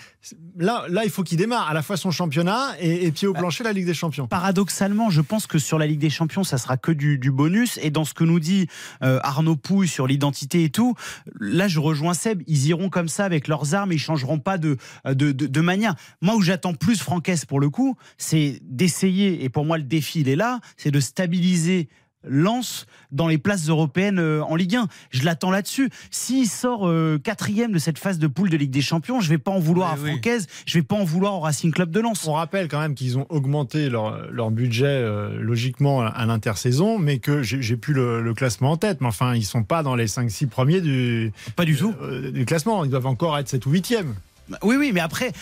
là, 0.56 0.84
là 0.88 1.04
il 1.04 1.10
faut 1.10 1.22
qu'il 1.22 1.38
démarre 1.38 1.68
à 1.68 1.74
la 1.74 1.82
fois 1.82 1.96
son 1.96 2.10
championnat 2.10 2.74
et, 2.80 3.06
et 3.06 3.12
pied 3.12 3.28
au 3.28 3.32
Bah, 3.32 3.40
plancher 3.40 3.64
la 3.64 3.72
Ligue 3.72 3.86
des 3.86 3.94
Champions. 3.94 4.26
Paradoxalement, 4.26 5.10
je 5.10 5.20
pense 5.20 5.46
que 5.46 5.58
sur 5.58 5.78
la 5.78 5.86
Ligue 5.86 6.00
des 6.00 6.10
Champions, 6.10 6.44
ça 6.44 6.58
sera 6.58 6.76
que 6.76 6.92
du, 6.92 7.18
du 7.18 7.30
bonus. 7.30 7.78
Et 7.82 7.90
dans 7.90 8.04
ce 8.04 8.14
que 8.14 8.24
nous 8.24 8.40
dit 8.40 8.68
euh, 9.02 9.20
Arnaud 9.22 9.56
Pouille 9.56 9.88
sur 9.88 10.06
l'identité 10.06 10.64
et 10.64 10.70
tout, 10.70 10.94
là, 11.40 11.68
je 11.68 11.80
rejoins 11.80 12.14
Seb. 12.14 12.42
Ils 12.46 12.66
iront 12.68 12.88
comme 12.88 13.08
ça 13.08 13.24
avec 13.24 13.48
leurs 13.48 13.74
armes 13.74 13.92
ils 13.92 13.98
changeront 13.98 14.38
pas 14.38 14.58
de, 14.58 14.76
de, 15.04 15.32
de, 15.32 15.60
manière. 15.60 15.94
Moi, 16.20 16.34
où 16.36 16.42
j'attends 16.42 16.74
plus 16.74 17.00
Franquès 17.00 17.44
pour 17.44 17.60
le 17.60 17.70
coup, 17.70 17.96
c'est 18.16 18.60
d'essayer, 18.62 19.44
et 19.44 19.48
pour 19.48 19.64
moi 19.64 19.78
le 19.78 19.84
défi 19.84 20.20
il 20.20 20.28
est 20.28 20.36
là, 20.36 20.60
c'est 20.76 20.90
de 20.90 21.00
stabiliser 21.00 21.88
lance 22.28 22.86
dans 23.10 23.26
les 23.26 23.38
places 23.38 23.68
européennes 23.68 24.18
euh, 24.18 24.42
en 24.42 24.56
Ligue 24.56 24.76
1. 24.76 24.88
Je 25.10 25.24
l'attends 25.24 25.50
là-dessus. 25.50 25.90
S'il 26.10 26.48
sort 26.48 26.88
euh, 26.88 27.18
quatrième 27.22 27.72
de 27.72 27.78
cette 27.78 27.98
phase 27.98 28.18
de 28.18 28.26
poule 28.26 28.50
de 28.50 28.56
Ligue 28.56 28.70
des 28.70 28.80
Champions, 28.80 29.20
je 29.20 29.28
vais 29.28 29.38
pas 29.38 29.50
en 29.50 29.58
vouloir 29.58 29.92
à 29.92 29.96
Francaise, 29.96 30.46
je 30.66 30.78
vais 30.78 30.82
pas 30.82 30.96
en 30.96 31.04
vouloir 31.04 31.34
au 31.34 31.40
Racing 31.40 31.72
Club 31.72 31.90
de 31.90 32.00
Lens. 32.00 32.26
On 32.26 32.34
rappelle 32.34 32.68
quand 32.68 32.80
même 32.80 32.94
qu'ils 32.94 33.18
ont 33.18 33.26
augmenté 33.28 33.88
leur, 33.88 34.30
leur 34.30 34.50
budget 34.50 34.86
euh, 34.86 35.40
logiquement 35.40 36.02
à 36.02 36.26
l'intersaison, 36.26 36.98
mais 36.98 37.18
que 37.18 37.42
j'ai 37.42 37.76
plus 37.76 37.94
le, 37.94 38.34
classement 38.34 38.72
en 38.72 38.76
tête. 38.76 39.00
Mais 39.00 39.06
enfin, 39.06 39.34
ils 39.34 39.44
sont 39.44 39.62
pas 39.62 39.82
dans 39.82 39.94
les 39.94 40.06
5-6 40.06 40.48
premiers 40.48 40.80
du, 40.80 41.32
pas 41.56 41.64
du 41.64 41.76
tout. 41.76 41.94
du 42.32 42.44
classement. 42.44 42.84
Ils 42.84 42.90
doivent 42.90 43.06
encore 43.06 43.38
être 43.38 43.48
7 43.48 43.66
ou 43.66 43.72
8e. 43.72 44.04
Bah, 44.48 44.58
oui, 44.62 44.76
oui, 44.76 44.92
mais 44.92 45.00
après, 45.00 45.32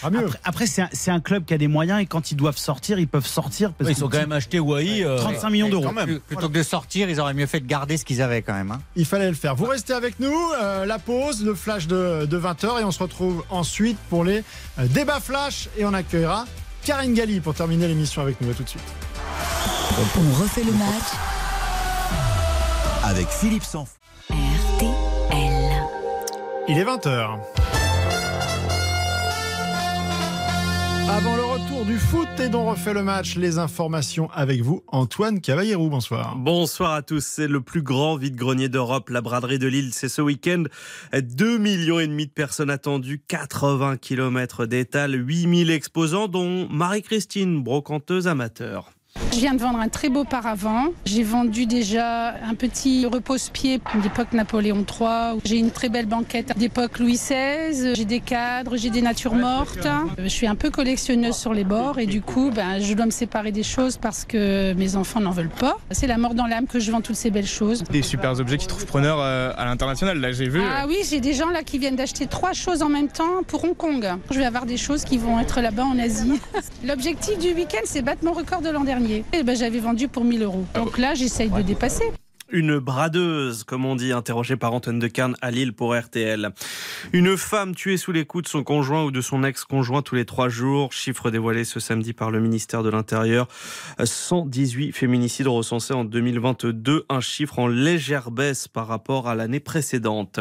après, 0.44 0.66
c'est 0.66 1.10
un, 1.10 1.20
club 1.20 1.44
qui 1.44 1.54
a 1.54 1.58
des 1.58 1.68
moyens 1.68 2.00
et 2.00 2.06
quand 2.06 2.30
ils 2.30 2.36
doivent 2.36 2.58
sortir, 2.58 2.98
ils 2.98 3.08
peuvent 3.08 3.26
sortir. 3.26 3.72
Parce 3.72 3.90
ils 3.90 4.04
ont 4.04 4.08
quand 4.08 4.18
même 4.18 4.32
acheté 4.32 4.60
Wai. 4.60 5.04
35 5.18 5.50
millions 5.50 5.68
d'euros. 5.68 5.90
Plutôt 6.26 6.48
que 6.48 6.54
de 6.54 6.62
sortir, 6.62 7.08
ils 7.08 7.20
auraient 7.20 7.34
mieux 7.34 7.46
fait 7.46 7.60
de 7.60 7.66
garder 7.66 7.96
ce 7.96 8.04
qu'ils 8.04 8.22
avaient 8.22 8.42
quand 8.42 8.54
même. 8.54 8.70
Hein. 8.70 8.80
Il 8.96 9.06
fallait 9.06 9.28
le 9.28 9.34
faire. 9.34 9.54
Vous 9.54 9.64
restez 9.64 9.92
avec 9.92 10.20
nous, 10.20 10.36
euh, 10.60 10.84
la 10.84 10.98
pause, 10.98 11.44
le 11.44 11.54
flash 11.54 11.86
de, 11.86 12.26
20h 12.26 12.80
et 12.80 12.84
on 12.84 12.90
se 12.90 13.02
retrouve 13.02 13.44
ensuite 13.50 13.98
pour 14.10 14.24
les 14.24 14.42
euh, 14.78 14.86
débats 14.88 15.20
flash 15.20 15.68
et 15.78 15.84
on 15.84 15.94
accueillera 15.94 16.44
Karine 16.84 17.14
Galli 17.14 17.40
pour 17.40 17.54
terminer 17.54 17.88
l'émission 17.88 18.22
avec 18.22 18.40
nous. 18.40 18.50
À 18.50 18.54
tout 18.54 18.62
de 18.62 18.68
suite. 18.68 18.82
On 19.98 20.42
refait 20.42 20.64
le 20.64 20.72
match 20.72 20.86
avec 23.04 23.28
Philippe 23.28 23.64
Sanf. 23.64 23.98
RTL. 24.30 24.90
Il 26.68 26.78
est 26.78 26.84
20h. 26.84 27.75
Avant 31.08 31.36
le 31.36 31.44
retour 31.44 31.84
du 31.84 31.98
foot 31.98 32.28
et 32.40 32.48
dont 32.48 32.66
refait 32.66 32.92
le 32.92 33.04
match, 33.04 33.36
les 33.36 33.58
informations 33.58 34.28
avec 34.32 34.60
vous, 34.62 34.82
Antoine 34.88 35.40
Cavallero. 35.40 35.88
Bonsoir. 35.88 36.34
Bonsoir 36.36 36.94
à 36.94 37.02
tous. 37.02 37.24
C'est 37.24 37.46
le 37.46 37.60
plus 37.60 37.82
grand 37.82 38.16
vide-grenier 38.16 38.68
d'Europe. 38.68 39.08
La 39.10 39.20
braderie 39.20 39.60
de 39.60 39.68
Lille, 39.68 39.90
c'est 39.94 40.08
ce 40.08 40.20
week-end. 40.20 40.64
2 41.12 41.58
millions 41.58 42.00
et 42.00 42.08
demi 42.08 42.26
de 42.26 42.32
personnes 42.32 42.70
attendues, 42.70 43.22
80 43.28 43.98
km 43.98 44.66
d'étal, 44.66 45.14
8000 45.14 45.70
exposants, 45.70 46.26
dont 46.26 46.68
Marie-Christine, 46.68 47.62
brocanteuse 47.62 48.26
amateur. 48.26 48.90
Je 49.36 49.42
viens 49.42 49.52
de 49.52 49.60
vendre 49.60 49.80
un 49.80 49.90
très 49.90 50.08
beau 50.08 50.24
paravent. 50.24 50.86
J'ai 51.04 51.22
vendu 51.22 51.66
déjà 51.66 52.28
un 52.42 52.54
petit 52.54 53.04
repose-pied 53.04 53.82
d'époque 54.02 54.32
Napoléon 54.32 54.78
III. 54.78 55.40
J'ai 55.44 55.58
une 55.58 55.72
très 55.72 55.90
belle 55.90 56.06
banquette 56.06 56.56
d'époque 56.56 56.98
Louis 56.98 57.18
XVI. 57.18 57.94
J'ai 57.94 58.06
des 58.06 58.20
cadres, 58.20 58.78
j'ai 58.78 58.88
des 58.88 59.02
natures 59.02 59.34
mortes. 59.34 59.86
Je 60.16 60.28
suis 60.28 60.46
un 60.46 60.54
peu 60.54 60.70
collectionneuse 60.70 61.36
sur 61.36 61.52
les 61.52 61.64
bords 61.64 61.98
et 61.98 62.06
du 62.06 62.22
coup, 62.22 62.50
ben, 62.50 62.80
je 62.80 62.94
dois 62.94 63.04
me 63.04 63.10
séparer 63.10 63.52
des 63.52 63.62
choses 63.62 63.98
parce 63.98 64.24
que 64.24 64.72
mes 64.72 64.96
enfants 64.96 65.20
n'en 65.20 65.32
veulent 65.32 65.50
pas. 65.50 65.76
C'est 65.90 66.06
la 66.06 66.16
mort 66.16 66.32
dans 66.32 66.46
l'âme 66.46 66.66
que 66.66 66.80
je 66.80 66.90
vends 66.90 67.02
toutes 67.02 67.16
ces 67.16 67.30
belles 67.30 67.46
choses. 67.46 67.84
Des 67.90 68.00
super 68.00 68.40
objets 68.40 68.56
qui 68.56 68.66
trouvent 68.66 68.86
preneur 68.86 69.18
euh, 69.20 69.52
à 69.58 69.66
l'international. 69.66 70.18
Là, 70.18 70.32
j'ai 70.32 70.48
vu. 70.48 70.62
Ah 70.64 70.86
oui, 70.88 70.96
j'ai 71.10 71.20
des 71.20 71.34
gens 71.34 71.50
là 71.50 71.62
qui 71.62 71.76
viennent 71.78 71.96
d'acheter 71.96 72.26
trois 72.26 72.54
choses 72.54 72.82
en 72.82 72.88
même 72.88 73.08
temps 73.08 73.42
pour 73.46 73.62
Hong 73.64 73.76
Kong. 73.76 74.08
Je 74.30 74.38
vais 74.38 74.46
avoir 74.46 74.64
des 74.64 74.78
choses 74.78 75.04
qui 75.04 75.18
vont 75.18 75.38
être 75.38 75.60
là-bas 75.60 75.84
en 75.84 75.98
Asie. 75.98 76.40
L'objectif 76.86 77.38
du 77.38 77.48
week-end, 77.48 77.84
c'est 77.84 78.00
battre 78.00 78.24
mon 78.24 78.32
record 78.32 78.62
de 78.62 78.70
l'an 78.70 78.84
dernier. 78.84 79.25
Eh 79.32 79.42
ben, 79.42 79.56
j'avais 79.56 79.80
vendu 79.80 80.08
pour 80.08 80.24
1000 80.24 80.42
euros. 80.42 80.64
Ah 80.74 80.80
Donc 80.80 80.98
là, 80.98 81.14
j'essaye 81.14 81.50
de 81.50 81.62
dépasser. 81.62 82.04
Une 82.48 82.78
bradeuse, 82.78 83.64
comme 83.64 83.84
on 83.84 83.96
dit, 83.96 84.12
interrogée 84.12 84.56
par 84.56 84.72
Antoine 84.72 85.00
de 85.00 85.08
Carne 85.08 85.34
à 85.40 85.50
Lille 85.50 85.72
pour 85.72 85.96
RTL. 85.96 86.50
Une 87.12 87.36
femme 87.36 87.74
tuée 87.74 87.96
sous 87.96 88.12
les 88.12 88.24
coups 88.24 88.44
de 88.44 88.48
son 88.48 88.62
conjoint 88.62 89.02
ou 89.02 89.10
de 89.10 89.20
son 89.20 89.42
ex-conjoint 89.42 90.00
tous 90.00 90.14
les 90.14 90.24
trois 90.24 90.48
jours. 90.48 90.92
Chiffre 90.92 91.32
dévoilé 91.32 91.64
ce 91.64 91.80
samedi 91.80 92.12
par 92.12 92.30
le 92.30 92.38
ministère 92.38 92.84
de 92.84 92.88
l'Intérieur. 92.88 93.48
118 94.02 94.92
féminicides 94.92 95.48
recensés 95.48 95.92
en 95.92 96.04
2022. 96.04 97.06
Un 97.08 97.20
chiffre 97.20 97.58
en 97.58 97.66
légère 97.66 98.30
baisse 98.30 98.68
par 98.68 98.86
rapport 98.86 99.28
à 99.28 99.34
l'année 99.34 99.58
précédente. 99.58 100.38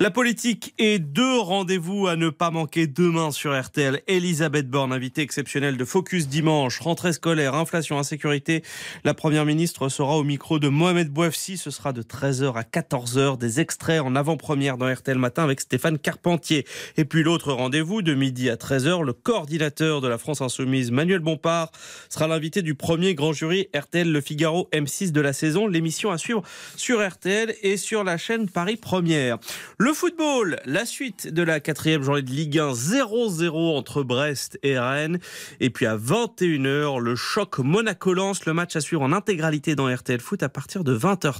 La 0.00 0.10
politique 0.10 0.72
et 0.78 0.98
deux 0.98 1.38
rendez-vous 1.38 2.06
à 2.06 2.16
ne 2.16 2.30
pas 2.30 2.50
manquer 2.50 2.86
demain 2.86 3.30
sur 3.30 3.60
RTL. 3.60 4.00
Elisabeth 4.06 4.70
Borne, 4.70 4.94
invitée 4.94 5.20
exceptionnelle 5.20 5.76
de 5.76 5.84
Focus 5.84 6.28
dimanche. 6.28 6.80
Rentrée 6.80 7.12
scolaire, 7.12 7.54
inflation, 7.54 7.98
insécurité. 7.98 8.62
La 9.04 9.12
première 9.12 9.44
ministre 9.44 9.90
sera 9.90 10.16
au 10.16 10.24
micro 10.24 10.58
de 10.58 10.68
Mohamed 10.68 11.10
Bouafsi 11.10 11.41
ce 11.42 11.72
sera 11.72 11.92
de 11.92 12.02
13h 12.02 12.54
à 12.54 12.62
14h. 12.62 13.36
Des 13.36 13.58
extraits 13.58 14.00
en 14.00 14.14
avant-première 14.14 14.78
dans 14.78 14.92
RTL 14.92 15.18
Matin 15.18 15.42
avec 15.42 15.60
Stéphane 15.60 15.98
Carpentier. 15.98 16.64
Et 16.96 17.04
puis 17.04 17.24
l'autre 17.24 17.52
rendez-vous 17.52 18.00
de 18.00 18.14
midi 18.14 18.48
à 18.48 18.54
13h, 18.54 19.02
le 19.04 19.12
coordinateur 19.12 20.00
de 20.00 20.06
la 20.06 20.18
France 20.18 20.40
Insoumise, 20.40 20.92
Manuel 20.92 21.18
Bompard, 21.18 21.72
sera 22.08 22.28
l'invité 22.28 22.62
du 22.62 22.76
premier 22.76 23.16
grand 23.16 23.32
jury 23.32 23.68
RTL 23.74 24.10
Le 24.10 24.20
Figaro 24.20 24.68
M6 24.72 25.10
de 25.10 25.20
la 25.20 25.32
saison. 25.32 25.66
L'émission 25.66 26.12
à 26.12 26.18
suivre 26.18 26.42
sur 26.76 27.04
RTL 27.04 27.56
et 27.62 27.76
sur 27.76 28.04
la 28.04 28.18
chaîne 28.18 28.48
Paris 28.48 28.76
Première. 28.76 29.38
Le 29.78 29.92
football, 29.92 30.60
la 30.64 30.86
suite 30.86 31.26
de 31.26 31.42
la 31.42 31.58
quatrième 31.58 32.04
journée 32.04 32.22
de 32.22 32.30
Ligue 32.30 32.60
1, 32.60 32.72
0-0 32.72 33.76
entre 33.76 34.04
Brest 34.04 34.60
et 34.62 34.78
Rennes. 34.78 35.18
Et 35.58 35.70
puis 35.70 35.86
à 35.86 35.96
21h, 35.96 37.00
le 37.00 37.16
choc 37.16 37.58
Monaco-Lens, 37.58 38.46
le 38.46 38.52
match 38.52 38.76
à 38.76 38.80
suivre 38.80 39.02
en 39.02 39.12
intégralité 39.12 39.74
dans 39.74 39.92
RTL 39.92 40.20
Foot 40.20 40.44
à 40.44 40.48
partir 40.48 40.84
de 40.84 40.96
20h. 40.96 41.31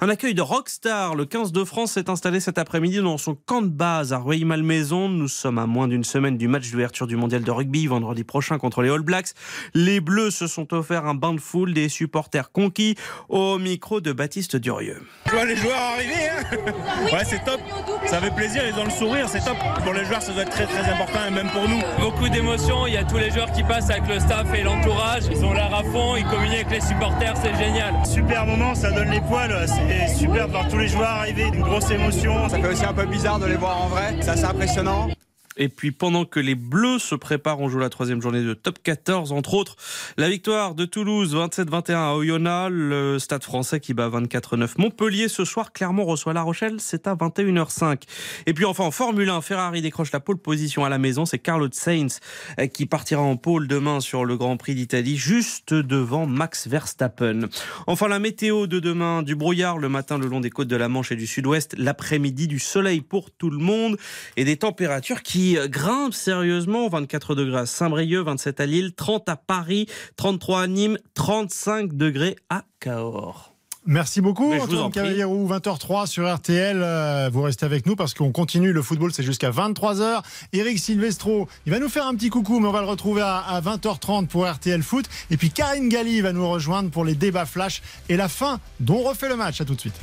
Un 0.00 0.08
accueil 0.08 0.34
de 0.34 0.42
Rockstar. 0.42 1.14
Le 1.14 1.24
15 1.24 1.52
de 1.52 1.64
France 1.64 1.92
s'est 1.92 2.10
installé 2.10 2.40
cet 2.40 2.58
après-midi 2.58 2.98
dans 2.98 3.18
son 3.18 3.34
camp 3.34 3.62
de 3.62 3.68
base 3.68 4.12
à 4.12 4.18
Rueil-Malmaison. 4.18 5.08
Nous 5.08 5.28
sommes 5.28 5.58
à 5.58 5.66
moins 5.66 5.88
d'une 5.88 6.04
semaine 6.04 6.36
du 6.36 6.48
match 6.48 6.70
d'ouverture 6.70 7.06
du 7.06 7.16
mondial 7.16 7.42
de 7.42 7.50
rugby 7.50 7.86
vendredi 7.86 8.24
prochain 8.24 8.58
contre 8.58 8.82
les 8.82 8.90
All 8.90 9.02
Blacks. 9.02 9.32
Les 9.74 10.00
Bleus 10.00 10.30
se 10.30 10.46
sont 10.46 10.72
offerts 10.74 11.06
un 11.06 11.14
bain 11.14 11.34
de 11.34 11.40
foule 11.40 11.72
des 11.72 11.88
supporters 11.88 12.52
conquis 12.52 12.96
au 13.28 13.58
micro 13.58 14.00
de 14.00 14.12
Baptiste 14.12 14.56
Durieux. 14.56 15.02
Je 15.26 15.32
vois 15.32 15.44
les 15.44 15.56
joueurs 15.56 15.78
arriver. 15.78 16.28
Hein? 16.28 17.12
ouais, 17.12 17.24
c'est 17.24 17.44
top. 17.44 17.60
Ça 18.06 18.20
fait 18.20 18.34
plaisir. 18.34 18.62
Ils 18.66 18.78
ont 18.78 18.84
le 18.84 18.90
sourire. 18.90 19.28
C'est 19.28 19.44
top. 19.44 19.56
Pour 19.84 19.92
les 19.92 20.04
joueurs, 20.04 20.22
ça 20.22 20.32
doit 20.32 20.42
être 20.42 20.50
très 20.50 20.66
très 20.66 20.90
important 20.90 21.20
et 21.28 21.30
même 21.30 21.50
pour 21.50 21.68
nous. 21.68 21.80
Beaucoup 21.98 22.28
d'émotions. 22.28 22.86
Il 22.86 22.94
y 22.94 22.96
a 22.96 23.04
tous 23.04 23.18
les 23.18 23.30
joueurs 23.30 23.50
qui 23.52 23.62
passent 23.62 23.90
avec 23.90 24.06
le 24.08 24.20
staff 24.20 24.46
et 24.54 24.62
l'entourage. 24.62 25.24
Ils 25.30 25.44
ont 25.44 25.52
l'air 25.52 25.74
à 25.74 25.82
fond. 25.82 26.16
Ils 26.16 26.26
communiquent 26.26 26.66
avec 26.66 26.70
les 26.70 26.80
supporters. 26.80 27.34
C'est 27.42 27.56
génial. 27.56 27.94
Super 28.06 28.46
moment. 28.46 28.74
Ça 28.74 28.90
donne 28.92 29.10
les 29.10 29.20
poils. 29.20 29.66
C'est 29.66 30.14
super 30.14 30.46
de 30.46 30.52
voir 30.52 30.68
tous 30.68 30.78
les 30.78 30.88
joueurs 30.88 31.08
arriver, 31.08 31.44
une 31.52 31.62
grosse 31.62 31.90
émotion. 31.90 32.48
Ça 32.48 32.58
fait 32.58 32.68
aussi 32.68 32.84
un 32.84 32.92
peu 32.92 33.06
bizarre 33.06 33.38
de 33.38 33.46
les 33.46 33.56
voir 33.56 33.82
en 33.82 33.88
vrai. 33.88 34.14
C'est 34.20 34.30
assez 34.30 34.44
impressionnant. 34.44 35.08
Et 35.56 35.68
puis 35.68 35.92
pendant 35.92 36.24
que 36.24 36.40
les 36.40 36.54
Bleus 36.54 36.98
se 36.98 37.14
préparent, 37.14 37.60
on 37.60 37.68
joue 37.68 37.78
la 37.78 37.90
troisième 37.90 38.22
journée 38.22 38.42
de 38.42 38.54
top 38.54 38.78
14, 38.82 39.32
entre 39.32 39.54
autres. 39.54 39.76
La 40.16 40.28
victoire 40.28 40.74
de 40.74 40.84
Toulouse 40.84 41.34
27-21 41.34 41.94
à 41.94 42.14
Oyonnax, 42.14 42.70
le 42.72 43.18
stade 43.18 43.42
français 43.42 43.80
qui 43.80 43.94
bat 43.94 44.08
24-9 44.08 44.70
Montpellier 44.78 45.28
ce 45.28 45.44
soir, 45.44 45.72
Clermont 45.72 46.04
reçoit 46.04 46.32
La 46.32 46.42
Rochelle, 46.42 46.76
c'est 46.78 47.06
à 47.06 47.14
21h05. 47.14 48.02
Et 48.46 48.54
puis 48.54 48.64
enfin 48.64 48.84
en 48.84 48.90
Formule 48.90 49.28
1, 49.28 49.42
Ferrari 49.42 49.82
décroche 49.82 50.12
la 50.12 50.20
pole 50.20 50.38
position 50.38 50.84
à 50.84 50.88
la 50.88 50.98
maison, 50.98 51.26
c'est 51.26 51.38
Carlos 51.38 51.68
Sainz 51.72 52.20
euh, 52.58 52.66
qui 52.66 52.86
partira 52.86 53.20
en 53.20 53.36
pole 53.36 53.68
demain 53.68 54.00
sur 54.00 54.24
le 54.24 54.36
Grand 54.36 54.56
Prix 54.56 54.74
d'Italie, 54.74 55.16
juste 55.16 55.74
devant 55.74 56.26
Max 56.26 56.66
Verstappen. 56.66 57.48
Enfin 57.86 58.08
la 58.08 58.18
météo 58.18 58.66
de 58.66 58.80
demain, 58.80 59.22
du 59.22 59.34
brouillard 59.34 59.78
le 59.78 59.88
matin 59.88 60.18
le 60.18 60.26
long 60.28 60.40
des 60.40 60.50
côtes 60.50 60.68
de 60.68 60.76
la 60.76 60.88
Manche 60.88 61.12
et 61.12 61.16
du 61.16 61.26
Sud-Ouest, 61.26 61.74
l'après-midi 61.76 62.46
du 62.48 62.58
soleil 62.58 63.00
pour 63.00 63.30
tout 63.30 63.50
le 63.50 63.58
monde 63.58 63.96
et 64.36 64.44
des 64.44 64.56
températures 64.56 65.22
qui 65.22 65.41
grimpe 65.66 66.14
sérieusement. 66.14 66.88
24 66.88 67.34
degrés 67.34 67.60
à 67.60 67.66
Saint-Brieuc, 67.66 68.24
27 68.24 68.60
à 68.60 68.66
Lille, 68.66 68.92
30 68.94 69.28
à 69.28 69.36
Paris, 69.36 69.86
33 70.16 70.62
à 70.62 70.66
Nîmes, 70.66 70.98
35 71.14 71.94
degrés 71.94 72.36
à 72.50 72.64
Cahors. 72.80 73.52
Merci 73.84 74.20
beaucoup, 74.20 74.52
Antoine 74.52 74.92
Cavallierou, 74.92 75.48
20h03 75.48 76.06
sur 76.06 76.32
RTL. 76.32 76.80
Euh, 76.80 77.28
vous 77.32 77.42
restez 77.42 77.66
avec 77.66 77.84
nous 77.86 77.96
parce 77.96 78.14
qu'on 78.14 78.30
continue. 78.30 78.72
Le 78.72 78.80
football, 78.80 79.12
c'est 79.12 79.24
jusqu'à 79.24 79.50
23h. 79.50 80.22
Eric 80.52 80.78
Silvestro, 80.78 81.48
il 81.66 81.72
va 81.72 81.80
nous 81.80 81.88
faire 81.88 82.06
un 82.06 82.14
petit 82.14 82.30
coucou, 82.30 82.60
mais 82.60 82.68
on 82.68 82.72
va 82.72 82.80
le 82.80 82.86
retrouver 82.86 83.22
à, 83.22 83.60
20h30 83.60 84.28
pour 84.28 84.48
RTL 84.48 84.82
Foot. 84.84 85.06
Et 85.30 85.36
puis 85.36 85.50
Karine 85.50 85.88
Galli 85.88 86.20
va 86.20 86.32
nous 86.32 86.48
rejoindre 86.48 86.90
pour 86.90 87.04
les 87.04 87.16
débats 87.16 87.46
flash 87.46 87.82
et 88.08 88.16
la 88.16 88.28
fin 88.28 88.60
dont 88.78 88.98
on 88.98 89.08
refait 89.08 89.28
le 89.28 89.36
match. 89.36 89.60
À 89.60 89.64
tout 89.64 89.74
de 89.74 89.80
suite. 89.80 90.00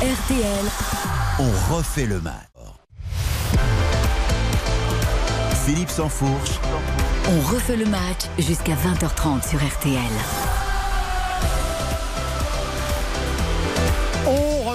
RTL. 0.00 0.64
On 1.38 1.74
refait 1.74 2.06
le 2.06 2.20
match. 2.20 2.55
Philippe 5.66 5.90
Sansfourche. 5.90 6.60
On 7.28 7.40
refait 7.52 7.76
le 7.76 7.86
match 7.86 8.26
jusqu'à 8.38 8.74
20h30 8.74 9.48
sur 9.48 9.58
RTL. 9.58 10.00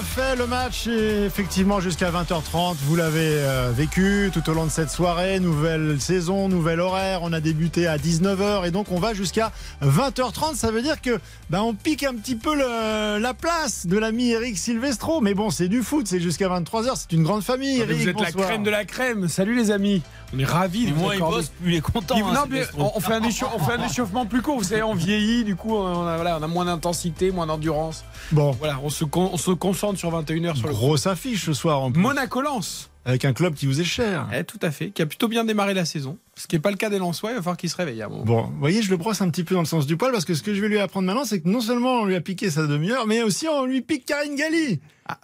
refait 0.02 0.36
le 0.36 0.48
match 0.48 0.88
et 0.88 1.26
effectivement 1.26 1.80
jusqu'à 1.80 2.10
20h30. 2.12 2.76
Vous 2.86 2.96
l'avez 2.96 3.28
euh, 3.28 3.72
vécu 3.72 4.32
tout 4.34 4.50
au 4.50 4.54
long 4.54 4.66
de 4.66 4.72
cette 4.72 4.89
soirée. 4.89 5.39
Nouvelle 5.39 6.00
saison, 6.02 6.50
nouvel 6.50 6.80
horaire. 6.80 7.20
On 7.22 7.34
a 7.34 7.39
débuté 7.39 7.88
à 7.88 7.98
19h 7.98 8.66
et 8.66 8.72
donc 8.72 8.88
on 8.92 9.00
va 9.00 9.14
jusqu'à 9.14 9.52
20h30. 9.84 10.56
Ça 10.56 10.72
veut 10.72 10.82
dire 10.82 11.02
que 11.02 11.20
ben, 11.50 11.62
on 11.62 11.74
pique 11.74 12.04
un 12.04 12.16
petit 12.16 12.36
peu 12.36 12.56
le- 12.56 13.20
la 13.20 13.34
place 13.34 13.86
de 13.86 13.98
l'ami 13.98 14.32
Eric 14.32 14.58
Silvestro. 14.58 15.22
Mais 15.22 15.34
bon, 15.34 15.50
c'est 15.52 15.68
du 15.68 15.84
foot, 15.84 16.08
c'est 16.08 16.20
jusqu'à 16.22 16.48
23h. 16.48 16.94
C'est 16.96 17.12
une 17.12 17.24
grande 17.24 17.44
famille. 17.44 17.82
Eric, 17.82 17.98
vous 17.98 18.10
êtes 18.10 18.20
la 18.22 18.32
crème 18.32 18.64
de 18.64 18.72
la 18.72 18.86
crème. 18.86 19.28
Salut 19.28 19.56
les 19.56 19.70
amis. 19.72 20.02
On 20.34 20.39
est 20.39 20.45
ravis. 20.45 20.86
de 20.88 20.93
moins 20.93 21.13
il 21.13 21.17
accorder- 21.17 21.36
bosse, 21.38 21.49
plus 21.61 21.71
il 21.73 21.77
est 21.77 21.82
content. 21.82 22.15
Il- 22.15 22.21
hein, 22.23 22.34
non, 22.34 22.41
mais 22.49 22.57
Silvestro. 22.63 22.82
on, 22.84 22.91
on 22.97 22.99
fait 22.99 23.13
un 23.13 23.21
échauff- 23.21 23.49
on 23.55 23.59
fait 23.59 23.73
un 23.73 23.86
échauffement 23.86 24.25
plus 24.25 24.41
court. 24.41 24.57
Vous 24.57 24.63
savez, 24.63 24.84
on 24.84 24.93
vieillit, 24.93 25.43
du 25.43 25.55
coup, 25.55 25.73
on 25.75 26.05
a, 26.07 26.15
voilà, 26.15 26.38
on 26.39 26.43
a 26.43 26.47
moins 26.47 26.65
d'intensité, 26.65 27.32
moins 27.32 27.47
d'endurance. 27.47 28.03
Bon, 28.32 28.51
Voilà, 28.51 28.79
on 28.84 28.89
se, 28.89 29.03
con- 29.03 29.29
on 29.34 29.38
se 29.38 29.51
concentre 29.51 29.99
sur 29.99 30.09
21h 30.11 30.55
sur 30.55 30.67
le 30.67 30.73
grosse 30.73 31.05
affiche 31.07 31.45
ce 31.45 31.53
soir 31.53 31.82
en 31.82 31.91
plus. 31.91 32.01
Monaco-Lens. 32.01 32.88
Avec 33.03 33.25
un 33.25 33.34
club 33.34 33.55
qui 33.55 33.65
vous 33.65 33.82
est 33.82 33.84
cher. 33.84 34.27
Eh, 34.32 34.43
tout 34.43 34.59
à 34.61 34.69
fait, 34.69 34.91
qui 34.91 35.01
a 35.01 35.07
plutôt 35.07 35.27
bien 35.27 35.43
démarré 35.43 35.73
la 35.73 35.86
saison. 35.86 36.19
Ce 36.36 36.45
qui 36.45 36.55
n'est 36.55 36.59
pas 36.61 36.69
le 36.69 36.77
cas 36.77 36.91
des 36.91 36.99
Lensois, 36.99 37.32
il 37.32 37.34
va 37.34 37.39
falloir 37.41 37.57
qu'ils 37.57 37.71
se 37.71 37.75
réveillent 37.75 38.03
à. 38.03 38.07
Bon, 38.07 38.43
vous 38.43 38.59
voyez, 38.59 38.84
je 38.84 38.91
le 38.91 38.97
brosse 38.97 39.21
un 39.23 39.29
petit 39.32 39.43
peu 39.43 39.55
dans 39.55 39.61
le 39.61 39.65
sens 39.67 39.88
du 39.88 39.97
poil 39.97 40.11
parce 40.11 40.23
que 40.23 40.36
ce 40.36 40.43
que 40.43 40.53
je 40.53 40.61
vais 40.61 40.67
lui 40.67 40.79
apprendre 40.79 41.07
maintenant, 41.07 41.25
c'est 41.25 41.41
que 41.41 41.49
non 41.49 41.61
seulement 41.61 42.01
on 42.01 42.05
lui 42.05 42.15
a 42.15 42.21
piqué 42.21 42.51
sa 42.51 42.67
demi-heure, 42.67 43.07
mais 43.07 43.23
aussi 43.23 43.47
on 43.47 43.65
lui 43.65 43.82
pique 43.82 44.05
Karine 44.05 44.36
Galli. 44.36 44.79
Ah. 45.07 45.17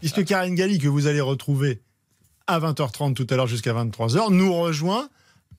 Puisque 0.00 0.24
Karine 0.24 0.54
Galli, 0.54 0.78
que 0.78 0.88
vous 0.88 1.06
allez 1.06 1.20
retrouver 1.20 1.82
à 2.46 2.60
20h30 2.60 3.14
tout 3.14 3.26
à 3.30 3.36
l'heure 3.36 3.46
jusqu'à 3.46 3.72
23h, 3.72 4.32
nous 4.32 4.52
rejoint 4.54 5.08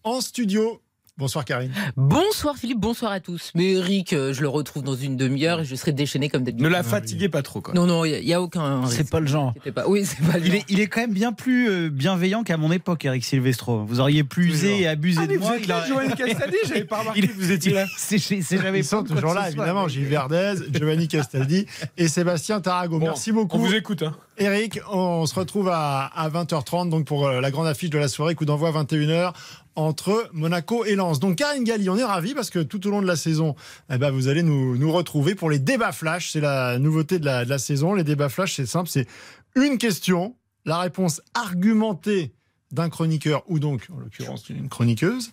en 0.03 0.21
studio. 0.21 0.81
Bonsoir 1.17 1.45
Karine. 1.45 1.71
Bonsoir 1.95 2.57
Philippe, 2.57 2.81
bonsoir 2.81 3.13
à 3.13 3.21
tous. 3.21 3.51
Mais 3.55 3.71
Eric, 3.71 4.11
euh, 4.11 4.33
je 4.33 4.41
le 4.41 4.49
retrouve 4.49 4.83
dans 4.83 4.97
une 4.97 5.15
demi-heure 5.15 5.61
et 5.61 5.65
je 5.65 5.73
serai 5.75 5.93
déchaîné 5.93 6.27
comme 6.27 6.43
d'habitude. 6.43 6.65
Ne 6.65 6.69
la 6.69 6.83
fatiguez 6.83 7.29
pas 7.29 7.41
trop, 7.41 7.61
quoi. 7.61 7.73
Non, 7.73 7.85
non, 7.85 8.03
il 8.03 8.21
n'y 8.25 8.33
a, 8.33 8.41
aucun. 8.41 8.85
C'est 8.87 9.09
pas 9.09 9.21
le 9.21 9.25
genre. 9.27 9.51
Inquiétez 9.51 9.71
pas. 9.71 9.87
Oui, 9.87 10.03
c'est 10.05 10.21
pas 10.21 10.37
le 10.37 10.43
Il 10.45 10.51
genre. 10.51 10.55
est, 10.55 10.65
il 10.67 10.79
est 10.81 10.87
quand 10.87 10.99
même 10.99 11.13
bien 11.13 11.31
plus 11.31 11.69
euh, 11.69 11.89
bienveillant 11.89 12.43
qu'à 12.43 12.57
mon 12.57 12.69
époque, 12.69 13.05
Eric 13.05 13.23
Silvestro. 13.23 13.85
Vous 13.85 14.01
auriez 14.01 14.25
plus 14.25 14.47
usé 14.47 14.81
et 14.81 14.87
abusé 14.89 15.21
Ah, 15.23 15.27
de 15.27 15.35
vous 15.35 15.39
moi. 15.39 15.55
êtes 15.55 15.61
il 15.63 15.67
là, 15.69 15.85
Giovanni 15.87 16.13
Castaldi, 16.15 16.57
j'avais 16.67 16.83
pas 16.83 16.99
remarqué 16.99 17.21
Il- 17.21 17.29
que 17.29 17.33
vous 17.33 17.51
étiez 17.51 17.71
là. 17.71 17.85
C'est 17.97 18.17
jamais 18.17 18.79
Ils 18.79 18.83
sont 18.83 19.05
toujours 19.05 19.33
là, 19.33 19.47
évidemment. 19.47 19.87
Gilles 19.87 20.07
Verdez, 20.07 20.55
Giovanni 20.73 21.07
Castaldi 21.07 21.65
et 21.95 22.09
Sébastien 22.09 22.59
Tarago. 22.59 22.99
Bon, 22.99 23.05
Merci 23.05 23.31
beaucoup. 23.31 23.55
On 23.55 23.59
vous 23.61 23.73
écoute. 23.73 24.03
Hein. 24.03 24.17
Eric, 24.37 24.79
on 24.91 25.25
se 25.25 25.33
retrouve 25.35 25.69
à, 25.69 26.07
à 26.07 26.29
20h30 26.29 26.89
donc 26.89 27.05
pour 27.05 27.25
euh, 27.25 27.39
la 27.39 27.51
grande 27.51 27.67
affiche 27.67 27.89
de 27.89 27.97
la 27.97 28.09
soirée, 28.09 28.35
coup 28.35 28.43
d'envoi 28.43 28.71
21h 28.71 29.33
entre 29.75 30.29
Monaco 30.33 30.83
et 30.83 30.95
Lens. 30.95 31.19
Donc 31.19 31.37
Karine 31.37 31.63
Galli, 31.63 31.89
on 31.89 31.97
est 31.97 32.03
ravis 32.03 32.33
parce 32.33 32.49
que 32.49 32.59
tout 32.59 32.85
au 32.87 32.91
long 32.91 33.01
de 33.01 33.07
la 33.07 33.15
saison, 33.15 33.55
eh 33.89 33.97
ben, 33.97 34.11
vous 34.11 34.27
allez 34.27 34.43
nous, 34.43 34.91
retrouver 34.91 35.35
pour 35.35 35.49
les 35.49 35.59
débats 35.59 35.93
flash. 35.93 36.31
C'est 36.31 36.41
la 36.41 36.79
nouveauté 36.79 37.19
de 37.19 37.25
la, 37.25 37.45
de 37.45 37.49
la 37.49 37.59
saison. 37.59 37.93
Les 37.93 38.03
débats 38.03 38.29
flash, 38.29 38.55
c'est 38.55 38.65
simple, 38.65 38.89
c'est 38.89 39.07
une 39.55 39.77
question, 39.77 40.35
la 40.65 40.79
réponse 40.79 41.21
argumentée 41.33 42.33
d'un 42.71 42.89
chroniqueur 42.89 43.43
ou 43.47 43.59
donc 43.59 43.87
en 43.95 43.99
l'occurrence 43.99 44.49
une 44.49 44.67
chroniqueuse. 44.67 45.31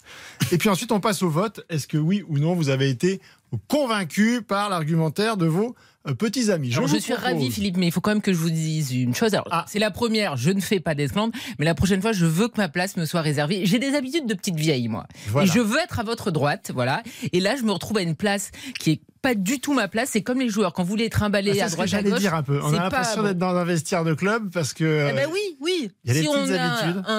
Et 0.52 0.58
puis 0.58 0.68
ensuite 0.68 0.92
on 0.92 1.00
passe 1.00 1.22
au 1.22 1.30
vote. 1.30 1.64
Est-ce 1.68 1.88
que 1.88 1.98
oui 1.98 2.22
ou 2.28 2.38
non 2.38 2.54
vous 2.54 2.68
avez 2.68 2.88
été 2.88 3.20
convaincu 3.68 4.42
par 4.42 4.68
l'argumentaire 4.68 5.36
de 5.36 5.46
vos 5.46 5.74
petits 6.18 6.50
amis 6.50 6.74
Alors, 6.74 6.88
je 6.88 6.96
suis 6.96 7.12
ravi, 7.14 7.50
Philippe, 7.50 7.76
mais 7.76 7.86
il 7.86 7.92
faut 7.92 8.00
quand 8.00 8.10
même 8.10 8.22
que 8.22 8.32
je 8.32 8.38
vous 8.38 8.50
dise 8.50 8.92
une 8.92 9.14
chose. 9.14 9.34
Alors, 9.34 9.46
Ah. 9.50 9.64
C'est 9.68 9.78
la 9.78 9.90
première, 9.90 10.36
je 10.36 10.50
ne 10.50 10.60
fais 10.60 10.80
pas 10.80 10.94
d'esclandre, 10.94 11.32
mais 11.58 11.64
la 11.64 11.74
prochaine 11.74 12.02
fois, 12.02 12.12
je 12.12 12.26
veux 12.26 12.48
que 12.48 12.56
ma 12.56 12.68
place 12.68 12.96
me 12.96 13.04
soit 13.04 13.20
réservée. 13.22 13.64
J'ai 13.66 13.78
des 13.78 13.94
habitudes 13.94 14.26
de 14.26 14.34
petite 14.34 14.56
vieille, 14.56 14.88
moi. 14.88 15.06
Voilà. 15.28 15.46
Et 15.48 15.50
je 15.50 15.60
veux 15.60 15.78
être 15.78 16.00
à 16.00 16.02
votre 16.02 16.30
droite, 16.30 16.70
voilà. 16.74 17.02
Et 17.32 17.40
là, 17.40 17.56
je 17.56 17.62
me 17.62 17.72
retrouve 17.72 17.98
à 17.98 18.02
une 18.02 18.16
place 18.16 18.50
qui 18.80 18.90
est 18.92 19.00
pas 19.22 19.34
du 19.34 19.60
tout 19.60 19.72
ma 19.72 19.88
place. 19.88 20.10
C'est 20.12 20.22
comme 20.22 20.40
les 20.40 20.48
joueurs, 20.48 20.72
quand 20.72 20.82
vous 20.82 20.96
les 20.96 21.08
trimballez 21.08 21.60
Ah, 21.60 21.66
à 21.66 21.68
droite 21.70 21.94
à 21.94 22.02
gauche. 22.02 22.18
dire 22.18 22.34
un 22.34 22.42
peu. 22.42 22.60
On 22.62 22.74
a 22.74 22.82
l'impression 22.82 23.22
d'être 23.22 23.38
dans 23.38 23.56
un 23.56 23.64
vestiaire 23.64 24.04
de 24.04 24.14
club 24.14 24.50
parce 24.52 24.72
que. 24.74 25.08
Eh 25.10 25.12
ben 25.14 25.28
oui, 25.32 25.40
oui. 25.60 25.90
il 26.04 26.08
y 26.08 26.10
a 26.10 26.14
des 26.14 26.20
si 26.22 26.26
petites 26.26 26.38
on 26.50 26.52
habitudes. 26.54 27.04
a 27.06 27.12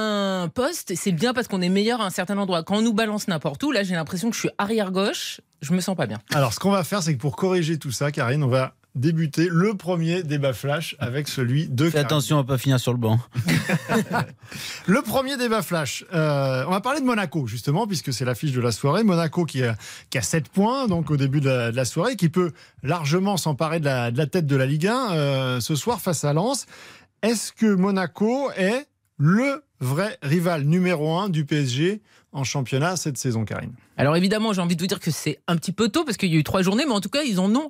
un 0.43 0.47
poste, 0.49 0.93
c'est 0.95 1.11
bien 1.13 1.33
parce 1.33 1.47
qu'on 1.47 1.61
est 1.61 1.69
meilleur 1.69 2.01
à 2.01 2.05
un 2.05 2.09
certain 2.09 2.37
endroit. 2.37 2.61
Quand 2.63 2.77
on 2.77 2.81
nous 2.81 2.93
balance 2.93 3.27
n'importe 3.27 3.63
où, 3.63 3.71
là, 3.71 3.83
j'ai 3.83 3.95
l'impression 3.95 4.29
que 4.29 4.35
je 4.35 4.41
suis 4.41 4.49
arrière 4.57 4.91
gauche. 4.91 5.41
Je 5.61 5.71
me 5.73 5.79
sens 5.79 5.95
pas 5.95 6.05
bien. 6.07 6.19
Alors, 6.33 6.53
ce 6.53 6.59
qu'on 6.59 6.71
va 6.71 6.83
faire, 6.83 7.01
c'est 7.01 7.13
que 7.15 7.19
pour 7.21 7.37
corriger 7.37 7.79
tout 7.79 7.91
ça, 7.91 8.11
Karine, 8.11 8.43
on 8.43 8.47
va 8.49 8.75
débuter 8.95 9.47
le 9.49 9.73
premier 9.73 10.21
débat 10.23 10.53
flash 10.53 10.95
avec 10.99 11.27
celui 11.27 11.67
de 11.67 11.89
Fais 11.89 11.99
attention 11.99 12.37
à 12.37 12.43
pas 12.43 12.57
finir 12.57 12.79
sur 12.79 12.91
le 12.91 12.99
banc. 12.99 13.19
Le 14.85 15.01
premier 15.01 15.37
débat 15.37 15.61
flash. 15.61 16.05
euh, 16.13 16.63
on 16.67 16.71
va 16.71 16.81
parler 16.81 16.99
de 16.99 17.05
Monaco, 17.05 17.47
justement, 17.47 17.87
puisque 17.87 18.13
c'est 18.13 18.25
l'affiche 18.25 18.51
de 18.51 18.61
la 18.61 18.71
soirée. 18.71 19.03
Monaco 19.03 19.45
qui 19.45 19.63
a, 19.63 19.75
qui 20.09 20.17
a 20.17 20.21
7 20.21 20.49
points, 20.49 20.87
donc 20.87 21.09
au 21.09 21.17
début 21.17 21.41
de 21.41 21.49
la, 21.49 21.71
de 21.71 21.75
la 21.75 21.85
soirée, 21.85 22.15
qui 22.15 22.29
peut 22.29 22.51
largement 22.83 23.37
s'emparer 23.37 23.79
de 23.79 23.85
la, 23.85 24.11
de 24.11 24.17
la 24.17 24.27
tête 24.27 24.45
de 24.45 24.55
la 24.55 24.65
Ligue 24.65 24.87
1 24.87 25.11
euh, 25.13 25.59
ce 25.59 25.75
soir 25.75 26.01
face 26.01 26.23
à 26.23 26.33
Lens. 26.33 26.65
Est-ce 27.21 27.51
que 27.53 27.73
Monaco 27.73 28.51
est 28.55 28.85
le 29.17 29.63
vrai 29.79 30.17
rival 30.21 30.63
numéro 30.63 31.17
1 31.17 31.29
du 31.29 31.45
PSG 31.45 32.01
en 32.33 32.43
championnat 32.43 32.97
cette 32.97 33.17
saison, 33.17 33.45
Karine 33.45 33.71
Alors 33.95 34.15
évidemment, 34.15 34.53
j'ai 34.53 34.61
envie 34.61 34.75
de 34.75 34.81
vous 34.81 34.87
dire 34.87 34.99
que 34.99 35.11
c'est 35.11 35.39
un 35.47 35.55
petit 35.55 35.71
peu 35.71 35.89
tôt 35.89 36.03
parce 36.03 36.17
qu'il 36.17 36.33
y 36.33 36.35
a 36.35 36.39
eu 36.39 36.43
trois 36.43 36.61
journées, 36.61 36.83
mais 36.85 36.93
en 36.93 36.99
tout 36.99 37.09
cas, 37.09 37.21
ils 37.23 37.39
en 37.39 37.53
ont 37.55 37.69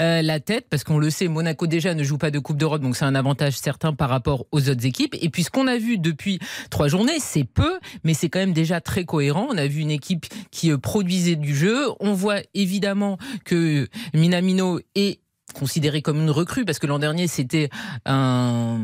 euh, 0.00 0.22
la 0.22 0.40
tête 0.40 0.66
parce 0.70 0.84
qu'on 0.84 0.98
le 0.98 1.10
sait, 1.10 1.28
Monaco 1.28 1.66
déjà 1.66 1.94
ne 1.94 2.02
joue 2.04 2.18
pas 2.18 2.30
de 2.30 2.38
Coupe 2.38 2.56
d'Europe, 2.56 2.80
donc 2.80 2.96
c'est 2.96 3.04
un 3.04 3.14
avantage 3.14 3.58
certain 3.58 3.92
par 3.92 4.08
rapport 4.08 4.46
aux 4.52 4.68
autres 4.68 4.86
équipes. 4.86 5.14
Et 5.20 5.28
puis 5.28 5.42
ce 5.42 5.50
qu'on 5.50 5.66
a 5.66 5.76
vu 5.76 5.98
depuis 5.98 6.38
trois 6.70 6.88
journées, 6.88 7.18
c'est 7.18 7.44
peu, 7.44 7.78
mais 8.04 8.14
c'est 8.14 8.28
quand 8.28 8.38
même 8.38 8.52
déjà 8.52 8.80
très 8.80 9.04
cohérent. 9.04 9.48
On 9.50 9.58
a 9.58 9.66
vu 9.66 9.80
une 9.80 9.90
équipe 9.90 10.26
qui 10.50 10.70
euh, 10.70 10.78
produisait 10.78 11.36
du 11.36 11.54
jeu. 11.54 11.88
On 12.00 12.14
voit 12.14 12.40
évidemment 12.54 13.18
que 13.44 13.88
Minamino 14.14 14.80
est 14.94 15.23
considéré 15.54 16.02
comme 16.02 16.20
une 16.20 16.30
recrue 16.30 16.66
parce 16.66 16.78
que 16.78 16.86
l'an 16.86 16.98
dernier 16.98 17.26
c'était 17.26 17.70
un 18.04 18.78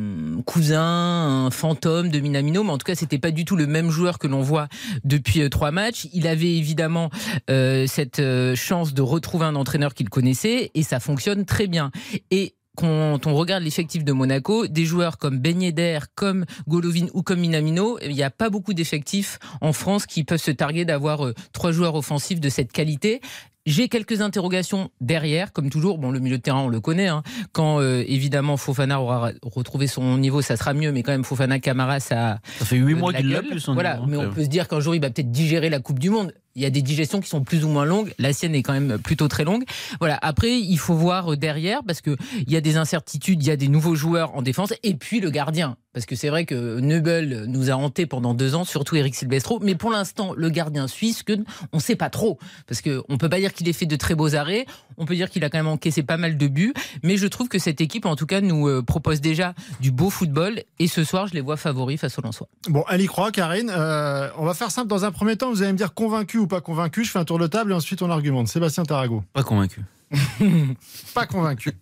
cousin, 0.46 0.80
un 0.80 1.50
fantôme 1.50 2.08
de 2.08 2.20
Minamino, 2.20 2.64
mais 2.64 2.70
en 2.70 2.78
tout 2.78 2.86
cas 2.86 2.94
c'était 2.94 3.18
pas 3.18 3.30
du 3.30 3.44
tout 3.44 3.56
le 3.56 3.66
même 3.66 3.90
joueur 3.90 4.18
que 4.18 4.26
l'on 4.26 4.40
voit 4.40 4.68
depuis 5.04 5.42
euh, 5.42 5.48
trois 5.48 5.72
matchs. 5.72 6.06
Il 6.12 6.26
avait 6.26 6.56
évidemment 6.56 7.10
euh, 7.50 7.86
cette 7.86 8.20
euh, 8.20 8.54
chance 8.54 8.94
de 8.94 9.02
retrouver 9.02 9.44
un 9.44 9.56
entraîneur 9.56 9.92
qu'il 9.92 10.08
connaissait 10.08 10.70
et 10.74 10.82
ça 10.82 11.00
fonctionne 11.00 11.44
très 11.44 11.66
bien. 11.66 11.90
Et 12.30 12.54
quand 12.76 13.26
on 13.26 13.34
regarde 13.34 13.64
l'effectif 13.64 14.04
de 14.04 14.12
Monaco, 14.12 14.66
des 14.66 14.86
joueurs 14.86 15.18
comme 15.18 15.38
Ben 15.38 15.60
Yedder, 15.60 15.98
comme 16.14 16.46
Golovin 16.68 17.08
ou 17.12 17.22
comme 17.22 17.40
Minamino, 17.40 17.98
il 18.00 18.14
n'y 18.14 18.22
a 18.22 18.30
pas 18.30 18.48
beaucoup 18.48 18.72
d'effectifs 18.72 19.38
en 19.60 19.72
France 19.72 20.06
qui 20.06 20.24
peuvent 20.24 20.40
se 20.40 20.52
targuer 20.52 20.84
d'avoir 20.84 21.26
trois 21.52 21.72
joueurs 21.72 21.96
offensifs 21.96 22.40
de 22.40 22.48
cette 22.48 22.72
qualité. 22.72 23.20
J'ai 23.66 23.88
quelques 23.88 24.22
interrogations 24.22 24.90
derrière, 25.00 25.52
comme 25.52 25.68
toujours. 25.68 25.98
Bon, 25.98 26.10
le 26.10 26.18
milieu 26.18 26.38
de 26.38 26.42
terrain, 26.42 26.60
on 26.60 26.68
le 26.68 26.80
connaît. 26.80 27.08
hein. 27.08 27.22
Quand 27.52 27.80
euh, 27.80 28.02
évidemment 28.06 28.56
Fofana 28.56 29.00
aura 29.00 29.32
retrouvé 29.42 29.86
son 29.86 30.16
niveau, 30.16 30.40
ça 30.40 30.56
sera 30.56 30.72
mieux. 30.72 30.92
Mais 30.92 31.02
quand 31.02 31.12
même, 31.12 31.24
Fofana 31.24 31.58
Camara, 31.58 32.00
ça. 32.00 32.38
Ça 32.58 32.64
fait 32.64 32.76
huit 32.76 32.94
de 32.94 32.98
mois 32.98 33.12
qu'il 33.12 33.28
l'a 33.28 33.42
plus. 33.42 33.60
son 33.60 33.74
Voilà, 33.74 33.96
niveau, 33.96 34.06
mais 34.06 34.16
hein, 34.16 34.20
on 34.20 34.28
quand 34.28 34.34
peut 34.34 34.44
se 34.44 34.48
dire 34.48 34.66
qu'un 34.66 34.80
jour 34.80 34.94
il 34.94 35.00
va 35.00 35.10
peut-être 35.10 35.30
digérer 35.30 35.68
la 35.68 35.78
Coupe 35.80 35.98
du 35.98 36.08
Monde. 36.10 36.32
Il 36.56 36.62
y 36.62 36.66
a 36.66 36.70
des 36.70 36.82
digestions 36.82 37.20
qui 37.20 37.28
sont 37.28 37.44
plus 37.44 37.64
ou 37.64 37.68
moins 37.68 37.84
longues. 37.84 38.12
La 38.18 38.32
sienne 38.32 38.56
est 38.56 38.62
quand 38.64 38.72
même 38.72 38.98
plutôt 38.98 39.28
très 39.28 39.44
longue. 39.44 39.62
Voilà. 40.00 40.18
Après, 40.20 40.58
il 40.58 40.78
faut 40.78 40.94
voir 40.94 41.32
euh, 41.32 41.36
derrière 41.36 41.82
parce 41.86 42.00
que 42.00 42.16
il 42.38 42.50
y 42.50 42.56
a 42.56 42.60
des 42.60 42.76
incertitudes, 42.76 43.40
il 43.42 43.46
y 43.46 43.52
a 43.52 43.56
des 43.56 43.68
nouveaux 43.68 43.94
joueurs 43.94 44.34
en 44.34 44.42
défense 44.42 44.72
et 44.82 44.94
puis 44.94 45.20
le 45.20 45.30
gardien. 45.30 45.76
Parce 45.92 46.06
que 46.06 46.14
c'est 46.14 46.28
vrai 46.28 46.44
que 46.46 46.78
Neubel 46.78 47.46
nous 47.48 47.70
a 47.70 47.74
hanté 47.74 48.06
pendant 48.06 48.32
deux 48.32 48.54
ans, 48.54 48.64
surtout 48.64 48.94
Eric 48.96 49.14
Silvestro. 49.16 49.58
Mais 49.60 49.74
pour 49.74 49.90
l'instant, 49.90 50.32
le 50.36 50.48
gardien 50.48 50.86
suisse, 50.86 51.22
que 51.24 51.32
on 51.72 51.80
sait 51.80 51.96
pas 51.96 52.10
trop. 52.10 52.38
Parce 52.68 52.80
que 52.80 53.02
on 53.08 53.16
peut 53.18 53.28
pas 53.28 53.38
dire 53.40 53.49
qu'il 53.52 53.68
ait 53.68 53.72
fait 53.72 53.86
de 53.86 53.96
très 53.96 54.14
beaux 54.14 54.34
arrêts. 54.34 54.66
On 54.96 55.06
peut 55.06 55.14
dire 55.14 55.30
qu'il 55.30 55.44
a 55.44 55.50
quand 55.50 55.58
même 55.58 55.66
encaissé 55.66 56.02
pas 56.02 56.16
mal 56.16 56.36
de 56.36 56.46
buts. 56.46 56.74
Mais 57.02 57.16
je 57.16 57.26
trouve 57.26 57.48
que 57.48 57.58
cette 57.58 57.80
équipe, 57.80 58.06
en 58.06 58.16
tout 58.16 58.26
cas, 58.26 58.40
nous 58.40 58.68
euh, 58.68 58.82
propose 58.82 59.20
déjà 59.20 59.54
du 59.80 59.90
beau 59.90 60.10
football. 60.10 60.62
Et 60.78 60.86
ce 60.86 61.04
soir, 61.04 61.26
je 61.26 61.34
les 61.34 61.40
vois 61.40 61.56
favoris 61.56 62.00
face 62.00 62.18
au 62.18 62.22
Lensois. 62.22 62.48
Bon, 62.68 62.84
elle 62.90 63.00
y 63.00 63.06
croit, 63.06 63.30
Karine. 63.30 63.70
Euh, 63.74 64.28
on 64.36 64.44
va 64.44 64.54
faire 64.54 64.70
simple. 64.70 64.88
Dans 64.88 65.04
un 65.04 65.12
premier 65.12 65.36
temps, 65.36 65.50
vous 65.50 65.62
allez 65.62 65.72
me 65.72 65.78
dire 65.78 65.94
convaincu 65.94 66.38
ou 66.38 66.46
pas 66.46 66.60
convaincu. 66.60 67.04
Je 67.04 67.10
fais 67.10 67.18
un 67.18 67.24
tour 67.24 67.38
de 67.38 67.46
table 67.46 67.72
et 67.72 67.74
ensuite 67.74 68.02
on 68.02 68.10
argumente. 68.10 68.48
Sébastien 68.48 68.84
Tarago. 68.84 69.22
Pas 69.32 69.42
convaincu. 69.42 69.80
Pas 71.14 71.26
convaincu. 71.26 71.72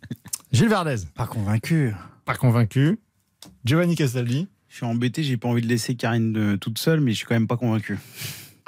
Gilles 0.52 0.68
Verdez. 0.68 1.06
Pas 1.14 1.26
convaincu. 1.26 1.94
Pas 2.24 2.34
convaincu. 2.34 2.98
Giovanni 3.64 3.96
Castaldi. 3.96 4.48
Je 4.68 4.76
suis 4.76 4.86
embêté, 4.86 5.22
j'ai 5.22 5.38
pas 5.38 5.48
envie 5.48 5.62
de 5.62 5.66
laisser 5.66 5.94
Karine 5.94 6.36
euh, 6.36 6.56
toute 6.58 6.78
seule, 6.78 7.00
mais 7.00 7.12
je 7.12 7.16
suis 7.16 7.26
quand 7.26 7.34
même 7.34 7.46
pas 7.46 7.56
convaincu. 7.56 7.98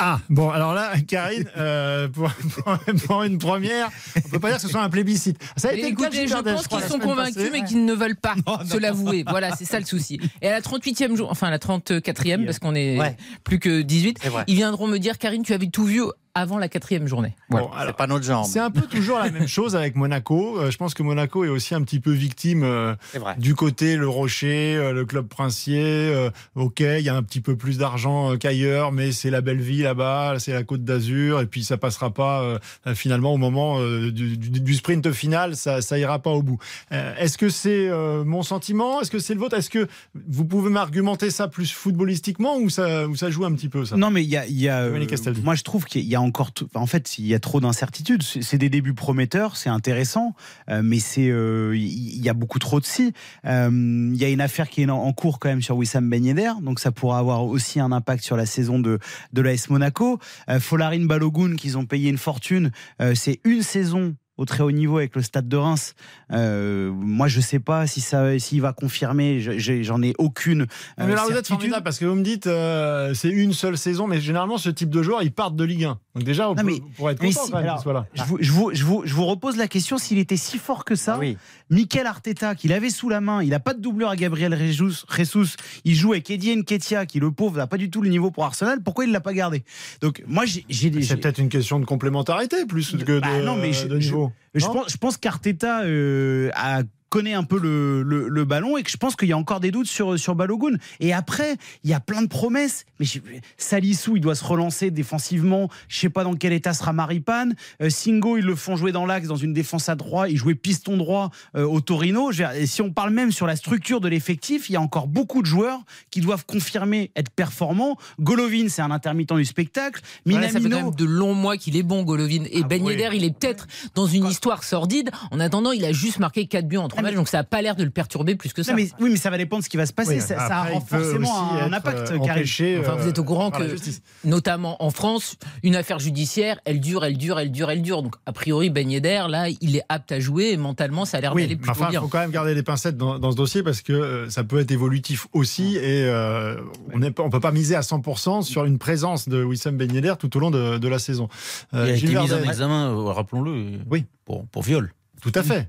Ah, 0.02 0.18
bon, 0.30 0.48
alors 0.48 0.72
là, 0.72 0.92
Karine, 1.06 1.44
euh, 1.58 2.08
pour, 2.08 2.30
pour- 2.32 2.78
pour 3.06 3.22
une 3.22 3.36
première, 3.36 3.90
on 4.16 4.28
peut 4.30 4.38
pas 4.40 4.48
dire 4.48 4.56
que 4.56 4.62
ce 4.62 4.68
soit 4.68 4.80
un 4.82 4.88
plébiscite. 4.88 5.36
Ça 5.58 5.68
a 5.68 5.72
été 5.74 5.90
le 5.90 5.94
cas 5.96 6.08
de 6.08 6.14
Écoutez, 6.16 6.26
je 6.26 6.34
pense 6.34 6.66
qu'ils 6.68 6.80
sont 6.80 6.98
convaincus, 6.98 7.34
passée. 7.34 7.50
mais 7.52 7.64
qu'ils 7.64 7.84
ne 7.84 7.92
veulent 7.92 8.16
pas 8.16 8.34
se 8.64 8.78
l'avouer. 8.78 9.24
Voilà, 9.28 9.54
c'est 9.54 9.66
ça 9.66 9.78
le 9.78 9.84
souci. 9.84 10.18
Et 10.40 10.48
à 10.48 10.52
la 10.52 10.60
38e 10.62 11.14
jour, 11.16 11.30
enfin 11.30 11.48
à 11.48 11.50
la 11.50 11.58
34e, 11.58 12.46
parce 12.46 12.58
qu'on 12.58 12.74
est 12.74 12.98
Ouais. 12.98 13.14
plus 13.44 13.58
que 13.58 13.82
18, 13.82 14.18
C'est 14.22 14.28
vrai. 14.30 14.44
ils 14.46 14.54
viendront 14.56 14.86
me 14.86 14.96
dire, 14.98 15.18
Karine, 15.18 15.42
tu 15.42 15.52
avais 15.52 15.66
tout 15.68 15.84
vu 15.84 16.00
avant 16.34 16.58
la 16.58 16.68
quatrième 16.68 17.06
journée. 17.06 17.34
Bon, 17.50 17.70
c'est 17.86 17.96
pas 17.96 18.06
notre 18.06 18.24
genre. 18.24 18.46
C'est 18.46 18.60
un 18.60 18.70
peu 18.70 18.82
toujours 18.82 19.18
la 19.18 19.30
même 19.30 19.48
chose 19.48 19.74
avec 19.76 19.96
Monaco. 19.96 20.58
Euh, 20.58 20.70
je 20.70 20.76
pense 20.76 20.94
que 20.94 21.02
Monaco 21.02 21.44
est 21.44 21.48
aussi 21.48 21.74
un 21.74 21.82
petit 21.82 21.98
peu 22.00 22.12
victime 22.12 22.62
euh, 22.62 22.94
du 23.38 23.54
côté 23.54 23.96
le 23.96 24.08
Rocher, 24.08 24.76
euh, 24.76 24.92
le 24.92 25.04
club 25.04 25.26
princier. 25.26 25.82
euh, 25.82 26.30
ok, 26.54 26.80
il 26.80 27.00
y 27.00 27.08
a 27.08 27.16
un 27.16 27.22
petit 27.22 27.40
peu 27.40 27.56
plus 27.56 27.78
d'argent 27.78 28.32
euh, 28.32 28.36
qu'ailleurs, 28.36 28.92
mais 28.92 29.12
c'est 29.12 29.30
la 29.30 29.40
belle 29.40 29.60
vie 29.60 29.82
là-bas, 29.82 30.36
c'est 30.38 30.52
la 30.52 30.62
Côte 30.62 30.84
d'Azur, 30.84 31.40
et 31.40 31.46
puis 31.46 31.64
ça 31.64 31.76
passera 31.76 32.10
pas 32.10 32.58
finalement 32.94 33.32
au 33.34 33.36
moment 33.38 33.78
euh, 33.80 34.10
du, 34.12 34.36
du- 34.36 34.60
du 34.60 34.74
sprint 34.74 35.10
final, 35.12 35.56
ça, 35.56 35.82
ça 35.82 35.98
ira 35.98 36.18
pas 36.20 36.30
au 36.30 36.42
bout. 36.42 36.58
Euh, 36.92 37.14
Est-ce 37.18 37.38
que 37.38 37.48
c'est 37.48 37.88
euh, 37.88 38.24
mon 38.24 38.42
sentiment? 38.42 39.00
Est-ce 39.00 39.10
que 39.10 39.18
c'est 39.18 39.34
le 39.34 39.40
vôtre? 39.40 39.56
Est-ce 39.56 39.70
que 39.70 39.88
vous 40.28 40.44
pouvez 40.44 40.70
m'argumenter 40.70 41.30
ça 41.30 41.48
plus 41.48 41.72
footballistiquement 41.72 42.56
ou 42.58 42.68
ça, 42.70 43.06
ou 43.08 43.16
ça 43.16 43.30
joue 43.30 43.44
un 43.44 43.52
petit 43.54 43.68
peu 43.68 43.84
ça? 43.84 43.96
Non, 43.96 44.10
mais 44.10 44.22
il 44.22 44.28
y 44.30 44.36
a, 44.36 44.46
y 44.46 44.68
euh, 44.68 44.98
moi 45.42 45.54
je 45.54 45.62
trouve 45.62 45.84
qu'il 45.86 46.04
y 46.04 46.14
a 46.14 46.19
encore, 46.20 46.50
en 46.74 46.86
fait, 46.86 47.18
il 47.18 47.26
y 47.26 47.34
a 47.34 47.38
trop 47.40 47.60
d'incertitudes. 47.60 48.22
C'est 48.22 48.58
des 48.58 48.68
débuts 48.68 48.94
prometteurs, 48.94 49.56
c'est 49.56 49.68
intéressant, 49.70 50.34
euh, 50.68 50.82
mais 50.84 50.98
c'est, 50.98 51.28
euh, 51.28 51.76
il 51.76 52.22
y 52.22 52.28
a 52.28 52.34
beaucoup 52.34 52.58
trop 52.58 52.80
de 52.80 52.84
si. 52.86 53.12
Euh, 53.46 53.68
Il 54.12 54.16
y 54.16 54.24
a 54.24 54.28
une 54.28 54.40
affaire 54.40 54.68
qui 54.68 54.82
est 54.82 54.90
en- 54.90 55.12
cours 55.12 55.38
quand 55.38 55.48
même 55.48 55.62
sur 55.62 55.76
Wissam 55.76 56.08
Ben 56.08 56.24
Yedder, 56.24 56.52
donc 56.62 56.78
ça 56.80 56.92
pourra 56.92 57.18
avoir 57.18 57.44
aussi 57.44 57.80
un 57.80 57.90
impact 57.92 58.22
sur 58.24 58.36
la 58.36 58.46
saison 58.46 58.78
de 58.78 58.98
de 59.32 59.42
l'AS 59.42 59.68
Monaco. 59.70 60.18
Folarin 60.60 61.04
Balogun, 61.06 61.56
qu'ils 61.56 61.76
ont 61.78 61.86
payé 61.86 62.10
une 62.10 62.18
fortune, 62.18 62.70
c'est 63.14 63.40
une 63.44 63.62
saison 63.62 64.14
au 64.40 64.46
très 64.46 64.62
haut 64.62 64.70
niveau 64.70 64.96
avec 64.96 65.14
le 65.14 65.22
Stade 65.22 65.48
de 65.48 65.56
Reims. 65.58 65.94
Euh, 66.32 66.90
moi, 66.92 67.28
je 67.28 67.40
sais 67.40 67.58
pas 67.58 67.86
si 67.86 68.00
ça, 68.00 68.38
s'il 68.38 68.62
va 68.62 68.72
confirmer. 68.72 69.38
J'en 69.58 70.02
ai 70.02 70.14
aucune. 70.18 70.66
Ah, 70.96 71.04
Mais 71.06 71.12
euh, 71.12 71.16
là, 71.16 71.24
vous 71.28 71.36
êtes 71.36 71.46
formidable 71.46 71.84
parce 71.84 71.98
que 71.98 72.06
vous 72.06 72.14
me 72.14 72.22
dites 72.22 72.46
euh, 72.46 73.12
c'est 73.12 73.28
une 73.28 73.52
seule 73.52 73.76
saison, 73.76 74.06
mais 74.06 74.18
généralement 74.20 74.56
ce 74.56 74.70
type 74.70 74.88
de 74.88 75.02
joueurs 75.02 75.22
ils 75.22 75.30
partent 75.32 75.56
de 75.56 75.64
Ligue 75.64 75.84
1. 75.84 75.98
Donc 76.14 76.24
déjà, 76.24 76.48
on 76.48 76.54
Non, 76.54 76.62
peut, 76.62 76.66
mais- 76.68 76.80
pour 76.96 77.10
être 77.10 77.18
content 77.20 77.44
si, 77.44 77.50
quand 77.50 77.56
même 77.58 77.64
alors, 77.66 77.76
qu'il 77.76 77.82
soit 77.82 77.92
là. 77.92 78.06
Je 78.14 78.22
vous, 78.24 78.38
je, 78.40 78.50
vous, 78.52 78.70
je, 78.72 78.84
vous, 78.84 79.02
je 79.04 79.14
vous 79.14 79.26
repose 79.26 79.56
la 79.58 79.68
question 79.68 79.98
s'il 79.98 80.18
était 80.18 80.36
si 80.38 80.56
fort 80.58 80.84
que 80.86 80.94
ça. 80.94 81.20
Mikel 81.68 82.06
Arteta, 82.06 82.54
qu'il 82.54 82.72
avait 82.72 82.90
sous 82.90 83.08
la 83.08 83.20
main, 83.20 83.42
il 83.42 83.50
n'a 83.50 83.60
pas 83.60 83.74
de 83.74 83.80
doubleur 83.80 84.10
à 84.10 84.16
Gabriel 84.16 84.56
Jesus, 84.58 85.04
Jesus, 85.14 85.54
il 85.84 85.94
joue 85.94 86.12
avec 86.12 86.28
Eddie 86.30 86.56
Nketiah, 86.56 87.06
qui 87.06 87.20
le 87.20 87.30
pauvre 87.30 87.58
n'a 87.58 87.66
pas 87.66 87.76
du 87.76 87.90
tout 87.90 88.00
le 88.02 88.08
niveau 88.08 88.30
pour 88.30 88.44
Arsenal. 88.44 88.80
Pourquoi 88.82 89.04
il 89.04 89.12
l'a 89.12 89.20
pas 89.20 89.34
gardé? 89.34 89.62
Donc 90.00 90.22
moi 90.26 90.44
j'ai. 90.46 90.64
C'est 91.02 91.16
peut-être 91.18 91.38
une 91.38 91.48
question 91.50 91.78
de 91.78 91.84
complémentarité 91.84 92.64
plus 92.66 92.90
que 92.92 92.96
de, 92.96 93.20
Bah 93.20 93.40
non, 93.42 93.56
mais 93.56 93.72
je, 93.72 93.86
de 93.86 94.00
je- 94.00 94.06
niveau. 94.08 94.29
Je 94.54 94.66
Non. 94.66 94.72
pense, 94.72 94.92
je 94.92 94.96
pense 94.96 95.16
qu'Arteta 95.16 95.82
euh, 95.82 96.50
a 96.54 96.82
connaît 97.10 97.34
un 97.34 97.42
peu 97.44 97.58
le, 97.58 98.02
le, 98.02 98.28
le 98.28 98.44
ballon 98.44 98.76
et 98.78 98.82
que 98.82 98.90
je 98.90 98.96
pense 98.96 99.16
qu'il 99.16 99.28
y 99.28 99.32
a 99.32 99.36
encore 99.38 99.60
des 99.60 99.70
doutes 99.70 99.86
sur, 99.88 100.18
sur 100.18 100.34
Balogun. 100.34 100.76
Et 101.00 101.12
après, 101.12 101.56
il 101.84 101.90
y 101.90 101.92
a 101.94 102.00
plein 102.00 102.22
de 102.22 102.28
promesses. 102.28 102.86
Mais 102.98 103.04
je- 103.06 103.18
Salissou, 103.58 104.16
il 104.16 104.20
doit 104.22 104.34
se 104.34 104.44
relancer 104.44 104.90
défensivement. 104.90 105.68
Je 105.88 105.98
sais 105.98 106.08
pas 106.08 106.24
dans 106.24 106.34
quel 106.34 106.52
état 106.52 106.72
sera 106.72 106.92
Maripane. 106.92 107.54
Euh, 107.82 107.90
Singo, 107.90 108.36
ils 108.36 108.44
le 108.44 108.54
font 108.54 108.76
jouer 108.76 108.92
dans 108.92 109.06
l'axe, 109.06 109.26
dans 109.26 109.36
une 109.36 109.52
défense 109.52 109.88
à 109.88 109.96
droit. 109.96 110.28
Il 110.28 110.36
jouait 110.36 110.54
piston 110.54 110.96
droit 110.96 111.30
euh, 111.56 111.64
au 111.66 111.80
Torino. 111.80 112.32
Je 112.32 112.44
et 112.56 112.66
si 112.66 112.80
on 112.80 112.90
parle 112.92 113.10
même 113.10 113.32
sur 113.32 113.46
la 113.46 113.56
structure 113.56 114.00
de 114.00 114.08
l'effectif, 114.08 114.70
il 114.70 114.74
y 114.74 114.76
a 114.76 114.80
encore 114.80 115.06
beaucoup 115.08 115.42
de 115.42 115.46
joueurs 115.46 115.80
qui 116.10 116.20
doivent 116.20 116.46
confirmer 116.46 117.10
être 117.16 117.30
performants. 117.30 117.96
Golovin, 118.20 118.68
c'est 118.68 118.82
un 118.82 118.90
intermittent 118.90 119.32
du 119.34 119.44
spectacle. 119.44 120.00
Voilà, 120.26 120.46
ça 120.46 120.52
fait 120.54 120.58
Minamino, 120.60 120.78
quand 120.78 120.84
même 120.90 120.94
de 120.94 121.04
longs 121.04 121.34
mois 121.34 121.56
qu'il 121.56 121.76
est 121.76 121.82
bon, 121.82 122.02
Golovin. 122.02 122.44
Et 122.50 122.62
Ben 122.62 122.80
oui. 122.82 122.92
Yedder, 122.94 123.16
il 123.16 123.24
est 123.24 123.36
peut-être 123.36 123.66
dans 123.94 124.06
une 124.06 124.26
histoire 124.26 124.62
sordide. 124.64 125.10
En 125.30 125.40
attendant, 125.40 125.72
il 125.72 125.84
a 125.84 125.92
juste 125.92 126.18
marqué 126.18 126.46
4 126.46 126.66
buts 126.68 126.76
en 126.76 126.88
3 126.88 126.99
matchs, 127.02 127.14
donc 127.14 127.28
ça 127.28 127.38
n'a 127.38 127.44
pas 127.44 127.62
l'air 127.62 127.76
de 127.76 127.84
le 127.84 127.90
perturber 127.90 128.34
plus 128.36 128.52
que 128.52 128.62
ça. 128.62 128.72
Non, 128.72 128.76
mais, 128.76 128.88
oui, 129.00 129.10
mais 129.10 129.16
ça 129.16 129.30
va 129.30 129.38
dépendre 129.38 129.60
de 129.60 129.64
ce 129.64 129.68
qui 129.70 129.76
va 129.76 129.86
se 129.86 129.92
passer. 129.92 130.16
Oui, 130.16 130.20
ça, 130.20 130.36
ça 130.48 130.60
a 130.62 130.72
il 130.72 130.80
forcément 130.80 131.52
un 131.52 131.72
impact, 131.72 132.10
euh, 132.12 132.18
empêché, 132.18 132.78
Enfin, 132.80 132.94
vous 132.96 133.08
êtes 133.08 133.18
au 133.18 133.24
courant 133.24 133.50
que, 133.50 133.76
notamment 134.24 134.82
en 134.82 134.90
France, 134.90 135.36
une 135.62 135.76
affaire 135.76 135.98
judiciaire, 135.98 136.58
elle 136.64 136.80
dure, 136.80 137.04
elle 137.04 137.16
dure, 137.16 137.38
elle 137.38 137.50
dure, 137.50 137.70
elle 137.70 137.82
dure. 137.82 138.02
Donc, 138.02 138.16
a 138.26 138.32
priori, 138.32 138.70
Ben 138.70 138.90
Yedder, 138.90 139.24
là, 139.28 139.48
il 139.60 139.76
est 139.76 139.82
apte 139.88 140.12
à 140.12 140.20
jouer 140.20 140.50
et 140.50 140.56
mentalement, 140.56 141.04
ça 141.04 141.18
a 141.18 141.20
l'air 141.20 141.34
Oui, 141.34 141.42
d'aller 141.42 141.56
plutôt 141.56 141.70
enfin, 141.72 141.86
il 141.88 141.90
bien. 141.92 142.00
faut 142.00 142.08
quand 142.08 142.18
même 142.18 142.30
garder 142.30 142.54
les 142.54 142.62
pincettes 142.62 142.96
dans, 142.96 143.18
dans 143.18 143.30
ce 143.30 143.36
dossier 143.36 143.62
parce 143.62 143.82
que 143.82 143.92
euh, 143.92 144.30
ça 144.30 144.44
peut 144.44 144.58
être 144.60 144.70
évolutif 144.70 145.26
aussi 145.32 145.76
et 145.76 146.04
euh, 146.04 146.56
on 146.92 146.98
ne 146.98 147.08
peut 147.10 147.40
pas 147.40 147.52
miser 147.52 147.74
à 147.74 147.80
100% 147.80 148.42
sur 148.42 148.64
une 148.64 148.78
présence 148.78 149.28
de 149.28 149.42
Wissam 149.42 149.76
Ben 149.76 149.92
Yedder 149.92 150.14
tout 150.18 150.34
au 150.36 150.40
long 150.40 150.50
de, 150.50 150.78
de 150.78 150.88
la 150.88 150.98
saison. 150.98 151.28
Euh, 151.74 151.84
Il 151.86 151.90
a 151.92 151.96
été 151.96 152.06
Gilles 152.06 152.18
mis 152.18 152.32
en 152.32 152.42
examen, 152.42 152.90
euh, 152.90 153.12
rappelons-le, 153.12 153.78
Oui. 153.90 154.04
pour, 154.24 154.46
pour 154.46 154.62
viol. 154.62 154.92
Tout 155.22 155.32
à 155.34 155.42
fait. 155.42 155.68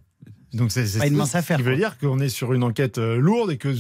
Donc 0.54 0.72
c'est 0.72 0.86
c'est 0.86 1.00
Pas 1.00 1.08
une 1.08 1.14
ce 1.14 1.18
mince 1.18 1.36
affaire, 1.36 1.58
qui 1.58 1.64
veut 1.64 1.76
dire 1.78 1.98
qu'on 1.98 2.20
est 2.20 2.30
sur 2.30 2.54
une 2.54 2.64
enquête 2.64 2.98
euh, 2.98 3.18
lourde 3.18 3.52
et 3.52 3.58
que 3.58 3.74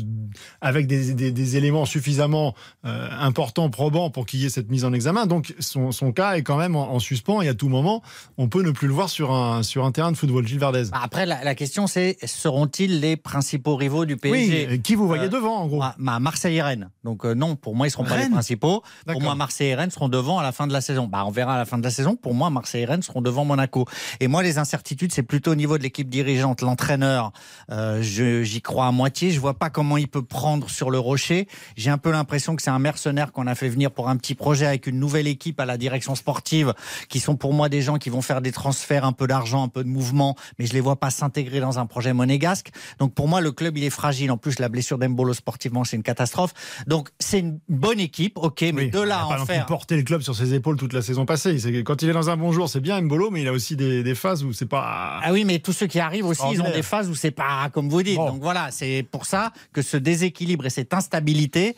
avec 0.61 0.87
des, 0.87 1.13
des- 1.13 1.31
des 1.31 1.57
éléments 1.57 1.85
suffisamment 1.85 2.55
euh, 2.85 3.09
importants, 3.19 3.69
probants 3.69 4.09
pour 4.09 4.25
qu'il 4.25 4.39
y 4.39 4.45
ait 4.45 4.49
cette 4.49 4.69
mise 4.69 4.85
en 4.85 4.93
examen. 4.93 5.25
Donc 5.25 5.53
son, 5.59 5.91
son 5.91 6.11
cas 6.11 6.33
est 6.35 6.43
quand 6.43 6.57
même 6.57 6.75
en, 6.75 6.93
en 6.93 6.99
suspens 6.99 7.41
et 7.41 7.47
à 7.49 7.53
tout 7.53 7.69
moment 7.69 8.01
on 8.37 8.47
peut 8.47 8.61
ne 8.63 8.71
plus 8.71 8.87
le 8.87 8.93
voir 8.93 9.09
sur 9.09 9.31
un 9.31 9.63
sur 9.63 9.85
un 9.85 9.91
terrain 9.91 10.11
de 10.11 10.17
football. 10.17 10.47
Gilles 10.47 10.59
Verdez. 10.59 10.83
Bah, 10.91 10.99
Après, 11.03 11.25
la, 11.25 11.43
la 11.43 11.55
question, 11.55 11.87
c'est 11.87 12.17
seront-ils 12.25 12.99
les 12.99 13.17
principaux 13.17 13.75
rivaux 13.75 14.05
du 14.05 14.17
PSG 14.17 14.67
Oui, 14.71 14.81
qui 14.81 14.95
vous 14.95 15.07
voyez 15.07 15.25
Euh, 15.25 15.29
devant 15.29 15.57
en 15.57 15.67
gros? 15.67 15.81
Ah, 15.83 15.95
bah, 15.99 16.19
Marseille 16.19 16.57
et 16.57 16.61
Rennes. 16.61 16.89
Donc 17.03 17.25
euh, 17.25 17.33
non, 17.33 17.55
pour 17.55 17.75
moi, 17.75 17.87
ils 17.87 17.91
seront 17.91 18.03
pas 18.05 18.17
les 18.17 18.29
principaux. 18.29 18.81
Pour 19.07 19.21
moi, 19.21 19.35
Marseille 19.35 19.69
et 19.69 19.75
Rennes 19.75 19.91
seront 19.91 20.09
devant 20.09 20.39
à 20.39 20.43
la 20.43 20.51
fin 20.51 20.67
de 20.67 20.73
la 20.73 20.81
saison. 20.81 21.07
Bah, 21.07 21.23
on 21.25 21.31
verra 21.31 21.55
à 21.55 21.57
la 21.57 21.65
fin 21.65 21.77
de 21.77 21.83
la 21.83 21.89
saison. 21.91 22.15
Pour 22.15 22.33
moi, 22.33 22.49
Marseille 22.49 22.83
et 22.83 22.85
Rennes 22.85 23.01
seront 23.01 23.21
devant 23.21 23.45
Monaco. 23.45 23.85
Et 24.19 24.27
moi, 24.27 24.41
les 24.43 24.57
incertitudes, 24.57 25.11
c'est 25.11 25.23
plutôt 25.23 25.51
au 25.51 25.55
niveau 25.55 25.77
de 25.77 25.83
l'équipe 25.83 26.09
dirigeante, 26.09 26.60
l'entraîneur. 26.61 27.31
Euh, 27.71 28.01
J'y 28.01 28.61
crois 28.61 28.87
à 28.87 28.91
moitié. 28.91 29.31
Je 29.31 29.39
vois 29.39 29.53
pas 29.53 29.69
comment 29.69 29.97
il 29.97 30.07
peut 30.07 30.23
prendre 30.23 30.69
sur 30.69 30.89
le 30.91 30.99
rocher. 30.99 31.47
J'ai 31.75 31.89
un 31.89 31.97
peu 31.97 32.11
l'impression 32.11 32.55
que 32.55 32.61
c'est 32.61 32.69
un 32.69 32.79
mercenaire 32.79 33.31
qu'on 33.31 33.47
a 33.47 33.55
fait 33.55 33.69
venir 33.69 33.91
pour 33.91 34.09
un 34.09 34.17
petit 34.17 34.35
projet 34.35 34.65
avec 34.65 34.87
une 34.87 34.99
nouvelle 34.99 35.27
équipe 35.27 35.59
à 35.59 35.65
la 35.65 35.77
direction 35.77 36.15
sportive, 36.15 36.73
qui 37.09 37.19
sont 37.19 37.35
pour 37.35 37.53
moi 37.53 37.69
des 37.69 37.81
gens 37.81 37.97
qui 37.97 38.09
vont 38.09 38.21
faire 38.21 38.41
des 38.41 38.51
transferts, 38.51 39.05
un 39.05 39.13
peu 39.13 39.27
d'argent, 39.27 39.63
un 39.63 39.67
peu 39.67 39.83
de 39.83 39.89
mouvement, 39.89 40.35
mais 40.59 40.65
je 40.65 40.73
les 40.73 40.81
vois 40.81 40.99
pas 40.99 41.09
s'intégrer 41.09 41.59
dans 41.59 41.79
un 41.79 41.85
projet 41.85 42.13
monégasque. 42.13 42.69
Donc 42.99 43.13
pour 43.13 43.27
moi, 43.27 43.41
le 43.41 43.51
club, 43.51 43.77
il 43.77 43.83
est 43.83 43.89
fragile. 43.89 44.31
En 44.31 44.37
plus, 44.37 44.59
la 44.59 44.69
blessure 44.69 44.97
d'Embolo 44.97 45.33
sportivement, 45.33 45.83
c'est 45.83 45.95
une 45.97 46.03
catastrophe. 46.03 46.53
Donc 46.87 47.09
c'est 47.19 47.39
une 47.39 47.59
bonne 47.69 47.99
équipe, 47.99 48.37
ok, 48.37 48.65
mais 48.73 48.87
de 48.87 48.99
là 48.99 49.19
a 49.19 49.33
à 49.35 49.41
en 49.41 49.45
faire. 49.45 49.65
porté 49.65 49.95
le 49.97 50.03
club 50.03 50.21
sur 50.21 50.35
ses 50.35 50.53
épaules 50.53 50.77
toute 50.77 50.93
la 50.93 51.01
saison 51.01 51.25
passée. 51.25 51.57
Quand 51.85 52.01
il 52.01 52.09
est 52.09 52.13
dans 52.13 52.29
un 52.29 52.37
bon 52.37 52.51
jour, 52.51 52.69
c'est 52.69 52.79
bien 52.79 52.99
Mbolo, 53.01 53.29
mais 53.31 53.41
il 53.41 53.47
a 53.47 53.51
aussi 53.51 53.75
des, 53.75 54.03
des 54.03 54.15
phases 54.15 54.43
où 54.43 54.53
c'est 54.53 54.65
pas. 54.65 55.19
Ah 55.23 55.31
oui, 55.31 55.43
mais 55.45 55.59
tous 55.59 55.73
ceux 55.73 55.87
qui 55.87 55.99
arrivent 55.99 56.25
aussi, 56.25 56.50
ils 56.53 56.61
ont 56.61 56.71
des 56.71 56.81
phases 56.83 57.09
où 57.09 57.15
c'est 57.15 57.31
pas 57.31 57.69
comme 57.71 57.89
vous 57.89 58.03
dites. 58.03 58.17
Donc 58.17 58.41
voilà, 58.41 58.69
c'est 58.71 59.05
pour 59.11 59.25
ça 59.25 59.51
que 59.73 59.81
ce 59.81 59.97
déséquilibre 59.97 60.65
et 60.65 60.69
cette 60.69 60.93
instabilité, 60.93 61.75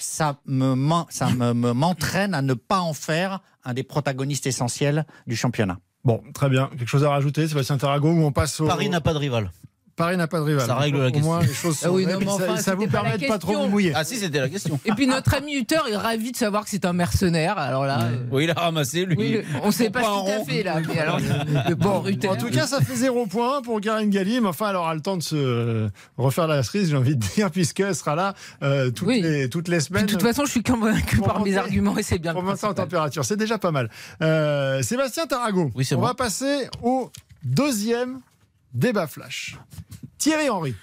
ça 0.00 0.36
me 0.46 0.74
ça 1.10 1.30
me- 1.30 1.52
me- 1.54 1.72
m'entraîne 1.72 2.34
à 2.34 2.42
ne 2.42 2.54
pas 2.54 2.80
en 2.80 2.92
faire 2.94 3.40
un 3.64 3.74
des 3.74 3.82
protagonistes 3.82 4.46
essentiels 4.46 5.06
du 5.26 5.36
championnat. 5.36 5.78
Bon, 6.04 6.20
très 6.34 6.48
bien. 6.48 6.68
Quelque 6.76 6.88
chose 6.88 7.04
à 7.04 7.10
rajouter, 7.10 7.46
Sébastien 7.46 7.78
Tarago, 7.78 8.10
ou 8.10 8.24
on 8.24 8.32
passe 8.32 8.60
au. 8.60 8.66
Paris 8.66 8.88
n'a 8.88 9.00
pas 9.00 9.12
de 9.12 9.18
rival. 9.18 9.50
Paris 9.94 10.16
n'a 10.16 10.26
pas 10.26 10.38
de 10.38 10.44
rival. 10.44 10.66
Ça 10.66 10.74
règle 10.76 10.96
Au 10.96 11.00
la 11.02 11.10
moins, 11.20 11.38
question. 11.40 11.50
les 11.52 11.54
choses 11.54 11.78
sont 11.78 11.86
Ah 11.88 11.92
oui, 11.92 12.04
vraies, 12.04 12.12
non, 12.14 12.18
puis 12.20 12.26
mais 12.28 12.32
ça, 12.46 12.52
enfin, 12.52 12.56
ça 12.62 12.74
vous 12.74 12.86
permet 12.86 13.18
de 13.18 13.26
pas 13.26 13.38
trop 13.38 13.54
vous 13.54 13.68
mouiller. 13.68 13.92
Ah 13.94 14.04
si, 14.04 14.16
c'était 14.16 14.40
la 14.40 14.48
question. 14.48 14.80
Et 14.86 14.92
puis 14.92 15.06
notre 15.06 15.34
ami 15.34 15.54
Hutter 15.58 15.78
est 15.90 15.96
ravi 15.96 16.32
de 16.32 16.36
savoir 16.36 16.64
que 16.64 16.70
c'est 16.70 16.84
un 16.86 16.92
mercenaire. 16.94 17.58
Alors 17.58 17.84
là, 17.84 18.04
euh, 18.04 18.16
Oui, 18.30 18.44
il 18.44 18.50
a 18.50 18.54
ramassé, 18.54 19.04
lui. 19.04 19.16
oui, 19.18 19.40
on 19.62 19.66
ne 19.66 19.72
sait 19.72 19.90
pas 19.90 20.00
Pas 20.00 20.06
ce 20.06 20.10
en 20.10 20.24
qu'il 20.24 20.32
a 20.32 20.38
rond. 20.38 20.44
fait 20.46 20.62
là. 20.62 20.80
Mais 20.88 20.98
alors, 20.98 21.18
le 21.68 21.74
bon 21.74 22.06
Hutter. 22.06 22.28
En 22.28 22.36
tout 22.36 22.48
cas, 22.48 22.66
ça 22.66 22.80
fait 22.80 22.96
zéro 22.96 23.26
point 23.26 23.60
pour 23.62 23.80
Karine 23.80 24.08
Galli, 24.10 24.40
mais 24.40 24.48
enfin, 24.48 24.70
elle 24.70 24.76
aura 24.76 24.94
le 24.94 25.00
temps 25.02 25.16
de 25.18 25.22
se 25.22 25.36
euh, 25.36 25.88
refaire 26.16 26.46
la 26.46 26.62
cerise, 26.62 26.88
j'ai 26.90 26.96
envie 26.96 27.14
de 27.16 27.24
dire, 27.34 27.50
puisqu'elle 27.50 27.94
sera 27.94 28.14
là 28.14 28.34
euh, 28.62 28.90
toutes, 28.90 29.08
Oui. 29.08 29.20
les, 29.20 29.48
toutes 29.50 29.68
les 29.68 29.76
Puis, 29.76 29.86
semaines. 29.86 30.06
de 30.06 30.12
toute 30.12 30.22
façon, 30.22 30.44
je 30.46 30.50
suis 30.52 30.62
convaincu 30.62 31.18
par 31.20 31.40
mes 31.44 31.56
arguments 31.56 31.98
et 31.98 32.02
c'est 32.02 32.18
bien. 32.18 32.32
pour 32.32 32.42
monter 32.42 32.66
en 32.66 32.74
température. 32.74 33.24
C'est 33.24 33.36
déjà 33.36 33.58
pas 33.58 33.70
mal. 33.72 33.90
Euh, 34.22 34.80
Sébastien 34.82 35.26
Tarago, 35.26 35.70
Oui, 35.74 35.86
on 35.94 36.00
va 36.00 36.14
passer 36.14 36.68
au 36.82 37.10
deuxième 37.44 38.20
débat 38.74 39.06
flash. 39.06 39.58
Thierry 40.18 40.48
Henry, 40.48 40.74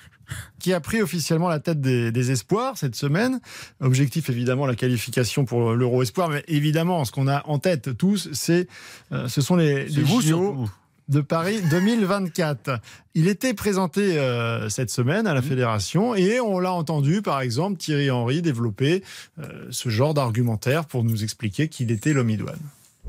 qui 0.59 0.73
a 0.73 0.79
pris 0.79 1.01
officiellement 1.01 1.47
la 1.47 1.59
tête 1.59 1.81
des, 1.81 2.11
des 2.11 2.31
espoirs 2.31 2.77
cette 2.77 2.95
semaine. 2.95 3.39
Objectif 3.81 4.29
évidemment 4.29 4.65
la 4.65 4.75
qualification 4.75 5.45
pour 5.45 5.73
l'Euro 5.73 6.03
Espoir, 6.03 6.29
mais 6.29 6.43
évidemment 6.47 7.05
ce 7.05 7.11
qu'on 7.11 7.27
a 7.27 7.45
en 7.47 7.59
tête 7.59 7.97
tous, 7.97 8.29
c'est 8.33 8.67
euh, 9.11 9.27
ce 9.27 9.41
sont 9.41 9.55
les, 9.55 9.85
les 9.85 10.01
vous 10.01 10.21
JO 10.21 10.69
de 11.07 11.21
Paris 11.21 11.61
2024. 11.69 12.79
Il 13.15 13.27
était 13.27 13.53
présenté 13.53 14.17
euh, 14.17 14.69
cette 14.69 14.89
semaine 14.91 15.27
à 15.27 15.33
la 15.33 15.41
fédération 15.41 16.15
et 16.15 16.39
on 16.39 16.59
l'a 16.59 16.73
entendu 16.73 17.21
par 17.21 17.41
exemple 17.41 17.77
Thierry 17.77 18.11
Henry 18.11 18.41
développer 18.41 19.03
euh, 19.39 19.67
ce 19.71 19.89
genre 19.89 20.13
d'argumentaire 20.13 20.85
pour 20.85 21.03
nous 21.03 21.23
expliquer 21.23 21.67
qu'il 21.67 21.91
était 21.91 22.13
l'homme 22.13 22.29
idoine. 22.29 22.59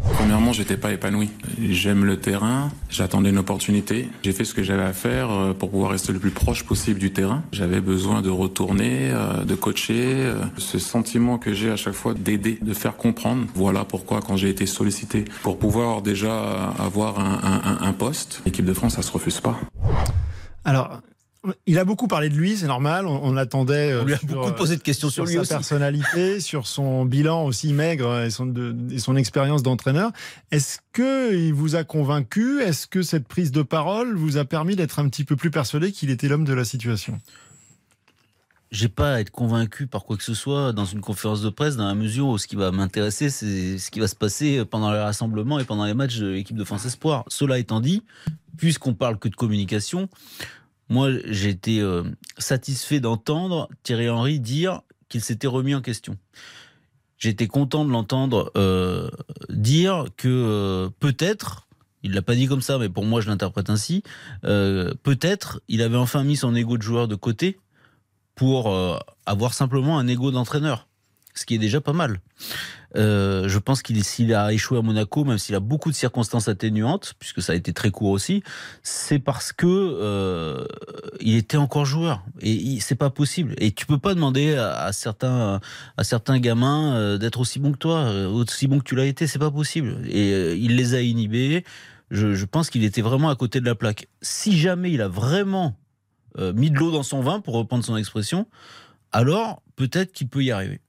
Premièrement, 0.02 0.52
j'étais 0.52 0.76
pas 0.76 0.92
épanoui. 0.92 1.30
J'aime 1.60 2.04
le 2.04 2.18
terrain, 2.18 2.70
j'attendais 2.88 3.30
une 3.30 3.38
opportunité. 3.38 4.08
J'ai 4.22 4.32
fait 4.32 4.44
ce 4.44 4.54
que 4.54 4.62
j'avais 4.62 4.82
à 4.82 4.92
faire 4.92 5.30
euh, 5.30 5.52
pour 5.52 5.70
pouvoir 5.70 5.90
rester 5.92 6.12
le 6.12 6.18
plus 6.18 6.30
proche 6.30 6.64
possible 6.64 6.98
du 6.98 7.12
terrain. 7.12 7.42
J'avais 7.52 7.80
besoin 7.80 8.22
de 8.22 8.30
retourner, 8.30 9.10
euh, 9.12 9.44
de 9.44 9.54
coacher. 9.54 10.14
euh, 10.14 10.42
Ce 10.56 10.78
sentiment 10.78 11.38
que 11.38 11.52
j'ai 11.54 11.70
à 11.70 11.76
chaque 11.76 11.94
fois 11.94 12.14
d'aider, 12.14 12.58
de 12.60 12.74
faire 12.74 12.96
comprendre. 12.96 13.46
Voilà 13.54 13.84
pourquoi 13.84 14.20
quand 14.20 14.36
j'ai 14.36 14.50
été 14.50 14.66
sollicité 14.66 15.24
pour 15.42 15.58
pouvoir 15.58 16.02
déjà 16.02 16.70
avoir 16.78 17.18
un, 17.18 17.92
poste, 17.92 18.42
l'équipe 18.46 18.64
de 18.64 18.72
France, 18.72 18.94
ça 18.94 19.02
se 19.02 19.12
refuse 19.12 19.40
pas. 19.40 19.58
Alors, 20.64 21.00
Il 21.66 21.78
a 21.78 21.84
beaucoup 21.86 22.06
parlé 22.06 22.28
de 22.28 22.34
lui, 22.34 22.56
c'est 22.58 22.66
normal. 22.66 23.06
On, 23.06 23.18
on 23.22 23.36
attendait. 23.38 23.92
euh, 23.92 24.02
On 24.02 24.04
lui 24.04 24.12
a 24.12 24.18
sur, 24.18 24.26
beaucoup 24.28 24.48
euh, 24.48 24.52
posé 24.52 24.76
de 24.76 24.82
questions 24.82 25.08
sur 25.08 25.24
lui 25.24 25.34
sa 25.36 25.40
aussi. 25.40 25.48
personnalité, 25.50 26.38
sur 26.40 26.66
son 26.66 27.06
bilan 27.06 27.44
aussi 27.46 27.72
maigre 27.72 28.20
et 28.20 28.30
son, 28.30 28.44
de- 28.44 28.76
et 28.90 28.98
son 28.98 29.16
expérience 29.16 29.62
d'entraîneur. 29.62 30.10
Est-ce 30.50 30.78
que 30.92 31.34
il 31.34 31.54
vous 31.54 31.76
a 31.76 31.84
convaincu? 31.84 32.60
Est-ce 32.60 32.86
que 32.86 33.00
cette 33.00 33.26
prise 33.26 33.52
de 33.52 33.62
parole 33.62 34.16
vous 34.16 34.36
a 34.36 34.44
permis 34.44 34.76
d'être 34.76 34.98
un 34.98 35.08
petit 35.08 35.24
peu 35.24 35.34
plus 35.34 35.50
persuadé 35.50 35.92
qu'il 35.92 36.10
était 36.10 36.28
l'homme 36.28 36.44
de 36.44 36.52
la 36.52 36.64
situation? 36.66 37.18
J'ai 38.70 38.88
pas 38.88 39.14
à 39.14 39.20
être 39.20 39.30
convaincu 39.30 39.86
par 39.88 40.04
quoi 40.04 40.16
que 40.16 40.22
ce 40.22 40.34
soit 40.34 40.72
dans 40.72 40.84
une 40.84 41.00
conférence 41.00 41.42
de 41.42 41.48
presse, 41.48 41.74
dans 41.76 41.88
la 41.88 41.94
mesure 41.96 42.28
où 42.28 42.38
ce 42.38 42.46
qui 42.46 42.54
va 42.54 42.70
m'intéresser, 42.70 43.28
c'est 43.30 43.78
ce 43.78 43.90
qui 43.90 43.98
va 43.98 44.06
se 44.06 44.14
passer 44.14 44.64
pendant 44.64 44.92
les 44.92 44.98
rassemblements 45.00 45.58
et 45.58 45.64
pendant 45.64 45.86
les 45.86 45.94
matchs 45.94 46.18
de 46.18 46.26
l'équipe 46.28 46.56
de 46.56 46.62
France 46.64 46.84
Espoir. 46.84 47.24
Cela 47.26 47.58
étant 47.58 47.80
dit, 47.80 48.04
puisqu'on 48.58 48.94
parle 48.94 49.18
que 49.18 49.28
de 49.28 49.34
communication, 49.34 50.08
moi 50.90 51.08
été 51.30 51.80
euh, 51.80 52.02
satisfait 52.36 53.00
d'entendre 53.00 53.68
Thierry 53.84 54.10
Henry 54.10 54.40
dire 54.40 54.82
qu'il 55.08 55.22
s'était 55.22 55.46
remis 55.46 55.74
en 55.74 55.80
question. 55.80 56.18
J'étais 57.16 57.46
content 57.46 57.84
de 57.84 57.90
l'entendre 57.90 58.50
euh, 58.56 59.08
dire 59.48 60.06
que 60.16 60.28
euh, 60.28 60.90
peut-être, 60.98 61.68
il 62.02 62.12
l'a 62.12 62.22
pas 62.22 62.34
dit 62.34 62.46
comme 62.46 62.60
ça, 62.60 62.76
mais 62.76 62.88
pour 62.88 63.04
moi 63.04 63.20
je 63.20 63.28
l'interprète 63.28 63.70
ainsi, 63.70 64.02
peut-être 64.42 65.60
il 65.68 65.80
avait 65.80 65.96
enfin 65.96 66.24
mis 66.24 66.36
son 66.36 66.54
ego 66.54 66.76
de 66.76 66.82
joueur 66.82 67.08
de 67.08 67.14
côté 67.14 67.58
pour 68.34 68.74
avoir 69.26 69.52
simplement 69.52 69.98
un 69.98 70.08
ego 70.08 70.30
d'entraîneur, 70.30 70.88
ce 71.34 71.46
qui 71.46 71.54
est 71.54 71.58
déjà 71.58 71.80
pas 71.80 71.92
mal. 71.92 72.20
Euh, 72.96 73.48
je 73.48 73.58
pense 73.58 73.82
qu'il 73.82 74.02
s'il 74.02 74.34
a 74.34 74.52
échoué 74.52 74.78
à 74.78 74.82
Monaco, 74.82 75.24
même 75.24 75.38
s'il 75.38 75.54
a 75.54 75.60
beaucoup 75.60 75.90
de 75.90 75.94
circonstances 75.94 76.48
atténuantes, 76.48 77.14
puisque 77.18 77.40
ça 77.40 77.52
a 77.52 77.56
été 77.56 77.72
très 77.72 77.90
court 77.90 78.10
aussi, 78.10 78.42
c'est 78.82 79.18
parce 79.18 79.52
que 79.52 79.66
euh, 79.66 80.64
il 81.20 81.36
était 81.36 81.56
encore 81.56 81.84
joueur 81.84 82.24
et 82.40 82.80
c'est 82.80 82.96
pas 82.96 83.10
possible. 83.10 83.54
Et 83.58 83.72
tu 83.72 83.86
peux 83.86 83.98
pas 83.98 84.14
demander 84.14 84.54
à, 84.54 84.92
certains 84.92 85.60
à 85.96 86.04
certains 86.04 86.38
gamins 86.38 86.94
euh, 86.96 87.18
d'être 87.18 87.40
aussi 87.40 87.60
bons 87.60 87.72
que 87.72 87.78
toi, 87.78 88.10
aussi 88.26 88.66
bons 88.66 88.80
que 88.80 88.84
tu 88.84 88.96
l'as 88.96 89.06
été, 89.06 89.26
c'est 89.26 89.38
pas 89.38 89.50
possible. 89.50 89.98
Et 90.08 90.54
il 90.54 90.76
les 90.76 90.94
a 90.94 91.00
inhibés. 91.00 91.64
Je, 92.10 92.44
pense 92.44 92.70
qu'il 92.70 92.82
était 92.82 93.02
vraiment 93.02 93.30
à 93.30 93.36
côté 93.36 93.60
de 93.60 93.66
la 93.66 93.76
plaque. 93.76 94.08
Si 94.20 94.58
jamais 94.58 94.90
il 94.90 95.00
a 95.00 95.06
vraiment 95.06 95.76
mis 96.38 96.70
de 96.70 96.76
l'eau 96.76 96.90
dans 96.90 97.04
son 97.04 97.20
vin, 97.20 97.40
pour 97.40 97.54
reprendre 97.54 97.84
son 97.84 97.96
expression, 97.96 98.48
alors 99.12 99.62
peut-être 99.76 100.12
qu'il 100.12 100.28
peut 100.28 100.42
y 100.42 100.50
arriver. 100.50 100.80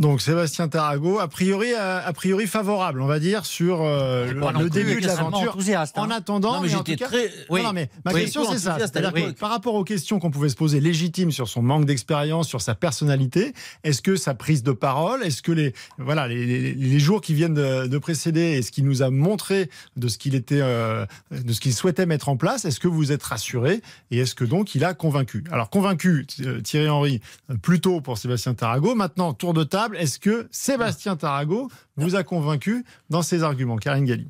Donc 0.00 0.22
Sébastien 0.22 0.66
Tarago, 0.68 1.18
a 1.20 1.28
priori, 1.28 1.74
a, 1.74 1.98
a 1.98 2.12
priori 2.14 2.46
favorable, 2.46 3.02
on 3.02 3.06
va 3.06 3.18
dire, 3.18 3.44
sur 3.44 3.82
euh, 3.82 4.32
le, 4.32 4.70
début 4.70 5.00
de 5.00 5.06
l'aventure. 5.06 5.54
hein. 5.58 5.84
En 5.96 6.10
attendant, 6.10 6.54
Non, 6.54 6.60
mais 6.62 6.74
en 6.74 6.78
j'étais 6.78 6.92
tout 6.96 6.98
cas- 7.04 7.08
très- 7.10 7.30
oui. 7.50 7.62
non, 7.62 7.72
mais 7.74 7.90
ma 8.06 8.12
Oui, 8.12 8.22
question 8.22 8.44
c'est 8.50 8.58
ça. 8.58 8.78
oui. 9.14 9.32
par 9.38 9.50
rapport 9.50 9.74
aux 9.74 9.84
questions 9.84 10.18
qu'on 10.18 10.30
pouvait 10.30 10.48
se 10.48 10.56
poser 10.56 10.80
légitimes 10.80 11.30
sur 11.30 11.48
son 11.48 11.60
manque 11.62 11.84
d'expérience, 11.84 12.48
sur 12.48 12.62
sa 12.62 12.74
personnalité, 12.74 13.52
est-ce 13.84 14.00
que 14.00 14.16
sa 14.16 14.32
prise 14.34 14.62
de 14.62 14.72
parole, 14.72 15.22
est-ce 15.22 15.42
que 15.42 15.52
les 15.52 15.74
voilà 15.98 16.26
les, 16.28 16.46
les- 16.46 16.72
les 16.74 16.98
jours 16.98 17.20
qui 17.20 17.34
viennent 17.34 17.52
de, 17.54 17.86
de 17.86 17.98
précéder 17.98 18.40
et 18.56 18.62
ce 18.62 18.72
qu'il 18.72 18.86
nous 18.86 19.02
a 19.02 19.10
montré 19.10 19.68
de 19.96 20.08
ce 20.08 20.16
qu'il 20.16 20.34
était, 20.34 20.60
euh, 20.62 21.04
de 21.30 21.52
ce 21.52 21.60
qu'il 21.60 21.74
souhaitait 21.74 22.06
mettre 22.06 22.30
en 22.30 22.38
place, 22.38 22.64
est-ce 22.64 22.80
que 22.80 22.88
vous 22.88 23.12
êtes 23.12 23.22
rassuré 23.22 23.82
et 24.10 24.18
est-ce 24.20 24.34
que 24.34 24.44
donc 24.44 24.74
il 24.74 24.82
a 24.82 24.94
convaincu? 24.94 25.44
Alors 25.52 25.68
convaincu, 25.68 26.26
euh, 26.40 26.60
Thierry 26.62 26.88
Henry, 26.88 27.20
euh, 27.50 27.54
plutôt 27.60 28.00
pour 28.00 28.16
Sébastien 28.16 28.54
Tarago. 28.54 28.94
Maintenant 28.94 29.34
tour 29.34 29.52
de 29.52 29.62
table, 29.64 29.89
est-ce 29.94 30.18
que 30.18 30.48
Sébastien 30.50 31.16
Tarago 31.16 31.70
vous 31.96 32.14
a 32.16 32.22
convaincu 32.24 32.84
dans 33.08 33.22
ses 33.22 33.42
arguments, 33.42 33.76
Karine 33.76 34.04
Galli? 34.04 34.28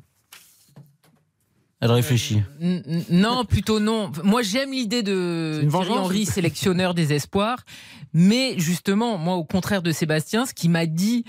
Elle 1.83 1.91
réfléchit. 1.91 2.43
N- 2.61 3.03
Non, 3.09 3.43
plutôt 3.43 3.79
non. 3.79 4.11
Moi, 4.23 4.43
j'aime 4.43 4.71
l'idée 4.71 5.01
de 5.01 5.65
Thierry 5.67 5.89
Henry, 5.89 6.25
sélectionneur 6.27 6.93
des 6.93 7.11
espoirs. 7.13 7.65
Mais 8.13 8.53
justement, 8.59 9.17
moi, 9.17 9.35
au 9.35 9.43
contraire 9.45 9.81
de 9.81 9.91
Sébastien, 9.91 10.45
ce 10.45 10.53
qu'il 10.53 10.69
m'a 10.69 10.85
dit, 10.85 11.25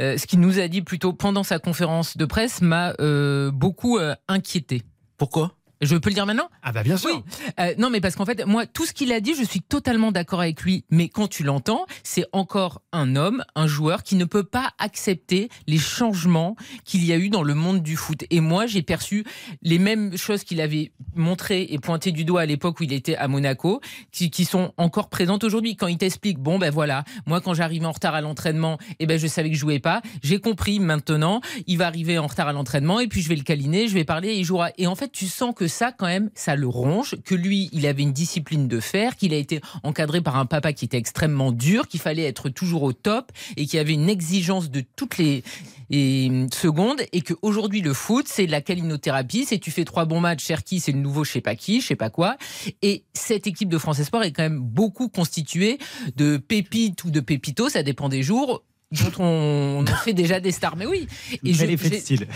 euh, 0.00 0.18
ce 0.18 0.26
qu'il 0.26 0.40
nous 0.40 0.58
a 0.58 0.66
dit 0.66 0.82
plutôt 0.82 1.12
pendant 1.12 1.44
sa 1.44 1.60
conférence 1.60 2.16
de 2.16 2.24
presse, 2.24 2.62
m'a 2.62 2.94
euh, 3.00 3.52
beaucoup 3.52 3.98
euh, 3.98 4.14
inquiété. 4.26 4.82
Pourquoi? 5.18 5.52
Je 5.82 5.96
peux 5.96 6.10
le 6.10 6.14
dire 6.14 6.26
maintenant? 6.26 6.48
Ah 6.62 6.70
bah 6.70 6.84
bien 6.84 6.96
sûr. 6.96 7.10
Oui. 7.12 7.50
Euh, 7.58 7.74
non, 7.76 7.90
mais 7.90 8.00
parce 8.00 8.14
qu'en 8.14 8.24
fait, 8.24 8.46
moi, 8.46 8.66
tout 8.66 8.86
ce 8.86 8.92
qu'il 8.92 9.12
a 9.12 9.18
dit, 9.18 9.34
je 9.34 9.42
suis 9.42 9.60
totalement 9.60 10.12
d'accord 10.12 10.40
avec 10.40 10.62
lui. 10.62 10.84
Mais 10.90 11.08
quand 11.08 11.26
tu 11.26 11.42
l'entends, 11.42 11.86
c'est 12.04 12.24
encore 12.30 12.82
un 12.92 13.16
homme, 13.16 13.44
un 13.56 13.66
joueur 13.66 14.04
qui 14.04 14.14
ne 14.14 14.24
peut 14.24 14.44
pas 14.44 14.70
accepter 14.78 15.48
les 15.66 15.78
changements 15.78 16.54
qu'il 16.84 17.04
y 17.04 17.12
a 17.12 17.16
eu 17.16 17.30
dans 17.30 17.42
le 17.42 17.54
monde 17.54 17.82
du 17.82 17.96
foot. 17.96 18.24
Et 18.30 18.38
moi, 18.38 18.66
j'ai 18.66 18.82
perçu 18.82 19.24
les 19.62 19.80
mêmes 19.80 20.16
choses 20.16 20.44
qu'il 20.44 20.60
avait 20.60 20.92
montrées 21.16 21.66
et 21.70 21.80
pointées 21.80 22.12
du 22.12 22.24
doigt 22.24 22.42
à 22.42 22.46
l'époque 22.46 22.78
où 22.78 22.84
il 22.84 22.92
était 22.92 23.16
à 23.16 23.26
Monaco, 23.26 23.80
qui, 24.12 24.30
qui 24.30 24.44
sont 24.44 24.72
encore 24.76 25.08
présentes 25.08 25.42
aujourd'hui. 25.42 25.74
Quand 25.74 25.88
il 25.88 25.98
t'explique, 25.98 26.38
bon, 26.38 26.60
ben 26.60 26.70
voilà, 26.70 27.02
moi, 27.26 27.40
quand 27.40 27.54
j'arrivais 27.54 27.86
en 27.86 27.92
retard 27.92 28.14
à 28.14 28.20
l'entraînement, 28.20 28.78
eh 29.00 29.06
ben, 29.06 29.18
je 29.18 29.26
savais 29.26 29.50
que 29.50 29.56
je 29.56 29.60
jouais 29.60 29.80
pas. 29.80 30.00
J'ai 30.22 30.38
compris 30.38 30.78
maintenant, 30.78 31.40
il 31.66 31.78
va 31.78 31.88
arriver 31.88 32.18
en 32.18 32.28
retard 32.28 32.46
à 32.46 32.52
l'entraînement 32.52 33.00
et 33.00 33.08
puis 33.08 33.20
je 33.20 33.28
vais 33.28 33.36
le 33.36 33.42
câliner, 33.42 33.88
je 33.88 33.94
vais 33.94 34.04
parler 34.04 34.28
et 34.28 34.38
il 34.38 34.44
jouera. 34.44 34.70
Et 34.78 34.86
en 34.86 34.94
fait, 34.94 35.10
tu 35.10 35.26
sens 35.26 35.52
que 35.56 35.66
ça, 35.72 35.90
quand 35.92 36.06
même, 36.06 36.30
ça 36.34 36.54
le 36.54 36.68
ronge, 36.68 37.16
que 37.24 37.34
lui, 37.34 37.68
il 37.72 37.86
avait 37.86 38.02
une 38.02 38.12
discipline 38.12 38.68
de 38.68 38.78
fer, 38.78 39.16
qu'il 39.16 39.34
a 39.34 39.36
été 39.36 39.60
encadré 39.82 40.20
par 40.20 40.36
un 40.36 40.46
papa 40.46 40.72
qui 40.72 40.84
était 40.84 40.98
extrêmement 40.98 41.50
dur, 41.50 41.88
qu'il 41.88 42.00
fallait 42.00 42.24
être 42.24 42.48
toujours 42.48 42.82
au 42.82 42.92
top 42.92 43.32
et 43.56 43.66
qui 43.66 43.78
avait 43.78 43.94
une 43.94 44.08
exigence 44.08 44.70
de 44.70 44.82
toutes 44.96 45.18
les 45.18 45.42
et, 45.90 46.46
secondes 46.52 47.00
et 47.12 47.20
qu'aujourd'hui 47.20 47.82
le 47.82 47.92
foot 47.92 48.26
c'est 48.26 48.46
la 48.46 48.60
calinothérapie 48.60 49.44
c'est 49.44 49.58
tu 49.58 49.70
fais 49.70 49.84
trois 49.84 50.06
bons 50.06 50.20
matchs 50.20 50.44
Cherki 50.44 50.80
c'est 50.80 50.92
le 50.92 50.98
nouveau 50.98 51.22
je 51.22 51.32
sais 51.32 51.40
pas 51.40 51.54
qui 51.54 51.80
je 51.80 51.86
sais 51.88 51.96
pas 51.96 52.10
quoi. 52.10 52.36
Et 52.80 53.04
cette 53.12 53.46
équipe 53.46 53.68
de 53.68 53.78
France 53.78 53.98
Espoir 53.98 54.22
est 54.22 54.32
quand 54.32 54.42
même 54.42 54.60
beaucoup 54.60 55.08
constituée 55.08 55.78
de 56.16 56.38
pépites 56.38 57.04
ou 57.04 57.10
de 57.10 57.20
pépitos 57.20 57.68
ça 57.68 57.82
dépend 57.82 58.08
des 58.08 58.22
jours 58.22 58.62
dont 58.92 59.12
on, 59.18 59.84
on 59.88 59.94
fait 59.96 60.14
déjà 60.14 60.38
des 60.38 60.52
stars. 60.52 60.76
Mais 60.76 60.86
oui. 60.86 61.08
Et 61.44 61.52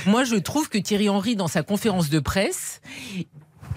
moi 0.07 0.24
je 0.24 0.36
trouve 0.36 0.68
que 0.68 0.78
Thierry 0.78 1.09
Henry 1.09 1.36
dans 1.36 1.48
sa 1.48 1.62
conférence 1.62 2.11
de 2.11 2.18
presse 2.18 2.80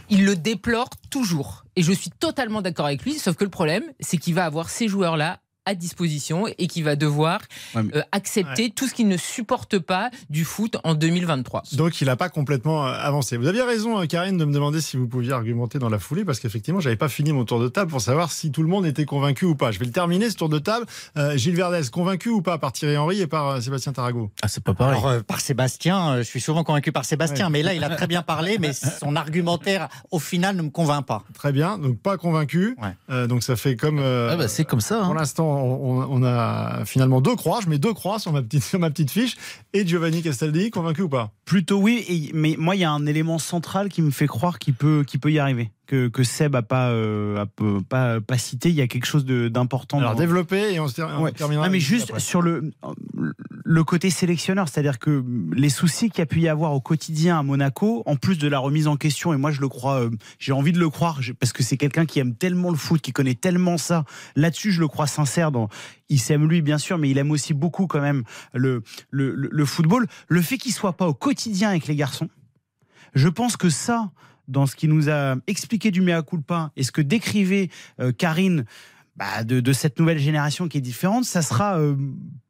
il 0.10 0.26
le 0.26 0.36
déplore 0.36 0.90
toujours. 1.10 1.66
Et 1.76 1.84
je 1.84 1.92
suis 1.92 2.10
totalement 2.10 2.62
d'accord 2.62 2.88
avec 2.88 3.04
lui, 3.04 3.14
sauf 3.14 3.36
que 3.36 3.44
le 3.44 3.50
problème, 3.50 3.84
c'est 4.00 4.18
qu'il 4.18 4.34
va 4.34 4.46
avoir 4.46 4.70
ces 4.70 4.88
joueurs-là 4.88 5.40
à 5.66 5.76
disposition 5.76 6.46
et 6.58 6.68
qu'il 6.68 6.84
va 6.84 6.96
devoir 6.96 7.42
Ouais, 7.76 7.84
mais- 7.84 7.98
euh, 7.98 8.02
accepter 8.12 8.72
tout 8.72 8.88
ce 8.88 8.94
qu'il 8.94 9.08
ne 9.08 9.18
supporte 9.18 9.78
pas 9.80 10.10
du 10.30 10.44
foot 10.46 10.78
en 10.84 10.96
2023. 10.96 11.64
Donc 11.74 12.02
il 12.02 12.06
n'a 12.06 12.16
pas 12.16 12.30
complètement 12.30 12.88
euh, 12.88 12.92
avancé. 12.94 13.38
Vous 13.38 13.48
aviez 13.48 13.62
raison, 13.62 14.00
euh, 14.02 14.06
Karine, 14.06 14.38
de 14.38 14.46
me 14.46 14.54
demander 14.54 14.82
si 14.82 14.98
vous 14.98 15.08
pouviez 15.08 15.32
argumenter 15.32 15.78
dans 15.80 15.90
la 15.90 16.00
foulée, 16.00 16.26
parce 16.26 16.40
qu'effectivement, 16.40 16.80
j'avais 16.80 16.96
pas 16.96 17.10
fini 17.10 17.34
mon 17.34 17.46
tour 17.46 17.60
de 17.60 17.68
table 17.68 17.92
pour 17.92 18.02
savoir 18.02 18.32
si 18.32 18.52
tout 18.52 18.64
le 18.64 18.70
monde 18.70 18.86
était 18.86 19.06
convaincu 19.06 19.46
ou 19.46 19.56
pas. 19.56 19.72
Je 19.72 19.80
vais 19.80 19.86
le 19.86 19.92
terminer, 19.92 20.30
ce 20.30 20.36
tour 20.36 20.50
de 20.50 20.60
table. 20.60 20.86
Euh, 21.18 21.38
Gilles 21.38 21.56
Verdez, 21.56 21.82
convaincu 21.92 22.30
ou 22.30 22.42
pas 22.42 22.58
par 22.58 22.72
Thierry 22.72 22.98
Henry 22.98 23.22
et 23.22 23.28
par 23.28 23.48
euh, 23.50 23.62
Sébastien 23.62 23.94
Tarago 23.94 24.32
Ah, 24.42 24.48
c'est 24.48 24.64
pas 24.64 24.74
pareil. 24.74 24.94
Alors, 24.98 25.08
euh, 25.08 25.20
par 25.22 25.40
Sébastien, 25.40 26.10
euh, 26.14 26.18
je 26.20 26.24
suis 26.24 26.42
souvent 26.42 26.64
convaincu 26.64 26.92
par 26.92 27.06
Sébastien, 27.06 27.46
Ouais. 27.48 27.52
mais 27.52 27.64
là, 27.64 27.74
il 27.74 27.84
a 27.84 27.90
très 27.96 28.08
bien 28.08 28.22
parlé, 28.24 28.58
mais 28.60 28.72
son 29.02 29.16
argumentaire, 29.16 29.88
au 30.12 30.20
final, 30.20 30.56
ne 30.56 30.64
me 30.64 30.70
convainc 30.70 31.06
pas. 31.06 31.24
Très 31.34 31.52
bien, 31.52 31.78
donc 31.78 32.00
pas 32.00 32.18
convaincu. 32.18 32.76
Ouais. 32.82 32.90
Euh, 33.10 33.28
donc 33.28 33.44
ça 33.44 33.56
fait 33.56 33.76
comme. 33.76 34.00
euh, 34.00 34.30
Ah 34.32 34.36
bah, 34.38 34.48
c'est 34.48 34.66
comme 34.66 34.82
ça. 34.82 35.00
Pour 35.02 35.12
hein. 35.12 35.16
l'instant, 35.16 35.59
on, 35.62 36.24
a 36.24 36.86
finalement 36.86 37.22
deux 37.22 37.36
croix. 37.36 37.60
Je 37.62 37.70
mets 37.70 37.78
deux 37.78 37.94
croix 37.94 38.20
sur 38.20 38.32
ma 38.32 38.42
petite, 38.42 38.64
sur 38.64 38.80
ma 38.80 38.90
petite 38.90 39.12
fiche. 39.12 39.38
Et 39.74 39.86
Giovanni 39.86 40.22
Castaldi, 40.22 40.72
convaincu 40.72 41.04
ou 41.04 41.10
pas? 41.10 41.32
Plutôt 41.46 41.80
oui, 41.80 42.32
mais 42.34 42.56
moi 42.58 42.76
il 42.76 42.80
y 42.80 42.84
a 42.84 42.92
un 42.92 43.06
élément 43.06 43.40
central 43.40 43.90
qui 43.90 44.02
me 44.02 44.12
fait 44.12 44.28
croire 44.28 44.60
qu'il 44.60 44.74
peut, 44.74 45.04
qu'il 45.06 45.20
peut 45.20 45.32
y 45.32 45.40
arriver. 45.40 45.72
Que, 45.90 46.08
que 46.08 46.24
Seb 46.24 46.56
a 46.56 46.62
pas, 46.62 46.90
euh, 46.92 47.38
a 47.42 47.46
pas, 47.90 48.22
pas 48.22 48.38
cité, 48.38 48.70
il 48.70 48.76
y 48.76 48.82
a 48.82 48.86
quelque 48.88 49.08
chose 49.08 49.26
d'important. 49.26 49.98
Alors 49.98 50.12
dans- 50.14 50.20
développer 50.20 50.72
et 50.76 50.80
on, 50.80 50.88
se 50.88 50.94
ter- 50.94 51.10
on 51.18 51.24
Ouais. 51.24 51.32
terminera. 51.32 51.66
Non, 51.66 51.72
mais 51.72 51.80
juste 51.80 52.10
après. 52.12 52.20
sur 52.20 52.44
le, 52.44 52.70
le 53.66 53.84
côté 53.84 54.12
sélectionneur, 54.12 54.68
c'est-à-dire 54.70 55.00
que 55.00 55.24
les 55.52 55.70
soucis 55.70 56.12
qu'il 56.12 56.20
y 56.20 56.22
a 56.22 56.26
pu 56.28 56.42
y 56.42 56.48
avoir 56.48 56.74
au 56.74 56.80
quotidien 56.80 57.40
à 57.40 57.42
Monaco, 57.42 58.04
en 58.06 58.18
plus 58.18 58.38
de 58.38 58.48
la 58.48 58.60
remise 58.60 58.86
en 58.88 58.98
question, 58.98 59.34
et 59.34 59.38
moi 59.38 59.50
je 59.50 59.62
le 59.62 59.68
crois, 59.68 60.02
euh, 60.04 60.12
j'ai 60.38 60.52
envie 60.52 60.74
de 60.74 60.78
le 60.80 60.90
croire, 60.92 61.20
parce 61.40 61.54
que 61.54 61.64
c'est 61.64 61.76
quelqu'un 61.78 62.06
qui 62.06 62.20
aime 62.20 62.36
tellement 62.36 62.70
le 62.70 62.78
foot, 62.78 63.02
qui 63.02 63.12
connaît 63.12 63.34
tellement 63.34 63.80
ça. 63.80 64.06
Là-dessus, 64.36 64.72
je 64.72 64.82
le 64.82 64.88
crois 64.88 65.08
sincère. 65.08 65.52
Dans, 65.52 65.70
il 66.08 66.20
s'aime 66.20 66.48
lui, 66.48 66.62
bien 66.62 66.78
sûr, 66.78 67.00
mais 67.00 67.10
il 67.10 67.18
aime 67.18 67.32
aussi 67.32 67.56
beaucoup 67.56 67.88
quand 67.88 68.02
même 68.02 68.24
le, 68.54 68.84
le, 69.10 69.34
le- 69.34 69.50
le 69.52 69.66
football. 69.66 70.06
Le 70.28 70.42
fait 70.44 70.60
qu'il 70.60 70.72
soit 70.72 70.94
pas 70.94 71.08
au 71.08 71.16
quotidien 71.16 71.70
avec 71.70 71.88
les 71.88 71.96
garçons, 71.96 72.30
je 73.16 73.28
pense 73.28 73.58
que 73.58 73.70
ça, 73.72 74.12
dans 74.50 74.66
ce 74.66 74.76
qu'il 74.76 74.90
nous 74.90 75.10
a 75.10 75.36
expliqué 75.48 75.92
du 75.92 76.02
mea 76.02 76.22
culpa 76.24 76.72
et 76.76 76.84
ce 76.84 76.92
que 76.92 77.02
décrivait 77.02 77.70
euh, 78.02 78.12
Karine 78.12 78.66
bah, 79.16 79.44
de, 79.44 79.74
cette 79.74 80.00
nouvelle 80.00 80.20
génération 80.20 80.68
qui 80.68 80.78
est 80.78 80.82
différente, 80.82 81.26
ça 81.26 81.42
sera 81.42 81.80
euh, 81.80 81.96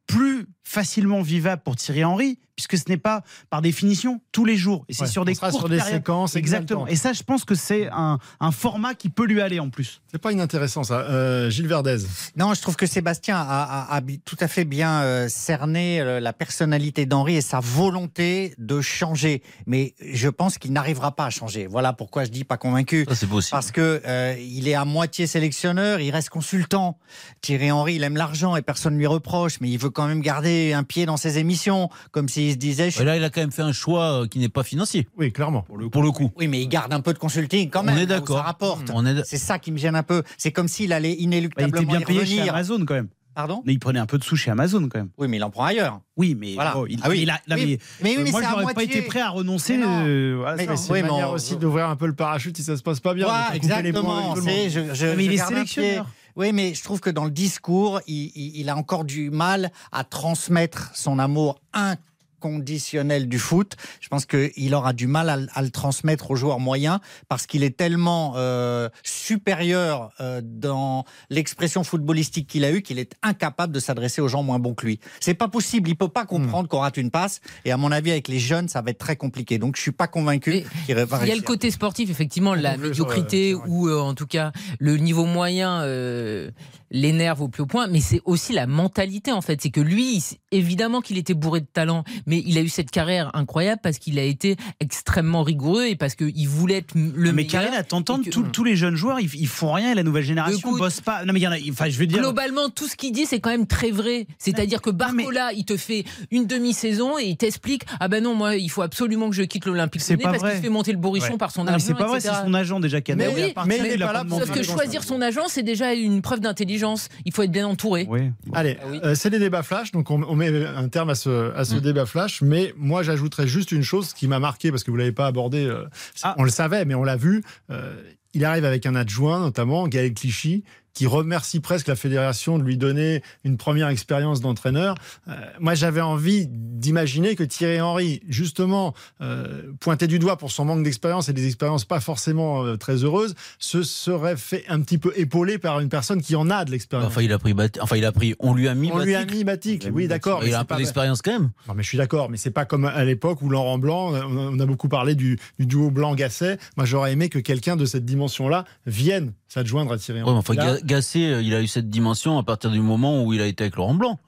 plus 0.06 0.46
facilement 0.74 1.20
vivable 1.22 1.62
pour 1.64 1.74
Thierry 1.74 2.04
Henry, 2.04 2.38
puisque 2.54 2.76
ce 2.76 2.84
n'est 2.88 2.96
pas 2.98 3.22
par 3.48 3.60
définition 3.62 4.20
tous 4.32 4.44
les 4.44 4.56
jours. 4.56 4.84
Et 4.88 4.92
c'est 4.92 5.02
Ouais, 5.02 5.08
sur 5.08 5.24
des 5.24 5.34
courtes 5.34 5.52
sur 5.52 5.68
des 5.68 5.78
périodes. 5.78 5.94
séquences, 5.94 6.36
Exactement. 6.36 6.86
Et 6.86 6.94
ça, 6.94 7.12
je 7.12 7.22
pense 7.24 7.44
que 7.44 7.54
c'est 7.56 7.88
un, 7.90 8.18
un 8.38 8.50
format 8.52 8.94
qui 8.94 9.08
peut 9.08 9.24
lui 9.26 9.40
aller 9.40 9.58
en 9.58 9.70
plus. 9.70 10.00
C'est 10.12 10.20
pas 10.20 10.30
inintéressant 10.30 10.84
ça. 10.84 11.00
Euh, 11.00 11.48
Gilles 11.50 11.66
Verdez. 11.66 11.96
Non, 12.36 12.52
je 12.54 12.60
trouve 12.60 12.76
que 12.76 12.86
Sébastien 12.86 13.36
a, 13.36 13.42
a- 13.62 13.94
a 13.96 14.00
bi- 14.00 14.20
tout 14.20 14.36
à 14.40 14.46
fait 14.46 14.64
bien 14.64 15.00
euh, 15.02 15.26
cerné 15.28 16.00
euh, 16.00 16.20
la 16.20 16.32
personnalité 16.32 17.06
d'Henri 17.06 17.36
et 17.36 17.40
sa 17.40 17.60
volonté 17.60 18.54
de 18.58 18.80
changer. 18.80 19.42
Mais 19.66 19.94
je 20.00 20.28
pense 20.28 20.58
qu'il 20.58 20.72
n'arrivera 20.72 21.16
pas 21.16 21.24
à 21.26 21.30
changer. 21.30 21.66
Voilà 21.66 21.92
pourquoi 21.94 22.24
je 22.24 22.30
dis 22.30 22.44
pas 22.44 22.58
convaincu. 22.58 23.06
Ça, 23.08 23.14
c'est 23.16 23.26
possible. 23.26 23.50
Parce 23.52 23.72
que 23.72 24.02
euh, 24.06 24.36
il 24.38 24.68
est 24.68 24.74
à 24.74 24.84
moitié 24.84 25.26
sélectionneur, 25.26 26.00
il 26.00 26.10
reste 26.10 26.28
consultant. 26.28 26.98
Thierry 27.40 27.72
Henry, 27.72 27.94
il 27.96 28.02
aime 28.04 28.16
l'argent 28.16 28.54
et 28.54 28.62
personne 28.62 28.94
ne 28.94 28.98
lui 28.98 29.06
reproche, 29.06 29.60
mais 29.60 29.70
il 29.70 29.78
veut 29.78 29.90
quand 29.90 30.06
même 30.06 30.20
garder 30.20 30.59
un 30.72 30.82
pied 30.84 31.06
dans 31.06 31.16
ses 31.16 31.38
émissions, 31.38 31.88
comme 32.12 32.28
s'il 32.28 32.52
se 32.52 32.56
disait. 32.56 32.90
je- 32.90 33.00
Et 33.00 33.04
là, 33.04 33.16
il 33.16 33.24
a 33.24 33.30
quand 33.30 33.40
même 33.40 33.52
fait 33.52 33.62
un 33.62 33.72
choix 33.72 34.22
euh, 34.22 34.26
qui 34.26 34.38
n'est 34.38 34.48
pas 34.48 34.62
financier. 34.62 35.08
Oui, 35.16 35.32
clairement. 35.32 35.62
Pour 35.62 36.02
le 36.02 36.10
coup. 36.10 36.30
Oui, 36.36 36.48
mais 36.48 36.60
il 36.62 36.68
garde 36.68 36.92
un 36.92 37.00
peu 37.00 37.12
de 37.12 37.18
consulting 37.18 37.70
quand 37.70 37.80
On 37.80 37.84
même. 37.84 37.96
est 37.96 38.06
là 38.06 38.16
où 38.16 38.20
d'accord. 38.20 38.36
Ça 38.38 38.42
rapporte. 38.44 38.90
On 38.94 39.04
est- 39.06 39.24
C'est 39.24 39.36
ça 39.38 39.58
qui 39.58 39.72
me 39.72 39.78
gêne 39.78 39.96
un 39.96 40.02
peu. 40.02 40.22
C'est 40.38 40.52
comme 40.52 40.68
s'il 40.68 40.92
allait 40.92 41.10
Bah, 41.10 41.16
il 41.18 41.24
inéluctablement 41.24 41.76
était 41.76 41.86
bien 41.86 42.00
payé 42.06 42.24
chez 42.26 42.34
revenir. 42.36 42.54
Amazon 42.54 42.84
quand 42.86 42.94
même. 42.94 43.08
Pardon? 43.32 43.62
Mais 43.64 43.72
il 43.72 43.78
prenait 43.78 44.00
un 44.00 44.06
peu 44.06 44.18
de 44.18 44.24
sous 44.24 44.34
chez 44.36 44.50
Amazon 44.50 44.88
quand 44.90 44.98
même. 44.98 45.10
Oui, 45.16 45.28
mais 45.28 45.36
il 45.36 45.44
en 45.44 45.50
prend 45.50 45.64
ailleurs. 45.64 46.00
Oui, 46.16 46.36
mais 46.38 46.54
Voilà. 46.54 46.74
il, 46.88 46.98
Ah 47.02 47.08
oui. 47.08 47.20
il 47.22 47.30
a- 47.30 47.40
non, 47.48 47.54
Oui. 47.56 47.64
mais, 47.64 47.78
Mais 48.02 48.16
oui, 48.16 48.22
mais 48.24 48.30
moi, 48.32 48.42
je 48.42 48.50
n'aurais 48.50 48.74
pas 48.74 48.82
été 48.82 49.02
prêt 49.02 49.20
à 49.20 49.28
renoncer. 49.30 49.76
Mais 49.78 49.86
non. 49.86 50.02
euh, 50.04 50.34
voilà, 50.38 50.56
Mais 50.56 50.76
c'est- 50.76 50.90
Oui, 50.92 50.98
une 50.98 51.04
mais 51.06 51.10
manière 51.12 51.30
on- 51.30 51.34
aussi 51.34 51.56
d'ouvrir 51.56 51.88
un 51.88 51.94
peu 51.96 52.06
le 52.08 52.12
parachute 52.14 52.56
si 52.56 52.64
ça 52.64 52.76
se 52.76 52.82
passe 52.82 52.98
pas 52.98 53.14
bien. 53.14 53.28
Les 53.52 53.56
exactement. 53.56 54.34
le 54.34 54.42
c'est- 54.42 54.70
Je, 54.70 54.80
je- 54.94 55.06
Mais 55.16 55.24
il 55.26 55.32
est 55.32 55.36
sélectionneur. 55.38 56.08
Oui, 56.36 56.52
mais 56.52 56.74
je 56.74 56.82
trouve 56.82 57.00
que 57.00 57.10
dans 57.10 57.24
le 57.24 57.30
discours, 57.30 58.00
il, 58.06 58.68
a 58.68 58.76
encore 58.76 59.04
du 59.04 59.30
mal 59.30 59.70
à 59.92 60.04
transmettre 60.04 60.90
son 60.94 61.18
amour 61.18 61.60
inconditionnel 61.72 62.09
du 62.40 63.38
foot. 63.38 63.76
Je 64.00 64.08
pense 64.08 64.26
qu'il 64.26 64.74
aura 64.74 64.92
du 64.92 65.06
mal 65.06 65.28
à, 65.28 65.36
le- 65.36 65.46
à 65.54 65.62
le 65.62 65.70
transmettre 65.70 66.30
aux 66.30 66.36
joueurs 66.36 66.60
moyens 66.60 66.98
parce 67.28 67.46
qu'il 67.46 67.62
est 67.62 67.76
tellement 67.76 68.34
euh, 68.36 68.88
supérieur 69.02 70.10
euh, 70.20 70.40
dans 70.44 71.04
l'expression 71.30 71.84
footballistique 71.84 72.46
qu'il 72.48 72.64
a 72.64 72.72
eue 72.72 72.82
qu'il 72.82 72.98
est 72.98 73.14
incapable 73.22 73.72
de 73.72 73.80
s'adresser 73.80 74.20
aux 74.20 74.28
gens 74.28 74.42
moins 74.42 74.58
bons 74.58 74.74
que 74.74 74.86
lui. 74.86 75.00
C'est 75.20 75.34
pas 75.34 75.48
possible. 75.48 75.88
Il 75.88 75.96
peut 75.96 76.08
pas 76.08 76.26
comprendre 76.26 76.68
qu'on 76.68 76.80
rate 76.80 76.96
une 76.96 77.10
passe. 77.10 77.40
Et 77.64 77.72
à 77.72 77.76
mon 77.76 77.92
avis, 77.92 78.10
avec 78.10 78.28
les 78.28 78.38
jeunes, 78.38 78.68
ça 78.68 78.82
va 78.82 78.90
être 78.90 78.98
très 78.98 79.16
compliqué. 79.16 79.58
Donc, 79.58 79.76
je 79.76 79.82
suis 79.82 79.92
pas 79.92 80.08
convaincu 80.08 80.62
qu'il 80.86 80.94
va 80.94 81.06
Il 81.22 81.28
y 81.28 81.32
a 81.32 81.36
le 81.36 81.42
côté 81.42 81.70
sportif, 81.70 82.10
effectivement, 82.10 82.54
la 82.54 82.74
conclut 82.74 82.94
sur, 82.94 83.06
médiocrité 83.06 83.54
ou 83.54 83.88
euh, 83.88 84.00
en 84.00 84.14
tout 84.14 84.26
cas 84.26 84.52
le 84.78 84.96
niveau 84.96 85.24
moyen 85.24 85.82
euh, 85.82 86.50
l'énerve 86.90 87.42
au 87.42 87.48
plus 87.48 87.62
haut 87.62 87.66
point, 87.66 87.86
mais 87.86 88.00
c'est 88.00 88.20
aussi 88.24 88.52
la 88.52 88.66
mentalité 88.66 89.32
en 89.32 89.40
fait. 89.40 89.60
C'est 89.60 89.70
que 89.70 89.80
lui, 89.80 90.22
évidemment 90.50 91.00
qu'il 91.00 91.18
était 91.18 91.34
bourré 91.34 91.60
de 91.60 91.66
talent, 91.66 92.04
mais 92.30 92.42
il 92.46 92.56
a 92.56 92.62
eu 92.62 92.68
cette 92.68 92.90
carrière 92.90 93.30
incroyable 93.34 93.80
parce 93.82 93.98
qu'il 93.98 94.18
a 94.18 94.22
été 94.22 94.56
extrêmement 94.80 95.42
rigoureux 95.42 95.84
et 95.86 95.96
parce 95.96 96.14
qu'il 96.14 96.48
voulait 96.48 96.78
être 96.78 96.94
le 96.94 97.02
mais 97.32 97.32
meilleur. 97.32 97.50
Karine, 97.50 97.74
à 97.74 97.82
t'entendre, 97.82 98.24
que- 98.24 98.30
tous- 98.30 98.44
tous 98.44 98.64
les 98.64 98.76
jeunes 98.76 98.94
joueurs, 98.96 99.20
ils, 99.20 99.28
ils 99.34 99.48
font 99.48 99.72
rien 99.72 99.92
et 99.92 99.94
la 99.94 100.02
nouvelle 100.02 100.24
génération 100.24 100.58
Écoute, 100.70 100.78
bosse 100.78 101.00
pas. 101.00 101.24
Non, 101.24 101.32
mais 101.32 101.40
il 101.40 101.42
y 101.42 101.48
en 101.48 101.52
a. 101.52 101.56
Enfin, 101.70 101.88
je 101.90 101.98
veux 101.98 102.06
dire. 102.06 102.20
Globalement, 102.20 102.70
tout 102.70 102.86
ce 102.88 102.96
qu'il 102.96 103.12
dit, 103.12 103.26
c'est 103.26 103.40
quand 103.40 103.50
même 103.50 103.66
très 103.66 103.90
vrai. 103.90 104.26
C'est-à-dire 104.38 104.80
que 104.80 104.90
Barcola, 104.90 105.52
il 105.52 105.64
te 105.64 105.76
fait 105.76 106.04
une 106.30 106.46
demi-saison 106.46 107.18
et 107.18 107.24
il 107.24 107.36
t'explique 107.36 107.82
Ah 108.00 108.08
ben 108.08 108.22
non, 108.22 108.34
moi, 108.34 108.56
il 108.56 108.70
faut 108.70 108.82
absolument 108.82 109.28
que 109.28 109.36
je 109.36 109.42
quitte 109.42 109.66
l'Olympique 109.66 110.00
C'est 110.00 110.16
parce 110.16 110.38
vrai. 110.38 110.50
qu'il 110.50 110.58
se 110.58 110.62
fait 110.62 110.68
monter 110.70 110.92
le 110.92 110.98
bourrichon 110.98 111.32
Ouais. 111.32 111.38
par 111.38 111.50
son 111.50 111.64
mais 111.64 111.70
agent. 111.72 111.84
c'est 111.86 111.94
pas 111.94 112.06
vrai, 112.06 112.20
c'est 112.20 112.28
son 112.28 112.54
agent 112.54 112.80
déjà 112.80 113.00
qui 113.00 113.12
a 113.12 113.16
Mais 113.16 113.26
oui, 113.28 113.34
mais 113.66 113.78
il 113.94 114.00
pas 114.00 114.24
sauf 114.30 114.50
que 114.50 114.62
choisir 114.62 115.02
son 115.04 115.20
agent, 115.20 115.42
c'est 115.48 115.62
déjà 115.62 115.92
une 115.94 116.22
preuve 116.22 116.40
d'intelligence. 116.40 117.08
Il 117.24 117.32
faut 117.32 117.42
être 117.42 117.50
bien 117.50 117.66
entouré. 117.66 118.08
Allez, 118.52 118.78
euh, 119.04 119.14
c'est 119.14 119.30
les 119.30 119.38
débats 119.38 119.62
flash, 119.62 119.90
donc 119.92 120.10
on, 120.10 120.22
on 120.22 120.36
met 120.36 120.64
un 120.66 120.88
terme 120.88 121.10
à 121.10 121.14
ce, 121.14 121.52
à 121.56 121.64
ce 121.64 121.74
Mm. 121.76 121.80
débat 121.80 122.06
flash. 122.06 122.19
Mais 122.42 122.72
moi, 122.76 123.02
j'ajouterais 123.02 123.46
juste 123.46 123.72
une 123.72 123.82
chose 123.82 124.12
qui 124.12 124.28
m'a 124.28 124.38
marqué 124.38 124.70
parce 124.70 124.84
que 124.84 124.90
vous 124.90 124.96
l'avez 124.96 125.12
pas 125.12 125.26
abordé. 125.26 125.64
euh, 125.64 125.84
Ah. 126.22 126.34
On 126.38 126.44
le 126.44 126.50
savait, 126.50 126.84
mais 126.84 126.94
on 126.94 127.04
l'a 127.04 127.16
vu. 127.16 127.42
euh, 127.70 127.94
il 128.32 128.44
arrive 128.44 128.64
avec 128.64 128.86
un 128.86 128.94
adjoint, 128.94 129.40
notamment 129.40 129.88
Gaël 129.88 130.14
Clichy, 130.14 130.62
qui 130.92 131.06
remercie 131.06 131.60
presque 131.60 131.86
la 131.86 131.96
fédération 131.96 132.58
de 132.58 132.64
lui 132.64 132.76
donner 132.76 133.22
une 133.44 133.56
première 133.56 133.88
expérience 133.88 134.40
d'entraîneur. 134.40 134.94
Euh, 135.28 135.32
moi, 135.60 135.74
j'avais 135.74 136.00
envie 136.00 136.46
d'imaginer 136.48 137.36
que 137.36 137.44
Thierry 137.44 137.80
Henry, 137.80 138.22
justement, 138.28 138.94
euh, 139.20 139.72
pointé 139.80 140.06
du 140.06 140.18
doigt 140.18 140.36
pour 140.36 140.50
son 140.50 140.64
manque 140.64 140.82
d'expérience 140.82 141.28
et 141.28 141.32
des 141.32 141.46
expériences 141.46 141.84
pas 141.84 142.00
forcément 142.00 142.64
euh, 142.64 142.76
très 142.76 143.04
heureuses, 143.04 143.34
se 143.58 143.82
serait 143.82 144.36
fait 144.36 144.64
un 144.68 144.80
petit 144.80 144.98
peu 144.98 145.12
épauler 145.16 145.58
par 145.58 145.80
une 145.80 145.88
personne 145.88 146.20
qui 146.22 146.34
en 146.36 146.50
a 146.50 146.64
de 146.64 146.70
l'expérience. 146.70 147.08
Enfin, 147.08 147.22
il 147.22 147.32
a 147.32 147.38
pris, 147.38 147.54
Bat- 147.54 147.78
enfin, 147.80 147.96
il 147.96 148.04
a 148.04 148.12
pris, 148.12 148.34
on 148.40 148.54
lui 148.54 148.66
a 148.68 148.74
mis. 148.74 148.90
On 148.92 148.98
lui 148.98 149.14
a 149.14 149.24
mis 149.24 149.44
Batik, 149.44 149.88
oui, 149.92 150.08
d'accord. 150.08 150.40
Il 150.42 150.48
mais 150.48 150.54
a 150.54 150.58
un 150.58 150.60
c'est 150.60 150.64
peu 150.64 150.74
pas- 150.74 150.78
d'expérience 150.78 151.22
quand 151.22 151.32
même. 151.32 151.50
Non, 151.68 151.74
mais 151.74 151.82
je 151.82 151.88
suis 151.88 151.98
d'accord, 151.98 152.30
mais 152.30 152.36
c'est 152.36 152.50
pas 152.50 152.64
comme 152.64 152.84
à 152.84 153.04
l'époque 153.04 153.42
où 153.42 153.48
Laurent 153.48 153.78
Blanc, 153.78 154.10
on 154.12 154.14
a, 154.14 154.24
on 154.24 154.58
a 154.58 154.66
beaucoup 154.66 154.88
parlé 154.88 155.14
du, 155.14 155.38
du 155.58 155.66
duo 155.66 155.90
Blanc-Gasset. 155.90 156.58
Moi, 156.76 156.86
j'aurais 156.86 157.12
aimé 157.12 157.28
que 157.28 157.38
quelqu'un 157.38 157.76
de 157.76 157.84
cette 157.84 158.04
dimension-là 158.04 158.64
vienne 158.86 159.32
s'adjoindre 159.52 159.92
à 159.92 159.98
Thierry 159.98 160.20
Ouais, 160.20 160.24
Henry. 160.28 160.32
mais 160.34 160.38
enfin, 160.38 160.54
Là- 160.54 160.74
Ga- 160.76 160.80
Gasset, 160.84 161.26
euh, 161.26 161.42
il 161.42 161.52
a 161.54 161.60
eu 161.60 161.66
cette 161.66 161.90
dimension 161.90 162.38
à 162.38 162.42
partir 162.42 162.70
du 162.70 162.80
moment 162.80 163.22
où 163.24 163.32
il 163.32 163.40
a 163.40 163.46
été 163.46 163.64
avec 163.64 163.76
Laurent 163.76 163.94
Blanc. 163.94 164.18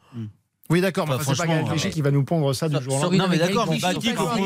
oui, 0.70 0.80
d'accord, 0.80 1.06
mais 1.06 1.14
Enfin, 1.14 1.22
enfin, 1.22 1.32
c'est 1.34 1.42
pas 1.42 1.46
Gaël 1.48 1.64
Clichy 1.66 1.86
mais- 1.88 1.92
qui 1.92 2.00
va 2.02 2.10
nous 2.10 2.24
pondre 2.24 2.54
ça 2.54 2.68
du 2.68 2.82
jour 2.82 2.94
au 2.94 3.02
lendemain. 3.02 3.24
non, 3.24 3.28
mais 3.30 3.36
d'accord, 3.38 3.68
mais 3.70 3.78
pour, 3.78 3.90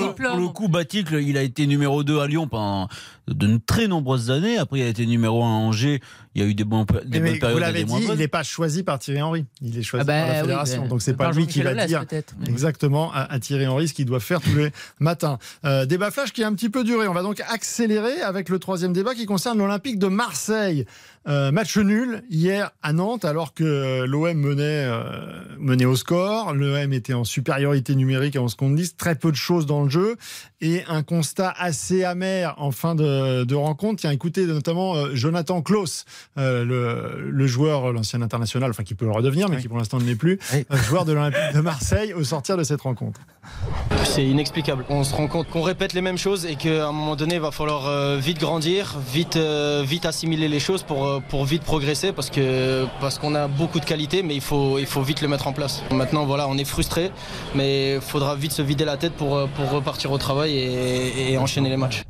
le- 0.01 0.13
pour 0.15 0.37
le 0.37 0.49
coup, 0.49 0.67
Batik, 0.69 1.11
le- 1.13 1.23
il 1.23 1.37
a 1.39 1.43
été 1.43 1.67
numéro 1.69 2.03
2 2.03 2.19
à 2.21 2.27
Lyon 2.27 2.49
pendant 2.49 2.89
de 3.29 3.61
très 3.65 3.87
nombreuses 3.87 4.31
années. 4.33 4.59
Après, 4.59 4.81
il 4.81 4.83
a 4.83 4.89
été 4.89 5.07
numéro 5.07 5.45
1 5.45 5.47
à 5.47 5.51
Angers. 5.53 6.01
Il 6.37 6.43
y 6.43 6.45
a 6.45 6.49
eu 6.49 6.55
des, 6.55 6.65
bons, 6.65 6.85
des 6.85 7.19
Mais 7.19 7.21
bonnes 7.21 7.33
vous 7.33 7.39
périodes 7.41 7.61
l'avez 7.61 7.85
dit, 7.85 7.95
il 8.11 8.19
n'est 8.19 8.29
pas 8.29 8.43
choisi 8.43 8.83
par 8.83 8.99
Thierry 8.99 9.23
Henry. 9.23 9.47
Il 9.63 9.79
est 9.79 9.83
choisi 9.83 10.03
Ah 10.03 10.05
bah 10.05 10.19
par 10.21 10.27
la 10.29 10.35
oui, 10.35 10.41
fédération. 10.43 10.83
bah, 10.83 10.89
Donc 10.89 11.01
c'est 11.01 11.17
pas 11.17 11.33
lui 11.33 11.47
qui 11.47 11.63
va 11.63 11.87
dire 11.87 12.05
exactement 12.47 13.11
à, 13.15 13.21
à 13.33 13.39
Thierry 13.41 13.67
Henry 13.67 13.89
ce 13.89 13.95
qu'il 13.95 14.05
doit 14.05 14.21
faire 14.21 14.43
tous 14.43 14.55
les 14.55 14.71
matins. 15.01 15.39
Euh, 15.65 15.87
débat 15.87 16.11
flash 16.11 16.33
qui 16.35 16.45
a 16.45 16.47
un 16.47 16.53
petit 16.53 16.69
peu 16.69 16.85
duré. 16.85 17.09
On 17.09 17.15
va 17.15 17.23
donc 17.23 17.41
accélérer 17.49 18.21
avec 18.21 18.51
le 18.51 18.59
troisième 18.59 18.93
débat 18.93 19.15
qui 19.15 19.25
concerne 19.25 19.57
l'Olympique 19.57 19.99
de 19.99 20.09
Marseille. 20.09 20.85
Euh, 21.29 21.51
match 21.51 21.77
nul 21.77 22.23
hier 22.31 22.71
à 22.85 22.93
Nantes 22.93 23.25
alors 23.25 23.53
que 23.53 24.05
l'OM 24.05 24.33
menait, 24.37 24.85
euh, 24.87 25.41
menait 25.59 25.85
au 25.85 25.97
score. 25.97 26.55
L'OM 26.55 26.93
était 26.93 27.15
en 27.15 27.25
supériorité 27.25 27.97
numérique 27.97 28.37
à 28.37 28.43
11 28.43 28.55
contre 28.55 28.77
10. 28.77 28.97
Très 28.97 29.17
peu 29.17 29.33
de 29.33 29.37
choses 29.37 29.67
dans 29.67 29.83
le 29.83 29.91
jeu 29.91 30.17
et 30.61 30.85
un 30.89 31.03
constat 31.03 31.53
assez 31.59 32.05
amer 32.05 32.55
en 32.59 32.71
fin 32.71 32.95
de, 32.95 33.43
de 33.45 33.55
rencontre. 33.57 34.03
Tiens, 34.03 34.13
écoutez 34.13 34.47
notamment 34.47 34.95
euh, 34.95 35.11
Jonathan 35.15 35.63
Klaus, 35.63 36.05
euh, 36.39 36.65
le, 36.65 37.31
le 37.31 37.47
joueur, 37.47 37.93
l'ancien 37.93 38.23
international, 38.23 38.71
enfin 38.71 38.83
qui 38.83 38.95
peut 38.95 39.07
le 39.07 39.13
redevenir, 39.13 39.49
mais 39.49 39.59
qui 39.59 39.69
pour 39.69 39.79
l'instant 39.79 39.99
ne 39.99 40.05
l'est 40.05 40.17
plus, 40.17 40.39
euh, 40.53 40.77
joueur 40.89 41.05
de 41.05 41.13
l'Olympique 41.13 41.55
de 41.55 41.61
Marseille 41.61 42.13
au 42.15 42.25
sortir 42.25 42.57
de 42.57 42.63
cette 42.63 42.81
rencontre. 42.83 43.21
C'est 44.05 44.25
inexplicable. 44.27 44.85
On 44.89 45.05
se 45.05 45.15
rend 45.15 45.29
compte 45.29 45.49
qu'on 45.49 45.63
répète 45.63 45.93
les 45.93 46.01
mêmes 46.01 46.19
choses 46.19 46.47
et 46.47 46.57
qu'à 46.57 46.89
un 46.89 46.93
moment 46.93 47.17
donné, 47.17 47.37
il 47.37 47.41
va 47.41 47.51
falloir 47.51 47.87
euh, 47.87 48.19
vite 48.19 48.39
grandir, 48.41 48.97
vite, 49.13 49.37
euh, 49.37 49.85
vite 49.87 50.07
assimiler 50.07 50.49
les 50.49 50.61
choses 50.61 50.83
pour, 50.83 51.07
euh, 51.07 51.21
pour 51.29 51.45
vite 51.45 51.63
progresser 51.63 52.13
parce 52.13 52.31
que 52.31 52.87
parce 53.01 53.19
qu'on 53.19 53.35
a 53.35 53.49
beaucoup 53.49 53.81
de 53.81 53.85
qualité, 53.85 54.23
mais 54.23 54.35
il 54.35 54.41
faut, 54.41 54.79
il 54.79 54.87
faut 54.87 55.03
vite 55.03 55.21
le 55.23 55.29
mettre 55.29 55.47
en 55.47 55.53
place. 55.53 55.83
Maintenant, 55.93 56.25
voilà, 56.25 56.49
on 56.49 56.57
est 56.59 56.65
frustré, 56.65 57.11
mais 57.55 57.95
il 57.97 58.01
faudra 58.01 58.35
vite 58.35 58.53
se 58.53 58.63
vider 58.63 58.85
la 58.85 58.97
tête 58.97 59.13
pour, 59.13 59.49
pour 59.51 59.71
repartir 59.71 60.11
au 60.13 60.19
travail 60.19 60.57
et, 60.57 61.33
et 61.33 61.39
enchaîner 61.39 61.69
les 61.69 61.77
matchs. 61.77 62.03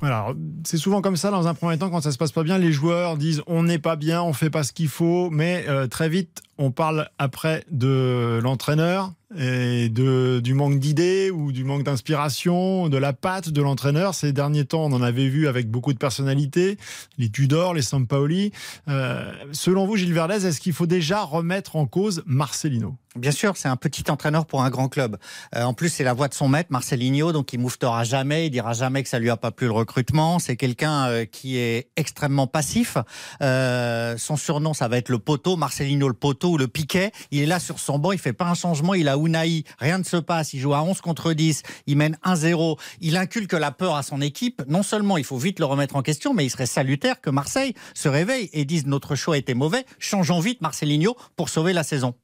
Voilà, 0.00 0.34
c'est 0.64 0.76
souvent 0.76 1.00
comme 1.00 1.16
ça 1.16 1.30
dans 1.30 1.48
un 1.48 1.54
premier 1.54 1.78
temps 1.78 1.88
quand 1.88 2.02
ça 2.02 2.12
se 2.12 2.18
passe 2.18 2.32
pas 2.32 2.42
bien, 2.42 2.58
les 2.58 2.70
joueurs 2.70 3.16
disent 3.16 3.42
on 3.46 3.62
n'est 3.62 3.78
pas 3.78 3.96
bien, 3.96 4.22
on 4.22 4.34
fait 4.34 4.50
pas 4.50 4.62
ce 4.62 4.72
qu'il 4.72 4.88
faut, 4.88 5.30
mais 5.30 5.64
euh, 5.68 5.86
très 5.86 6.10
vite 6.10 6.42
on 6.58 6.70
parle 6.70 7.08
après 7.18 7.64
de 7.70 8.40
l'entraîneur 8.42 9.12
et 9.38 9.88
de, 9.88 10.40
du 10.42 10.54
manque 10.54 10.78
d'idées 10.78 11.30
ou 11.30 11.52
du 11.52 11.64
manque 11.64 11.82
d'inspiration, 11.82 12.88
de 12.88 12.96
la 12.96 13.12
patte 13.12 13.50
de 13.50 13.60
l'entraîneur. 13.60 14.14
Ces 14.14 14.32
derniers 14.32 14.64
temps, 14.64 14.84
on 14.84 14.92
en 14.92 15.02
avait 15.02 15.28
vu 15.28 15.48
avec 15.48 15.70
beaucoup 15.70 15.92
de 15.92 15.98
personnalités, 15.98 16.78
les 17.18 17.28
Tudor, 17.28 17.74
les 17.74 17.82
Sampaoli. 17.82 18.52
Euh, 18.88 19.32
selon 19.52 19.86
vous, 19.86 19.96
Gilles 19.96 20.14
Verdez, 20.14 20.46
est-ce 20.46 20.60
qu'il 20.60 20.72
faut 20.72 20.86
déjà 20.86 21.22
remettre 21.22 21.76
en 21.76 21.86
cause 21.86 22.22
Marcelino? 22.26 22.96
Bien 23.16 23.30
sûr, 23.30 23.56
c'est 23.56 23.68
un 23.68 23.76
petit 23.76 24.10
entraîneur 24.10 24.44
pour 24.44 24.62
un 24.62 24.68
grand 24.68 24.88
club. 24.88 25.16
Euh, 25.54 25.62
en 25.62 25.72
plus, 25.72 25.88
c'est 25.88 26.04
la 26.04 26.12
voix 26.12 26.28
de 26.28 26.34
son 26.34 26.48
maître, 26.48 26.70
Marcelinho, 26.70 27.32
donc 27.32 27.52
il 27.54 27.58
mouftera 27.58 28.04
jamais, 28.04 28.46
il 28.46 28.50
dira 28.50 28.74
jamais 28.74 29.02
que 29.02 29.08
ça 29.08 29.18
lui 29.18 29.30
a 29.30 29.38
pas 29.38 29.50
plu 29.50 29.66
le 29.66 29.72
recrutement. 29.72 30.38
C'est 30.38 30.56
quelqu'un 30.56 31.06
euh, 31.06 31.24
qui 31.24 31.56
est 31.56 31.88
extrêmement 31.96 32.46
passif. 32.46 32.98
Euh, 33.42 34.18
son 34.18 34.36
surnom, 34.36 34.74
ça 34.74 34.88
va 34.88 34.98
être 34.98 35.08
le 35.08 35.18
poteau, 35.18 35.56
Marcelinho 35.56 36.08
le 36.08 36.14
poteau 36.14 36.50
ou 36.50 36.58
le 36.58 36.68
piquet. 36.68 37.10
Il 37.30 37.40
est 37.40 37.46
là 37.46 37.58
sur 37.58 37.78
son 37.78 37.98
banc, 37.98 38.12
il 38.12 38.18
fait 38.18 38.34
pas 38.34 38.46
un 38.46 38.54
changement, 38.54 38.92
il 38.92 39.08
a 39.08 39.16
Unai, 39.16 39.64
rien 39.78 39.96
ne 39.96 40.04
se 40.04 40.18
passe, 40.18 40.52
il 40.52 40.60
joue 40.60 40.74
à 40.74 40.82
11 40.82 41.00
contre 41.00 41.32
10, 41.32 41.62
il 41.86 41.96
mène 41.96 42.18
1-0. 42.22 42.78
Il 43.00 43.16
inculque 43.16 43.54
la 43.54 43.70
peur 43.70 43.96
à 43.96 44.02
son 44.02 44.20
équipe. 44.20 44.62
Non 44.68 44.82
seulement 44.82 45.16
il 45.16 45.24
faut 45.24 45.38
vite 45.38 45.58
le 45.58 45.64
remettre 45.64 45.96
en 45.96 46.02
question, 46.02 46.34
mais 46.34 46.44
il 46.44 46.50
serait 46.50 46.66
salutaire 46.66 47.22
que 47.22 47.30
Marseille 47.30 47.72
se 47.94 48.08
réveille 48.08 48.50
et 48.52 48.66
dise 48.66 48.86
notre 48.86 49.14
choix 49.14 49.38
était 49.38 49.54
mauvais, 49.54 49.86
changeons 49.98 50.40
vite 50.40 50.60
Marcelinho 50.60 51.16
pour 51.36 51.48
sauver 51.48 51.72
la 51.72 51.82
saison. 51.82 52.14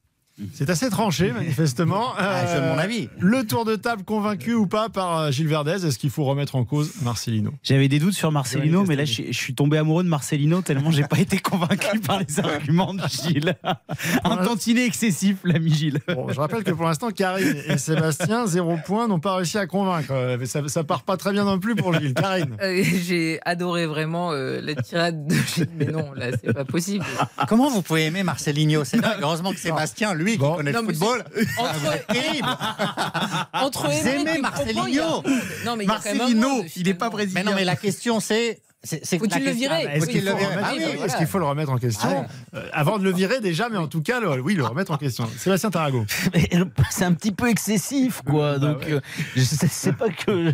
C'est 0.55 0.71
assez 0.71 0.89
tranché, 0.91 1.33
manifestement. 1.33 2.13
Ah, 2.17 2.45
donne 2.55 2.69
mon 2.69 2.79
avis. 2.79 3.09
Le 3.19 3.45
tour 3.47 3.65
de 3.65 3.77
table 3.77 4.03
convaincu 4.05 4.55
ou 4.55 4.67
pas 4.67 4.89
par 4.89 5.19
euh, 5.19 5.31
Gilles 5.31 5.49
Verdez 5.49 5.87
Est-ce 5.87 5.99
qu'il 5.99 6.11
faut 6.11 6.25
remettre 6.25 6.57
en 6.57 6.65
cause 6.65 6.93
Marcelino? 7.03 7.53
J'avais 7.63 7.89
des 7.89 7.99
doutes 7.99 8.15
sur 8.15 8.33
Marcelino, 8.33 8.85
mais 8.85 8.97
là, 8.97 9.05
je, 9.05 9.23
je 9.29 9.33
suis 9.33 9.55
tombé 9.55 9.79
amoureux 9.79 10.05
de 10.05 10.09
Marcelino 10.09 10.63
tellement 10.63 10.91
j'ai 10.91 11.05
pas 11.05 11.19
été 11.19 11.39
convaincu 11.39 12.01
par 12.01 12.21
les 12.21 12.41
arguments 12.41 12.95
de 12.95 13.03
Gilles. 13.09 13.55
Un 14.25 14.37
tantinet 14.39 14.87
excessif, 14.87 15.37
l'ami 15.45 15.73
Gilles. 15.73 16.01
Bon, 16.09 16.29
je 16.29 16.41
rappelle 16.41 16.65
que 16.65 16.71
pour 16.71 16.85
l'instant, 16.85 17.11
Karine 17.11 17.57
et 17.69 17.79
Sébastien, 17.79 18.47
zéro 18.47 18.77
point, 18.85 19.09
n'ont 19.09 19.21
pas 19.21 19.37
réussi 19.37 19.59
à 19.59 19.67
convaincre. 19.67 20.11
Euh, 20.13 20.37
mais 20.39 20.47
Ça, 20.47 20.67
ça 20.69 20.85
part 20.85 21.03
pas 21.03 21.17
très 21.17 21.33
bien 21.33 21.45
non 21.45 21.59
plus 21.59 21.75
pour 21.75 21.93
Gilles. 21.99 22.15
Karine 22.15 22.57
Euh, 22.63 22.83
J'ai 23.05 23.39
adoré 23.45 23.87
vraiment 23.87 24.33
euh, 24.33 24.61
la 24.63 24.75
tirade 24.75 25.27
de 25.27 25.35
Gilles, 25.35 25.69
mais 25.77 25.87
non, 25.87 26.13
là, 26.15 26.27
c'est 26.43 26.53
pas 26.53 26.65
possible. 26.65 27.05
Comment 27.49 27.71
vous 27.71 27.83
pouvez 27.83 28.07
aimer 28.07 28.23
Marcelinho? 28.23 28.85
C'est. 28.85 28.99
Heureusement 29.21 29.53
que 29.53 29.59
Sébastien, 29.59 30.15
lui, 30.15 30.22
qui 30.25 30.39
connaît 30.39 30.73
Non, 30.73 30.81
le 30.83 30.87
football, 30.87 31.25
c'est- 31.35 31.41
entre- 31.59 31.71
ah, 31.71 31.79
vous 31.79 31.93
êtes 31.93 32.07
terrible. 32.07 32.49
Entre 33.55 33.87
Vous 33.89 33.93
Émeric 34.09 34.29
aimez 34.29 34.39
Marcelinho 34.41 35.23
Non, 35.67 35.77
mais 35.77 35.87
il 36.77 36.83
n'est 36.87 36.95
pas 36.95 37.11
brésilien. 37.11 37.41
Mais 37.45 37.51
non, 37.51 37.57
mais 37.57 37.65
la 37.65 37.77
question, 37.77 38.21
c'est. 38.21 38.61
Faut-il 38.85 39.45
le 39.45 39.53
virer 39.53 39.83
Ah, 39.83 39.85
bah, 39.85 39.91
Est-ce 39.95 40.07
faut 40.07 40.11
qu'il 40.11 40.21
qu'il 40.23 40.29
faut, 40.29 40.35
le 40.37 40.41
vire 40.41 40.49
remettre- 40.51 40.69
Ah 40.69 40.75
oui, 40.77 41.05
est-ce 41.05 41.17
qu'il 41.17 41.27
faut 41.29 41.39
le 41.39 41.45
remettre 41.45 41.71
en 41.71 41.79
question? 41.79 42.27
Euh, 42.55 42.69
Avant 42.73 42.99
de 42.99 43.05
le 43.05 43.13
virer 43.13 43.41
déjà, 43.41 43.69
mais 43.69 43.77
en 43.77 43.87
tout 43.87 44.03
cas, 44.03 44.19
le- 44.19 44.41
oui, 44.41 44.55
le 44.55 44.65
remettre 44.65 44.91
en 44.91 44.97
question. 44.97 45.29
Sébastien 45.39 45.71
Tarago. 45.71 46.05
Mais 46.35 46.49
c'est 46.91 47.05
un 47.05 47.13
petit 47.13 47.31
peu 47.31 47.49
excessif, 47.49 48.23
quoi. 48.27 48.59
Donc, 48.59 48.85
euh, 48.89 49.01
je 49.37 49.43
sais, 49.43 49.93
pas 49.93 50.09
que 50.09 50.53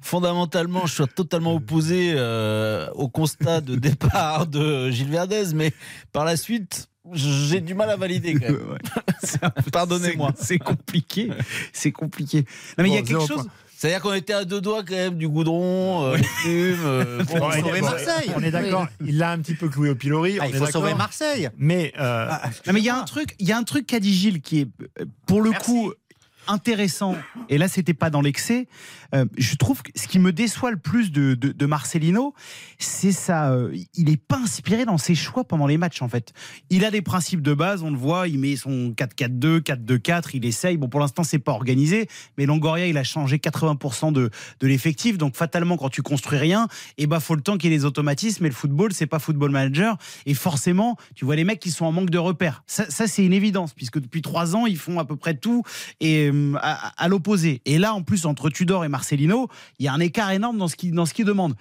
fondamentalement 0.00 0.86
je 0.86 0.94
sois 0.94 1.06
totalement 1.06 1.54
opposé 1.54 2.14
euh, 2.16 2.88
au 2.94 3.08
constat 3.08 3.60
de 3.60 3.76
départ 3.76 4.46
de 4.48 4.90
Gilles 4.90 5.10
Verdez, 5.10 5.54
mais 5.54 5.72
par 6.12 6.24
la 6.24 6.36
suite, 6.36 6.88
j'ai 7.12 7.60
du 7.60 7.74
mal 7.74 7.90
à 7.90 7.96
valider. 7.96 8.34
Quand 8.34 8.52
même. 8.52 8.78
Pardonnez-moi. 9.72 10.32
C'est 10.40 10.58
compliqué. 10.58 11.30
C'est 11.72 11.92
compliqué. 11.92 12.44
Non, 12.76 12.84
mais 12.84 12.90
il 12.90 12.94
y 12.94 12.98
a 12.98 13.02
quelque 13.02 13.26
chose. 13.26 13.42
point. 13.42 13.46
C'est-à-dire 13.78 14.00
qu'on 14.02 14.12
était 14.14 14.32
à 14.32 14.44
deux 14.44 14.60
doigts 14.60 14.82
quand 14.82 14.96
même 14.96 15.18
du 15.18 15.28
goudron, 15.28 16.06
euh, 16.06 16.16
des 16.16 16.26
plumes. 16.42 16.80
euh, 16.84 17.22
bon, 17.28 17.34
on 17.36 17.62
bon, 17.62 17.80
Marseille. 17.80 18.30
On 18.34 18.42
est 18.42 18.50
d'accord. 18.50 18.88
Il 19.04 19.18
l'a 19.18 19.30
un 19.30 19.38
petit 19.38 19.54
peu 19.54 19.68
cloué 19.68 19.90
au 19.90 19.94
pilori. 19.94 20.38
Ah, 20.40 20.46
on 20.46 20.48
il 20.48 20.56
faut 20.56 20.66
sauver 20.66 20.94
Marseille. 20.94 21.48
Mais 21.58 21.92
euh, 22.00 22.26
Non, 22.66 22.72
mais 22.72 22.80
il 22.80 22.84
y 22.84 22.88
a 22.90 22.98
un 22.98 23.04
truc, 23.04 23.36
il 23.38 23.46
y 23.46 23.52
a 23.52 23.56
un 23.56 23.62
truc 23.62 23.86
qu'a 23.86 24.00
dit 24.00 24.12
Gilles 24.12 24.40
qui 24.40 24.62
est, 24.62 24.68
euh, 25.00 25.04
pour 25.26 25.42
le 25.42 25.52
coup, 25.52 25.92
intéressant. 26.48 27.14
Et 27.48 27.56
là, 27.56 27.68
c'était 27.68 27.94
pas 27.94 28.10
dans 28.10 28.20
l'excès. 28.20 28.66
Euh, 29.14 29.24
je 29.36 29.56
trouve 29.56 29.82
que 29.82 29.90
ce 29.94 30.06
qui 30.06 30.18
me 30.18 30.32
déçoit 30.32 30.70
le 30.70 30.76
plus 30.76 31.10
de, 31.10 31.66
Marcelino, 31.66 32.34
c'est 32.78 33.12
ça. 33.12 33.52
euh, 33.52 33.76
il 33.94 34.10
est 34.10 34.16
pas 34.16 34.38
inspiré 34.38 34.84
dans 34.84 34.98
ses 34.98 35.14
choix 35.14 35.44
pendant 35.44 35.66
les 35.66 35.78
matchs, 35.78 36.02
en 36.02 36.08
fait. 36.08 36.32
Il 36.70 36.84
a 36.84 36.90
des 36.90 37.02
principes 37.02 37.42
de 37.42 37.54
base, 37.54 37.82
on 37.82 37.90
le 37.90 37.96
voit. 37.96 38.28
Il 38.28 38.38
met 38.38 38.56
son 38.56 38.90
4-4-2, 38.90 39.60
4-2-4. 39.60 40.30
Il 40.34 40.44
essaye. 40.44 40.76
Bon, 40.76 40.88
pour 40.88 41.00
l'instant, 41.00 41.24
c'est 41.24 41.38
pas 41.38 41.52
organisé. 41.52 42.08
Mais 42.36 42.46
Longoria, 42.46 42.86
il 42.86 42.96
a 42.96 43.04
changé 43.04 43.36
80% 43.36 44.12
de, 44.12 44.30
l'effectif. 44.62 45.18
Donc, 45.18 45.36
fatalement, 45.36 45.76
quand 45.76 45.90
tu 45.90 46.02
construis 46.02 46.38
rien, 46.38 46.68
et 46.96 47.06
bah, 47.06 47.20
faut 47.20 47.34
le 47.34 47.42
temps 47.42 47.56
qu'il 47.56 47.70
y 47.70 47.74
ait 47.74 47.76
les 47.76 47.84
automatismes. 47.84 48.44
Et 48.44 48.48
le 48.48 48.54
football, 48.54 48.92
c'est 48.92 49.06
pas 49.06 49.18
football 49.18 49.50
manager. 49.50 49.96
Et 50.26 50.34
forcément, 50.34 50.96
tu 51.14 51.24
vois 51.24 51.36
les 51.36 51.44
mecs 51.44 51.60
qui 51.60 51.70
sont 51.70 51.84
en 51.84 51.92
manque 51.92 52.10
de 52.10 52.18
repères. 52.18 52.62
Ça, 52.66 52.90
ça, 52.90 53.06
c'est 53.06 53.24
une 53.24 53.32
évidence, 53.32 53.72
puisque 53.74 53.98
depuis 53.98 54.22
trois 54.22 54.56
ans, 54.56 54.66
ils 54.66 54.78
font 54.78 54.98
à 54.98 55.04
peu 55.04 55.16
près 55.16 55.34
tout 55.34 55.62
et 56.00 56.28
euh, 56.28 56.54
à, 56.56 56.92
à 57.02 57.08
l'opposé. 57.08 57.62
Et 57.64 57.78
là, 57.78 57.94
en 57.94 58.02
plus, 58.02 58.26
entre 58.26 58.50
Tudor 58.50 58.84
et 58.84 58.88
Marcelino, 58.88 58.97
il 59.78 59.84
y 59.84 59.88
a 59.88 59.92
un 59.92 60.00
écart 60.00 60.30
énorme 60.30 60.58
dans 60.58 60.68
ce 60.68 60.76
qu'il 60.76 60.92
dans 60.92 61.06
ce 61.06 61.14
qu'il 61.14 61.24
demande. 61.24 61.54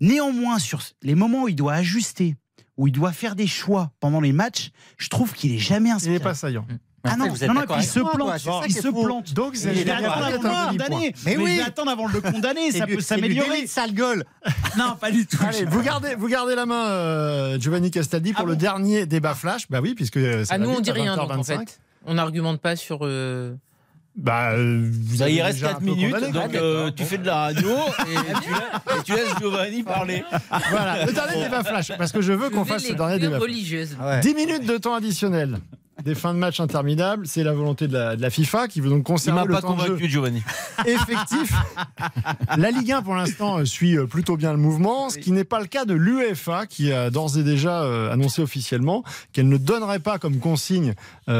Néanmoins, 0.00 0.58
sur 0.58 0.80
les 1.02 1.14
moments 1.14 1.42
où 1.44 1.48
il 1.48 1.56
doit 1.56 1.74
ajuster, 1.74 2.36
où 2.76 2.86
il 2.88 2.92
doit 2.92 3.12
faire 3.12 3.34
des 3.36 3.46
choix 3.46 3.90
pendant 4.00 4.20
les 4.20 4.32
matchs, 4.32 4.70
je 4.98 5.08
trouve 5.08 5.32
qu'il 5.32 5.54
est 5.54 5.58
jamais 5.58 5.90
inspiré. 5.90 6.14
il 6.14 6.18
n'est 6.18 6.24
pas 6.24 6.34
saillant. 6.34 6.66
Ah 7.02 7.16
non, 7.16 7.28
Vous 7.28 7.42
êtes 7.42 7.48
non, 7.48 7.54
non, 7.54 7.62
il 7.78 7.82
se 7.82 7.98
quoi, 8.00 8.12
plante, 8.12 8.40
il 8.68 8.76
est 8.76 8.80
se 8.82 8.88
fou. 8.88 9.02
plante. 9.04 9.32
Donc, 9.32 9.56
allez 9.64 9.80
je 9.80 9.84
vais. 9.84 11.14
Mais 11.24 11.36
oui. 11.38 11.56
je 11.56 11.62
attendre 11.66 11.90
avant 11.90 12.06
de 12.08 12.12
le 12.12 12.20
condamner, 12.20 12.70
ça 12.72 12.86
peut 12.86 13.00
s'améliorer. 13.00 13.66
sale 13.66 13.94
gueule. 13.94 14.24
Non, 14.76 14.96
pas 15.00 15.10
du 15.10 15.26
tout. 15.26 15.38
Allez, 15.44 15.64
vous 15.64 15.82
gardez, 15.82 16.14
vous 16.14 16.28
gardez 16.28 16.54
la 16.54 16.66
main, 16.66 16.86
euh, 16.88 17.58
Giovanni 17.58 17.90
Castaldi, 17.90 18.34
pour 18.34 18.46
le 18.46 18.54
dernier 18.54 19.06
débat 19.06 19.34
flash. 19.34 19.66
Bah 19.70 19.80
oui, 19.82 19.94
puisque 19.94 20.18
euh, 20.18 20.44
Ah, 20.50 20.58
nous, 20.58 20.68
on 20.68 20.80
dit 20.80 20.90
rien, 20.92 21.16
donc, 21.16 21.30
en 21.30 21.40
20h25. 21.40 21.44
fait. 21.60 21.80
On 22.04 22.14
n'argumente 22.14 22.60
pas 22.60 22.76
sur. 22.76 22.98
euh, 23.02 23.56
Bah, 24.16 24.50
euh, 24.52 24.90
vous 24.92 25.18
Bah, 25.18 25.24
avez 25.24 25.34
il 25.34 25.40
reste 25.42 25.54
déjà 25.54 25.68
4 25.68 25.76
un 25.76 25.80
peu 25.80 25.84
minutes, 25.86 26.14
condamné, 26.14 26.32
donc 26.32 26.52
même. 26.52 26.62
euh, 26.62 26.90
tu 26.94 27.04
fais 27.04 27.18
de 27.18 27.26
la 27.26 27.36
radio 27.36 27.68
et 27.70 28.40
tu, 28.42 28.50
la- 28.50 28.96
et 28.98 29.02
tu 29.04 29.12
laisses 29.14 29.38
Giovanni 29.40 29.82
parler. 29.82 30.24
Voilà, 30.70 31.06
le 31.06 31.12
dernier 31.12 31.42
débat 31.44 31.62
flash, 31.62 31.92
parce 31.96 32.10
que 32.12 32.20
je 32.20 32.32
veux 32.32 32.50
qu'on 32.50 32.64
fasse 32.64 32.84
ce 32.84 32.92
dernier 32.92 33.18
débat. 33.18 33.38
religieuse. 33.38 33.96
10 34.22 34.34
minutes 34.34 34.66
de 34.66 34.76
temps 34.78 34.94
additionnel. 34.94 35.58
Des 36.04 36.14
fins 36.14 36.34
de 36.34 36.38
match 36.38 36.60
interminables, 36.60 37.26
c'est 37.26 37.42
la 37.42 37.52
volonté 37.52 37.88
de 37.88 37.92
la, 37.92 38.16
de 38.16 38.22
la 38.22 38.30
FIFA 38.30 38.68
qui 38.68 38.80
veut 38.80 38.90
donc 38.90 39.04
conserver 39.04 39.40
m'a 39.40 39.46
le 39.46 39.54
pas 39.54 39.60
temps 39.60 39.74
de 39.74 39.80
jeu 39.80 39.86
convaincu, 39.88 40.08
Giovanni. 40.08 40.42
effectif. 40.86 41.52
La 42.56 42.70
Ligue 42.70 42.92
1 42.92 43.02
pour 43.02 43.14
l'instant 43.14 43.58
euh, 43.58 43.64
suit 43.64 43.96
euh, 43.96 44.06
plutôt 44.06 44.36
bien 44.36 44.52
le 44.52 44.58
mouvement, 44.58 45.10
ce 45.10 45.18
qui 45.18 45.32
n'est 45.32 45.44
pas 45.44 45.60
le 45.60 45.66
cas 45.66 45.84
de 45.84 45.94
l'UEFA 45.94 46.66
qui 46.66 46.92
a 46.92 47.10
d'ores 47.10 47.38
et 47.38 47.42
déjà 47.42 47.82
euh, 47.82 48.12
annoncé 48.12 48.42
officiellement 48.42 49.04
qu'elle 49.32 49.48
ne 49.48 49.58
donnerait 49.58 50.00
pas 50.00 50.18
comme 50.18 50.38
consigne 50.38 50.94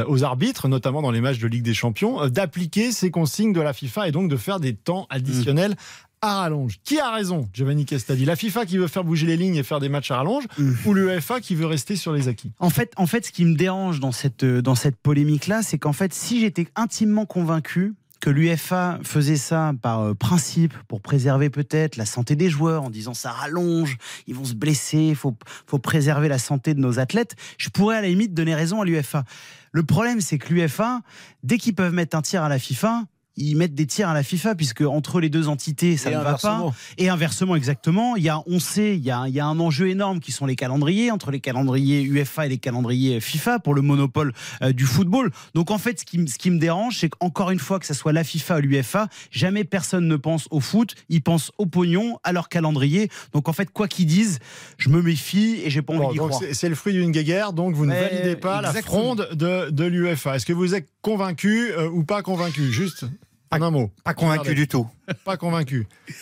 aux 0.07 0.23
arbitres, 0.23 0.69
notamment 0.69 1.01
dans 1.01 1.11
les 1.11 1.19
matchs 1.19 1.39
de 1.39 1.47
Ligue 1.47 1.63
des 1.63 1.73
Champions, 1.73 2.27
d'appliquer 2.29 2.93
ces 2.93 3.11
consignes 3.11 3.51
de 3.51 3.59
la 3.59 3.73
FIFA 3.73 4.07
et 4.07 4.11
donc 4.11 4.29
de 4.29 4.37
faire 4.37 4.61
des 4.61 4.73
temps 4.73 5.05
additionnels. 5.09 5.75
À 6.23 6.41
rallonge. 6.41 6.79
Qui 6.83 6.99
a 6.99 7.09
raison, 7.09 7.49
Giovanni 7.51 7.83
Castadi 7.83 8.25
La 8.25 8.35
FIFA 8.35 8.67
qui 8.67 8.77
veut 8.77 8.87
faire 8.87 9.03
bouger 9.03 9.25
les 9.25 9.37
lignes 9.37 9.55
et 9.55 9.63
faire 9.63 9.79
des 9.79 9.89
matchs 9.89 10.11
à 10.11 10.17
rallonge 10.17 10.43
ou 10.85 10.93
l'UEFA 10.93 11.41
qui 11.41 11.55
veut 11.55 11.65
rester 11.65 11.95
sur 11.95 12.13
les 12.13 12.27
acquis? 12.27 12.51
En 12.59 12.69
fait, 12.69 12.93
en 12.95 13.07
fait, 13.07 13.25
ce 13.25 13.31
qui 13.31 13.43
me 13.43 13.55
dérange 13.55 13.99
dans 13.99 14.11
cette, 14.11 14.43
euh, 14.43 14.61
dans 14.61 14.75
cette 14.75 14.97
polémique-là, 14.97 15.63
c'est 15.63 15.79
qu'en 15.79 15.93
fait, 15.93 16.13
si 16.13 16.39
j'étais 16.39 16.67
intimement 16.75 17.25
convaincu 17.25 17.95
que 18.19 18.29
l'UFA 18.29 18.99
faisait 19.01 19.35
ça 19.35 19.73
par 19.81 20.01
euh, 20.01 20.13
principe, 20.13 20.75
pour 20.87 21.01
préserver 21.01 21.49
peut-être 21.49 21.97
la 21.97 22.05
santé 22.05 22.35
des 22.35 22.51
joueurs, 22.51 22.83
en 22.83 22.91
disant 22.91 23.15
ça 23.15 23.31
rallonge, 23.31 23.97
ils 24.27 24.35
vont 24.35 24.45
se 24.45 24.53
blesser, 24.53 24.99
il 24.99 25.15
faut, 25.15 25.35
faut 25.65 25.79
préserver 25.79 26.27
la 26.27 26.37
santé 26.37 26.75
de 26.75 26.79
nos 26.79 26.99
athlètes, 26.99 27.35
je 27.57 27.69
pourrais 27.69 27.97
à 27.97 28.01
la 28.01 28.09
limite 28.09 28.35
donner 28.35 28.53
raison 28.53 28.79
à 28.79 28.85
l'UFA. 28.85 29.23
Le 29.71 29.81
problème, 29.81 30.21
c'est 30.21 30.37
que 30.37 30.53
l'UFA, 30.53 31.01
dès 31.41 31.57
qu'ils 31.57 31.73
peuvent 31.73 31.93
mettre 31.93 32.15
un 32.15 32.21
tir 32.21 32.43
à 32.43 32.49
la 32.49 32.59
FIFA, 32.59 33.05
ils 33.37 33.55
mettent 33.55 33.73
des 33.73 33.87
tirs 33.87 34.09
à 34.09 34.13
la 34.13 34.23
FIFA, 34.23 34.55
puisque 34.55 34.81
entre 34.81 35.19
les 35.21 35.29
deux 35.29 35.47
entités, 35.47 35.95
ça 35.97 36.09
Et 36.09 36.13
ne 36.13 36.17
va 36.17 36.23
pas. 36.23 36.29
inversement. 36.31 36.73
Et 36.97 37.09
inversement, 37.09 37.55
exactement, 37.55 38.15
il 38.15 38.23
y 38.23 38.29
a, 38.29 38.41
on 38.45 38.59
sait, 38.59 38.95
il 38.97 39.03
y 39.03 39.11
a, 39.11 39.23
il 39.27 39.33
y 39.33 39.39
a 39.39 39.45
un 39.45 39.59
enjeu 39.59 39.87
énorme 39.89 40.19
qui 40.19 40.31
sont 40.31 40.45
les 40.45 40.55
calendriers, 40.55 41.11
entre 41.11 41.31
les 41.31 41.39
calendriers 41.39 42.01
UEFA 42.03 42.45
et 42.45 42.49
les 42.49 42.57
calendriers 42.57 43.19
FIFA 43.21 43.59
pour 43.59 43.73
le 43.73 43.81
monopole 43.81 44.33
euh, 44.61 44.73
du 44.73 44.85
football. 44.85 45.31
Donc 45.53 45.71
en 45.71 45.77
fait, 45.77 45.99
ce 46.01 46.05
qui, 46.05 46.17
m- 46.17 46.27
ce 46.27 46.37
qui 46.37 46.51
me 46.51 46.59
dérange, 46.59 46.97
c'est 46.99 47.09
qu'encore 47.09 47.51
une 47.51 47.59
fois, 47.59 47.79
que 47.79 47.85
ce 47.85 47.93
soit 47.93 48.11
la 48.13 48.23
FIFA 48.23 48.57
ou 48.57 48.61
l'UEFA, 48.61 49.07
jamais 49.31 49.63
personne 49.63 50.07
ne 50.07 50.15
pense 50.17 50.47
au 50.51 50.59
foot, 50.59 50.95
ils 51.09 51.21
pensent 51.21 51.51
au 51.57 51.65
pognon, 51.65 52.17
à 52.23 52.33
leur 52.33 52.49
calendrier. 52.49 53.09
Donc 53.33 53.47
en 53.49 53.53
fait, 53.53 53.71
quoi 53.71 53.87
qu'ils 53.87 54.05
disent, 54.07 54.39
je 54.77 54.89
me 54.89 55.01
méfie 55.01 55.61
et 55.63 55.69
j'ai 55.69 55.81
pas 55.81 55.93
envie 55.93 56.01
Bon, 56.03 56.11
d'y 56.11 56.17
donc 56.17 56.29
croire. 56.31 56.43
c'est- 56.51 56.69
le 56.69 56.75
fruit 56.75 56.93
d'une 56.93 57.11
guéguerre, 57.11 57.53
donc 57.53 57.75
vous 57.75 57.85
ne 57.85 57.91
Mais 57.91 58.01
validez 58.09 58.35
pas 58.35 58.61
la 58.61 58.69
exactement. 58.69 59.01
fronde 59.15 59.29
de, 59.33 59.69
de 59.69 59.83
l'UEFA. 59.85 60.35
Est-ce 60.35 60.45
que 60.45 60.53
vous 60.53 60.73
êtes 60.75 60.87
convaincu 61.01 61.71
euh, 61.71 61.89
ou 61.89 62.03
pas 62.03 62.21
convaincu? 62.21 62.71
Juste 62.71 63.05
en 63.51 63.61
un 63.61 63.71
mot. 63.71 63.91
Pas 64.03 64.13
convaincu 64.13 64.55
du 64.55 64.67
tout. 64.67 64.87
Pas 65.25 65.37
convaincu. 65.37 65.87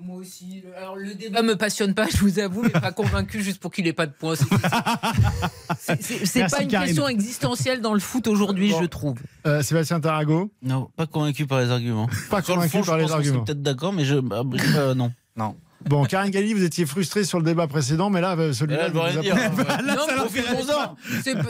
Moi 0.00 0.18
aussi. 0.18 0.62
le- 0.64 0.76
Alors, 0.76 0.94
le 0.96 1.12
débat 1.14 1.42
me 1.42 1.56
passionne 1.56 1.92
pas, 1.92 2.06
je 2.12 2.18
vous 2.18 2.38
avoue, 2.38 2.62
mais 2.62 2.70
pas 2.70 2.92
convaincu 2.92 3.42
juste 3.42 3.60
pour 3.60 3.72
qu'il 3.72 3.84
ait 3.88 3.92
pas 3.92 4.06
de 4.06 4.12
points. 4.12 4.36
C'est- 4.36 4.46
pas 6.50 6.62
une 6.62 6.68
Karine. 6.68 6.86
question 6.86 7.08
existentielle 7.08 7.80
dans 7.80 7.94
le 7.94 8.00
foot 8.00 8.26
aujourd'hui, 8.28 8.72
je 8.80 8.84
trouve. 8.86 9.18
Euh, 9.46 9.62
Sébastien 9.62 10.00
Tarago 10.00 10.50
Non, 10.62 10.90
pas 10.96 11.06
convaincu 11.06 11.46
par 11.46 11.60
les 11.60 11.70
arguments. 11.70 12.08
Pas 12.30 12.42
Sur 12.42 12.54
le 12.54 12.62
convaincu 12.62 12.70
fond, 12.76 12.82
je 12.82 12.86
par 12.86 12.96
les 12.96 13.02
pense 13.04 13.10
qu'on 13.12 13.18
arguments. 13.18 13.44
peut-être 13.44 13.62
d'accord, 13.62 13.92
mais 13.92 14.04
je, 14.04 14.16
bah, 14.16 14.42
euh, 14.76 14.94
non. 14.94 15.12
Non. 15.36 15.56
Bon, 15.88 16.04
Karine 16.04 16.30
Galli, 16.30 16.52
vous 16.52 16.64
étiez 16.64 16.84
frustré 16.86 17.24
sur 17.24 17.38
le 17.38 17.44
débat 17.44 17.66
précédent, 17.66 18.10
mais 18.10 18.20
là, 18.20 18.36
euh, 18.38 18.52
celui-là, 18.52 18.90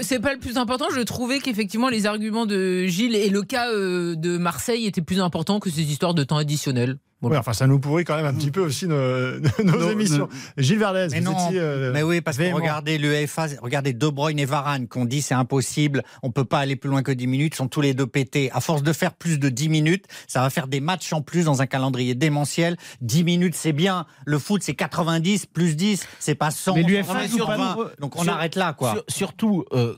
c'est 0.02 0.20
pas 0.20 0.32
le 0.32 0.38
plus 0.38 0.56
important. 0.56 0.86
Je 0.94 1.00
trouvais 1.00 1.40
qu'effectivement 1.40 1.88
les 1.88 2.06
arguments 2.06 2.46
de 2.46 2.86
Gilles 2.86 3.16
et 3.16 3.30
le 3.30 3.42
cas 3.42 3.70
euh, 3.70 4.14
de 4.14 4.38
Marseille 4.38 4.86
étaient 4.86 5.02
plus 5.02 5.20
importants 5.20 5.58
que 5.58 5.70
ces 5.70 5.82
histoires 5.82 6.14
de 6.14 6.22
temps 6.22 6.36
additionnel. 6.36 6.98
Ouais, 7.20 7.36
enfin, 7.36 7.52
ça 7.52 7.66
nous 7.66 7.80
pourrit 7.80 8.04
quand 8.04 8.14
même 8.16 8.26
un 8.26 8.34
petit 8.34 8.52
peu 8.52 8.60
aussi 8.60 8.86
nos, 8.86 9.40
nos 9.64 9.78
Non, 9.78 9.90
émissions. 9.90 10.28
Gilles 10.56 10.78
Verdez, 10.78 11.08
Mais 11.10 11.18
vous 11.18 11.32
non, 11.32 11.48
étiez. 11.48 11.58
euh, 11.58 11.92
mais 11.92 12.02
oui, 12.04 12.20
parce 12.20 12.36
que 12.36 12.52
regardez 12.54 12.96
l'UEFA, 12.96 13.46
regardez 13.60 13.92
De 13.92 14.06
Bruyne 14.08 14.38
et 14.38 14.44
Varane 14.44 14.86
qu'on 14.86 15.04
dit 15.04 15.20
c'est 15.20 15.34
impossible, 15.34 16.04
on 16.22 16.30
peut 16.30 16.44
pas 16.44 16.60
aller 16.60 16.76
plus 16.76 16.88
loin 16.88 17.02
que 17.02 17.10
10 17.10 17.26
minutes, 17.26 17.54
sont 17.56 17.66
tous 17.66 17.80
les 17.80 17.92
deux 17.92 18.06
pétés. 18.06 18.50
À 18.52 18.60
force 18.60 18.84
de 18.84 18.92
faire 18.92 19.14
plus 19.14 19.38
de 19.40 19.48
10 19.48 19.68
minutes, 19.68 20.04
ça 20.28 20.42
va 20.42 20.50
faire 20.50 20.68
des 20.68 20.78
matchs 20.80 21.12
en 21.12 21.20
plus 21.20 21.46
dans 21.46 21.60
un 21.60 21.66
calendrier 21.66 22.14
démentiel. 22.14 22.76
10 23.00 23.24
minutes, 23.24 23.54
c'est 23.56 23.72
bien. 23.72 24.06
Le 24.24 24.38
foot, 24.38 24.62
c'est 24.62 24.74
90 24.74 25.46
plus 25.46 25.74
10, 25.74 26.06
c'est 26.20 26.34
pas 26.36 26.52
100. 26.52 26.74
Mais 26.76 26.82
l'UEFA 26.84 27.14
120, 27.14 27.26
joue 27.28 27.38
pas 27.38 27.44
120. 27.56 27.68
nombreux- 27.68 27.92
Donc 27.98 28.16
on 28.16 28.22
Sur- 28.22 28.32
arrête 28.32 28.54
là, 28.54 28.74
quoi. 28.74 28.92
sur- 28.92 29.04
surtout 29.08 29.64
euh, 29.72 29.96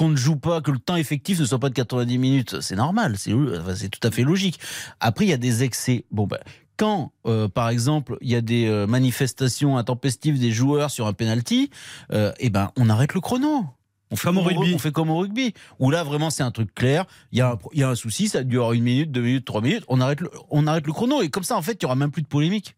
qu'on 0.00 0.08
ne 0.08 0.16
joue 0.16 0.36
pas, 0.36 0.62
que 0.62 0.70
le 0.70 0.78
temps 0.78 0.96
effectif 0.96 1.38
ne 1.40 1.44
soit 1.44 1.58
pas 1.58 1.68
de 1.68 1.74
90 1.74 2.16
minutes, 2.16 2.60
c'est 2.62 2.74
normal, 2.74 3.16
c'est 3.18 3.34
enfin, 3.34 3.74
tout 3.74 4.08
à 4.08 4.10
fait 4.10 4.22
logique. 4.22 4.58
Après, 4.98 5.26
il 5.26 5.28
y 5.28 5.34
a 5.34 5.36
des 5.36 5.62
excès. 5.62 6.06
Bon, 6.10 6.26
ben, 6.26 6.38
quand, 6.78 7.12
euh, 7.26 7.48
par 7.48 7.68
exemple, 7.68 8.16
il 8.22 8.30
y 8.30 8.34
a 8.34 8.40
des 8.40 8.66
euh, 8.66 8.86
manifestations 8.86 9.76
intempestives 9.76 10.38
des 10.38 10.52
joueurs 10.52 10.90
sur 10.90 11.06
un 11.06 11.12
penalty, 11.12 11.68
euh, 12.14 12.32
eh 12.38 12.48
ben, 12.48 12.70
on 12.78 12.88
arrête 12.88 13.12
le 13.12 13.20
chrono. 13.20 13.66
On 14.10 14.16
fait 14.16 14.28
Comme 14.28 14.38
au 14.38 14.40
au 14.40 14.44
rugby. 14.44 14.72
On 14.74 14.78
fait 14.78 14.90
comme 14.90 15.10
au 15.10 15.18
rugby. 15.18 15.52
Où 15.80 15.90
là, 15.90 16.02
vraiment, 16.02 16.30
c'est 16.30 16.44
un 16.44 16.50
truc 16.50 16.74
clair. 16.74 17.04
Il 17.32 17.38
y, 17.38 17.42
a 17.42 17.50
un, 17.50 17.58
il 17.74 17.80
y 17.80 17.82
a 17.82 17.90
un 17.90 17.94
souci, 17.94 18.28
ça 18.28 18.42
dure 18.42 18.72
une 18.72 18.82
minute, 18.82 19.12
deux 19.12 19.20
minutes, 19.20 19.44
trois 19.44 19.60
minutes. 19.60 19.84
On 19.88 20.00
arrête 20.00 20.22
le, 20.22 20.30
on 20.48 20.66
arrête 20.66 20.86
le 20.86 20.94
chrono. 20.94 21.20
Et 21.20 21.28
comme 21.28 21.44
ça, 21.44 21.58
en 21.58 21.62
fait, 21.62 21.74
il 21.74 21.82
y 21.82 21.84
aura 21.84 21.94
même 21.94 22.10
plus 22.10 22.22
de 22.22 22.26
polémique. 22.26 22.74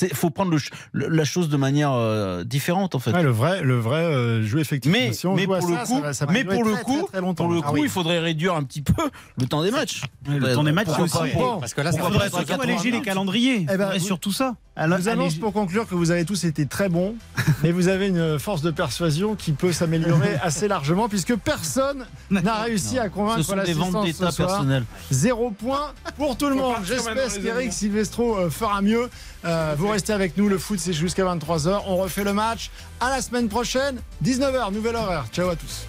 Il 0.00 0.14
faut 0.14 0.30
prendre 0.30 0.50
le 0.50 0.58
ch- 0.58 0.70
le- 0.92 1.08
la 1.08 1.24
chose 1.24 1.48
de 1.48 1.56
manière 1.56 1.92
euh, 1.92 2.44
différente, 2.44 2.94
en 2.94 2.98
fait. 2.98 3.12
Ouais, 3.12 3.22
le 3.22 3.30
vrai, 3.30 3.62
le 3.62 3.78
vrai 3.78 4.02
euh, 4.04 4.42
jeu 4.42 4.58
effectivement. 4.60 4.96
Mais, 4.98 5.12
Si 5.12 5.26
on 5.26 5.34
mais 5.34 5.44
joue 5.44 5.54
à 5.54 5.58
pour 5.58 5.68
ça, 5.68 5.74
le 5.74 5.78
ça 5.80 5.84
coup, 5.86 6.00
va- 6.00 6.12
ça 6.14 6.26
va 6.26 6.32
mais 6.32 6.44
pour 6.44 6.64
le 6.64 6.72
très, 6.72 6.82
coup, 6.82 6.98
très, 7.02 7.06
très 7.12 7.20
longtemps. 7.20 7.44
pour 7.44 7.52
le 7.52 7.60
Ah 7.62 7.68
coup, 7.68 7.74
oui. 7.74 7.80
il 7.84 7.88
faudrait 7.90 8.18
réduire 8.18 8.54
un 8.54 8.62
petit 8.62 8.82
peu 8.82 8.94
le 9.40 9.46
temps 9.46 9.62
des 9.62 9.70
matchs. 9.70 10.02
Le 10.26 10.54
temps 10.54 10.64
des 10.64 10.72
matchs, 10.72 10.88
c'est 10.96 11.02
aussi- 11.02 11.12
pas- 11.36 11.58
parce 11.60 11.74
que 11.74 11.80
là, 11.82 11.92
ça 11.92 11.98
faudrait 12.02 12.28
surtout 12.30 12.44
80 12.46 12.62
alléger 12.64 12.90
les 12.90 13.02
calendriers. 13.02 13.66
Eh 13.72 13.76
ben, 13.76 13.90
vous- 13.92 13.98
surtout 14.04 14.32
ça. 14.32 14.54
Je 14.74 14.86
vous 14.86 15.08
annonce 15.10 15.34
pour 15.34 15.52
conclure 15.52 15.86
que 15.86 15.94
vous 15.94 16.10
avez 16.10 16.24
tous 16.24 16.44
été 16.44 16.64
très 16.64 16.88
bons, 16.88 17.14
mais 17.62 17.72
vous 17.72 17.88
avez 17.88 18.08
une 18.08 18.38
force 18.38 18.62
de 18.62 18.70
persuasion 18.70 19.34
qui 19.34 19.52
peut 19.52 19.70
s'améliorer 19.72 20.36
assez 20.42 20.66
largement 20.66 21.10
puisque 21.10 21.36
personne 21.36 22.06
n'a 22.30 22.54
réussi 22.62 22.98
à 22.98 23.10
convaincre 23.10 23.36
Ce 23.38 23.42
sont 23.42 23.52
des 23.52 23.58
l'assistance 23.58 23.90
ventes 23.92 24.04
d'état 24.06 24.30
ce 24.30 24.36
soir. 24.36 24.48
personnelles. 24.48 24.84
Zéro 25.10 25.50
point 25.50 25.92
pour 26.16 26.38
tout 26.38 26.48
le 26.48 26.54
monde. 26.54 26.76
J'espère 26.84 27.14
qu'Eric. 27.42 27.70
Silvestro 27.72 28.38
euh, 28.38 28.48
fera 28.50 28.80
mieux. 28.80 29.10
Vous 29.82 29.88
restez 29.88 30.12
avec 30.12 30.36
nous, 30.36 30.48
le 30.48 30.58
foot 30.58 30.78
c'est 30.78 30.92
jusqu'à 30.92 31.24
23h. 31.24 31.82
On 31.88 31.96
refait 31.96 32.22
le 32.22 32.32
match 32.32 32.70
à 33.00 33.10
la 33.10 33.20
semaine 33.20 33.48
prochaine, 33.48 34.00
19h, 34.24 34.72
nouvelle 34.72 34.94
horaire. 34.94 35.24
Ciao 35.32 35.48
à 35.48 35.56
tous. 35.56 35.86